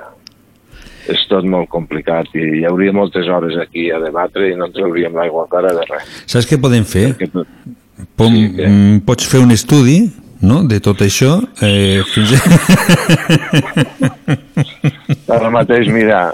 és 1.09 1.27
tot 1.29 1.45
molt 1.45 1.69
complicat 1.69 2.27
i 2.35 2.61
hi 2.61 2.65
hauria 2.65 2.93
moltes 2.93 3.27
hores 3.29 3.57
aquí 3.59 3.91
a 3.91 3.99
debatre 3.99 4.51
i 4.53 4.57
no 4.57 4.67
ens 4.67 4.75
trauríem 4.75 5.15
l'aigua 5.15 5.47
cara 5.51 5.73
de 5.75 5.85
res. 5.89 6.25
Saps 6.27 6.47
què 6.51 6.61
podem 6.61 6.85
fer? 6.85 7.17
Tot- 7.33 7.47
Pom, 8.16 8.35
mm, 8.35 9.03
pots 9.07 9.27
fer 9.29 9.41
un 9.43 9.51
estudi 9.55 10.11
no? 10.43 10.62
de 10.69 10.79
tot 10.83 11.01
això 11.05 11.37
eh, 11.62 12.03
fins 12.12 12.35
Ara 15.33 15.51
mateix, 15.55 15.89
mira, 15.93 16.33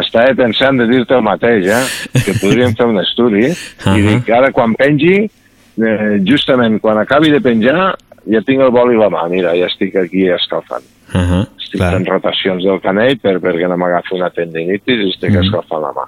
estava 0.00 0.32
pensant 0.38 0.80
de 0.80 0.88
dir-te 0.88 1.14
el 1.18 1.24
mateix, 1.26 1.68
eh? 1.68 1.82
que 2.24 2.34
podríem 2.40 2.74
fer 2.78 2.88
un 2.88 2.98
estudi 3.02 3.46
Ahà. 3.50 3.96
i 3.96 4.06
dic, 4.06 4.30
ara 4.32 4.50
quan 4.56 4.74
pengi, 4.78 5.18
eh, 5.28 6.14
justament 6.26 6.80
quan 6.82 7.00
acabi 7.02 7.32
de 7.34 7.42
penjar, 7.44 7.92
ja 8.30 8.40
tinc 8.46 8.60
el 8.60 8.70
bol 8.70 8.92
i 8.92 8.96
la 8.96 9.08
mà, 9.10 9.28
mira, 9.30 9.54
ja 9.56 9.66
estic 9.66 9.96
aquí 9.96 10.28
escalfant. 10.28 10.84
uh 11.14 11.18
-huh, 11.20 11.46
Estic 11.62 11.80
fent 11.80 12.06
rotacions 12.08 12.64
del 12.64 12.80
canell 12.80 13.18
per, 13.18 13.38
perquè 13.40 13.68
no 13.68 13.76
m'agafi 13.76 14.14
una 14.14 14.30
tendinitis 14.30 14.98
i 15.06 15.10
estic 15.10 15.30
Mhm. 15.30 15.42
escalfant 15.44 15.82
la 15.82 15.92
mà 15.92 16.04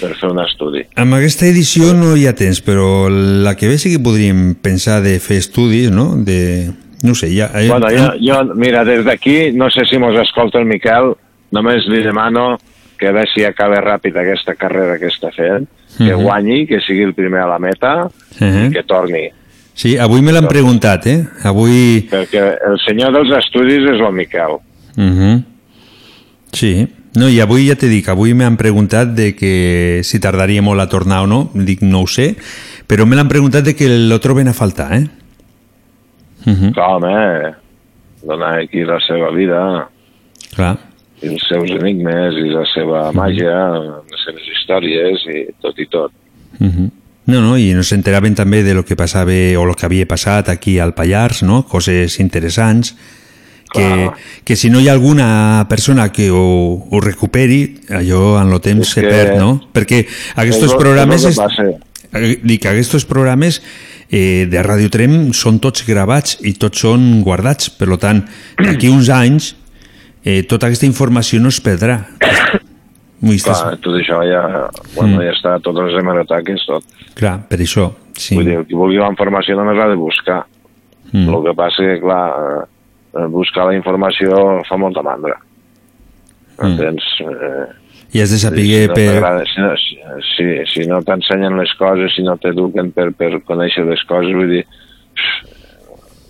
per 0.00 0.14
fer 0.16 0.30
un 0.30 0.38
estudi. 0.40 0.82
Amb 0.96 1.14
aquesta 1.14 1.46
edició 1.46 1.92
no 1.94 2.16
hi 2.16 2.26
ha 2.26 2.34
temps, 2.34 2.60
però 2.64 3.08
la 3.08 3.54
que 3.56 3.68
ve 3.68 3.78
sí 3.78 3.90
que 3.92 4.02
podríem 4.02 4.54
pensar 4.54 5.02
de 5.02 5.18
fer 5.20 5.36
estudis, 5.38 5.90
no? 5.90 6.16
De, 6.16 6.70
no 7.02 7.14
sé, 7.14 7.28
ja... 7.36 7.50
eh, 7.54 7.68
Bueno, 7.68 7.86
jo, 7.90 8.12
jo 8.20 8.54
mira, 8.54 8.84
des 8.84 9.04
d'aquí, 9.04 9.52
no 9.52 9.70
sé 9.70 9.84
si 9.84 9.98
mos 9.98 10.14
escolta 10.20 10.58
el 10.58 10.64
Miquel, 10.66 11.14
només 11.52 11.86
li 11.88 12.02
demano 12.02 12.58
que 12.98 13.08
a 13.08 13.12
veure 13.12 13.28
si 13.34 13.44
acaba 13.44 13.80
ràpid 13.80 14.16
aquesta 14.16 14.54
carrera 14.54 14.98
que 14.98 15.06
està 15.06 15.32
fent, 15.32 15.66
que 15.98 16.14
Mhm. 16.16 16.22
guanyi, 16.22 16.66
que 16.66 16.80
sigui 16.80 17.02
el 17.02 17.14
primer 17.14 17.40
a 17.42 17.46
la 17.46 17.58
meta 17.58 18.08
Uh 18.40 18.66
i 18.68 18.70
que 18.72 18.82
torni. 18.84 19.28
Sí, 19.74 19.96
avui 19.96 20.20
me 20.22 20.32
l'han 20.32 20.48
preguntat, 20.48 21.06
eh? 21.08 21.20
Avui... 21.48 22.02
Perquè 22.10 22.42
el 22.68 22.76
senyor 22.84 23.14
dels 23.14 23.32
estudis 23.38 23.86
és 23.94 24.00
el 24.00 24.12
Miquel. 24.12 24.58
Uh 24.96 25.12
-huh. 25.18 25.42
Sí. 26.52 26.86
No, 27.14 27.28
i 27.28 27.40
avui 27.40 27.66
ja 27.68 27.76
t'he 27.76 27.88
dit, 27.88 28.06
avui 28.08 28.32
m'han 28.32 28.56
preguntat 28.56 29.14
de 29.14 29.34
que 29.36 30.00
si 30.02 30.20
tardaria 30.20 30.62
molt 30.62 30.80
a 30.80 30.88
tornar 30.88 31.22
o 31.22 31.26
no, 31.26 31.50
dic 31.52 31.82
no 31.82 32.00
ho 32.02 32.06
sé, 32.06 32.36
però 32.88 33.04
me 33.04 33.16
l'han 33.16 33.28
preguntat 33.28 33.64
de 33.64 33.74
que 33.74 33.88
lo 33.88 34.18
troben 34.18 34.48
a 34.48 34.52
faltar, 34.52 34.94
eh? 34.94 35.06
Uh 36.46 36.52
-huh. 36.52 36.72
Clar, 36.72 36.88
home, 36.96 37.54
donar 38.22 38.58
aquí 38.62 38.84
la 38.84 38.98
seva 39.00 39.30
vida 39.30 39.88
Clar. 40.54 40.78
i 41.22 41.28
els 41.28 41.44
seus 41.48 41.70
enigmes 41.70 42.34
i 42.34 42.48
la 42.50 42.64
seva 42.74 43.12
màgia, 43.12 43.56
les 44.10 44.24
seves 44.24 44.48
històries 44.54 45.26
i 45.26 45.46
tot 45.60 45.78
i 45.78 45.86
tot. 45.86 46.12
Mhm. 46.58 46.90
No, 47.26 47.40
no, 47.40 47.54
i 47.56 47.70
nos 47.74 47.92
enteraven 47.94 48.34
també 48.34 48.64
de 48.66 48.74
lo 48.74 48.82
que 48.84 48.96
passava 48.98 49.34
o 49.58 49.64
lo 49.64 49.76
que 49.78 49.86
havia 49.86 50.08
passat 50.10 50.48
aquí 50.50 50.78
al 50.82 50.94
Pallars, 50.94 51.44
no? 51.46 51.62
Coses 51.70 52.18
interessants 52.18 52.96
que, 53.72 53.80
Clar. 53.80 54.14
que 54.44 54.56
si 54.58 54.68
no 54.70 54.80
hi 54.82 54.88
ha 54.90 54.92
alguna 54.92 55.64
persona 55.70 56.10
que 56.12 56.30
ho, 56.30 56.42
ho 56.90 57.00
recuperi, 57.00 57.78
allò 57.94 58.40
en 58.42 58.50
lo 58.50 58.58
temps 58.60 58.88
És 58.88 58.94
se 58.98 59.00
que- 59.04 59.08
perd, 59.14 59.38
no? 59.38 59.54
Perquè 59.72 60.02
aquests 60.42 60.74
programes... 60.74 61.24
és 61.30 61.38
que. 61.38 61.70
Eh, 62.12 62.34
Dic, 62.44 62.66
aquests 62.68 63.06
programes 63.08 63.62
eh, 64.10 64.44
de 64.50 64.62
Radio 64.66 64.90
Trem 64.92 65.30
són 65.32 65.62
tots 65.62 65.86
gravats 65.86 66.36
i 66.44 66.52
tots 66.60 66.82
són 66.84 67.22
guardats. 67.24 67.70
Per 67.70 67.88
tant, 68.02 68.26
d'aquí 68.58 68.90
uns 68.92 69.08
anys 69.08 69.54
eh, 70.24 70.42
tota 70.42 70.66
aquesta 70.68 70.84
informació 70.90 71.40
no 71.40 71.48
es 71.54 71.62
perdrà. 71.62 72.02
Clar, 73.22 73.76
tot 73.78 73.94
això 74.00 74.18
ja, 74.26 74.42
bueno, 74.96 75.18
Mm. 75.20 75.26
ja 75.28 75.32
està, 75.36 75.52
totes 75.62 75.90
les 75.90 76.00
hemeroteques, 76.00 76.64
tot. 76.66 76.84
Clar, 77.14 77.36
per 77.48 77.58
això, 77.62 77.92
sí. 78.18 78.34
Vull 78.34 78.48
dir, 78.50 78.58
qui 78.66 78.74
vulgui 78.74 78.98
la 78.98 79.10
informació 79.12 79.54
només 79.56 79.78
l'ha 79.78 79.88
de 79.92 79.98
buscar. 80.00 80.40
Mm. 81.12 81.28
El 81.28 81.44
que 81.44 81.54
passa 81.54 81.86
que, 81.86 82.00
clar, 82.00 82.66
eh, 83.14 83.26
buscar 83.30 83.66
la 83.68 83.76
informació 83.76 84.62
fa 84.66 84.76
molta 84.76 85.02
mandra. 85.06 85.38
Mm. 86.58 86.66
Entens? 86.72 87.04
Eh, 87.20 87.66
I 88.12 88.20
has 88.20 88.30
de 88.30 88.38
saber 88.38 88.60
si 88.60 88.86
no 88.86 88.94
per... 88.94 89.46
si, 89.48 89.60
no, 89.60 89.70
si, 89.76 89.96
si, 90.34 90.44
si 90.68 90.88
no 90.88 90.98
t'ensenyen 91.02 91.56
les 91.56 91.72
coses, 91.78 92.12
si 92.14 92.22
no 92.26 92.36
t'eduquen 92.36 92.90
per, 92.92 93.12
per 93.16 93.38
conèixer 93.48 93.86
les 93.88 94.02
coses, 94.04 94.34
vull 94.36 94.50
dir, 94.50 94.66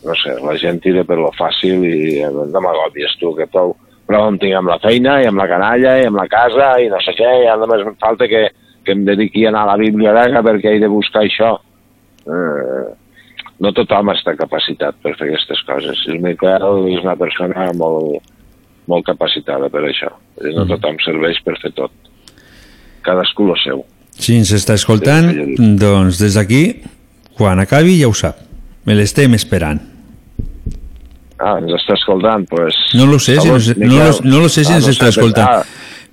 no 0.05 0.15
sé, 0.21 0.37
la 0.45 0.55
gent 0.59 0.79
tira 0.83 1.03
per 1.09 1.17
lo 1.19 1.33
fàcil 1.35 1.83
i 1.89 2.21
eh, 2.21 2.31
no 2.31 2.61
m'agobies 2.63 3.17
tu, 3.19 3.33
que 3.35 3.49
prou, 3.51 3.75
prou 4.13 4.29
em 4.29 4.39
tinc 4.41 4.59
amb 4.59 4.69
la 4.69 4.79
feina 4.83 5.19
i 5.23 5.29
amb 5.31 5.41
la 5.41 5.49
canalla 5.51 5.97
i 6.01 6.09
amb 6.09 6.21
la 6.21 6.29
casa 6.31 6.75
i 6.85 6.91
no 6.93 7.01
sé 7.03 7.15
què, 7.17 7.31
i 7.45 7.53
només 7.61 7.85
falta 8.03 8.29
que, 8.29 8.43
que 8.85 8.97
em 8.97 9.07
dediqui 9.09 9.47
a 9.47 9.53
anar 9.53 9.65
a 9.65 9.73
la 9.73 9.79
biblioteca 9.81 10.45
perquè 10.45 10.75
he 10.77 10.83
de 10.83 10.91
buscar 10.93 11.25
això. 11.25 11.55
Eh, 12.27 12.85
no 13.63 13.71
tothom 13.77 14.11
està 14.13 14.35
capacitat 14.39 14.99
per 15.03 15.15
fer 15.19 15.29
aquestes 15.31 15.63
coses. 15.69 16.05
El 16.11 16.21
Miquel 16.25 16.89
és 16.93 17.05
una 17.05 17.15
persona 17.19 17.69
molt, 17.79 18.33
molt 18.91 19.07
capacitada 19.07 19.71
per 19.73 19.85
això. 19.87 20.11
No 20.43 20.67
tothom 20.69 20.99
serveix 21.05 21.39
per 21.47 21.57
fer 21.63 21.73
tot. 21.77 21.95
Cadascú 23.07 23.47
lo 23.49 23.57
seu. 23.63 23.85
Si 24.13 24.37
ens 24.37 24.51
està 24.55 24.77
escoltant, 24.79 25.31
doncs 25.81 26.21
des 26.21 26.37
d'aquí, 26.39 26.65
quan 27.39 27.63
acabi 27.63 27.97
ja 28.03 28.11
ho 28.11 28.19
sap. 28.19 28.43
Me 28.87 28.99
l'estem 28.99 29.39
esperant. 29.39 29.92
Ah, 31.43 31.57
ens 31.59 31.73
està 31.75 31.95
escoltant, 31.99 32.45
pues... 32.49 32.77
No 32.95 33.07
lo 33.07 33.19
sé, 33.19 33.41
si 33.41 33.49
nos- 33.49 33.73
no 33.77 33.87
Miquel. 33.89 33.99
lo- 33.99 34.21
no 34.31 34.41
lo 34.45 34.49
sé 34.49 34.65
si 34.65 34.73
ens 34.73 34.87
està 34.87 35.09
pen- 35.09 35.09
escoltant, 35.17 35.49
Ah, 35.51 35.63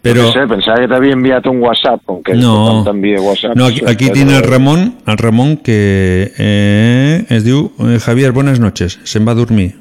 però- 0.02 0.24
No 0.26 0.32
sé, 0.34 0.48
pensava 0.50 0.80
que 0.82 0.88
t'havia 0.88 1.14
enviat 1.14 1.46
un 1.52 1.60
WhatsApp, 1.62 2.02
com 2.06 2.24
que 2.24 2.34
No, 2.34 2.82
t'envia 2.86 3.20
WhatsApp. 3.22 3.56
no 3.56 3.66
aquí, 3.66 3.82
aquí 3.86 4.10
tiene 4.10 4.36
el 4.38 4.44
Ramon, 4.44 4.96
el 5.06 5.18
Ramon 5.18 5.58
que 5.58 6.32
eh, 6.38 7.26
es 7.30 7.44
diu 7.44 7.72
eh, 7.80 8.00
Javier, 8.00 8.32
buenas 8.32 8.60
noches, 8.60 8.98
se'n 9.04 9.28
va 9.28 9.34
a 9.34 9.36
dormir. 9.36 9.76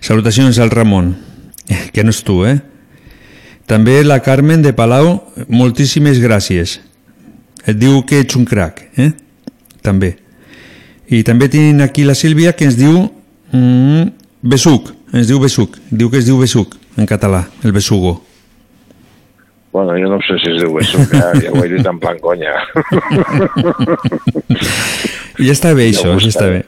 Salutacions 0.00 0.58
al 0.58 0.70
Ramon, 0.70 1.16
que 1.94 2.04
no 2.04 2.10
és 2.10 2.22
tu, 2.24 2.44
eh? 2.44 2.60
També 3.66 4.02
la 4.04 4.18
Carmen 4.20 4.60
de 4.62 4.72
Palau, 4.74 5.20
moltíssimes 5.48 6.18
gràcies. 6.20 6.80
Et 7.64 7.76
diu 7.78 8.02
que 8.04 8.18
ets 8.20 8.34
un 8.36 8.44
crac, 8.44 8.82
eh? 8.98 9.12
També. 9.80 10.16
I 11.08 11.22
també 11.22 11.48
tenim 11.48 11.80
aquí 11.80 12.02
la 12.04 12.14
Sílvia 12.18 12.52
que 12.58 12.64
ens 12.66 12.76
diu 12.76 13.06
mm, 13.52 14.02
Besuc, 14.42 14.90
ens 15.12 15.28
diu 15.28 15.38
Besuc, 15.42 15.76
diu 15.90 16.08
que 16.10 16.18
es 16.18 16.26
diu 16.26 16.38
Besuc 16.40 16.74
en 16.96 17.06
català, 17.06 17.44
el 17.64 17.72
Besugo. 17.72 18.22
Bueno, 19.72 19.92
jo 19.94 20.08
no 20.10 20.18
sé 20.26 20.34
si 20.42 20.50
es 20.50 20.62
diu 20.62 20.74
que 20.74 20.84
ja, 21.14 21.28
ja 21.44 21.50
ho 21.52 21.60
he 21.62 21.68
dit 21.70 21.86
en 21.86 21.98
plan 22.02 22.18
conya. 22.18 22.50
Ja 25.40 25.52
està 25.54 25.70
bé 25.76 25.86
això, 25.92 26.16
ja 26.20 26.28
està 26.32 26.46
bé. 26.50 26.64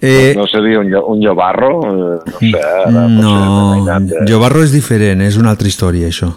Eh... 0.00 0.30
Eh, 0.30 0.34
No 0.36 0.46
seria 0.46 0.78
un, 0.80 0.92
un 0.94 1.20
llobarro? 1.24 1.72
Eh, 1.82 2.18
No 2.36 2.38
sé, 2.38 2.60
ara, 2.62 3.06
no, 3.08 4.20
Jovarro 4.28 4.62
és 4.64 4.72
diferent, 4.76 5.24
és 5.26 5.36
una 5.40 5.50
altra 5.56 5.68
història, 5.68 6.06
això. 6.12 6.30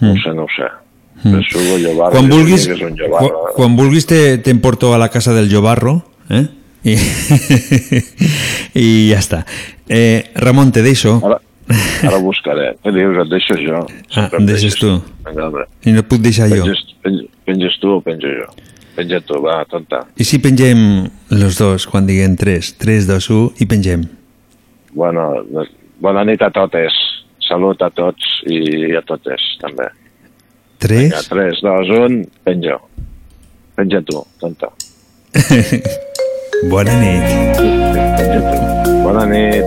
no 0.00 0.12
ho 0.14 0.16
sé, 0.22 0.32
no 0.34 0.46
sé. 0.56 0.70
Mm. 1.22 1.36
Besugo, 1.36 1.76
llobarro, 1.78 2.16
Quan 2.16 2.28
vulguis, 2.32 2.64
quan, 2.80 2.96
llobarro. 2.98 3.42
quan 3.54 3.76
vulguis 3.78 4.06
te- 4.10 4.38
t'emporto 4.38 4.94
a 4.94 4.98
la 4.98 5.08
casa 5.10 5.32
del 5.36 5.50
Jovarro, 5.52 6.00
eh? 6.30 6.46
I, 6.82 6.96
i 8.82 8.86
ja 9.12 9.20
està. 9.22 9.42
Eh, 9.86 10.32
Ramon, 10.42 10.72
te 10.74 10.82
deixo. 10.82 11.14
Ara, 11.22 11.38
ara 12.08 12.18
buscaré. 12.22 12.72
Què 12.82 12.92
dius? 12.94 13.20
Et 13.22 13.30
deixo 13.30 13.58
jo. 13.60 13.84
Ah, 14.18 14.26
em 14.38 14.48
deixes 14.48 14.76
tu. 14.80 14.96
Vinga. 15.28 15.66
I 15.86 15.94
no 15.94 16.02
et 16.02 16.10
puc 16.10 16.22
deixar 16.24 16.50
jo. 16.50 16.64
Penges, 16.64 16.84
penges, 17.04 17.30
penges 17.46 17.78
tu 17.82 17.94
o 17.94 18.00
penjo 18.04 18.34
jo? 18.34 18.50
Penja 18.96 19.22
tu, 19.24 19.38
va, 19.44 19.62
tonta. 19.70 20.02
I 20.20 20.26
si 20.28 20.42
pengem 20.42 21.06
los 21.32 21.56
dos 21.60 21.86
quan 21.88 22.08
diguem 22.08 22.36
3, 22.36 22.74
3, 22.82 23.08
2, 23.08 23.30
1 23.32 23.64
i 23.64 23.70
pengem. 23.70 24.04
Bueno, 24.92 25.30
bona 26.02 26.26
nit 26.28 26.42
a 26.44 26.50
totes. 26.52 26.98
Salut 27.42 27.80
a 27.82 27.88
tots 27.94 28.38
i 28.50 28.92
a 28.96 29.02
totes, 29.06 29.42
també. 29.62 29.88
3? 30.82 31.08
Vinga, 31.08 31.26
3, 31.30 31.64
2, 31.64 31.98
1, 32.10 32.22
penjo. 32.44 32.78
Penja 33.78 34.02
tu, 34.04 34.20
tonta. 34.42 34.74
Bona 36.70 36.94
nit. 36.94 37.22
Bona 39.02 39.24
nit. 39.26 39.64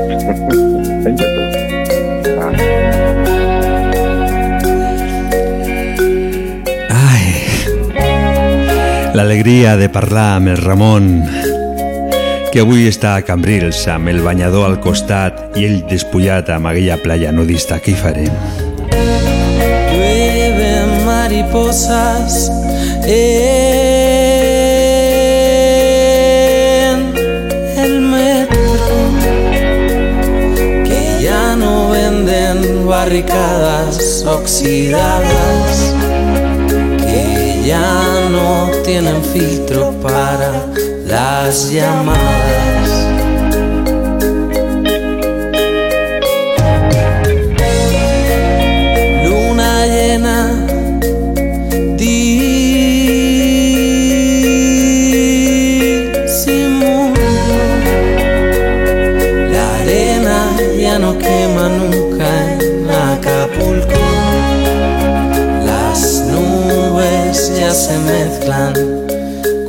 penja 1.03 1.25
tu. 1.27 1.41
Va. 2.37 2.47
L'alegria 9.15 9.75
de 9.75 9.89
parlar 9.91 10.35
amb 10.37 10.51
el 10.51 10.57
Ramon, 10.63 11.09
que 12.51 12.63
avui 12.63 12.87
està 12.87 13.15
a 13.15 13.23
Cambrils 13.27 13.85
amb 13.91 14.11
el 14.11 14.21
banyador 14.23 14.67
al 14.69 14.79
costat 14.83 15.57
i 15.59 15.67
ell 15.67 15.81
despullat 15.91 16.51
amb 16.55 16.71
aquella 16.71 16.99
playa 17.03 17.31
nudista. 17.35 17.79
Què 17.79 17.91
hi 17.91 17.99
farem? 17.99 18.31
Llueven 19.91 20.95
mariposas 21.07 22.47
en 23.03 23.84
barricadas 33.05 34.25
oxidadas 34.25 35.93
que 36.97 37.61
ya 37.63 38.29
no 38.31 38.71
tienen 38.83 39.23
filtro 39.23 39.91
para 40.01 40.65
las 41.05 41.69
llamadas 41.69 43.14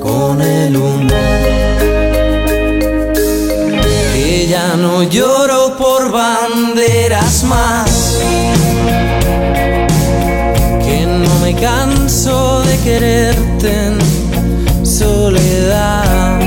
con 0.02 0.42
el 0.42 0.76
humo 0.76 1.08
que 4.12 4.46
ya 4.50 4.76
no 4.76 5.02
lloro 5.02 5.78
por 5.78 6.12
banderas 6.12 7.44
más 7.44 8.18
que 10.84 11.06
no 11.06 11.38
me 11.40 11.54
canso 11.54 12.60
de 12.64 12.78
quererte 12.80 13.86
en 13.86 14.86
soledad. 14.86 16.38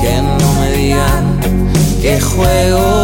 Que 0.00 0.22
no 0.22 0.52
me 0.60 0.72
digan 0.72 1.40
que 2.00 2.18
juego 2.20 2.97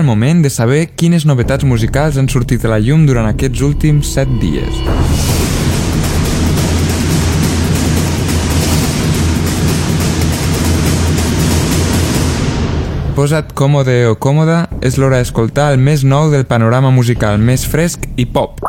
el 0.00 0.06
moment 0.06 0.40
de 0.42 0.48
saber 0.48 0.86
quines 0.96 1.26
novetats 1.28 1.66
musicals 1.68 2.16
han 2.16 2.28
sortit 2.32 2.64
a 2.64 2.70
la 2.72 2.78
llum 2.80 3.04
durant 3.04 3.28
aquests 3.28 3.60
últims 3.66 4.08
7 4.16 4.38
dies. 4.40 4.80
Posa't 13.16 13.52
còmode 13.52 13.98
o 14.08 14.16
còmoda, 14.16 14.62
és 14.80 14.96
l'hora 14.96 15.20
d'escoltar 15.20 15.74
el 15.74 15.82
més 15.84 16.06
nou 16.08 16.32
del 16.32 16.48
panorama 16.48 16.94
musical 16.94 17.36
més 17.36 17.68
fresc 17.68 18.08
i 18.16 18.24
pop. 18.24 18.59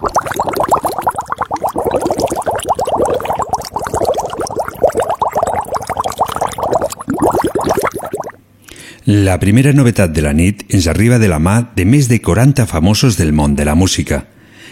La 9.11 9.41
primera 9.41 9.73
novetat 9.75 10.13
de 10.15 10.21
la 10.23 10.31
nit 10.31 10.61
ens 10.71 10.85
arriba 10.87 11.17
de 11.19 11.27
la 11.27 11.35
mà 11.43 11.57
de 11.75 11.83
més 11.83 12.05
de 12.07 12.21
40 12.23 12.63
famosos 12.63 13.17
del 13.19 13.33
món 13.35 13.57
de 13.57 13.65
la 13.67 13.73
música. 13.75 14.21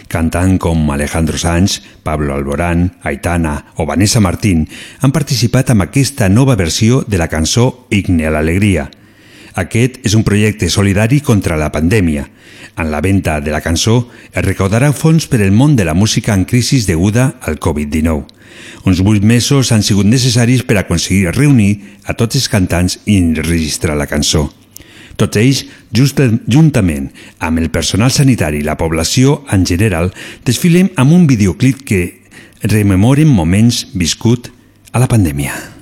Cantant 0.07 0.53
com 0.63 0.85
Alejandro 0.93 1.35
Sanz, 1.35 1.81
Pablo 2.07 2.31
Alborán, 2.37 2.85
Aitana 3.03 3.73
o 3.75 3.83
Vanessa 3.85 4.21
Martín 4.23 4.63
han 5.01 5.11
participat 5.11 5.73
amb 5.73 5.83
aquesta 5.83 6.29
nova 6.31 6.55
versió 6.55 7.01
de 7.03 7.19
la 7.19 7.27
cançó 7.27 7.83
Igne 7.91 8.29
a 8.29 8.31
l'alegria. 8.31 8.87
Aquest 9.59 9.99
és 10.07 10.15
un 10.15 10.23
projecte 10.23 10.71
solidari 10.71 11.19
contra 11.19 11.59
la 11.59 11.73
pandèmia. 11.75 12.29
En 12.79 12.93
la 12.95 13.03
venda 13.03 13.41
de 13.43 13.51
la 13.51 13.59
cançó 13.59 14.05
es 14.31 14.45
recaudarà 14.45 14.93
fons 14.95 15.27
per 15.27 15.43
el 15.43 15.51
món 15.51 15.75
de 15.75 15.83
la 15.83 15.99
música 15.99 16.31
en 16.31 16.47
crisi 16.47 16.79
deguda 16.87 17.33
al 17.41 17.59
Covid-19. 17.59 18.38
Uns 18.87 19.01
vuit 19.03 19.23
mesos 19.23 19.73
han 19.75 19.83
sigut 19.83 20.07
necessaris 20.07 20.63
per 20.63 20.77
aconseguir 20.79 21.33
reunir 21.35 21.73
a 22.05 22.15
tots 22.15 22.39
els 22.39 22.47
cantants 22.51 22.99
i 23.05 23.17
enregistrar 23.19 23.97
la 23.99 24.07
cançó. 24.07 24.47
Tots 25.19 25.39
ells, 25.39 25.65
just, 25.91 26.21
juntament 26.47 27.09
amb 27.43 27.59
el 27.59 27.67
personal 27.73 28.13
sanitari 28.15 28.61
i 28.61 28.67
la 28.67 28.77
població 28.79 29.41
en 29.51 29.65
general, 29.67 30.13
desfilem 30.47 30.93
amb 30.95 31.11
un 31.17 31.27
videoclip 31.27 31.83
que 31.83 32.05
rememoren 32.63 33.27
moments 33.27 33.85
viscut 33.95 34.51
a 34.93 35.03
la 35.03 35.11
pandèmia. 35.11 35.78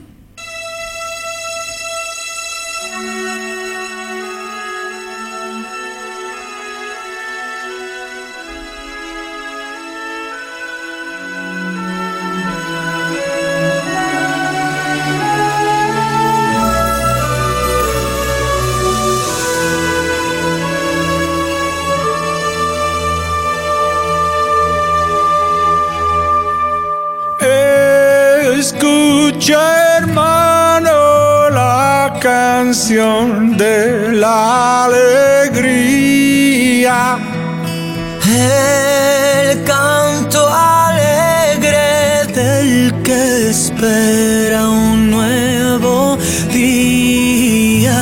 El 38.38 39.64
canto 39.64 40.48
alegre 40.48 42.28
del 42.36 42.94
que 43.02 43.50
espera 43.50 44.70
un 44.70 45.10
nuevo 45.10 46.20
día. 46.54 48.00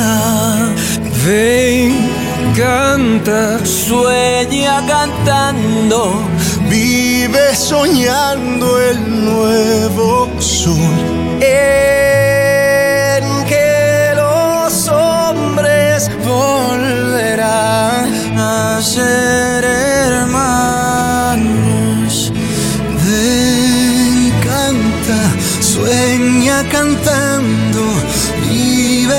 Ven, 1.24 2.10
canta, 2.54 3.64
Sueña 3.64 4.84
cantando, 4.86 6.20
vive 6.68 7.54
soñando 7.56 8.78
el 8.78 9.24
nuevo 9.24 9.85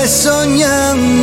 sognando 0.08 1.17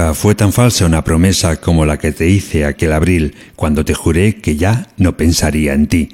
Nunca 0.00 0.14
fue 0.14 0.34
tan 0.34 0.54
falsa 0.54 0.86
una 0.86 1.04
promesa 1.04 1.60
como 1.60 1.84
la 1.84 1.98
que 1.98 2.10
te 2.10 2.26
hice 2.26 2.64
aquel 2.64 2.94
abril 2.94 3.34
cuando 3.54 3.84
te 3.84 3.92
juré 3.92 4.36
que 4.36 4.56
ya 4.56 4.88
no 4.96 5.18
pensaria 5.18 5.74
en 5.74 5.88
ti. 5.88 6.08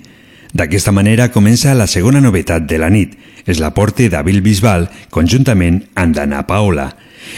D'aquesta 0.52 0.90
manera 0.90 1.30
comença 1.30 1.74
la 1.78 1.86
segona 1.86 2.18
novetat 2.20 2.66
de 2.66 2.80
la 2.82 2.90
nit. 2.90 3.14
És 3.46 3.60
l'aporte 3.62 4.08
d'Abil 4.10 4.42
Bisbal 4.42 4.88
conjuntament 5.14 5.84
amb 5.94 6.18
d'Anna 6.18 6.42
Paola. 6.50 6.88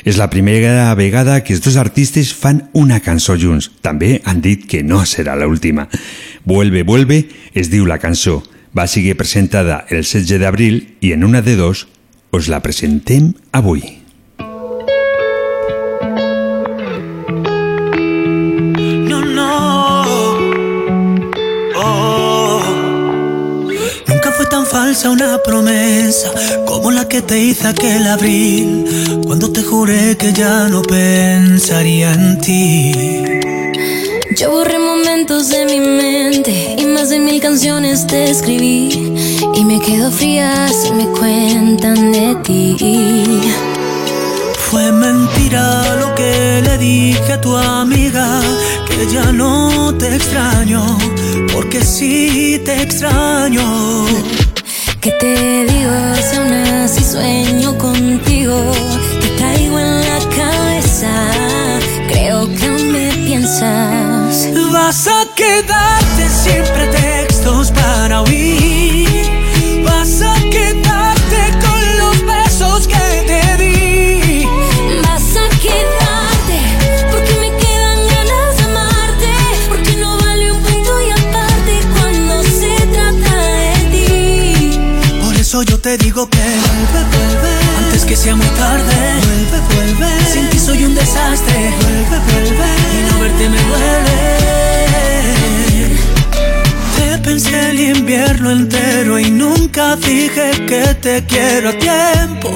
És 0.09 0.17
la 0.17 0.31
primera 0.33 0.89
vegada 0.97 1.43
que 1.45 1.53
els 1.53 1.61
dos 1.61 1.77
artistes 1.77 2.33
fan 2.33 2.65
una 2.73 3.03
cançó 3.05 3.37
junts. 3.37 3.69
També 3.85 4.23
han 4.25 4.41
dit 4.41 4.65
que 4.65 4.81
no 4.81 5.05
serà 5.05 5.37
l'última. 5.37 5.91
Vuelve, 6.49 6.81
vuelve 6.81 7.27
es 7.53 7.69
diu 7.69 7.85
la 7.85 8.01
cançó. 8.01 8.41
Va 8.73 8.89
seguir 8.89 9.21
presentada 9.21 9.85
el 9.91 10.01
16 10.01 10.41
d'abril 10.41 10.97
i 11.05 11.13
en 11.13 11.29
una 11.29 11.45
de 11.45 11.61
dos 11.61 11.89
us 12.33 12.49
la 12.49 12.65
presentem 12.65 13.35
avui. 13.53 13.98
Falsa 24.99 25.11
una 25.11 25.39
promesa 25.39 26.29
como 26.67 26.91
la 26.91 27.07
que 27.07 27.23
te 27.23 27.39
hice 27.39 27.69
aquel 27.69 28.05
abril, 28.09 29.21
cuando 29.25 29.53
te 29.53 29.63
juré 29.63 30.17
que 30.17 30.33
ya 30.33 30.69
no 30.69 30.83
pensaría 30.83 32.13
en 32.13 32.41
ti. 32.41 32.93
Yo 34.37 34.51
borré 34.51 34.79
momentos 34.79 35.51
de 35.51 35.67
mi 35.67 35.79
mente 35.79 36.77
y 36.79 36.85
más 36.87 37.11
de 37.11 37.21
mil 37.21 37.41
canciones 37.41 38.07
te 38.09 38.31
escribí 38.31 39.15
y 39.55 39.65
me 39.65 39.79
quedo 39.81 40.11
fría 40.11 40.69
si 40.69 40.91
me 40.93 41.07
cuentan 41.07 42.11
de 42.11 42.35
ti. 42.43 43.41
Fue 44.69 44.91
mentira 44.91 45.97
lo 45.97 46.15
que 46.17 46.61
le 46.65 46.79
dije 46.79 47.35
a 47.35 47.41
tu 47.41 47.57
amiga, 47.57 48.41
que 48.89 49.07
ya 49.13 49.31
no 49.31 49.95
te 49.97 50.17
extraño, 50.17 50.99
porque 51.53 51.85
sí 51.85 52.61
te 52.65 52.83
extraño. 52.83 54.07
¿Qué 55.01 55.13
te 55.13 55.65
digo? 55.65 55.93
Si 56.29 56.37
aún 56.37 56.53
así 56.53 57.05
sueño 57.05 57.79
contigo, 57.79 58.73
te 59.21 59.29
traigo 59.37 59.79
en 59.79 60.01
la 60.01 60.19
cabeza. 60.37 61.31
Creo 62.09 62.49
que 62.57 62.67
aún 62.67 62.93
me 62.93 63.13
piensas. 63.13 64.49
Vas 64.73 65.07
a 65.07 65.25
quedarte 65.37 66.29
sin 66.29 66.65
pretextos 66.75 67.71
para 67.71 68.23
huir. 68.23 69.08
Sea 88.19 88.35
muy 88.35 88.47
tarde. 88.47 88.95
Vuelve, 89.27 89.59
vuelve. 89.75 90.09
Sin 90.33 90.51
ti 90.51 90.59
soy 90.59 90.85
un 90.85 90.95
desastre. 90.95 91.55
Vuelve, 91.81 92.19
vuelve. 92.29 92.69
Y 92.95 92.99
no 93.11 93.21
verte 93.21 93.49
me 93.49 93.61
duele. 93.69 94.19
Te 96.97 97.19
pensé 97.19 97.71
el 97.71 97.81
invierno 97.81 98.51
entero 98.51 99.19
y 99.21 99.31
nunca 99.31 99.95
dije 99.97 100.51
que 100.67 100.95
te 101.01 101.25
quiero 101.27 101.69
a 101.71 101.73
tiempo. 101.73 102.51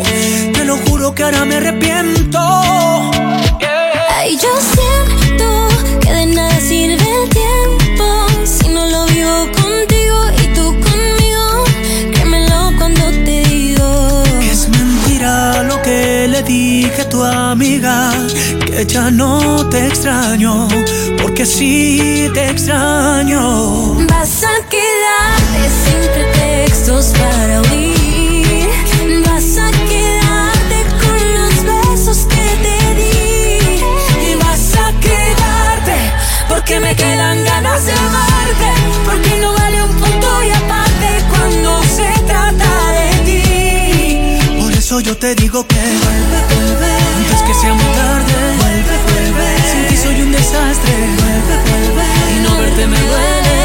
Te 0.53 0.65
lo 0.65 0.77
juro 0.79 1.15
que 1.15 1.23
ahora 1.23 1.45
me 1.45 1.57
arrepiento. 1.57 2.41
Ay, 4.17 4.37
yo 4.43 4.53
siento 4.75 5.69
que 6.01 6.13
de 6.13 6.27
nada 6.27 6.61
sirve 6.61 7.07
amiga, 17.25 18.13
que 18.67 18.87
ya 18.87 19.11
no 19.11 19.69
te 19.69 19.89
extraño, 19.89 20.69
porque 21.21 21.47
sí 21.47 22.31
te 22.35 22.51
extraño. 22.51 23.95
Vas 24.09 24.45
a 24.45 24.69
quedarte 24.69 25.63
sin 25.83 26.01
pretextos 26.15 27.13
para 27.19 27.63
huir. 27.63 28.69
Vas 29.27 29.59
a 29.59 29.71
quedarte 29.89 30.79
con 31.03 31.19
los 31.37 31.55
besos 31.65 32.27
que 32.27 32.47
te 32.65 32.95
di. 32.95 34.31
Y 34.31 34.35
vas 34.37 34.75
a 34.77 34.93
quedarte 35.01 35.97
Porque 36.49 36.81
me 36.81 36.95
quedan 36.95 37.45
ganas 37.45 37.87
de 37.87 37.93
amarte. 37.93 38.32
Yo 45.13 45.19
te 45.19 45.35
digo 45.35 45.67
que 45.67 45.77
vuelve, 45.77 46.39
vuelve. 46.55 46.91
Antes 47.19 47.43
que 47.43 47.53
sea 47.61 47.75
muy 47.75 47.91
tarde, 48.01 48.33
vuelve, 48.61 48.95
vuelve. 49.13 49.47
Sin 49.71 49.83
ti 49.89 49.97
soy 49.97 50.23
un 50.23 50.33
desastre, 50.33 50.93
vuelve, 51.21 51.55
vuelve. 51.69 52.05
Y 52.35 52.37
no 52.45 52.51
verte 52.57 52.87
me 52.87 52.99
duele. 52.99 53.59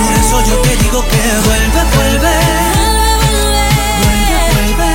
Por 0.00 0.12
eso 0.22 0.36
yo 0.48 0.56
te 0.62 0.76
digo 0.82 1.00
que 1.10 1.22
vuelve, 1.48 1.80
vuelve. 1.96 2.34
Vuelve, 4.02 4.38
vuelve. 4.52 4.90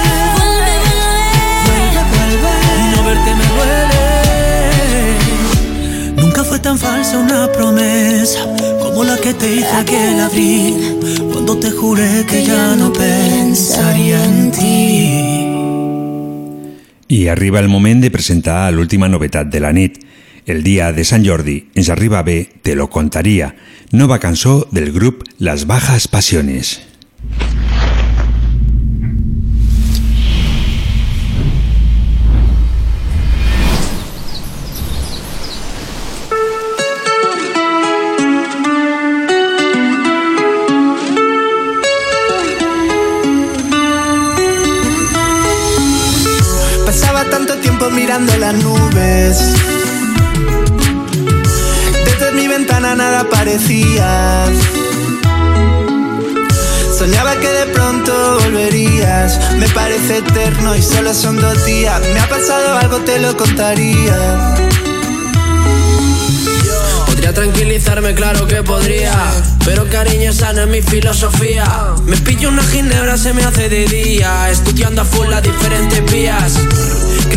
Vuelve, 1.65 2.01
vuelve. 2.13 2.53
Y 2.79 2.85
no 2.95 2.99
verte 3.03 3.31
me 3.39 3.47
duele. 3.55 4.05
Nunca 6.21 6.41
fue 6.45 6.59
tan 6.59 6.77
falsa 6.77 7.17
una 7.17 7.51
promesa 7.51 8.39
como 8.81 9.03
la 9.03 9.17
que 9.17 9.33
te 9.33 9.55
hice 9.55 9.75
aquel 9.75 10.21
abril. 10.21 10.99
Cuando 11.33 11.57
te 11.57 11.69
juré 11.71 12.25
que 12.25 12.45
ya 12.45 12.75
no 12.77 12.93
pensaría 13.57 14.23
en 14.23 14.51
ti. 14.51 15.13
I 17.07 17.27
arriba 17.27 17.59
el 17.59 17.69
moment 17.69 18.03
de 18.03 18.11
presentar 18.13 18.69
l'última 18.71 19.09
novetat 19.09 19.49
de 19.49 19.61
la 19.63 19.71
nit. 19.73 19.97
El 20.45 20.61
dia 20.63 20.91
de 20.93 21.03
Sant 21.07 21.25
Jordi 21.25 21.57
ens 21.73 21.89
arriba 21.89 22.21
bé 22.21 22.51
Te 22.61 22.75
lo 22.75 22.91
contaria, 22.93 23.55
nova 23.91 24.19
cançó 24.19 24.67
del 24.71 24.93
grup 24.93 25.23
Las 25.39 25.65
Bajas 25.65 26.07
Pasiones. 26.07 26.86
Mirando 48.07 48.37
las 48.37 48.53
nubes. 48.63 49.37
Desde 52.05 52.31
mi 52.31 52.47
ventana 52.47 52.95
nada 52.95 53.25
parecía. 53.29 54.45
Soñaba 56.97 57.35
que 57.35 57.49
de 57.49 57.65
pronto 57.73 58.39
volverías. 58.43 59.37
Me 59.57 59.67
parece 59.67 60.19
eterno 60.19 60.73
y 60.73 60.81
solo 60.81 61.13
son 61.13 61.35
dos 61.41 61.65
días. 61.65 61.99
Me 62.13 62.19
ha 62.21 62.29
pasado 62.29 62.77
algo, 62.77 62.99
te 62.99 63.19
lo 63.19 63.35
contaría. 63.35 64.55
Podría 67.07 67.33
tranquilizarme, 67.33 68.15
claro 68.15 68.47
que 68.47 68.63
podría. 68.63 69.11
Pero 69.65 69.85
cariño, 69.89 70.31
esa 70.31 70.53
no 70.53 70.61
es 70.61 70.69
mi 70.69 70.81
filosofía. 70.81 71.65
Me 72.05 72.15
pillo 72.15 72.47
una 72.47 72.63
ginebra, 72.63 73.17
se 73.17 73.33
me 73.33 73.43
hace 73.43 73.67
de 73.67 73.85
día. 73.85 74.49
Estudiando 74.49 75.01
a 75.01 75.05
full 75.05 75.27
las 75.27 75.43
diferentes 75.43 76.09
vías. 76.09 76.53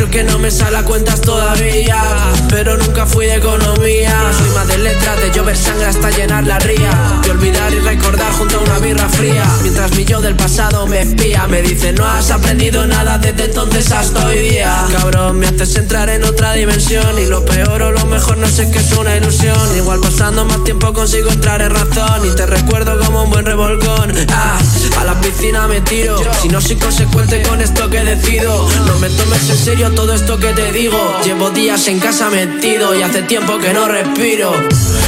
Creo 0.00 0.10
que 0.10 0.24
no 0.24 0.38
me 0.38 0.50
sale 0.50 0.78
a 0.78 0.82
cuentas 0.82 1.20
todavía. 1.20 2.02
Pero 2.48 2.74
nunca 2.78 3.04
fui 3.04 3.26
de 3.26 3.34
economía. 3.34 4.32
Soy 4.32 4.48
más 4.54 4.66
de 4.66 4.78
letras, 4.78 5.20
de 5.20 5.30
llover 5.30 5.54
sangre 5.54 5.84
hasta 5.84 6.08
llenar 6.08 6.46
la 6.46 6.58
ría. 6.58 7.20
De 7.22 7.32
olvidar 7.32 7.70
y 7.74 7.80
recordar 7.80 8.32
junto 8.32 8.56
a 8.56 8.60
una 8.60 8.78
birra 8.78 9.06
fría. 9.10 9.44
Mientras 9.60 9.94
mi 9.94 10.06
yo 10.06 10.22
del 10.22 10.36
pasado 10.36 10.86
me 10.86 11.02
espía. 11.02 11.46
Me 11.48 11.60
dice, 11.60 11.92
no 11.92 12.06
has 12.06 12.30
aprendido 12.30 12.86
nada 12.86 13.18
desde 13.18 13.44
entonces 13.44 13.92
hasta 13.92 14.24
hoy 14.24 14.38
día. 14.38 14.86
Cabrón, 14.90 15.38
me 15.38 15.48
haces 15.48 15.76
entrar 15.76 16.08
en 16.08 16.24
otra 16.24 16.54
dimensión. 16.54 17.18
Y 17.18 17.26
lo 17.26 17.44
peor 17.44 17.82
o 17.82 17.90
lo 17.90 18.06
mejor 18.06 18.38
no 18.38 18.48
sé 18.48 18.70
qué 18.70 18.78
es 18.78 18.90
una 18.92 19.14
ilusión. 19.14 19.76
Igual 19.76 20.00
pasando 20.00 20.46
más 20.46 20.64
tiempo 20.64 20.94
consigo 20.94 21.28
entrar 21.28 21.60
en 21.60 21.72
razón. 21.72 22.24
Y 22.24 22.34
te 22.34 22.46
recuerdo 22.46 22.98
como 23.04 23.24
un 23.24 23.30
buen 23.30 23.44
revolcón. 23.44 24.14
Ah, 24.30 24.58
a 24.98 25.04
la 25.04 25.20
piscina 25.20 25.68
me 25.68 25.82
tiro. 25.82 26.16
Si 26.40 26.48
no 26.48 26.58
soy 26.58 26.76
consecuente 26.76 27.42
con 27.42 27.60
esto 27.60 27.90
que 27.90 28.02
decido. 28.02 28.66
No 28.86 28.98
me 28.98 29.10
tomes 29.10 29.50
en 29.50 29.58
serio 29.58 29.89
todo 29.94 30.14
esto 30.14 30.38
que 30.38 30.52
te 30.52 30.72
digo. 30.72 30.98
Llevo 31.24 31.50
días 31.50 31.86
en 31.88 31.98
casa 31.98 32.30
metido 32.30 32.94
y 32.94 33.02
hace 33.02 33.22
tiempo 33.22 33.58
que 33.58 33.72
no 33.72 33.88
respiro. 33.88 34.52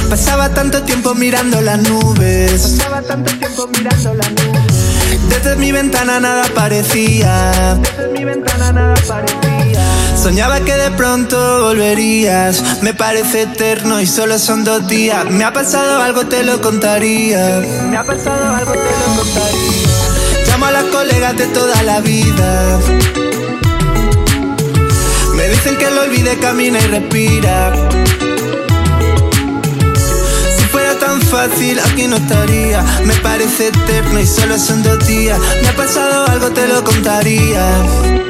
Pasaba 0.09 0.49
tanto 0.49 0.83
tiempo 0.83 1.13
mirando 1.15 1.61
las 1.61 1.79
nubes. 1.79 2.61
Pasaba 2.61 3.01
tanto 3.01 3.31
tiempo 3.37 3.67
mirando 3.67 4.13
las 4.13 4.31
nubes. 4.31 4.73
Desde 5.29 5.55
mi 5.55 5.71
ventana 5.71 6.19
nada 6.19 6.43
parecía. 6.53 7.79
Desde 7.81 8.07
mi 8.09 8.23
ventana 8.25 8.71
nada 8.71 8.95
parecía. 9.07 9.83
Soñaba 10.21 10.59
que 10.61 10.73
de 10.75 10.91
pronto 10.91 11.63
volverías. 11.63 12.81
Me 12.81 12.93
parece 12.93 13.43
eterno 13.43 13.99
y 13.99 14.07
solo 14.07 14.39
son 14.39 14.63
dos 14.63 14.87
días. 14.87 15.25
Me 15.29 15.43
ha 15.43 15.51
pasado 15.51 16.01
algo, 16.01 16.25
te 16.27 16.43
lo 16.43 16.61
contaría. 16.61 17.61
Me 17.89 17.97
ha 17.97 18.03
pasado 18.03 18.55
algo, 18.55 18.71
te 18.71 18.79
lo 18.79 19.23
contaría. 19.23 20.47
Llamo 20.47 20.65
a 20.65 20.71
las 20.71 20.83
colegas 20.85 21.37
de 21.37 21.47
toda 21.47 21.83
la 21.83 21.99
vida. 21.99 22.79
Me 25.35 25.49
dicen 25.49 25.77
que 25.77 25.89
lo 25.89 26.03
olvide, 26.03 26.37
camina 26.39 26.79
y 26.79 26.87
respira. 26.87 27.73
Si 30.57 30.63
fuera 30.65 30.97
tan 30.99 31.21
fácil, 31.21 31.79
aquí 31.79 32.07
no 32.07 32.17
estaría. 32.17 32.83
Me 33.05 33.13
parece 33.15 33.67
eterno 33.67 34.19
y 34.19 34.27
solo 34.27 34.57
son 34.57 34.83
dos 34.83 35.05
días. 35.07 35.39
Me 35.61 35.69
ha 35.69 35.75
pasado 35.75 36.27
algo, 36.27 36.51
te 36.51 36.67
lo 36.67 36.83
contaría. 36.83 38.22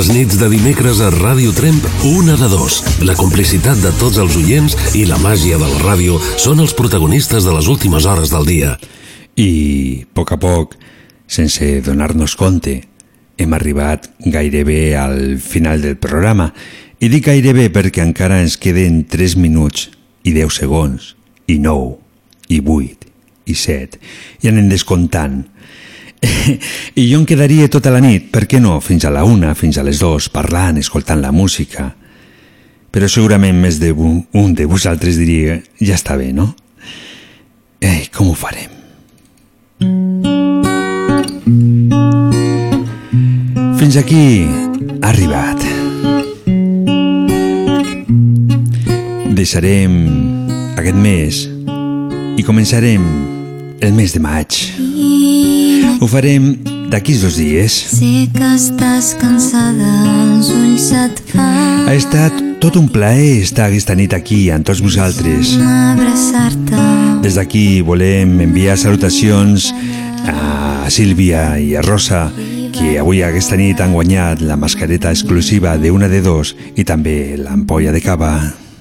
Les 0.00 0.08
nits 0.08 0.38
de 0.40 0.46
dimecres 0.48 1.02
a 1.04 1.10
Ràdio 1.12 1.50
Tremp, 1.52 1.82
una 2.08 2.32
de 2.40 2.46
dos. 2.48 2.78
La 3.04 3.12
complicitat 3.18 3.82
de 3.84 3.90
tots 4.00 4.16
els 4.22 4.32
oients 4.38 4.72
i 4.96 5.02
la 5.04 5.18
màgia 5.20 5.58
de 5.60 5.66
la 5.68 5.80
ràdio 5.82 6.16
són 6.40 6.62
els 6.64 6.72
protagonistes 6.78 7.44
de 7.44 7.52
les 7.52 7.68
últimes 7.68 8.06
hores 8.08 8.32
del 8.32 8.48
dia. 8.48 8.70
I, 9.36 9.50
a 10.00 10.14
poc 10.16 10.32
a 10.32 10.38
poc, 10.40 10.78
sense 11.28 11.68
donar-nos 11.84 12.32
compte, 12.40 12.78
hem 13.36 13.52
arribat 13.52 14.08
gairebé 14.24 14.96
al 14.96 15.36
final 15.36 15.84
del 15.84 16.00
programa. 16.00 16.48
I 16.96 17.12
dic 17.12 17.28
gairebé 17.28 17.68
perquè 17.68 18.00
encara 18.00 18.40
ens 18.40 18.56
queden 18.56 19.02
3 19.04 19.36
minuts 19.36 19.90
i 20.24 20.32
10 20.32 20.62
segons, 20.62 21.12
i 21.44 21.60
9, 21.60 21.92
i 22.48 22.62
8, 22.64 23.12
i 23.52 23.60
7, 23.68 24.00
i 24.40 24.48
anem 24.48 24.72
descomptant. 24.72 25.42
I 27.00 27.06
jo 27.10 27.20
em 27.20 27.26
quedaria 27.26 27.68
tota 27.72 27.92
la 27.92 28.00
nit, 28.04 28.28
per 28.32 28.44
què 28.48 28.60
no, 28.60 28.78
fins 28.84 29.06
a 29.06 29.12
la 29.12 29.24
una, 29.24 29.54
fins 29.56 29.78
a 29.80 29.84
les 29.86 30.00
dues, 30.02 30.28
parlant, 30.32 30.78
escoltant 30.80 31.20
la 31.22 31.32
música. 31.32 31.90
Però 32.90 33.08
segurament 33.08 33.56
més 33.56 33.78
de 33.80 33.92
un, 33.92 34.20
un 34.34 34.54
de 34.54 34.66
vosaltres 34.66 35.18
diria, 35.20 35.60
ja 35.80 35.96
està 35.96 36.18
bé, 36.18 36.32
no? 36.34 36.50
Ei, 37.80 38.10
com 38.12 38.32
ho 38.32 38.36
farem? 38.36 38.76
Fins 43.80 43.96
aquí 43.96 44.44
ha 45.00 45.08
arribat. 45.08 45.64
Deixarem 49.40 49.96
aquest 50.76 51.00
mes 51.00 51.46
i 52.36 52.44
començarem 52.44 53.08
el 53.80 53.96
mes 53.96 54.12
de 54.12 54.20
maig. 54.20 54.60
Ho 56.00 56.06
farem 56.08 56.54
d'aquí 56.88 57.12
dos 57.20 57.36
dies. 57.36 57.74
Sé 57.92 58.24
que 58.32 58.54
estàs 58.56 59.12
cansada, 59.20 59.90
els 60.08 60.48
ulls 60.48 60.86
et 60.96 61.18
fan 61.28 61.90
Ha 61.90 61.92
estat 61.92 62.38
tot 62.62 62.78
un 62.80 62.86
plaer 62.88 63.42
estar 63.42 63.66
aquesta 63.68 63.92
nit 63.98 64.14
aquí 64.16 64.46
amb 64.54 64.64
tots 64.64 64.80
vosaltres. 64.80 65.52
Des 67.20 67.36
d'aquí 67.36 67.82
volem 67.84 68.32
enviar 68.46 68.78
salutacions 68.80 69.68
a 70.24 70.88
Sílvia 70.88 71.58
i 71.60 71.74
a 71.76 71.84
Rosa, 71.84 72.30
que 72.72 72.96
avui 73.02 73.20
aquesta 73.26 73.60
nit 73.60 73.84
han 73.84 73.92
guanyat 73.92 74.40
la 74.40 74.56
mascareta 74.56 75.12
exclusiva 75.12 75.76
de 75.76 75.92
una 75.92 76.08
de 76.08 76.24
dos 76.24 76.54
i 76.76 76.88
també 76.88 77.36
l'ampolla 77.36 77.92
de 77.92 78.00
cava. 78.00 78.32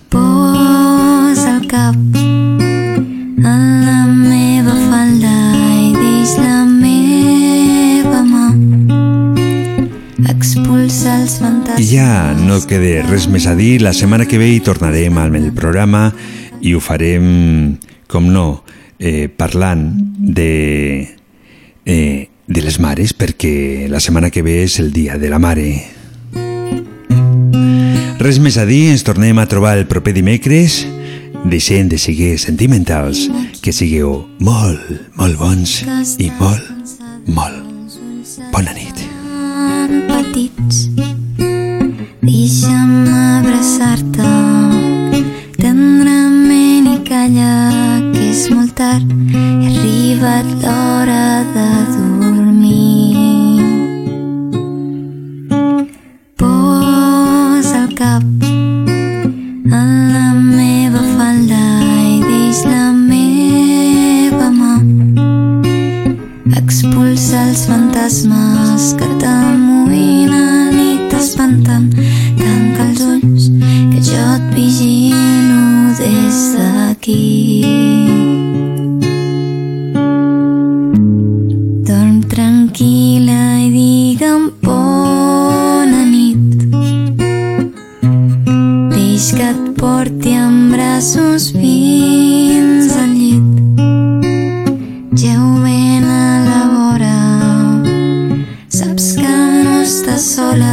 Posa 0.09 0.58
ja 11.89 12.35
no 12.37 12.59
queda 12.69 13.01
res 13.07 13.25
més 13.31 13.47
a 13.49 13.55
dir, 13.57 13.79
la 13.81 13.93
setmana 13.97 14.27
que 14.29 14.37
ve 14.37 14.49
hi 14.53 14.59
tornarem 14.61 15.15
amb 15.17 15.37
el 15.39 15.47
programa 15.57 16.11
i 16.61 16.75
ho 16.75 16.81
farem, 16.83 17.77
com 18.05 18.27
no, 18.29 18.63
eh, 18.99 19.29
parlant 19.29 19.87
de, 20.17 21.07
eh, 21.85 22.27
de 22.45 22.61
les 22.61 22.79
mares, 22.79 23.15
perquè 23.17 23.87
la 23.89 24.01
setmana 24.03 24.29
que 24.29 24.43
ve 24.45 24.59
és 24.67 24.77
el 24.83 24.91
dia 24.93 25.17
de 25.17 25.31
la 25.33 25.39
mare. 25.39 25.69
Res 28.19 28.37
més 28.43 28.59
a 28.59 28.67
dir, 28.69 28.89
ens 28.91 29.05
tornem 29.07 29.39
a 29.39 29.47
trobar 29.49 29.77
el 29.79 29.87
proper 29.87 30.13
dimecres. 30.13 30.83
Deixem 31.45 31.87
de 31.89 31.97
seguir 31.97 32.35
sentimentals, 32.37 33.29
que 33.63 33.73
sigueu 33.73 34.27
molt, 34.43 34.83
molt 35.15 35.39
bons 35.39 35.79
i 36.19 36.29
molt, 36.37 36.93
molt 37.25 37.65
bona 38.51 38.75
nit. 38.75 39.07
petits. 40.09 40.88
Deixa'm 42.21 43.07
abraçar-te 43.07 44.31
tendrament 45.55 46.87
i 46.91 46.97
calla 47.07 47.53
que 48.11 48.25
és 48.27 48.41
molt 48.51 48.73
tard. 48.75 49.07
He 49.31 49.69
arribat 49.69 50.49
l'hora 50.63 51.27
de 51.55 51.67
dormir. 51.93 53.15
Posa 56.43 57.85
el 57.85 57.93
cap 57.95 58.23
en 59.79 59.89
la 60.11 60.29
meva 60.35 61.03
falda 61.15 61.63
i 62.03 62.19
deix 62.25 62.65
la 62.67 62.89
meva 62.91 64.51
mà 64.59 64.75
expulsa 66.63 67.45
els 67.47 67.63
fantasmes 67.71 68.91
que 68.99 69.07
t'amoïnen 69.23 69.48
braços 90.99 91.51
fins 91.51 92.91
al 92.97 93.11
llit. 93.15 93.79
Geu 95.15 95.45
ben 95.63 96.03
a 96.03 96.43
la 96.47 96.63
vora 96.73 97.19
Saps 98.67 99.13
que 99.15 99.37
no 99.63 99.77
estàs 99.85 100.25
sola 100.35 100.68